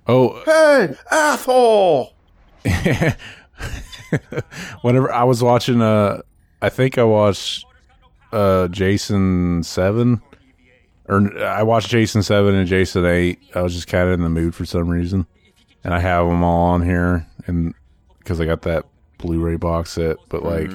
Oh, 0.07 0.30
uh 0.30 0.88
Hey, 0.88 0.95
asshole! 1.11 2.14
whenever 4.82 5.11
I 5.11 5.23
was 5.23 5.44
watching 5.44 5.82
uh 5.82 6.22
I 6.61 6.69
think 6.69 6.98
I 6.98 7.03
watched 7.03 7.65
uh 8.32 8.68
Jason 8.69 9.64
7 9.64 10.22
or 11.07 11.44
I 11.44 11.64
watched 11.64 11.90
Jason 11.90 12.23
7 12.23 12.56
and 12.56 12.68
Jason 12.68 13.06
8. 13.06 13.40
I 13.53 13.61
was 13.61 13.76
just 13.76 13.88
kind 13.88 14.07
of 14.07 14.14
in 14.15 14.22
the 14.22 14.30
mood 14.30 14.56
for 14.56 14.65
some 14.65 14.90
reason. 14.90 15.27
And 15.84 15.94
I 15.94 15.99
have 15.99 16.26
them 16.26 16.44
all 16.44 16.69
on 16.73 16.82
here 16.82 17.27
and 17.45 17.73
cuz 18.23 18.41
I 18.41 18.45
got 18.45 18.64
that 18.64 18.86
Blu-ray 19.19 19.56
box 19.57 19.91
set, 19.91 20.18
but 20.30 20.44
like 20.44 20.72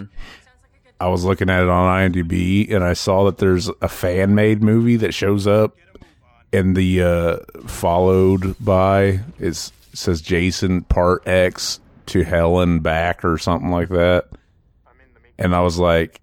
I 1.01 1.09
was 1.09 1.25
looking 1.25 1.51
at 1.51 1.63
it 1.63 1.69
on 1.69 2.13
IMDb 2.13 2.73
and 2.73 2.85
I 2.85 2.93
saw 2.93 3.25
that 3.25 3.39
there's 3.39 3.69
a 3.81 3.89
fan-made 3.89 4.63
movie 4.63 4.97
that 4.97 5.15
shows 5.15 5.47
up 5.47 5.77
and 6.53 6.77
the 6.77 7.03
uh 7.03 7.37
followed 7.67 8.57
by 8.61 9.21
is 9.39 9.73
says 9.93 10.21
Jason 10.21 10.83
part 10.83 11.27
X 11.27 11.81
to 12.07 12.23
hell 12.25 12.61
and 12.61 12.83
back 12.83 13.25
or 13.25 13.39
something 13.39 13.71
like 13.71 13.89
that. 13.91 14.29
And 15.39 15.55
I 15.55 15.61
was 15.61 15.79
like 15.79 16.21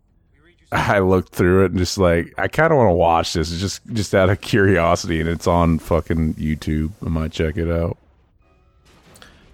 I 0.71 0.99
looked 0.99 1.33
through 1.33 1.63
it 1.65 1.71
and 1.71 1.77
just 1.79 1.97
like 1.97 2.33
I 2.37 2.47
kind 2.49 2.71
of 2.73 2.77
want 2.77 2.89
to 2.89 2.93
watch 2.95 3.33
this 3.33 3.49
just 3.59 3.85
just 3.93 4.13
out 4.13 4.29
of 4.29 4.41
curiosity 4.41 5.19
and 5.21 5.29
it's 5.29 5.47
on 5.47 5.79
fucking 5.79 6.33
YouTube. 6.35 6.91
I 7.05 7.09
might 7.09 7.31
check 7.31 7.57
it 7.57 7.69
out. 7.71 7.97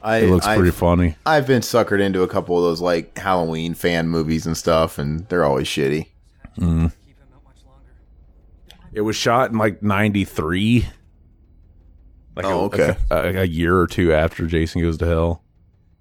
I, 0.02 0.18
It 0.18 0.30
looks 0.30 0.46
I've- 0.46 0.60
pretty 0.60 0.76
funny. 0.76 1.16
I've 1.26 1.48
been 1.48 1.62
suckered 1.62 2.02
into 2.02 2.24
a 2.24 2.28
couple 2.28 2.58
of 2.58 2.64
those 2.64 2.82
like 2.82 3.18
Halloween 3.18 3.74
fan 3.74 4.10
movies 4.10 4.46
and 4.46 4.58
stuff, 4.58 4.98
and 4.98 5.28
they're 5.30 5.46
always 5.46 5.68
shitty. 5.68 6.08
Mm. 6.58 6.92
It 8.92 9.02
was 9.02 9.16
shot 9.16 9.52
in 9.52 9.58
like 9.58 9.82
93. 9.82 10.88
Like 12.36 12.46
Oh, 12.46 12.62
a, 12.62 12.64
okay. 12.66 12.96
a, 13.12 13.42
a 13.42 13.44
year 13.46 13.78
or 13.78 13.86
two 13.88 14.12
after 14.14 14.46
Jason 14.48 14.82
Goes 14.82 14.98
to 14.98 15.06
Hell. 15.06 15.43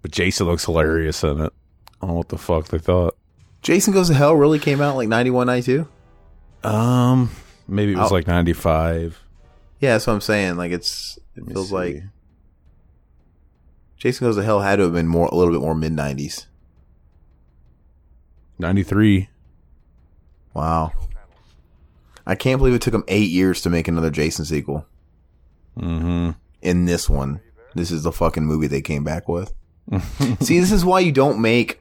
But 0.03 0.11
Jason 0.11 0.47
looks 0.47 0.65
hilarious 0.65 1.23
in 1.25 1.41
it. 1.41 1.53
I 2.01 2.07
don't 2.07 2.11
know 2.11 2.15
what 2.17 2.29
the 2.29 2.39
fuck 2.39 2.67
they 2.69 2.79
thought. 2.79 3.17
Jason 3.63 3.93
Goes 3.93 4.09
to 4.09 4.15
Hell 4.15 4.35
really 4.35 4.59
came 4.59 4.81
out 4.81 4.97
like 4.97 5.09
91, 5.09 5.47
92? 5.47 5.87
Um, 6.65 7.31
maybe 7.69 7.93
it 7.93 7.99
was 7.99 8.11
Oh. 8.11 8.15
like 8.15 8.27
95. 8.27 9.21
Yeah, 9.79 9.93
that's 9.93 10.07
what 10.07 10.15
I'm 10.15 10.21
saying. 10.21 10.57
Like 10.57 10.73
it's 10.73 11.19
it 11.37 11.45
feels 11.47 11.69
see. 11.69 11.75
like 11.75 12.03
Jason 13.97 14.27
Goes 14.27 14.37
to 14.37 14.43
Hell 14.43 14.61
had 14.61 14.77
to 14.77 14.83
have 14.85 14.93
been 14.93 15.07
more 15.07 15.29
a 15.29 15.35
little 15.37 15.53
bit 15.53 15.61
more 15.63 15.75
mid 15.77 15.93
90s. 15.93 16.47
93. 18.59 19.29
Wow. 20.55 20.93
I 22.27 22.35
can't 22.35 22.59
believe 22.59 22.75
it 22.75 22.83
took 22.83 22.93
them 22.93 23.05
eight 23.09 23.31
years 23.31 23.61
to 23.63 23.71
make 23.71 23.89
another 23.89 24.11
Jason 24.11 24.45
sequel. 24.45 24.87
Mm-hmm. 25.79 26.31
In 26.61 26.85
this 26.85 27.09
one, 27.11 27.41
this 27.75 27.91
is 27.91 28.03
the 28.05 28.13
fucking 28.13 28.45
movie 28.45 28.67
they 28.69 28.83
came 28.83 29.03
back 29.03 29.29
with. 29.29 29.53
See, 30.41 30.61
this 30.61 30.73
is 30.73 30.85
why 30.85 31.01
you 31.01 31.13
don't 31.13 31.41
make. 31.41 31.81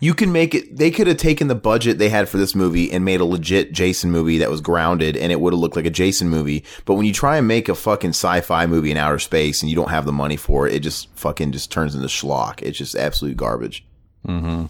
You 0.00 0.12
can 0.12 0.32
make 0.32 0.54
it. 0.54 0.76
They 0.76 0.90
could 0.90 1.06
have 1.06 1.16
taken 1.16 1.48
the 1.48 1.54
budget 1.54 1.98
they 1.98 2.08
had 2.08 2.28
for 2.28 2.36
this 2.36 2.54
movie 2.54 2.90
and 2.90 3.04
made 3.04 3.20
a 3.20 3.24
legit 3.24 3.72
Jason 3.72 4.10
movie 4.10 4.38
that 4.38 4.50
was 4.50 4.60
grounded, 4.60 5.16
and 5.16 5.32
it 5.32 5.40
would 5.40 5.52
have 5.52 5.60
looked 5.60 5.76
like 5.76 5.86
a 5.86 5.90
Jason 5.90 6.28
movie. 6.28 6.64
But 6.84 6.94
when 6.94 7.06
you 7.06 7.12
try 7.12 7.38
and 7.38 7.48
make 7.48 7.68
a 7.68 7.74
fucking 7.74 8.10
sci-fi 8.10 8.66
movie 8.66 8.90
in 8.90 8.96
outer 8.96 9.18
space 9.18 9.62
and 9.62 9.70
you 9.70 9.76
don't 9.76 9.90
have 9.90 10.04
the 10.04 10.12
money 10.12 10.36
for 10.36 10.66
it, 10.66 10.74
it 10.74 10.80
just 10.80 11.08
fucking 11.16 11.52
just 11.52 11.70
turns 11.70 11.94
into 11.94 12.08
schlock. 12.08 12.60
It's 12.60 12.76
just 12.76 12.96
absolute 12.96 13.36
garbage. 13.36 13.84
Mm-hmm. 14.26 14.66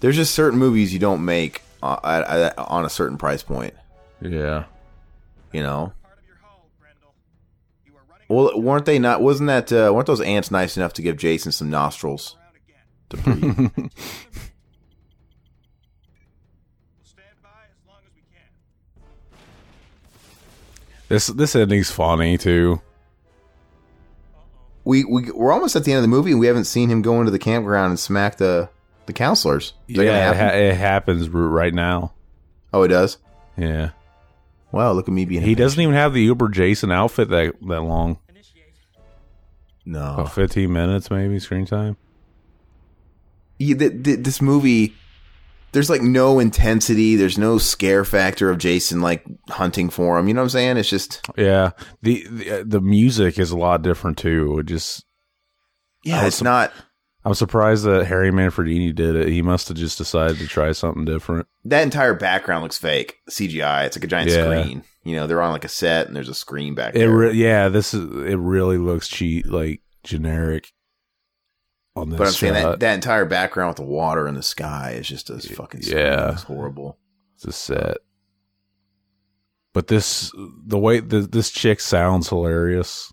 There's 0.00 0.16
just 0.16 0.34
certain 0.34 0.58
movies 0.58 0.92
you 0.92 0.98
don't 0.98 1.24
make 1.24 1.62
uh, 1.82 2.50
on 2.58 2.84
a 2.84 2.90
certain 2.90 3.18
price 3.18 3.42
point. 3.42 3.74
Yeah. 4.20 4.64
You 5.52 5.62
know. 5.62 5.92
Well, 8.30 8.60
weren't 8.60 8.86
they 8.86 9.00
not? 9.00 9.20
Wasn't 9.22 9.48
that? 9.48 9.72
Uh, 9.72 9.92
weren't 9.92 10.06
those 10.06 10.20
ants 10.20 10.52
nice 10.52 10.76
enough 10.76 10.92
to 10.94 11.02
give 11.02 11.16
Jason 11.16 11.50
some 11.50 11.68
nostrils 11.68 12.36
to 13.10 13.16
breathe? 13.16 13.90
This 21.08 21.26
this 21.26 21.56
ending's 21.56 21.90
funny 21.90 22.38
too. 22.38 22.80
we, 24.84 25.04
we 25.04 25.30
we're 25.32 25.52
almost 25.52 25.74
at 25.74 25.84
the 25.84 25.92
end 25.92 25.96
of 25.98 26.02
the 26.02 26.08
movie, 26.08 26.30
and 26.30 26.38
we 26.38 26.46
haven't 26.46 26.64
seen 26.66 26.88
him 26.88 27.02
go 27.02 27.18
into 27.18 27.32
the 27.32 27.38
campground 27.38 27.90
and 27.90 27.98
smack 27.98 28.36
the 28.36 28.68
the 29.06 29.12
counselors. 29.12 29.72
Is 29.88 29.96
yeah, 29.96 30.30
it, 30.30 30.36
ha- 30.36 30.56
it 30.56 30.76
happens 30.76 31.28
right 31.28 31.74
now. 31.74 32.12
oh, 32.72 32.82
it 32.84 32.88
does. 32.88 33.18
Yeah, 33.56 33.90
Wow, 34.72 34.92
look 34.92 35.08
at 35.08 35.14
me 35.14 35.24
being. 35.24 35.42
he 35.42 35.54
doesn't 35.54 35.80
even 35.80 35.94
have 35.94 36.14
the 36.14 36.22
Uber 36.22 36.48
Jason 36.48 36.92
outfit 36.92 37.28
that 37.30 37.54
that 37.68 37.80
long. 37.82 38.18
No, 39.86 40.14
About 40.14 40.32
fifteen 40.32 40.72
minutes, 40.72 41.10
maybe 41.10 41.38
screen 41.38 41.66
time. 41.66 41.96
Yeah, 43.58 43.76
th- 43.76 44.02
th- 44.04 44.18
this 44.20 44.40
movie. 44.40 44.94
There's 45.72 45.88
like 45.90 46.02
no 46.02 46.38
intensity. 46.40 47.16
There's 47.16 47.38
no 47.38 47.56
scare 47.58 48.04
factor 48.04 48.50
of 48.50 48.58
Jason 48.58 49.00
like 49.00 49.24
hunting 49.48 49.88
for 49.88 50.18
him. 50.18 50.26
You 50.28 50.34
know 50.34 50.40
what 50.40 50.46
I'm 50.46 50.50
saying? 50.50 50.76
It's 50.76 50.88
just 50.90 51.20
Yeah, 51.36 51.70
the 52.02 52.26
the, 52.30 52.50
uh, 52.50 52.64
the 52.66 52.80
music 52.80 53.38
is 53.38 53.50
a 53.52 53.56
lot 53.56 53.82
different 53.82 54.18
too. 54.18 54.58
It 54.58 54.66
just 54.66 55.04
yeah, 56.04 56.26
it's 56.26 56.42
not. 56.42 56.72
I'm 57.24 57.34
surprised 57.34 57.84
that 57.84 58.06
Harry 58.06 58.30
Manfredini 58.30 58.94
did 58.94 59.14
it. 59.14 59.28
He 59.28 59.42
must 59.42 59.68
have 59.68 59.76
just 59.76 59.98
decided 59.98 60.38
to 60.38 60.46
try 60.46 60.72
something 60.72 61.04
different. 61.04 61.46
That 61.66 61.82
entire 61.82 62.14
background 62.14 62.62
looks 62.62 62.78
fake. 62.78 63.16
CGI. 63.28 63.84
It's 63.84 63.96
like 63.96 64.04
a 64.04 64.06
giant 64.06 64.30
Yeah. 64.30 64.44
screen. 64.62 64.82
You 65.04 65.16
know, 65.16 65.26
they're 65.26 65.42
on 65.42 65.52
like 65.52 65.64
a 65.64 65.68
set, 65.68 66.06
and 66.06 66.16
there's 66.16 66.28
a 66.30 66.34
screen 66.34 66.74
back 66.74 66.94
It 66.94 67.00
there. 67.00 67.10
re- 67.10 67.32
yeah, 67.32 67.68
this 67.68 67.92
is 67.92 68.04
it. 68.26 68.36
Really 68.38 68.78
looks 68.78 69.06
cheap, 69.08 69.46
like 69.46 69.82
generic. 70.02 70.72
On 71.96 72.08
this 72.08 72.18
but 72.18 72.26
I'm 72.28 72.32
saying 72.32 72.54
that 72.54 72.80
that 72.80 72.94
entire 72.94 73.24
background 73.26 73.70
with 73.70 73.76
the 73.78 73.82
water 73.92 74.26
and 74.26 74.36
the 74.36 74.42
sky 74.42 74.92
is 74.98 75.08
just 75.08 75.28
a 75.28 75.38
fucking 75.40 75.82
screen. 75.82 75.98
Yeah. 75.98 76.32
it's 76.32 76.44
horrible. 76.44 76.98
It's 77.34 77.44
a 77.46 77.52
set. 77.52 77.96
But 79.72 79.88
this, 79.88 80.32
the 80.66 80.78
way 80.78 81.00
the, 81.00 81.20
this 81.20 81.50
chick 81.50 81.80
sounds 81.80 82.28
hilarious. 82.28 83.12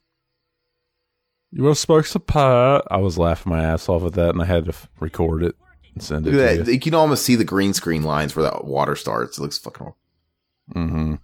You 1.52 1.64
want 1.64 1.76
to 1.76 1.82
smoke 1.82 2.06
some? 2.06 2.24
I 2.28 2.98
was 2.98 3.18
laughing 3.18 3.52
my 3.52 3.64
ass 3.64 3.88
off 3.88 4.04
at 4.04 4.14
that, 4.14 4.30
and 4.32 4.42
I 4.42 4.46
had 4.46 4.66
to 4.66 4.70
f- 4.72 4.90
record 5.00 5.44
it 5.44 5.56
and 5.94 6.04
send 6.04 6.28
it 6.28 6.32
Look 6.34 6.42
at 6.42 6.58
to 6.58 6.64
that. 6.64 6.74
You 6.74 6.80
can 6.80 6.94
almost 6.94 7.24
see 7.24 7.36
the 7.36 7.44
green 7.46 7.74
screen 7.74 8.04
lines 8.04 8.36
where 8.36 8.44
that 8.44 8.66
water 8.66 8.96
starts. 8.96 9.38
It 9.38 9.42
looks 9.42 9.58
fucking. 9.58 9.80
horrible. 9.80 9.98
Mm-hmm. 10.76 11.16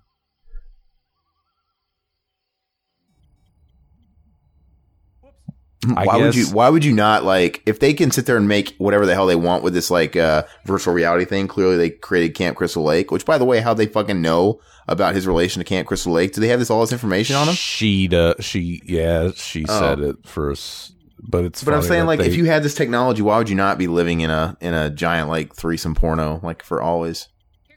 I 5.98 6.06
why 6.06 6.18
would 6.18 6.36
you? 6.36 6.46
Why 6.48 6.70
would 6.70 6.86
you 6.86 6.94
not 6.94 7.24
like 7.24 7.62
if 7.66 7.80
they 7.80 7.94
can 7.94 8.12
sit 8.12 8.26
there 8.26 8.38
and 8.38 8.48
make 8.48 8.76
whatever 8.78 9.06
the 9.06 9.14
hell 9.14 9.26
they 9.26 9.36
want 9.36 9.64
with 9.64 9.74
this 9.74 9.90
like 9.92 10.16
uh, 10.16 10.44
virtual 10.66 10.94
reality 10.94 11.26
thing? 11.26 11.48
Clearly, 11.48 11.78
they 11.78 11.90
created 11.90 12.36
Camp 12.36 12.58
Crystal 12.58 12.84
Lake. 12.84 13.12
Which, 13.12 13.26
by 13.26 13.38
the 13.38 13.46
way, 13.46 13.60
how 13.60 13.74
they 13.74 13.86
fucking 13.88 14.22
know 14.22 14.60
about 14.88 15.16
his 15.16 15.26
relation 15.28 15.60
to 15.60 15.64
Camp 15.66 15.88
Crystal 15.88 16.14
Lake? 16.14 16.34
Do 16.34 16.42
they 16.42 16.48
have 16.50 16.60
this 16.60 16.70
all 16.70 16.82
this 16.82 16.92
information 16.92 17.36
on 17.36 17.48
him? 17.48 17.56
She, 17.56 18.08
does, 18.08 18.36
she, 18.44 18.82
yeah, 18.86 19.32
she 19.36 19.66
Oh. 19.68 19.80
said 19.80 20.00
it 20.00 20.16
first, 20.26 20.94
but 21.22 21.44
it's. 21.46 21.64
But 21.64 21.74
I'm 21.74 21.82
saying, 21.82 22.06
like, 22.06 22.20
they- 22.20 22.28
if 22.28 22.36
you 22.36 22.46
had 22.46 22.64
this 22.64 22.76
technology, 22.76 23.22
why 23.22 23.38
would 23.38 23.50
you 23.50 23.56
not 23.56 23.78
be 23.78 23.88
living 23.88 24.22
in 24.22 24.30
a 24.30 24.58
in 24.62 24.74
a 24.74 24.90
giant 24.90 25.30
like 25.30 25.54
threesome 25.56 25.96
porno 25.96 26.40
like 26.44 26.64
for 26.64 26.82
always? 26.82 27.28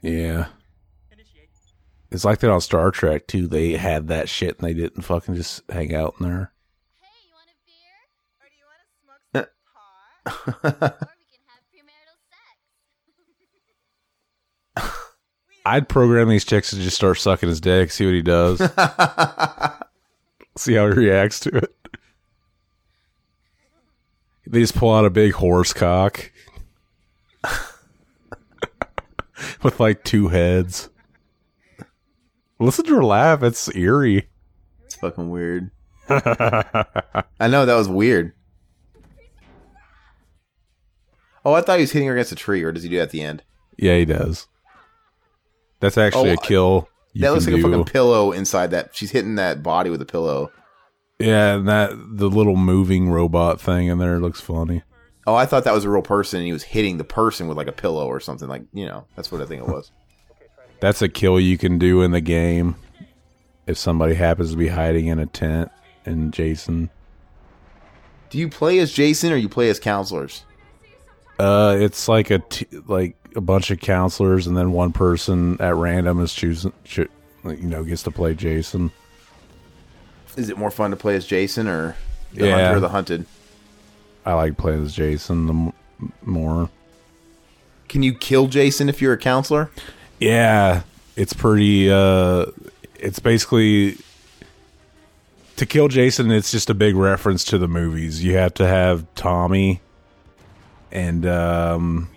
yeah, 0.03 0.47
it's 2.11 2.23
like 2.23 2.39
that 2.39 2.49
on 2.51 2.61
Star 2.61 2.91
Trek 2.91 3.27
too. 3.27 3.47
They 3.47 3.73
had 3.73 4.07
that 4.07 4.29
shit, 4.29 4.59
and 4.59 4.67
they 4.67 4.73
didn't 4.73 5.01
fucking 5.03 5.35
just 5.35 5.61
hang 5.69 5.93
out 5.93 6.15
in 6.19 6.25
there. 6.27 6.51
Hey, 7.01 7.07
you 7.25 7.31
want 7.33 7.49
a 7.49 7.57
beer? 7.65 7.97
Or 8.39 8.47
do 8.47 8.55
you 8.55 8.63
want 8.63 8.79
to 8.79 8.87
smoke 9.03 9.19
some 9.33 9.41
pot? 9.43 9.43
or 9.43 9.43
we 9.43 9.43
can 9.43 9.45
have 9.45 9.45
premarital 9.45 10.13
sex. 10.13 10.16
I'd 15.65 15.89
program 15.89 16.29
these 16.29 16.45
chicks 16.45 16.69
to 16.69 16.77
just 16.77 16.95
start 16.95 17.17
sucking 17.17 17.49
his 17.49 17.59
dick, 17.59 17.91
see 17.91 18.05
what 18.05 18.13
he 18.15 18.21
does, 18.21 18.59
see 20.57 20.75
how 20.75 20.87
he 20.87 20.93
reacts 20.93 21.41
to 21.41 21.57
it. 21.57 21.75
They 24.45 24.61
just 24.61 24.75
pull 24.75 24.95
out 24.95 25.03
a 25.03 25.09
big 25.09 25.33
horse 25.33 25.73
cock 25.73 26.31
with 29.61 29.77
like 29.81 30.05
two 30.05 30.29
heads. 30.29 30.89
Listen 32.59 32.85
to 32.85 32.95
her 32.95 33.03
laugh; 33.03 33.43
it's 33.43 33.75
eerie. 33.75 34.29
It's 34.85 34.95
fucking 34.95 35.29
weird. 35.29 35.71
I 36.09 37.25
know 37.41 37.65
that 37.65 37.75
was 37.75 37.89
weird. 37.89 38.31
Oh, 41.47 41.53
I 41.53 41.61
thought 41.61 41.77
he 41.77 41.83
was 41.83 41.91
hitting 41.93 42.09
her 42.09 42.13
against 42.15 42.33
a 42.33 42.35
tree, 42.35 42.61
or 42.61 42.73
does 42.73 42.83
he 42.83 42.89
do 42.89 42.97
that 42.97 43.03
at 43.03 43.09
the 43.11 43.21
end? 43.21 43.41
Yeah, 43.77 43.95
he 43.97 44.03
does. 44.03 44.47
That's 45.79 45.97
actually 45.97 46.31
Oh, 46.31 46.33
a 46.33 46.37
kill. 46.37 46.89
you 47.13 47.21
that 47.21 47.31
looks 47.31 47.45
can 47.45 47.53
like 47.53 47.63
a 47.63 47.63
fucking 47.69 47.85
pillow 47.85 48.33
inside 48.33 48.71
that. 48.71 48.93
She's 48.93 49.11
hitting 49.11 49.35
that 49.35 49.63
body 49.63 49.89
with 49.89 50.01
a 50.01 50.05
pillow. 50.05 50.51
Yeah, 51.19 51.55
and 51.55 51.67
that 51.69 51.91
the 51.93 52.29
little 52.29 52.57
moving 52.57 53.09
robot 53.09 53.61
thing 53.61 53.87
in 53.87 53.97
there 53.97 54.19
looks 54.19 54.41
funny. 54.41 54.83
Oh, 55.25 55.35
I 55.35 55.45
thought 55.45 55.63
that 55.63 55.73
was 55.73 55.85
a 55.85 55.89
real 55.89 56.01
person, 56.01 56.39
and 56.39 56.47
he 56.47 56.53
was 56.53 56.63
hitting 56.63 56.97
the 56.97 57.03
person 57.05 57.47
with 57.47 57.55
like 57.57 57.67
a 57.67 57.71
pillow 57.71 58.07
or 58.07 58.19
something. 58.19 58.49
Like 58.49 58.63
you 58.73 58.85
know, 58.85 59.05
that's 59.15 59.31
what 59.31 59.41
I 59.41 59.45
think 59.45 59.61
it 59.61 59.69
was. 59.69 59.91
That's 60.79 61.01
a 61.01 61.09
kill 61.09 61.39
you 61.39 61.57
can 61.57 61.79
do 61.79 62.03
in 62.03 62.11
the 62.11 62.21
game 62.21 62.75
if 63.65 63.79
somebody 63.79 64.13
happens 64.13 64.51
to 64.51 64.57
be 64.57 64.67
hiding 64.67 65.07
in 65.07 65.17
a 65.17 65.25
tent 65.25 65.71
and 66.05 66.31
Jason. 66.31 66.91
do 68.29 68.37
you 68.37 68.47
play 68.47 68.77
as 68.77 68.91
Jason 68.91 69.31
or 69.33 69.37
you 69.37 69.49
play 69.49 69.69
as 69.71 69.79
counselors? 69.79 70.43
Uh, 71.39 71.77
it's 71.79 72.07
like 72.07 72.31
a 72.31 72.39
t- 72.39 72.67
like 72.87 73.15
a 73.35 73.41
bunch 73.41 73.69
of 73.71 73.79
counselors 73.79 74.47
and 74.47 74.57
then 74.57 74.71
one 74.71 74.91
person 74.91 75.57
at 75.61 75.75
random 75.75 76.19
is 76.21 76.33
choosing, 76.33 76.73
cho- 76.83 77.07
you 77.45 77.55
know, 77.67 77.83
gets 77.83 78.03
to 78.03 78.11
play 78.11 78.33
Jason. 78.33 78.91
Is 80.35 80.49
it 80.49 80.57
more 80.57 80.71
fun 80.71 80.91
to 80.91 80.97
play 80.97 81.15
as 81.15 81.25
Jason 81.25 81.67
or 81.67 81.95
the 82.33 82.47
Yeah. 82.47 82.55
hunter 82.59 82.77
or 82.77 82.79
the 82.79 82.89
hunted? 82.89 83.25
I 84.25 84.33
like 84.33 84.57
playing 84.57 84.83
as 84.85 84.93
Jason 84.93 85.47
the 85.47 85.53
m- 85.53 85.73
more. 86.25 86.69
Can 87.87 88.03
you 88.03 88.13
kill 88.13 88.47
Jason 88.47 88.89
if 88.89 89.01
you're 89.01 89.13
a 89.13 89.17
counselor? 89.17 89.69
Yeah, 90.19 90.81
it's 91.15 91.33
pretty. 91.33 91.91
uh 91.91 92.45
It's 92.99 93.19
basically 93.19 93.97
to 95.57 95.65
kill 95.65 95.87
Jason. 95.87 96.31
It's 96.31 96.51
just 96.51 96.69
a 96.69 96.73
big 96.73 96.95
reference 96.95 97.43
to 97.45 97.57
the 97.59 97.67
movies. 97.67 98.23
You 98.23 98.35
have 98.37 98.53
to 98.55 98.67
have 98.67 99.05
Tommy 99.15 99.81
and 100.91 101.25
um 101.25 102.09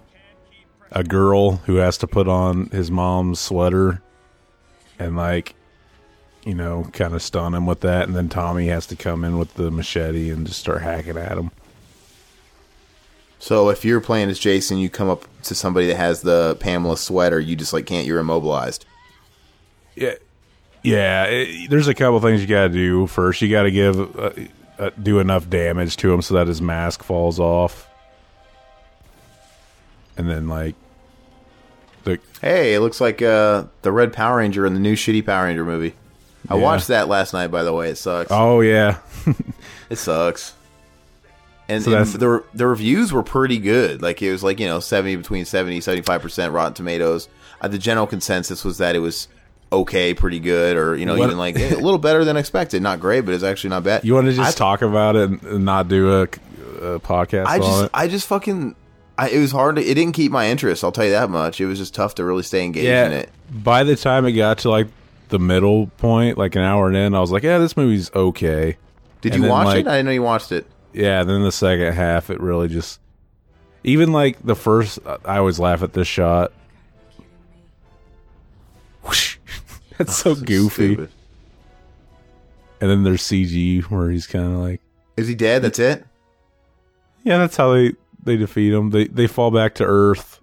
a 0.92 1.04
girl 1.04 1.56
who 1.66 1.76
has 1.76 1.98
to 1.98 2.06
put 2.06 2.26
on 2.28 2.66
his 2.66 2.90
mom's 2.90 3.38
sweater 3.38 4.02
and 4.98 5.16
like 5.16 5.54
you 6.44 6.54
know 6.54 6.88
kind 6.92 7.14
of 7.14 7.22
stun 7.22 7.54
him 7.54 7.66
with 7.66 7.80
that 7.80 8.06
and 8.08 8.16
then 8.16 8.28
tommy 8.28 8.66
has 8.68 8.86
to 8.86 8.96
come 8.96 9.24
in 9.24 9.38
with 9.38 9.54
the 9.54 9.70
machete 9.70 10.30
and 10.30 10.46
just 10.46 10.58
start 10.60 10.82
hacking 10.82 11.16
at 11.16 11.36
him 11.38 11.50
So 13.38 13.70
if 13.70 13.84
you're 13.86 14.00
playing 14.02 14.28
as 14.28 14.38
Jason, 14.38 14.76
you 14.78 14.90
come 14.90 15.08
up 15.08 15.24
to 15.44 15.54
somebody 15.54 15.86
that 15.86 15.96
has 15.96 16.20
the 16.20 16.56
Pamela 16.60 16.96
sweater, 16.98 17.40
you 17.40 17.56
just 17.56 17.72
like 17.72 17.86
can't. 17.86 18.06
You're 18.06 18.20
immobilized. 18.20 18.84
Yeah, 19.96 20.14
yeah. 20.82 21.24
It, 21.24 21.70
there's 21.70 21.88
a 21.88 21.94
couple 21.94 22.20
things 22.20 22.40
you 22.42 22.46
got 22.46 22.68
to 22.68 22.72
do. 22.72 23.06
First, 23.06 23.40
you 23.42 23.50
got 23.50 23.62
to 23.64 23.70
give 23.70 24.16
uh, 24.18 24.32
uh, 24.78 24.90
do 25.02 25.20
enough 25.20 25.48
damage 25.48 25.96
to 25.98 26.12
him 26.12 26.22
so 26.22 26.34
that 26.34 26.48
his 26.48 26.60
mask 26.60 27.02
falls 27.02 27.38
off, 27.40 27.89
and 30.20 30.30
then 30.30 30.48
like 30.48 30.74
the 32.04 32.18
Hey, 32.40 32.74
it 32.74 32.80
looks 32.80 33.00
like 33.00 33.20
uh, 33.22 33.64
the 33.82 33.92
Red 33.92 34.12
Power 34.12 34.38
Ranger 34.38 34.64
in 34.66 34.74
the 34.74 34.80
new 34.80 34.94
shitty 34.94 35.24
Power 35.24 35.44
Ranger 35.46 35.64
movie. 35.64 35.94
I 36.48 36.56
Yeah. 36.56 36.62
watched 36.62 36.88
that 36.88 37.08
last 37.08 37.32
night. 37.34 37.48
By 37.48 37.62
the 37.62 37.72
way, 37.72 37.90
it 37.90 37.96
sucks. 37.98 38.30
oh 38.30 38.60
yeah, 38.60 38.98
It 39.90 39.96
sucks. 39.96 40.54
And, 41.68 41.82
So 41.84 41.96
and 41.96 42.06
the 42.06 42.44
the 42.54 42.66
reviews 42.66 43.12
were 43.12 43.22
pretty 43.22 43.58
good. 43.58 44.02
Like 44.02 44.20
it 44.22 44.32
was 44.32 44.42
like 44.42 44.58
you 44.58 44.66
know 44.66 44.80
seventy 44.80 45.16
between 45.16 45.44
70 45.44 45.80
75 45.80 46.22
percent 46.22 46.52
Rotten 46.52 46.74
Tomatoes. 46.74 47.28
Uh, 47.60 47.68
the 47.68 47.78
general 47.78 48.06
consensus 48.06 48.64
was 48.64 48.78
that 48.78 48.96
it 48.96 49.00
was 49.00 49.28
okay, 49.72 50.14
pretty 50.14 50.40
good, 50.40 50.76
or 50.76 50.96
you 50.96 51.06
know 51.06 51.16
What- 51.16 51.26
even 51.26 51.38
like 51.38 51.56
a 51.56 51.76
little 51.76 51.98
better 51.98 52.24
than 52.24 52.36
expected. 52.36 52.82
Not 52.82 52.98
great, 53.00 53.20
but 53.24 53.34
it's 53.34 53.44
actually 53.44 53.70
not 53.70 53.84
bad. 53.84 54.04
you 54.04 54.14
want 54.14 54.26
to 54.26 54.32
just 54.32 54.56
I- 54.56 54.58
talk 54.58 54.82
about 54.82 55.14
it 55.16 55.30
and- 55.42 55.64
not 55.64 55.86
do 55.88 56.10
a, 56.10 56.22
a 56.22 56.98
podcast 57.00 57.46
I 57.46 57.58
just? 57.58 57.90
I 57.94 58.08
just 58.08 58.26
fucking. 58.26 58.74
I, 59.20 59.28
it 59.28 59.38
was 59.38 59.52
hard 59.52 59.76
to. 59.76 59.82
It 59.82 59.94
didn't 59.94 60.12
keep 60.14 60.32
my 60.32 60.48
interest. 60.48 60.82
I'll 60.82 60.92
tell 60.92 61.04
you 61.04 61.10
that 61.10 61.28
much. 61.28 61.60
It 61.60 61.66
was 61.66 61.78
just 61.78 61.94
tough 61.94 62.14
to 62.14 62.24
really 62.24 62.42
stay 62.42 62.64
engaged 62.64 62.86
in 62.88 63.12
it. 63.12 63.28
By 63.50 63.84
the 63.84 63.94
time 63.94 64.24
it 64.24 64.32
got 64.32 64.58
to 64.58 64.70
like 64.70 64.86
the 65.28 65.38
middle 65.38 65.88
point, 65.98 66.38
like 66.38 66.54
an 66.56 66.62
hour 66.62 66.88
and 66.88 66.96
in, 66.96 67.14
I 67.14 67.20
was 67.20 67.30
like, 67.30 67.42
yeah, 67.42 67.58
this 67.58 67.76
movie's 67.76 68.10
okay. 68.14 68.78
Did 69.20 69.32
And 69.34 69.42
you 69.42 69.48
then, 69.48 69.50
watch 69.50 69.66
like- 69.66 69.80
it? 69.80 69.86
I 69.88 69.92
didn't 69.96 70.06
know 70.06 70.12
you 70.12 70.22
watched 70.22 70.52
it. 70.52 70.66
Yeah, 70.94 71.22
then 71.24 71.42
the 71.42 71.52
second 71.52 71.92
half, 71.92 72.30
it 72.30 72.40
really 72.40 72.68
just. 72.68 72.98
Even 73.84 74.12
like 74.12 74.38
the 74.44 74.56
first, 74.56 74.98
I 75.24 75.36
always 75.38 75.58
laugh 75.58 75.82
at 75.82 75.92
this 75.92 76.08
shot. 76.08 76.52
Whoosh. 79.04 79.36
That's 79.98 80.16
so 80.16 80.34
goofy. 80.34 80.94
Stupid. 80.94 81.10
And 82.80 82.90
then 82.90 83.02
there's 83.04 83.22
CG 83.22 83.82
where 83.84 84.10
he's 84.10 84.26
kind 84.26 84.46
of 84.46 84.52
like, 84.60 84.80
Is 85.16 85.28
he 85.28 85.34
dead? 85.34 85.62
That's 85.62 85.78
it. 85.78 86.04
yeah, 87.24 87.36
that's 87.38 87.56
how 87.56 87.74
they 87.74 87.92
they 88.22 88.36
defeat 88.36 88.72
him. 88.72 88.90
They 88.90 89.06
they 89.06 89.26
fall 89.26 89.50
back 89.50 89.74
to 89.76 89.84
Earth, 89.84 90.40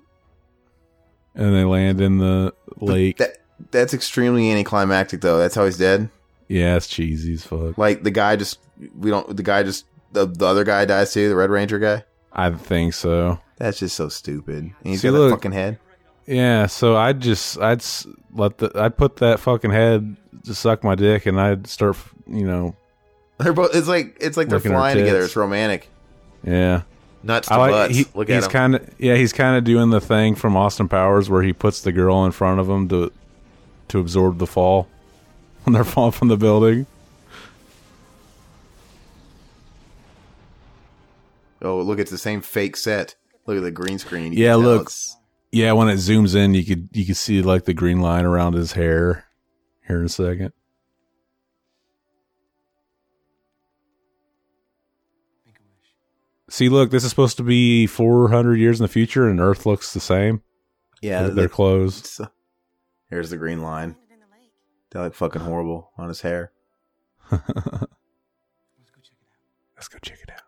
and 1.35 1.53
they 1.55 1.63
land 1.63 2.01
in 2.01 2.17
the 2.17 2.53
lake. 2.77 3.17
That 3.17 3.37
that's 3.71 3.93
extremely 3.93 4.51
anticlimactic 4.51 5.21
though. 5.21 5.37
That's 5.37 5.55
how 5.55 5.65
he's 5.65 5.77
dead. 5.77 6.09
yeah, 6.47 6.75
it's 6.75 6.87
cheesy 6.87 7.33
as 7.33 7.43
fuck. 7.45 7.77
Like 7.77 8.03
the 8.03 8.11
guy 8.11 8.35
just 8.35 8.59
we 8.97 9.09
don't 9.09 9.35
the 9.35 9.43
guy 9.43 9.63
just 9.63 9.85
the 10.11 10.25
the 10.25 10.45
other 10.45 10.63
guy 10.63 10.85
dies 10.85 11.13
too, 11.13 11.29
the 11.29 11.35
Red 11.35 11.49
Ranger 11.49 11.79
guy. 11.79 12.03
I 12.31 12.51
think 12.51 12.93
so. 12.93 13.39
That's 13.57 13.79
just 13.79 13.95
so 13.95 14.09
stupid. 14.09 14.63
And 14.65 14.73
he's 14.83 15.01
See, 15.01 15.09
got 15.09 15.17
that 15.17 15.29
fucking 15.31 15.51
head. 15.53 15.79
Yeah, 16.27 16.65
so 16.67 16.95
I'd 16.97 17.21
just 17.21 17.57
I'd 17.59 17.83
let 18.33 18.57
the 18.59 18.71
I'd 18.75 18.97
put 18.97 19.17
that 19.17 19.39
fucking 19.39 19.71
head 19.71 20.15
to 20.45 20.53
suck 20.53 20.83
my 20.83 20.93
dick, 20.95 21.25
and 21.25 21.39
I'd 21.39 21.67
start, 21.67 21.97
you 22.27 22.45
know, 22.45 22.75
They're 23.39 23.53
both. 23.53 23.73
It's 23.73 23.87
like 23.87 24.17
it's 24.19 24.37
like 24.37 24.49
they're 24.49 24.59
flying 24.59 24.97
together. 24.97 25.21
It's 25.23 25.35
romantic. 25.35 25.89
yeah. 26.43 26.81
Nuts 27.23 27.47
to 27.47 27.53
I 27.53 27.57
like 27.57 27.71
butts. 27.71 27.95
he, 27.97 28.05
Look 28.13 28.29
at 28.29 28.35
he's 28.35 28.45
him. 28.45 28.51
kind 28.51 28.75
of 28.75 28.89
yeah 28.99 29.15
he's 29.15 29.33
kind 29.33 29.57
of 29.57 29.63
doing 29.63 29.89
the 29.89 29.99
thing 30.01 30.35
from 30.35 30.55
Austin 30.55 30.87
Powers 30.87 31.29
where 31.29 31.41
he 31.43 31.51
puts 31.53 31.81
the 31.81 31.91
girl 31.91 32.23
in 32.25 32.31
front 32.31 32.59
of 32.59 32.69
him 32.69 32.87
to 32.89 33.11
to 33.89 33.99
absorb 33.99 34.37
the 34.37 34.47
fall 34.47 34.87
when 35.63 35.73
they're 35.73 35.83
falling 35.83 36.11
from 36.11 36.27
the 36.27 36.37
building. 36.37 36.85
oh, 41.61 41.81
look, 41.81 41.99
it's 41.99 42.11
the 42.11 42.17
same 42.17 42.41
fake 42.41 42.77
set. 42.77 43.15
Look 43.45 43.57
at 43.57 43.63
the 43.63 43.71
green 43.71 43.97
screen. 43.99 44.33
You 44.33 44.43
Yeah, 44.45 44.55
look. 44.55 44.81
it's- 44.83 45.15
Yeah, 45.51 45.71
when 45.71 45.87
it 45.89 45.95
zooms 45.95 46.35
in, 46.35 46.53
you 46.53 46.63
could 46.65 46.89
you 46.91 47.05
could 47.05 47.17
see 47.17 47.41
like 47.41 47.65
the 47.65 47.73
green 47.73 47.99
line 48.01 48.25
around 48.25 48.53
his 48.53 48.73
hair. 48.73 49.25
Here 49.87 49.99
in 49.99 50.05
a 50.05 50.09
second. 50.09 50.51
See, 56.49 56.69
look, 56.69 56.91
this 56.91 57.03
is 57.03 57.09
supposed 57.09 57.37
to 57.37 57.43
be 57.43 57.87
400 57.87 58.55
years 58.55 58.79
in 58.79 58.83
the 58.83 58.87
future, 58.87 59.27
and 59.27 59.39
Earth 59.39 59.65
looks 59.65 59.93
the 59.93 59.99
same. 59.99 60.41
Yeah, 61.01 61.23
They're- 61.23 61.31
they're 61.33 61.49
closed. 61.49 62.05
it's- 62.05 62.29
Here's 63.09 63.29
the 63.29 63.37
green 63.37 63.61
line. 63.61 63.95
They 64.91 64.99
look 65.01 65.13
fucking 65.15 65.41
horrible 65.41 65.91
on 65.97 66.07
his 66.07 66.21
hair. 66.21 66.51
Let's 67.29 67.41
go 67.43 67.49
check 69.01 69.17
it 69.21 69.29
out. 69.29 69.75
Let's 69.75 69.87
go 69.89 69.97
check 70.01 70.19
it 70.23 70.29
out. 70.31 70.41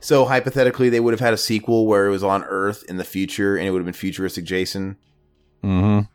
So 0.00 0.24
hypothetically, 0.24 0.88
they 0.88 1.00
would 1.00 1.12
have 1.12 1.20
had 1.20 1.34
a 1.34 1.38
sequel 1.38 1.86
where 1.86 2.06
it 2.06 2.10
was 2.10 2.24
on 2.24 2.44
Earth 2.44 2.82
in 2.88 2.96
the 2.96 3.04
future, 3.04 3.56
and 3.56 3.66
it 3.66 3.70
would 3.72 3.80
have 3.80 3.84
been 3.86 3.92
futuristic 3.92 4.44
Jason. 4.46 4.96
Mm-hmm. 5.62 6.06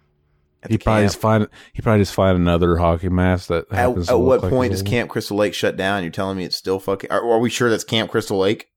He 0.69 0.77
probably 0.77 1.01
camp. 1.01 1.11
just 1.11 1.19
find 1.21 1.47
he 1.73 1.81
probably 1.81 2.01
just 2.01 2.13
find 2.13 2.37
another 2.37 2.77
hockey 2.77 3.09
mask 3.09 3.47
that 3.47 3.65
At, 3.71 3.77
happens. 3.77 4.09
at 4.09 4.13
to 4.13 4.17
what 4.17 4.41
like 4.41 4.51
point 4.51 4.71
does 4.71 4.81
old 4.81 4.89
Camp 4.89 5.09
Crystal 5.09 5.37
Lake 5.37 5.53
shut 5.53 5.75
down? 5.77 6.03
You're 6.03 6.11
telling 6.11 6.37
me 6.37 6.45
it's 6.45 6.55
still 6.55 6.79
fucking? 6.79 7.11
Are, 7.11 7.21
are 7.21 7.39
we 7.39 7.49
sure 7.49 7.69
that's 7.69 7.83
Camp 7.83 8.11
Crystal 8.11 8.37
Lake? 8.37 8.67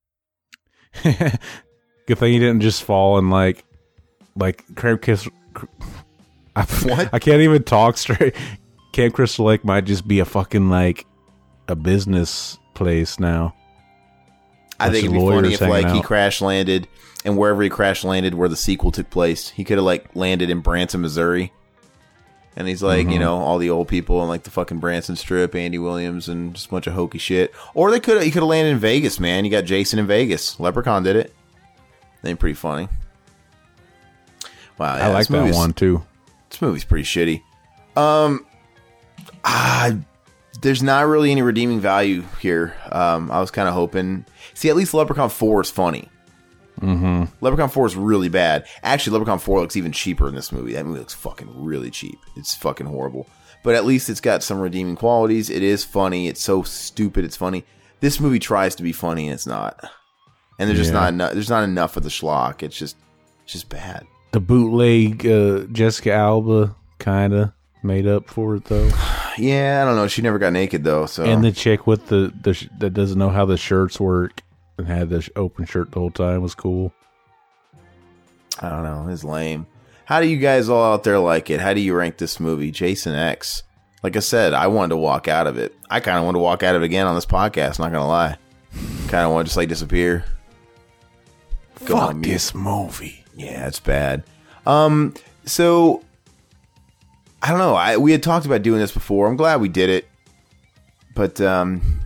Good 1.02 2.18
thing 2.18 2.32
he 2.32 2.38
didn't 2.38 2.60
just 2.60 2.82
fall 2.82 3.18
and 3.18 3.30
like 3.30 3.64
like 4.36 4.64
Camp 4.76 5.02
Kiss. 5.02 5.28
I, 6.56 6.62
What? 6.62 7.10
I 7.12 7.18
can't 7.18 7.42
even 7.42 7.62
talk 7.64 7.98
straight. 7.98 8.34
Camp 8.92 9.14
Crystal 9.14 9.44
Lake 9.44 9.64
might 9.64 9.84
just 9.84 10.08
be 10.08 10.20
a 10.20 10.24
fucking 10.24 10.70
like 10.70 11.06
a 11.68 11.76
business 11.76 12.58
place 12.74 13.20
now. 13.20 13.54
I 14.78 14.90
think 14.90 15.04
it'd 15.06 15.12
be 15.12 15.20
funny 15.20 15.54
if 15.54 15.60
like 15.60 15.86
he 15.88 15.98
out. 15.98 16.04
crash 16.04 16.40
landed 16.40 16.86
and 17.24 17.36
wherever 17.36 17.62
he 17.62 17.68
crash 17.68 18.04
landed, 18.04 18.34
where 18.34 18.48
the 18.48 18.56
sequel 18.56 18.92
took 18.92 19.10
place, 19.10 19.48
he 19.48 19.64
could 19.64 19.78
have 19.78 19.84
like 19.84 20.14
landed 20.14 20.48
in 20.48 20.60
Branson, 20.60 21.00
Missouri. 21.00 21.52
And 22.58 22.66
he's 22.66 22.82
like, 22.82 23.06
you 23.08 23.16
Mhm. 23.16 23.20
know, 23.20 23.36
all 23.38 23.58
the 23.58 23.68
old 23.68 23.86
people 23.88 24.20
and 24.20 24.28
like 24.30 24.44
the 24.44 24.50
fucking 24.50 24.78
Branson 24.78 25.14
Strip, 25.16 25.54
Andy 25.54 25.78
Williams, 25.78 26.28
and 26.28 26.54
just 26.54 26.68
a 26.68 26.70
bunch 26.70 26.86
of 26.86 26.94
hokey 26.94 27.18
shit. 27.18 27.52
Or 27.74 27.90
they 27.90 28.00
could 28.00 28.22
he 28.22 28.30
could 28.30 28.40
have 28.42 28.48
landed 28.48 28.70
in 28.70 28.78
Vegas, 28.78 29.20
man. 29.20 29.44
You 29.44 29.50
got 29.50 29.64
Jason 29.66 29.98
in 29.98 30.06
Vegas. 30.06 30.58
Leprechaun 30.58 31.02
did 31.02 31.16
it. 31.16 31.34
Ain't 32.24 32.40
pretty 32.40 32.54
funny. 32.54 32.88
Wow, 34.78 34.94
I 34.94 35.08
like 35.08 35.28
that 35.28 35.54
one 35.54 35.72
too. 35.72 36.02
This 36.50 36.60
movie's 36.62 36.84
pretty 36.84 37.04
shitty. 37.04 37.42
Um, 37.96 38.44
ah, 39.44 39.92
there's 40.60 40.82
not 40.82 41.06
really 41.06 41.30
any 41.30 41.42
redeeming 41.42 41.80
value 41.80 42.24
here. 42.40 42.74
Um, 42.90 43.30
I 43.30 43.40
was 43.40 43.50
kind 43.50 43.68
of 43.68 43.74
hoping. 43.74 44.24
See, 44.54 44.68
at 44.68 44.76
least 44.76 44.92
Leprechaun 44.94 45.28
Four 45.30 45.60
is 45.62 45.70
funny. 45.70 46.08
Mm-hmm. 46.80 47.24
Leprechaun 47.40 47.68
4 47.68 47.86
is 47.86 47.96
really 47.96 48.28
bad. 48.28 48.66
Actually, 48.82 49.18
Leprechaun 49.18 49.38
4 49.38 49.60
looks 49.60 49.76
even 49.76 49.92
cheaper 49.92 50.28
in 50.28 50.34
this 50.34 50.52
movie. 50.52 50.72
That 50.74 50.86
movie 50.86 50.98
looks 51.00 51.14
fucking 51.14 51.48
really 51.54 51.90
cheap. 51.90 52.18
It's 52.36 52.54
fucking 52.54 52.86
horrible. 52.86 53.26
But 53.62 53.74
at 53.74 53.84
least 53.84 54.08
it's 54.08 54.20
got 54.20 54.42
some 54.42 54.60
redeeming 54.60 54.96
qualities. 54.96 55.50
It 55.50 55.62
is 55.62 55.84
funny. 55.84 56.28
It's 56.28 56.42
so 56.42 56.62
stupid. 56.62 57.24
It's 57.24 57.36
funny. 57.36 57.64
This 58.00 58.20
movie 58.20 58.38
tries 58.38 58.74
to 58.76 58.82
be 58.82 58.92
funny 58.92 59.26
and 59.26 59.34
it's 59.34 59.46
not. 59.46 59.80
And 60.58 60.68
there's 60.68 60.78
just 60.78 60.92
not 60.92 61.12
enough. 61.12 61.32
There's 61.32 61.50
not 61.50 61.64
enough 61.64 61.96
of 61.96 62.02
the 62.02 62.08
schlock. 62.08 62.62
It's 62.62 62.78
just, 62.78 62.96
it's 63.44 63.52
just 63.52 63.68
bad. 63.68 64.06
The 64.32 64.40
bootleg 64.40 65.26
uh, 65.26 65.66
Jessica 65.72 66.12
Alba 66.12 66.76
kind 66.98 67.32
of 67.34 67.52
made 67.82 68.06
up 68.06 68.28
for 68.28 68.56
it 68.56 68.64
though, 68.66 68.90
Yeah, 69.38 69.80
I 69.82 69.84
don't 69.84 69.96
know. 69.96 70.08
She 70.08 70.22
never 70.22 70.38
got 70.38 70.52
naked 70.52 70.84
though. 70.84 71.06
So 71.06 71.24
and 71.24 71.44
the 71.44 71.52
chick 71.52 71.86
with 71.86 72.06
the, 72.08 72.32
the 72.42 72.54
sh- 72.54 72.68
that 72.78 72.90
doesn't 72.90 73.18
know 73.18 73.30
how 73.30 73.44
the 73.44 73.56
shirts 73.56 74.00
work 74.00 74.40
and 74.78 74.86
had 74.86 75.10
this 75.10 75.30
open 75.36 75.64
shirt 75.64 75.92
the 75.92 76.00
whole 76.00 76.10
time 76.10 76.42
was 76.42 76.54
cool. 76.54 76.92
I 78.60 78.70
don't 78.70 78.84
know. 78.84 79.08
It's 79.08 79.24
lame. 79.24 79.66
How 80.04 80.20
do 80.20 80.28
you 80.28 80.38
guys 80.38 80.68
all 80.68 80.92
out 80.94 81.04
there 81.04 81.18
like 81.18 81.50
it? 81.50 81.60
How 81.60 81.74
do 81.74 81.80
you 81.80 81.94
rank 81.94 82.18
this 82.18 82.38
movie, 82.38 82.70
Jason 82.70 83.14
X? 83.14 83.64
Like 84.02 84.16
I 84.16 84.20
said, 84.20 84.54
I 84.54 84.68
wanted 84.68 84.90
to 84.90 84.96
walk 84.96 85.26
out 85.26 85.46
of 85.46 85.58
it. 85.58 85.74
I 85.90 86.00
kind 86.00 86.18
of 86.18 86.24
want 86.24 86.36
to 86.36 86.40
walk 86.40 86.62
out 86.62 86.76
of 86.76 86.82
it 86.82 86.84
again 86.84 87.06
on 87.06 87.14
this 87.14 87.26
podcast. 87.26 87.78
Not 87.78 87.92
gonna 87.92 88.06
lie. 88.06 88.36
Kind 89.08 89.24
of 89.26 89.32
want 89.32 89.46
to 89.46 89.48
just 89.48 89.56
like 89.56 89.68
disappear. 89.68 90.24
Go 91.84 91.96
Fuck 91.96 92.22
this 92.22 92.54
movie. 92.54 93.24
Yeah, 93.34 93.66
it's 93.66 93.80
bad. 93.80 94.22
Um, 94.64 95.14
so 95.44 96.04
I 97.42 97.50
don't 97.50 97.58
know. 97.58 97.74
I 97.74 97.96
we 97.96 98.12
had 98.12 98.22
talked 98.22 98.46
about 98.46 98.62
doing 98.62 98.80
this 98.80 98.92
before. 98.92 99.26
I'm 99.26 99.36
glad 99.36 99.60
we 99.60 99.68
did 99.68 99.90
it, 99.90 100.08
but 101.14 101.40
um, 101.40 102.00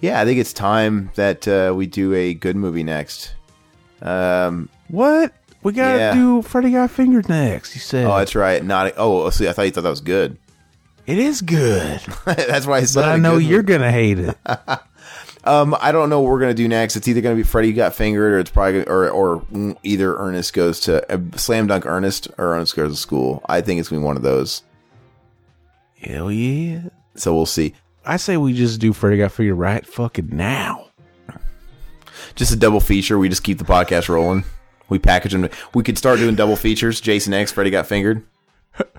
yeah, 0.00 0.20
I 0.20 0.24
think 0.24 0.38
it's 0.40 0.52
time 0.52 1.10
that 1.16 1.46
uh, 1.48 1.72
we 1.74 1.86
do 1.86 2.14
a 2.14 2.34
good 2.34 2.56
movie 2.56 2.82
next. 2.84 3.34
Um, 4.02 4.68
What? 4.88 5.32
We 5.62 5.72
gotta 5.72 5.98
Yeah. 5.98 6.14
do 6.14 6.42
Freddy 6.42 6.70
Got 6.70 6.90
Fingered 6.90 7.28
next. 7.28 7.74
You 7.74 7.80
said. 7.80 8.06
oh, 8.06 8.16
that's 8.18 8.34
right. 8.34 8.64
Not 8.64 8.92
oh, 8.96 9.28
see, 9.30 9.48
I 9.48 9.52
thought 9.52 9.62
you 9.62 9.70
thought 9.72 9.82
that 9.82 9.90
was 9.90 10.00
good. 10.00 10.38
it 11.06 11.18
is 11.18 11.40
good, 11.42 12.00
that's 12.24 12.66
why 12.66 12.78
I 12.78 12.84
said. 12.84 13.00
but 13.02 13.08
I 13.08 13.16
know 13.16 13.38
you're 13.38 13.62
movie. 13.62 13.72
gonna 13.72 13.90
hate 13.92 14.18
it. 14.18 14.36
Um, 15.44 15.74
I 15.80 15.92
don't 15.92 16.10
know 16.10 16.20
what 16.20 16.30
we're 16.30 16.40
gonna 16.40 16.52
do 16.52 16.68
next. 16.68 16.96
It's 16.96 17.08
either 17.08 17.22
gonna 17.22 17.36
be 17.36 17.42
Freddy 17.44 17.72
got 17.72 17.94
fingered, 17.94 18.34
or 18.34 18.38
it's 18.40 18.50
probably 18.50 18.84
or 18.84 19.08
or 19.08 19.42
either 19.82 20.14
Ernest 20.16 20.52
goes 20.52 20.78
to 20.80 21.10
uh, 21.10 21.18
slam 21.36 21.66
dunk 21.68 21.86
Ernest 21.86 22.28
or 22.36 22.54
Ernest 22.54 22.76
goes 22.76 22.92
to 22.92 22.96
school. 23.00 23.40
I 23.48 23.62
think 23.62 23.80
it's 23.80 23.88
gonna 23.88 24.00
be 24.00 24.04
one 24.04 24.16
of 24.16 24.22
those. 24.22 24.62
Hell 26.02 26.30
yeah! 26.30 26.80
So 27.14 27.34
we'll 27.34 27.46
see. 27.46 27.74
I 28.08 28.16
say 28.16 28.38
we 28.38 28.54
just 28.54 28.80
do 28.80 28.94
Freddy 28.94 29.18
Got 29.18 29.32
Fingered 29.32 29.58
right 29.58 29.86
fucking 29.86 30.30
now. 30.32 30.86
Just 32.34 32.52
a 32.52 32.56
double 32.56 32.80
feature. 32.80 33.18
We 33.18 33.28
just 33.28 33.42
keep 33.42 33.58
the 33.58 33.64
podcast 33.64 34.08
rolling. 34.08 34.44
We 34.88 34.98
package 34.98 35.32
them. 35.32 35.50
We 35.74 35.82
could 35.82 35.98
start 35.98 36.18
doing 36.18 36.34
double 36.34 36.56
features. 36.56 37.02
Jason 37.02 37.34
X, 37.34 37.52
Freddy 37.52 37.68
got 37.68 37.86
fingered. 37.86 38.24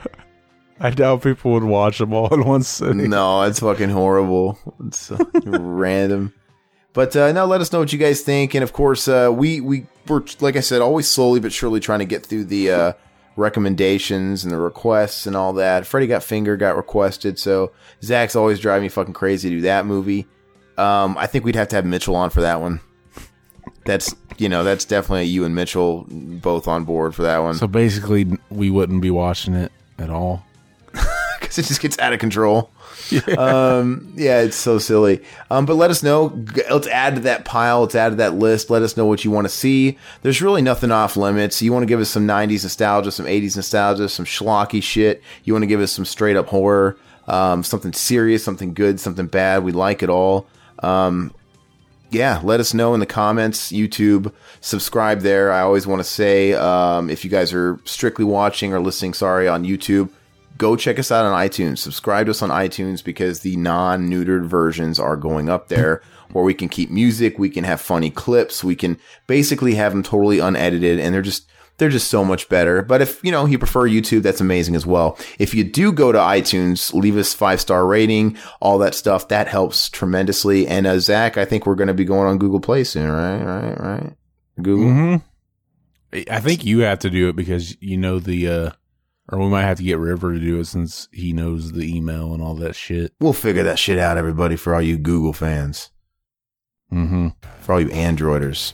I 0.80 0.92
doubt 0.92 1.24
people 1.24 1.54
would 1.54 1.64
watch 1.64 1.98
them 1.98 2.14
all 2.14 2.32
in 2.32 2.46
one 2.46 2.62
sitting. 2.62 3.10
No, 3.10 3.42
it's 3.42 3.62
fucking 3.62 3.90
horrible. 3.90 4.60
It's 4.86 5.12
random. 5.44 6.32
But 6.94 7.16
uh, 7.16 7.32
no, 7.32 7.48
let 7.48 7.62
us 7.62 7.74
know 7.74 7.80
what 7.80 7.92
you 7.92 7.98
guys 7.98 8.22
think. 8.22 8.54
And 8.54 8.64
of 8.64 8.74
course, 8.74 9.08
uh, 9.08 9.32
we 9.34 9.60
we 9.60 9.88
were 10.08 10.24
like 10.40 10.56
I 10.56 10.60
said, 10.60 10.82
always 10.84 11.08
slowly 11.08 11.40
but 11.40 11.52
surely 11.52 11.80
trying 11.80 12.00
to 12.00 12.06
get 12.06 12.28
through 12.28 12.46
the 12.46 12.72
uh, 12.72 12.94
recommendations 13.40 14.44
and 14.44 14.54
the 14.54 14.58
requests 14.58 15.26
and 15.26 15.36
all 15.36 15.54
that. 15.54 15.86
Freddy 15.86 16.08
got 16.08 16.24
finger 16.24 16.58
got 16.58 16.76
requested, 16.76 17.40
so 17.40 17.72
Zach's 18.04 18.36
always 18.36 18.60
driving 18.60 18.84
me 18.84 18.90
fucking 18.90 19.14
crazy 19.14 19.50
to 19.50 19.56
do 19.56 19.62
that 19.62 19.86
movie. 19.86 20.28
Um, 20.78 21.18
I 21.18 21.28
think 21.28 21.44
we'd 21.44 21.56
have 21.56 21.70
to 21.70 21.76
have 21.76 21.86
Mitchell 21.86 22.16
on 22.16 22.30
for 22.30 22.42
that 22.42 22.62
one. 22.62 22.80
That's 23.86 24.16
you 24.38 24.50
know 24.50 24.64
that's 24.64 24.86
definitely 24.86 25.26
you 25.26 25.46
and 25.46 25.56
Mitchell 25.56 26.06
both 26.10 26.68
on 26.68 26.84
board 26.84 27.16
for 27.16 27.24
that 27.24 27.40
one 27.40 27.56
So 27.56 27.68
basically, 27.68 28.28
we 28.50 28.70
wouldn't 28.70 29.02
be 29.02 29.10
watching 29.10 29.56
it 29.56 29.72
at 29.98 30.10
all. 30.10 30.46
because 31.40 31.58
it 31.58 31.66
just 31.66 31.82
gets 31.82 31.98
out 32.00 32.14
of 32.14 32.20
control. 32.20 32.72
um, 33.38 34.14
yeah, 34.16 34.42
it's 34.42 34.56
so 34.56 34.78
silly. 34.78 35.24
Um, 35.50 35.66
but 35.66 35.76
let 35.76 35.90
us 35.90 36.04
know. 36.04 36.44
Let's 36.70 36.88
add 36.88 37.16
to 37.16 37.22
that 37.22 37.46
pile. 37.46 37.82
Let's 37.82 37.96
add 37.96 38.10
to 38.10 38.16
that 38.16 38.36
list. 38.36 38.70
Let 38.70 38.82
us 38.82 38.98
know 38.98 39.06
what 39.06 39.24
you 39.24 39.32
want 39.32 39.46
to 39.46 39.50
see. 39.50 39.98
There's 40.22 40.42
really 40.42 40.62
nothing 40.62 40.92
off 40.92 41.18
limits. 41.18 41.62
You 41.62 41.74
want 41.74 41.84
to 41.84 41.88
give 41.88 42.00
us 42.00 42.10
some 42.10 42.28
90s 42.28 42.64
nostalgia, 42.64 43.12
some 43.12 43.26
80s 43.26 43.56
nostalgia, 43.56 44.10
some 44.10 44.26
schlocky 44.26 44.82
shit. 44.82 45.22
You 45.44 45.54
want 45.54 45.64
to 45.64 45.68
give 45.68 45.82
us 45.82 45.92
some 45.92 46.06
straight 46.06 46.36
up 46.36 46.48
horror, 46.48 46.98
um, 47.28 47.64
something 47.64 47.94
serious, 47.94 48.44
something 48.44 48.74
good, 48.74 49.00
something 49.00 49.28
bad. 49.28 49.64
We 49.64 49.72
like 49.72 50.04
it 50.04 50.10
all. 50.10 50.48
Um, 50.80 51.34
yeah, 52.12 52.42
let 52.44 52.60
us 52.60 52.74
know 52.74 52.94
in 52.94 53.00
the 53.00 53.06
comments, 53.06 53.72
YouTube, 53.72 54.34
subscribe 54.62 55.22
there. 55.22 55.52
I 55.52 55.62
always 55.62 55.86
want 55.86 56.00
to 56.00 56.04
say, 56.04 56.54
um, 56.54 57.10
if 57.10 57.24
you 57.24 57.30
guys 57.30 57.54
are 57.54 57.80
strictly 57.86 58.26
watching 58.26 58.74
or 58.74 58.80
listening, 58.80 59.14
sorry, 59.14 59.48
on 59.48 59.64
YouTube, 59.64 60.10
go 60.60 60.76
check 60.76 61.00
us 61.00 61.12
out 61.12 61.26
on 61.26 61.34
iTunes. 61.34 61.80
Subscribe 61.80 62.28
to 62.28 62.32
us 62.32 62.44
on 62.44 62.50
iTunes 62.52 63.04
because 63.04 63.40
the 63.40 63.56
non 63.58 64.08
neutered 64.08 64.46
versions 64.46 65.00
are 65.00 65.18
going 65.18 65.50
up 65.50 65.70
there 65.70 66.04
where 66.32 66.44
we 66.44 66.54
can 66.54 66.70
keep 66.70 66.92
music, 66.92 67.40
we 67.40 67.50
can 67.50 67.64
have 67.64 67.82
funny 67.82 68.12
clips, 68.12 68.64
we 68.64 68.76
can 68.76 69.00
basically 69.26 69.74
have 69.74 69.92
them 69.92 70.04
totally 70.04 70.38
unedited, 70.38 71.00
and 71.00 71.16
they're 71.16 71.24
just 71.24 71.50
they're 71.78 71.90
just 71.90 72.10
so 72.10 72.26
much 72.26 72.50
better. 72.50 72.82
But 72.84 73.02
if 73.02 73.24
you 73.24 73.32
know 73.32 73.46
you 73.46 73.58
prefer 73.58 73.90
YouTube, 73.90 74.22
that's 74.22 74.42
amazing 74.42 74.76
as 74.76 74.86
well. 74.86 75.18
If 75.40 75.56
you 75.56 75.64
do 75.64 75.92
go 75.92 76.12
to 76.12 76.20
iTunes, 76.20 76.94
leave 76.94 77.18
us 77.18 77.34
five 77.34 77.60
star 77.60 77.88
rating, 77.88 78.38
all 78.60 78.78
that 78.80 78.94
stuff. 78.94 79.30
That 79.30 79.48
helps 79.48 79.90
tremendously. 79.90 80.68
And 80.68 80.86
uh, 80.86 81.00
Zach, 81.00 81.38
I 81.38 81.46
think 81.46 81.66
we're 81.66 81.76
going 81.76 81.88
to 81.88 81.94
be 81.94 82.06
going 82.06 82.28
on 82.28 82.38
Google 82.38 82.60
Play 82.60 82.84
soon, 82.84 83.10
right? 83.10 83.42
Right? 83.42 83.80
Right? 83.80 84.14
Google. 84.62 84.90
hmm 84.92 85.16
I 86.12 86.40
think 86.40 86.66
you 86.66 86.80
have 86.80 86.98
to 87.00 87.10
do 87.12 87.30
it 87.30 87.36
because 87.36 87.80
you 87.82 87.96
know 87.96 88.20
the, 88.20 88.50
uh, 88.50 88.72
or 89.32 89.40
we 89.40 89.48
might 89.48 89.64
have 89.64 89.78
to 89.78 89.84
get 89.84 89.98
River 90.00 90.34
to 90.34 90.40
do 90.40 90.60
it 90.60 90.66
since 90.66 91.08
he 91.12 91.34
knows 91.34 91.72
the 91.72 91.96
email 91.96 92.34
and 92.34 92.42
all 92.44 92.56
that 92.56 92.76
shit. 92.76 93.14
We'll 93.20 93.34
figure 93.34 93.64
that 93.64 93.80
shit 93.80 94.00
out, 94.00 94.18
everybody, 94.18 94.56
for 94.56 94.74
all 94.76 94.82
you 94.82 94.98
Google 94.98 95.34
fans, 95.34 95.90
Mm-hmm. 96.92 97.28
for 97.62 97.74
all 97.74 97.82
you 97.82 97.90
Androiders. 97.90 98.74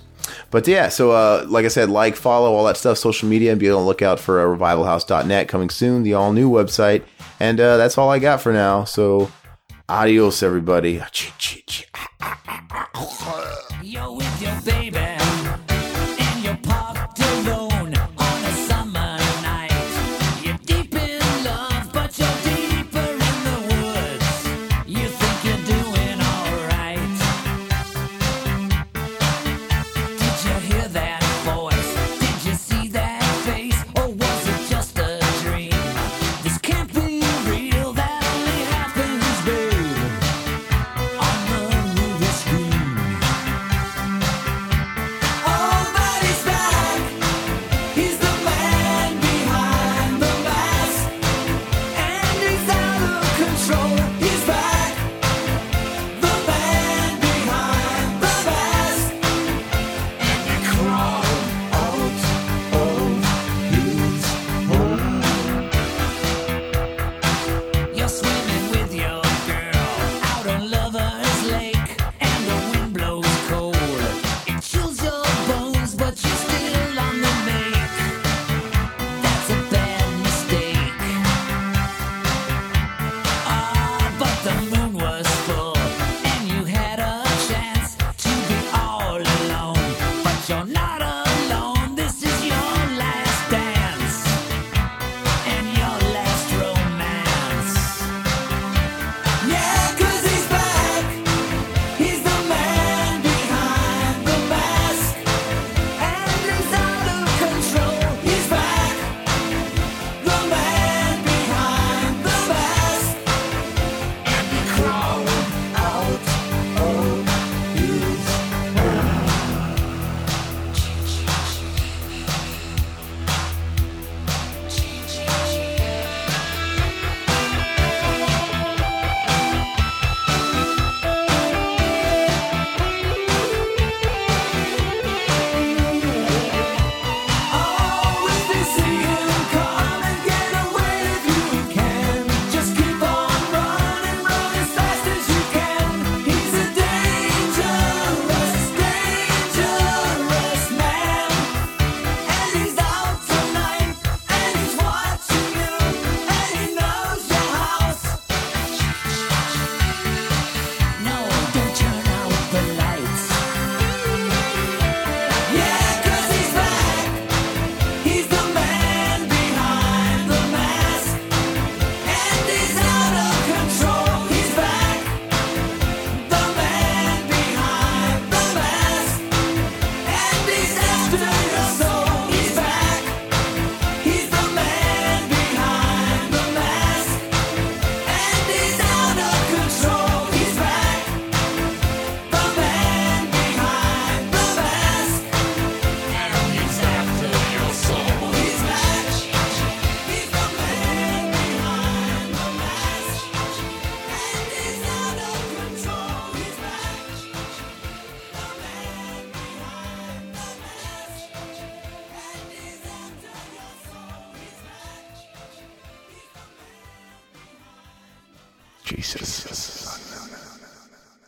But 0.49 0.67
yeah, 0.67 0.87
so 0.89 1.11
uh, 1.11 1.45
like 1.47 1.65
I 1.65 1.67
said, 1.67 1.89
like, 1.89 2.15
follow, 2.15 2.53
all 2.55 2.65
that 2.65 2.77
stuff, 2.77 2.97
social 2.97 3.27
media, 3.29 3.51
and 3.51 3.59
be 3.59 3.69
on 3.69 3.81
the 3.81 3.85
lookout 3.85 4.19
for 4.19 4.39
uh, 4.39 4.57
revivalhouse.net 4.57 5.47
coming 5.47 5.69
soon, 5.69 6.01
the 6.03 6.13
all 6.13 6.31
new 6.33 6.49
website. 6.49 7.03
And 7.39 7.59
uh, 7.59 7.77
that's 7.77 7.97
all 7.97 8.09
I 8.09 8.19
got 8.19 8.41
for 8.41 8.51
now. 8.53 8.85
So 8.85 9.29
adios, 9.89 10.41
everybody. 10.41 11.01
You're 13.83 14.11
with 14.15 14.41
your 14.41 14.61
baby, 14.61 14.97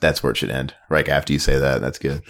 That's 0.08 0.24
where 0.24 0.32
it 0.32 0.38
should 0.38 0.52
end. 0.52 0.74
Right 0.88 1.10
after 1.10 1.34
you 1.34 1.40
say 1.40 1.60
that. 1.60 1.82
That's 1.82 2.00
good. 2.00 2.22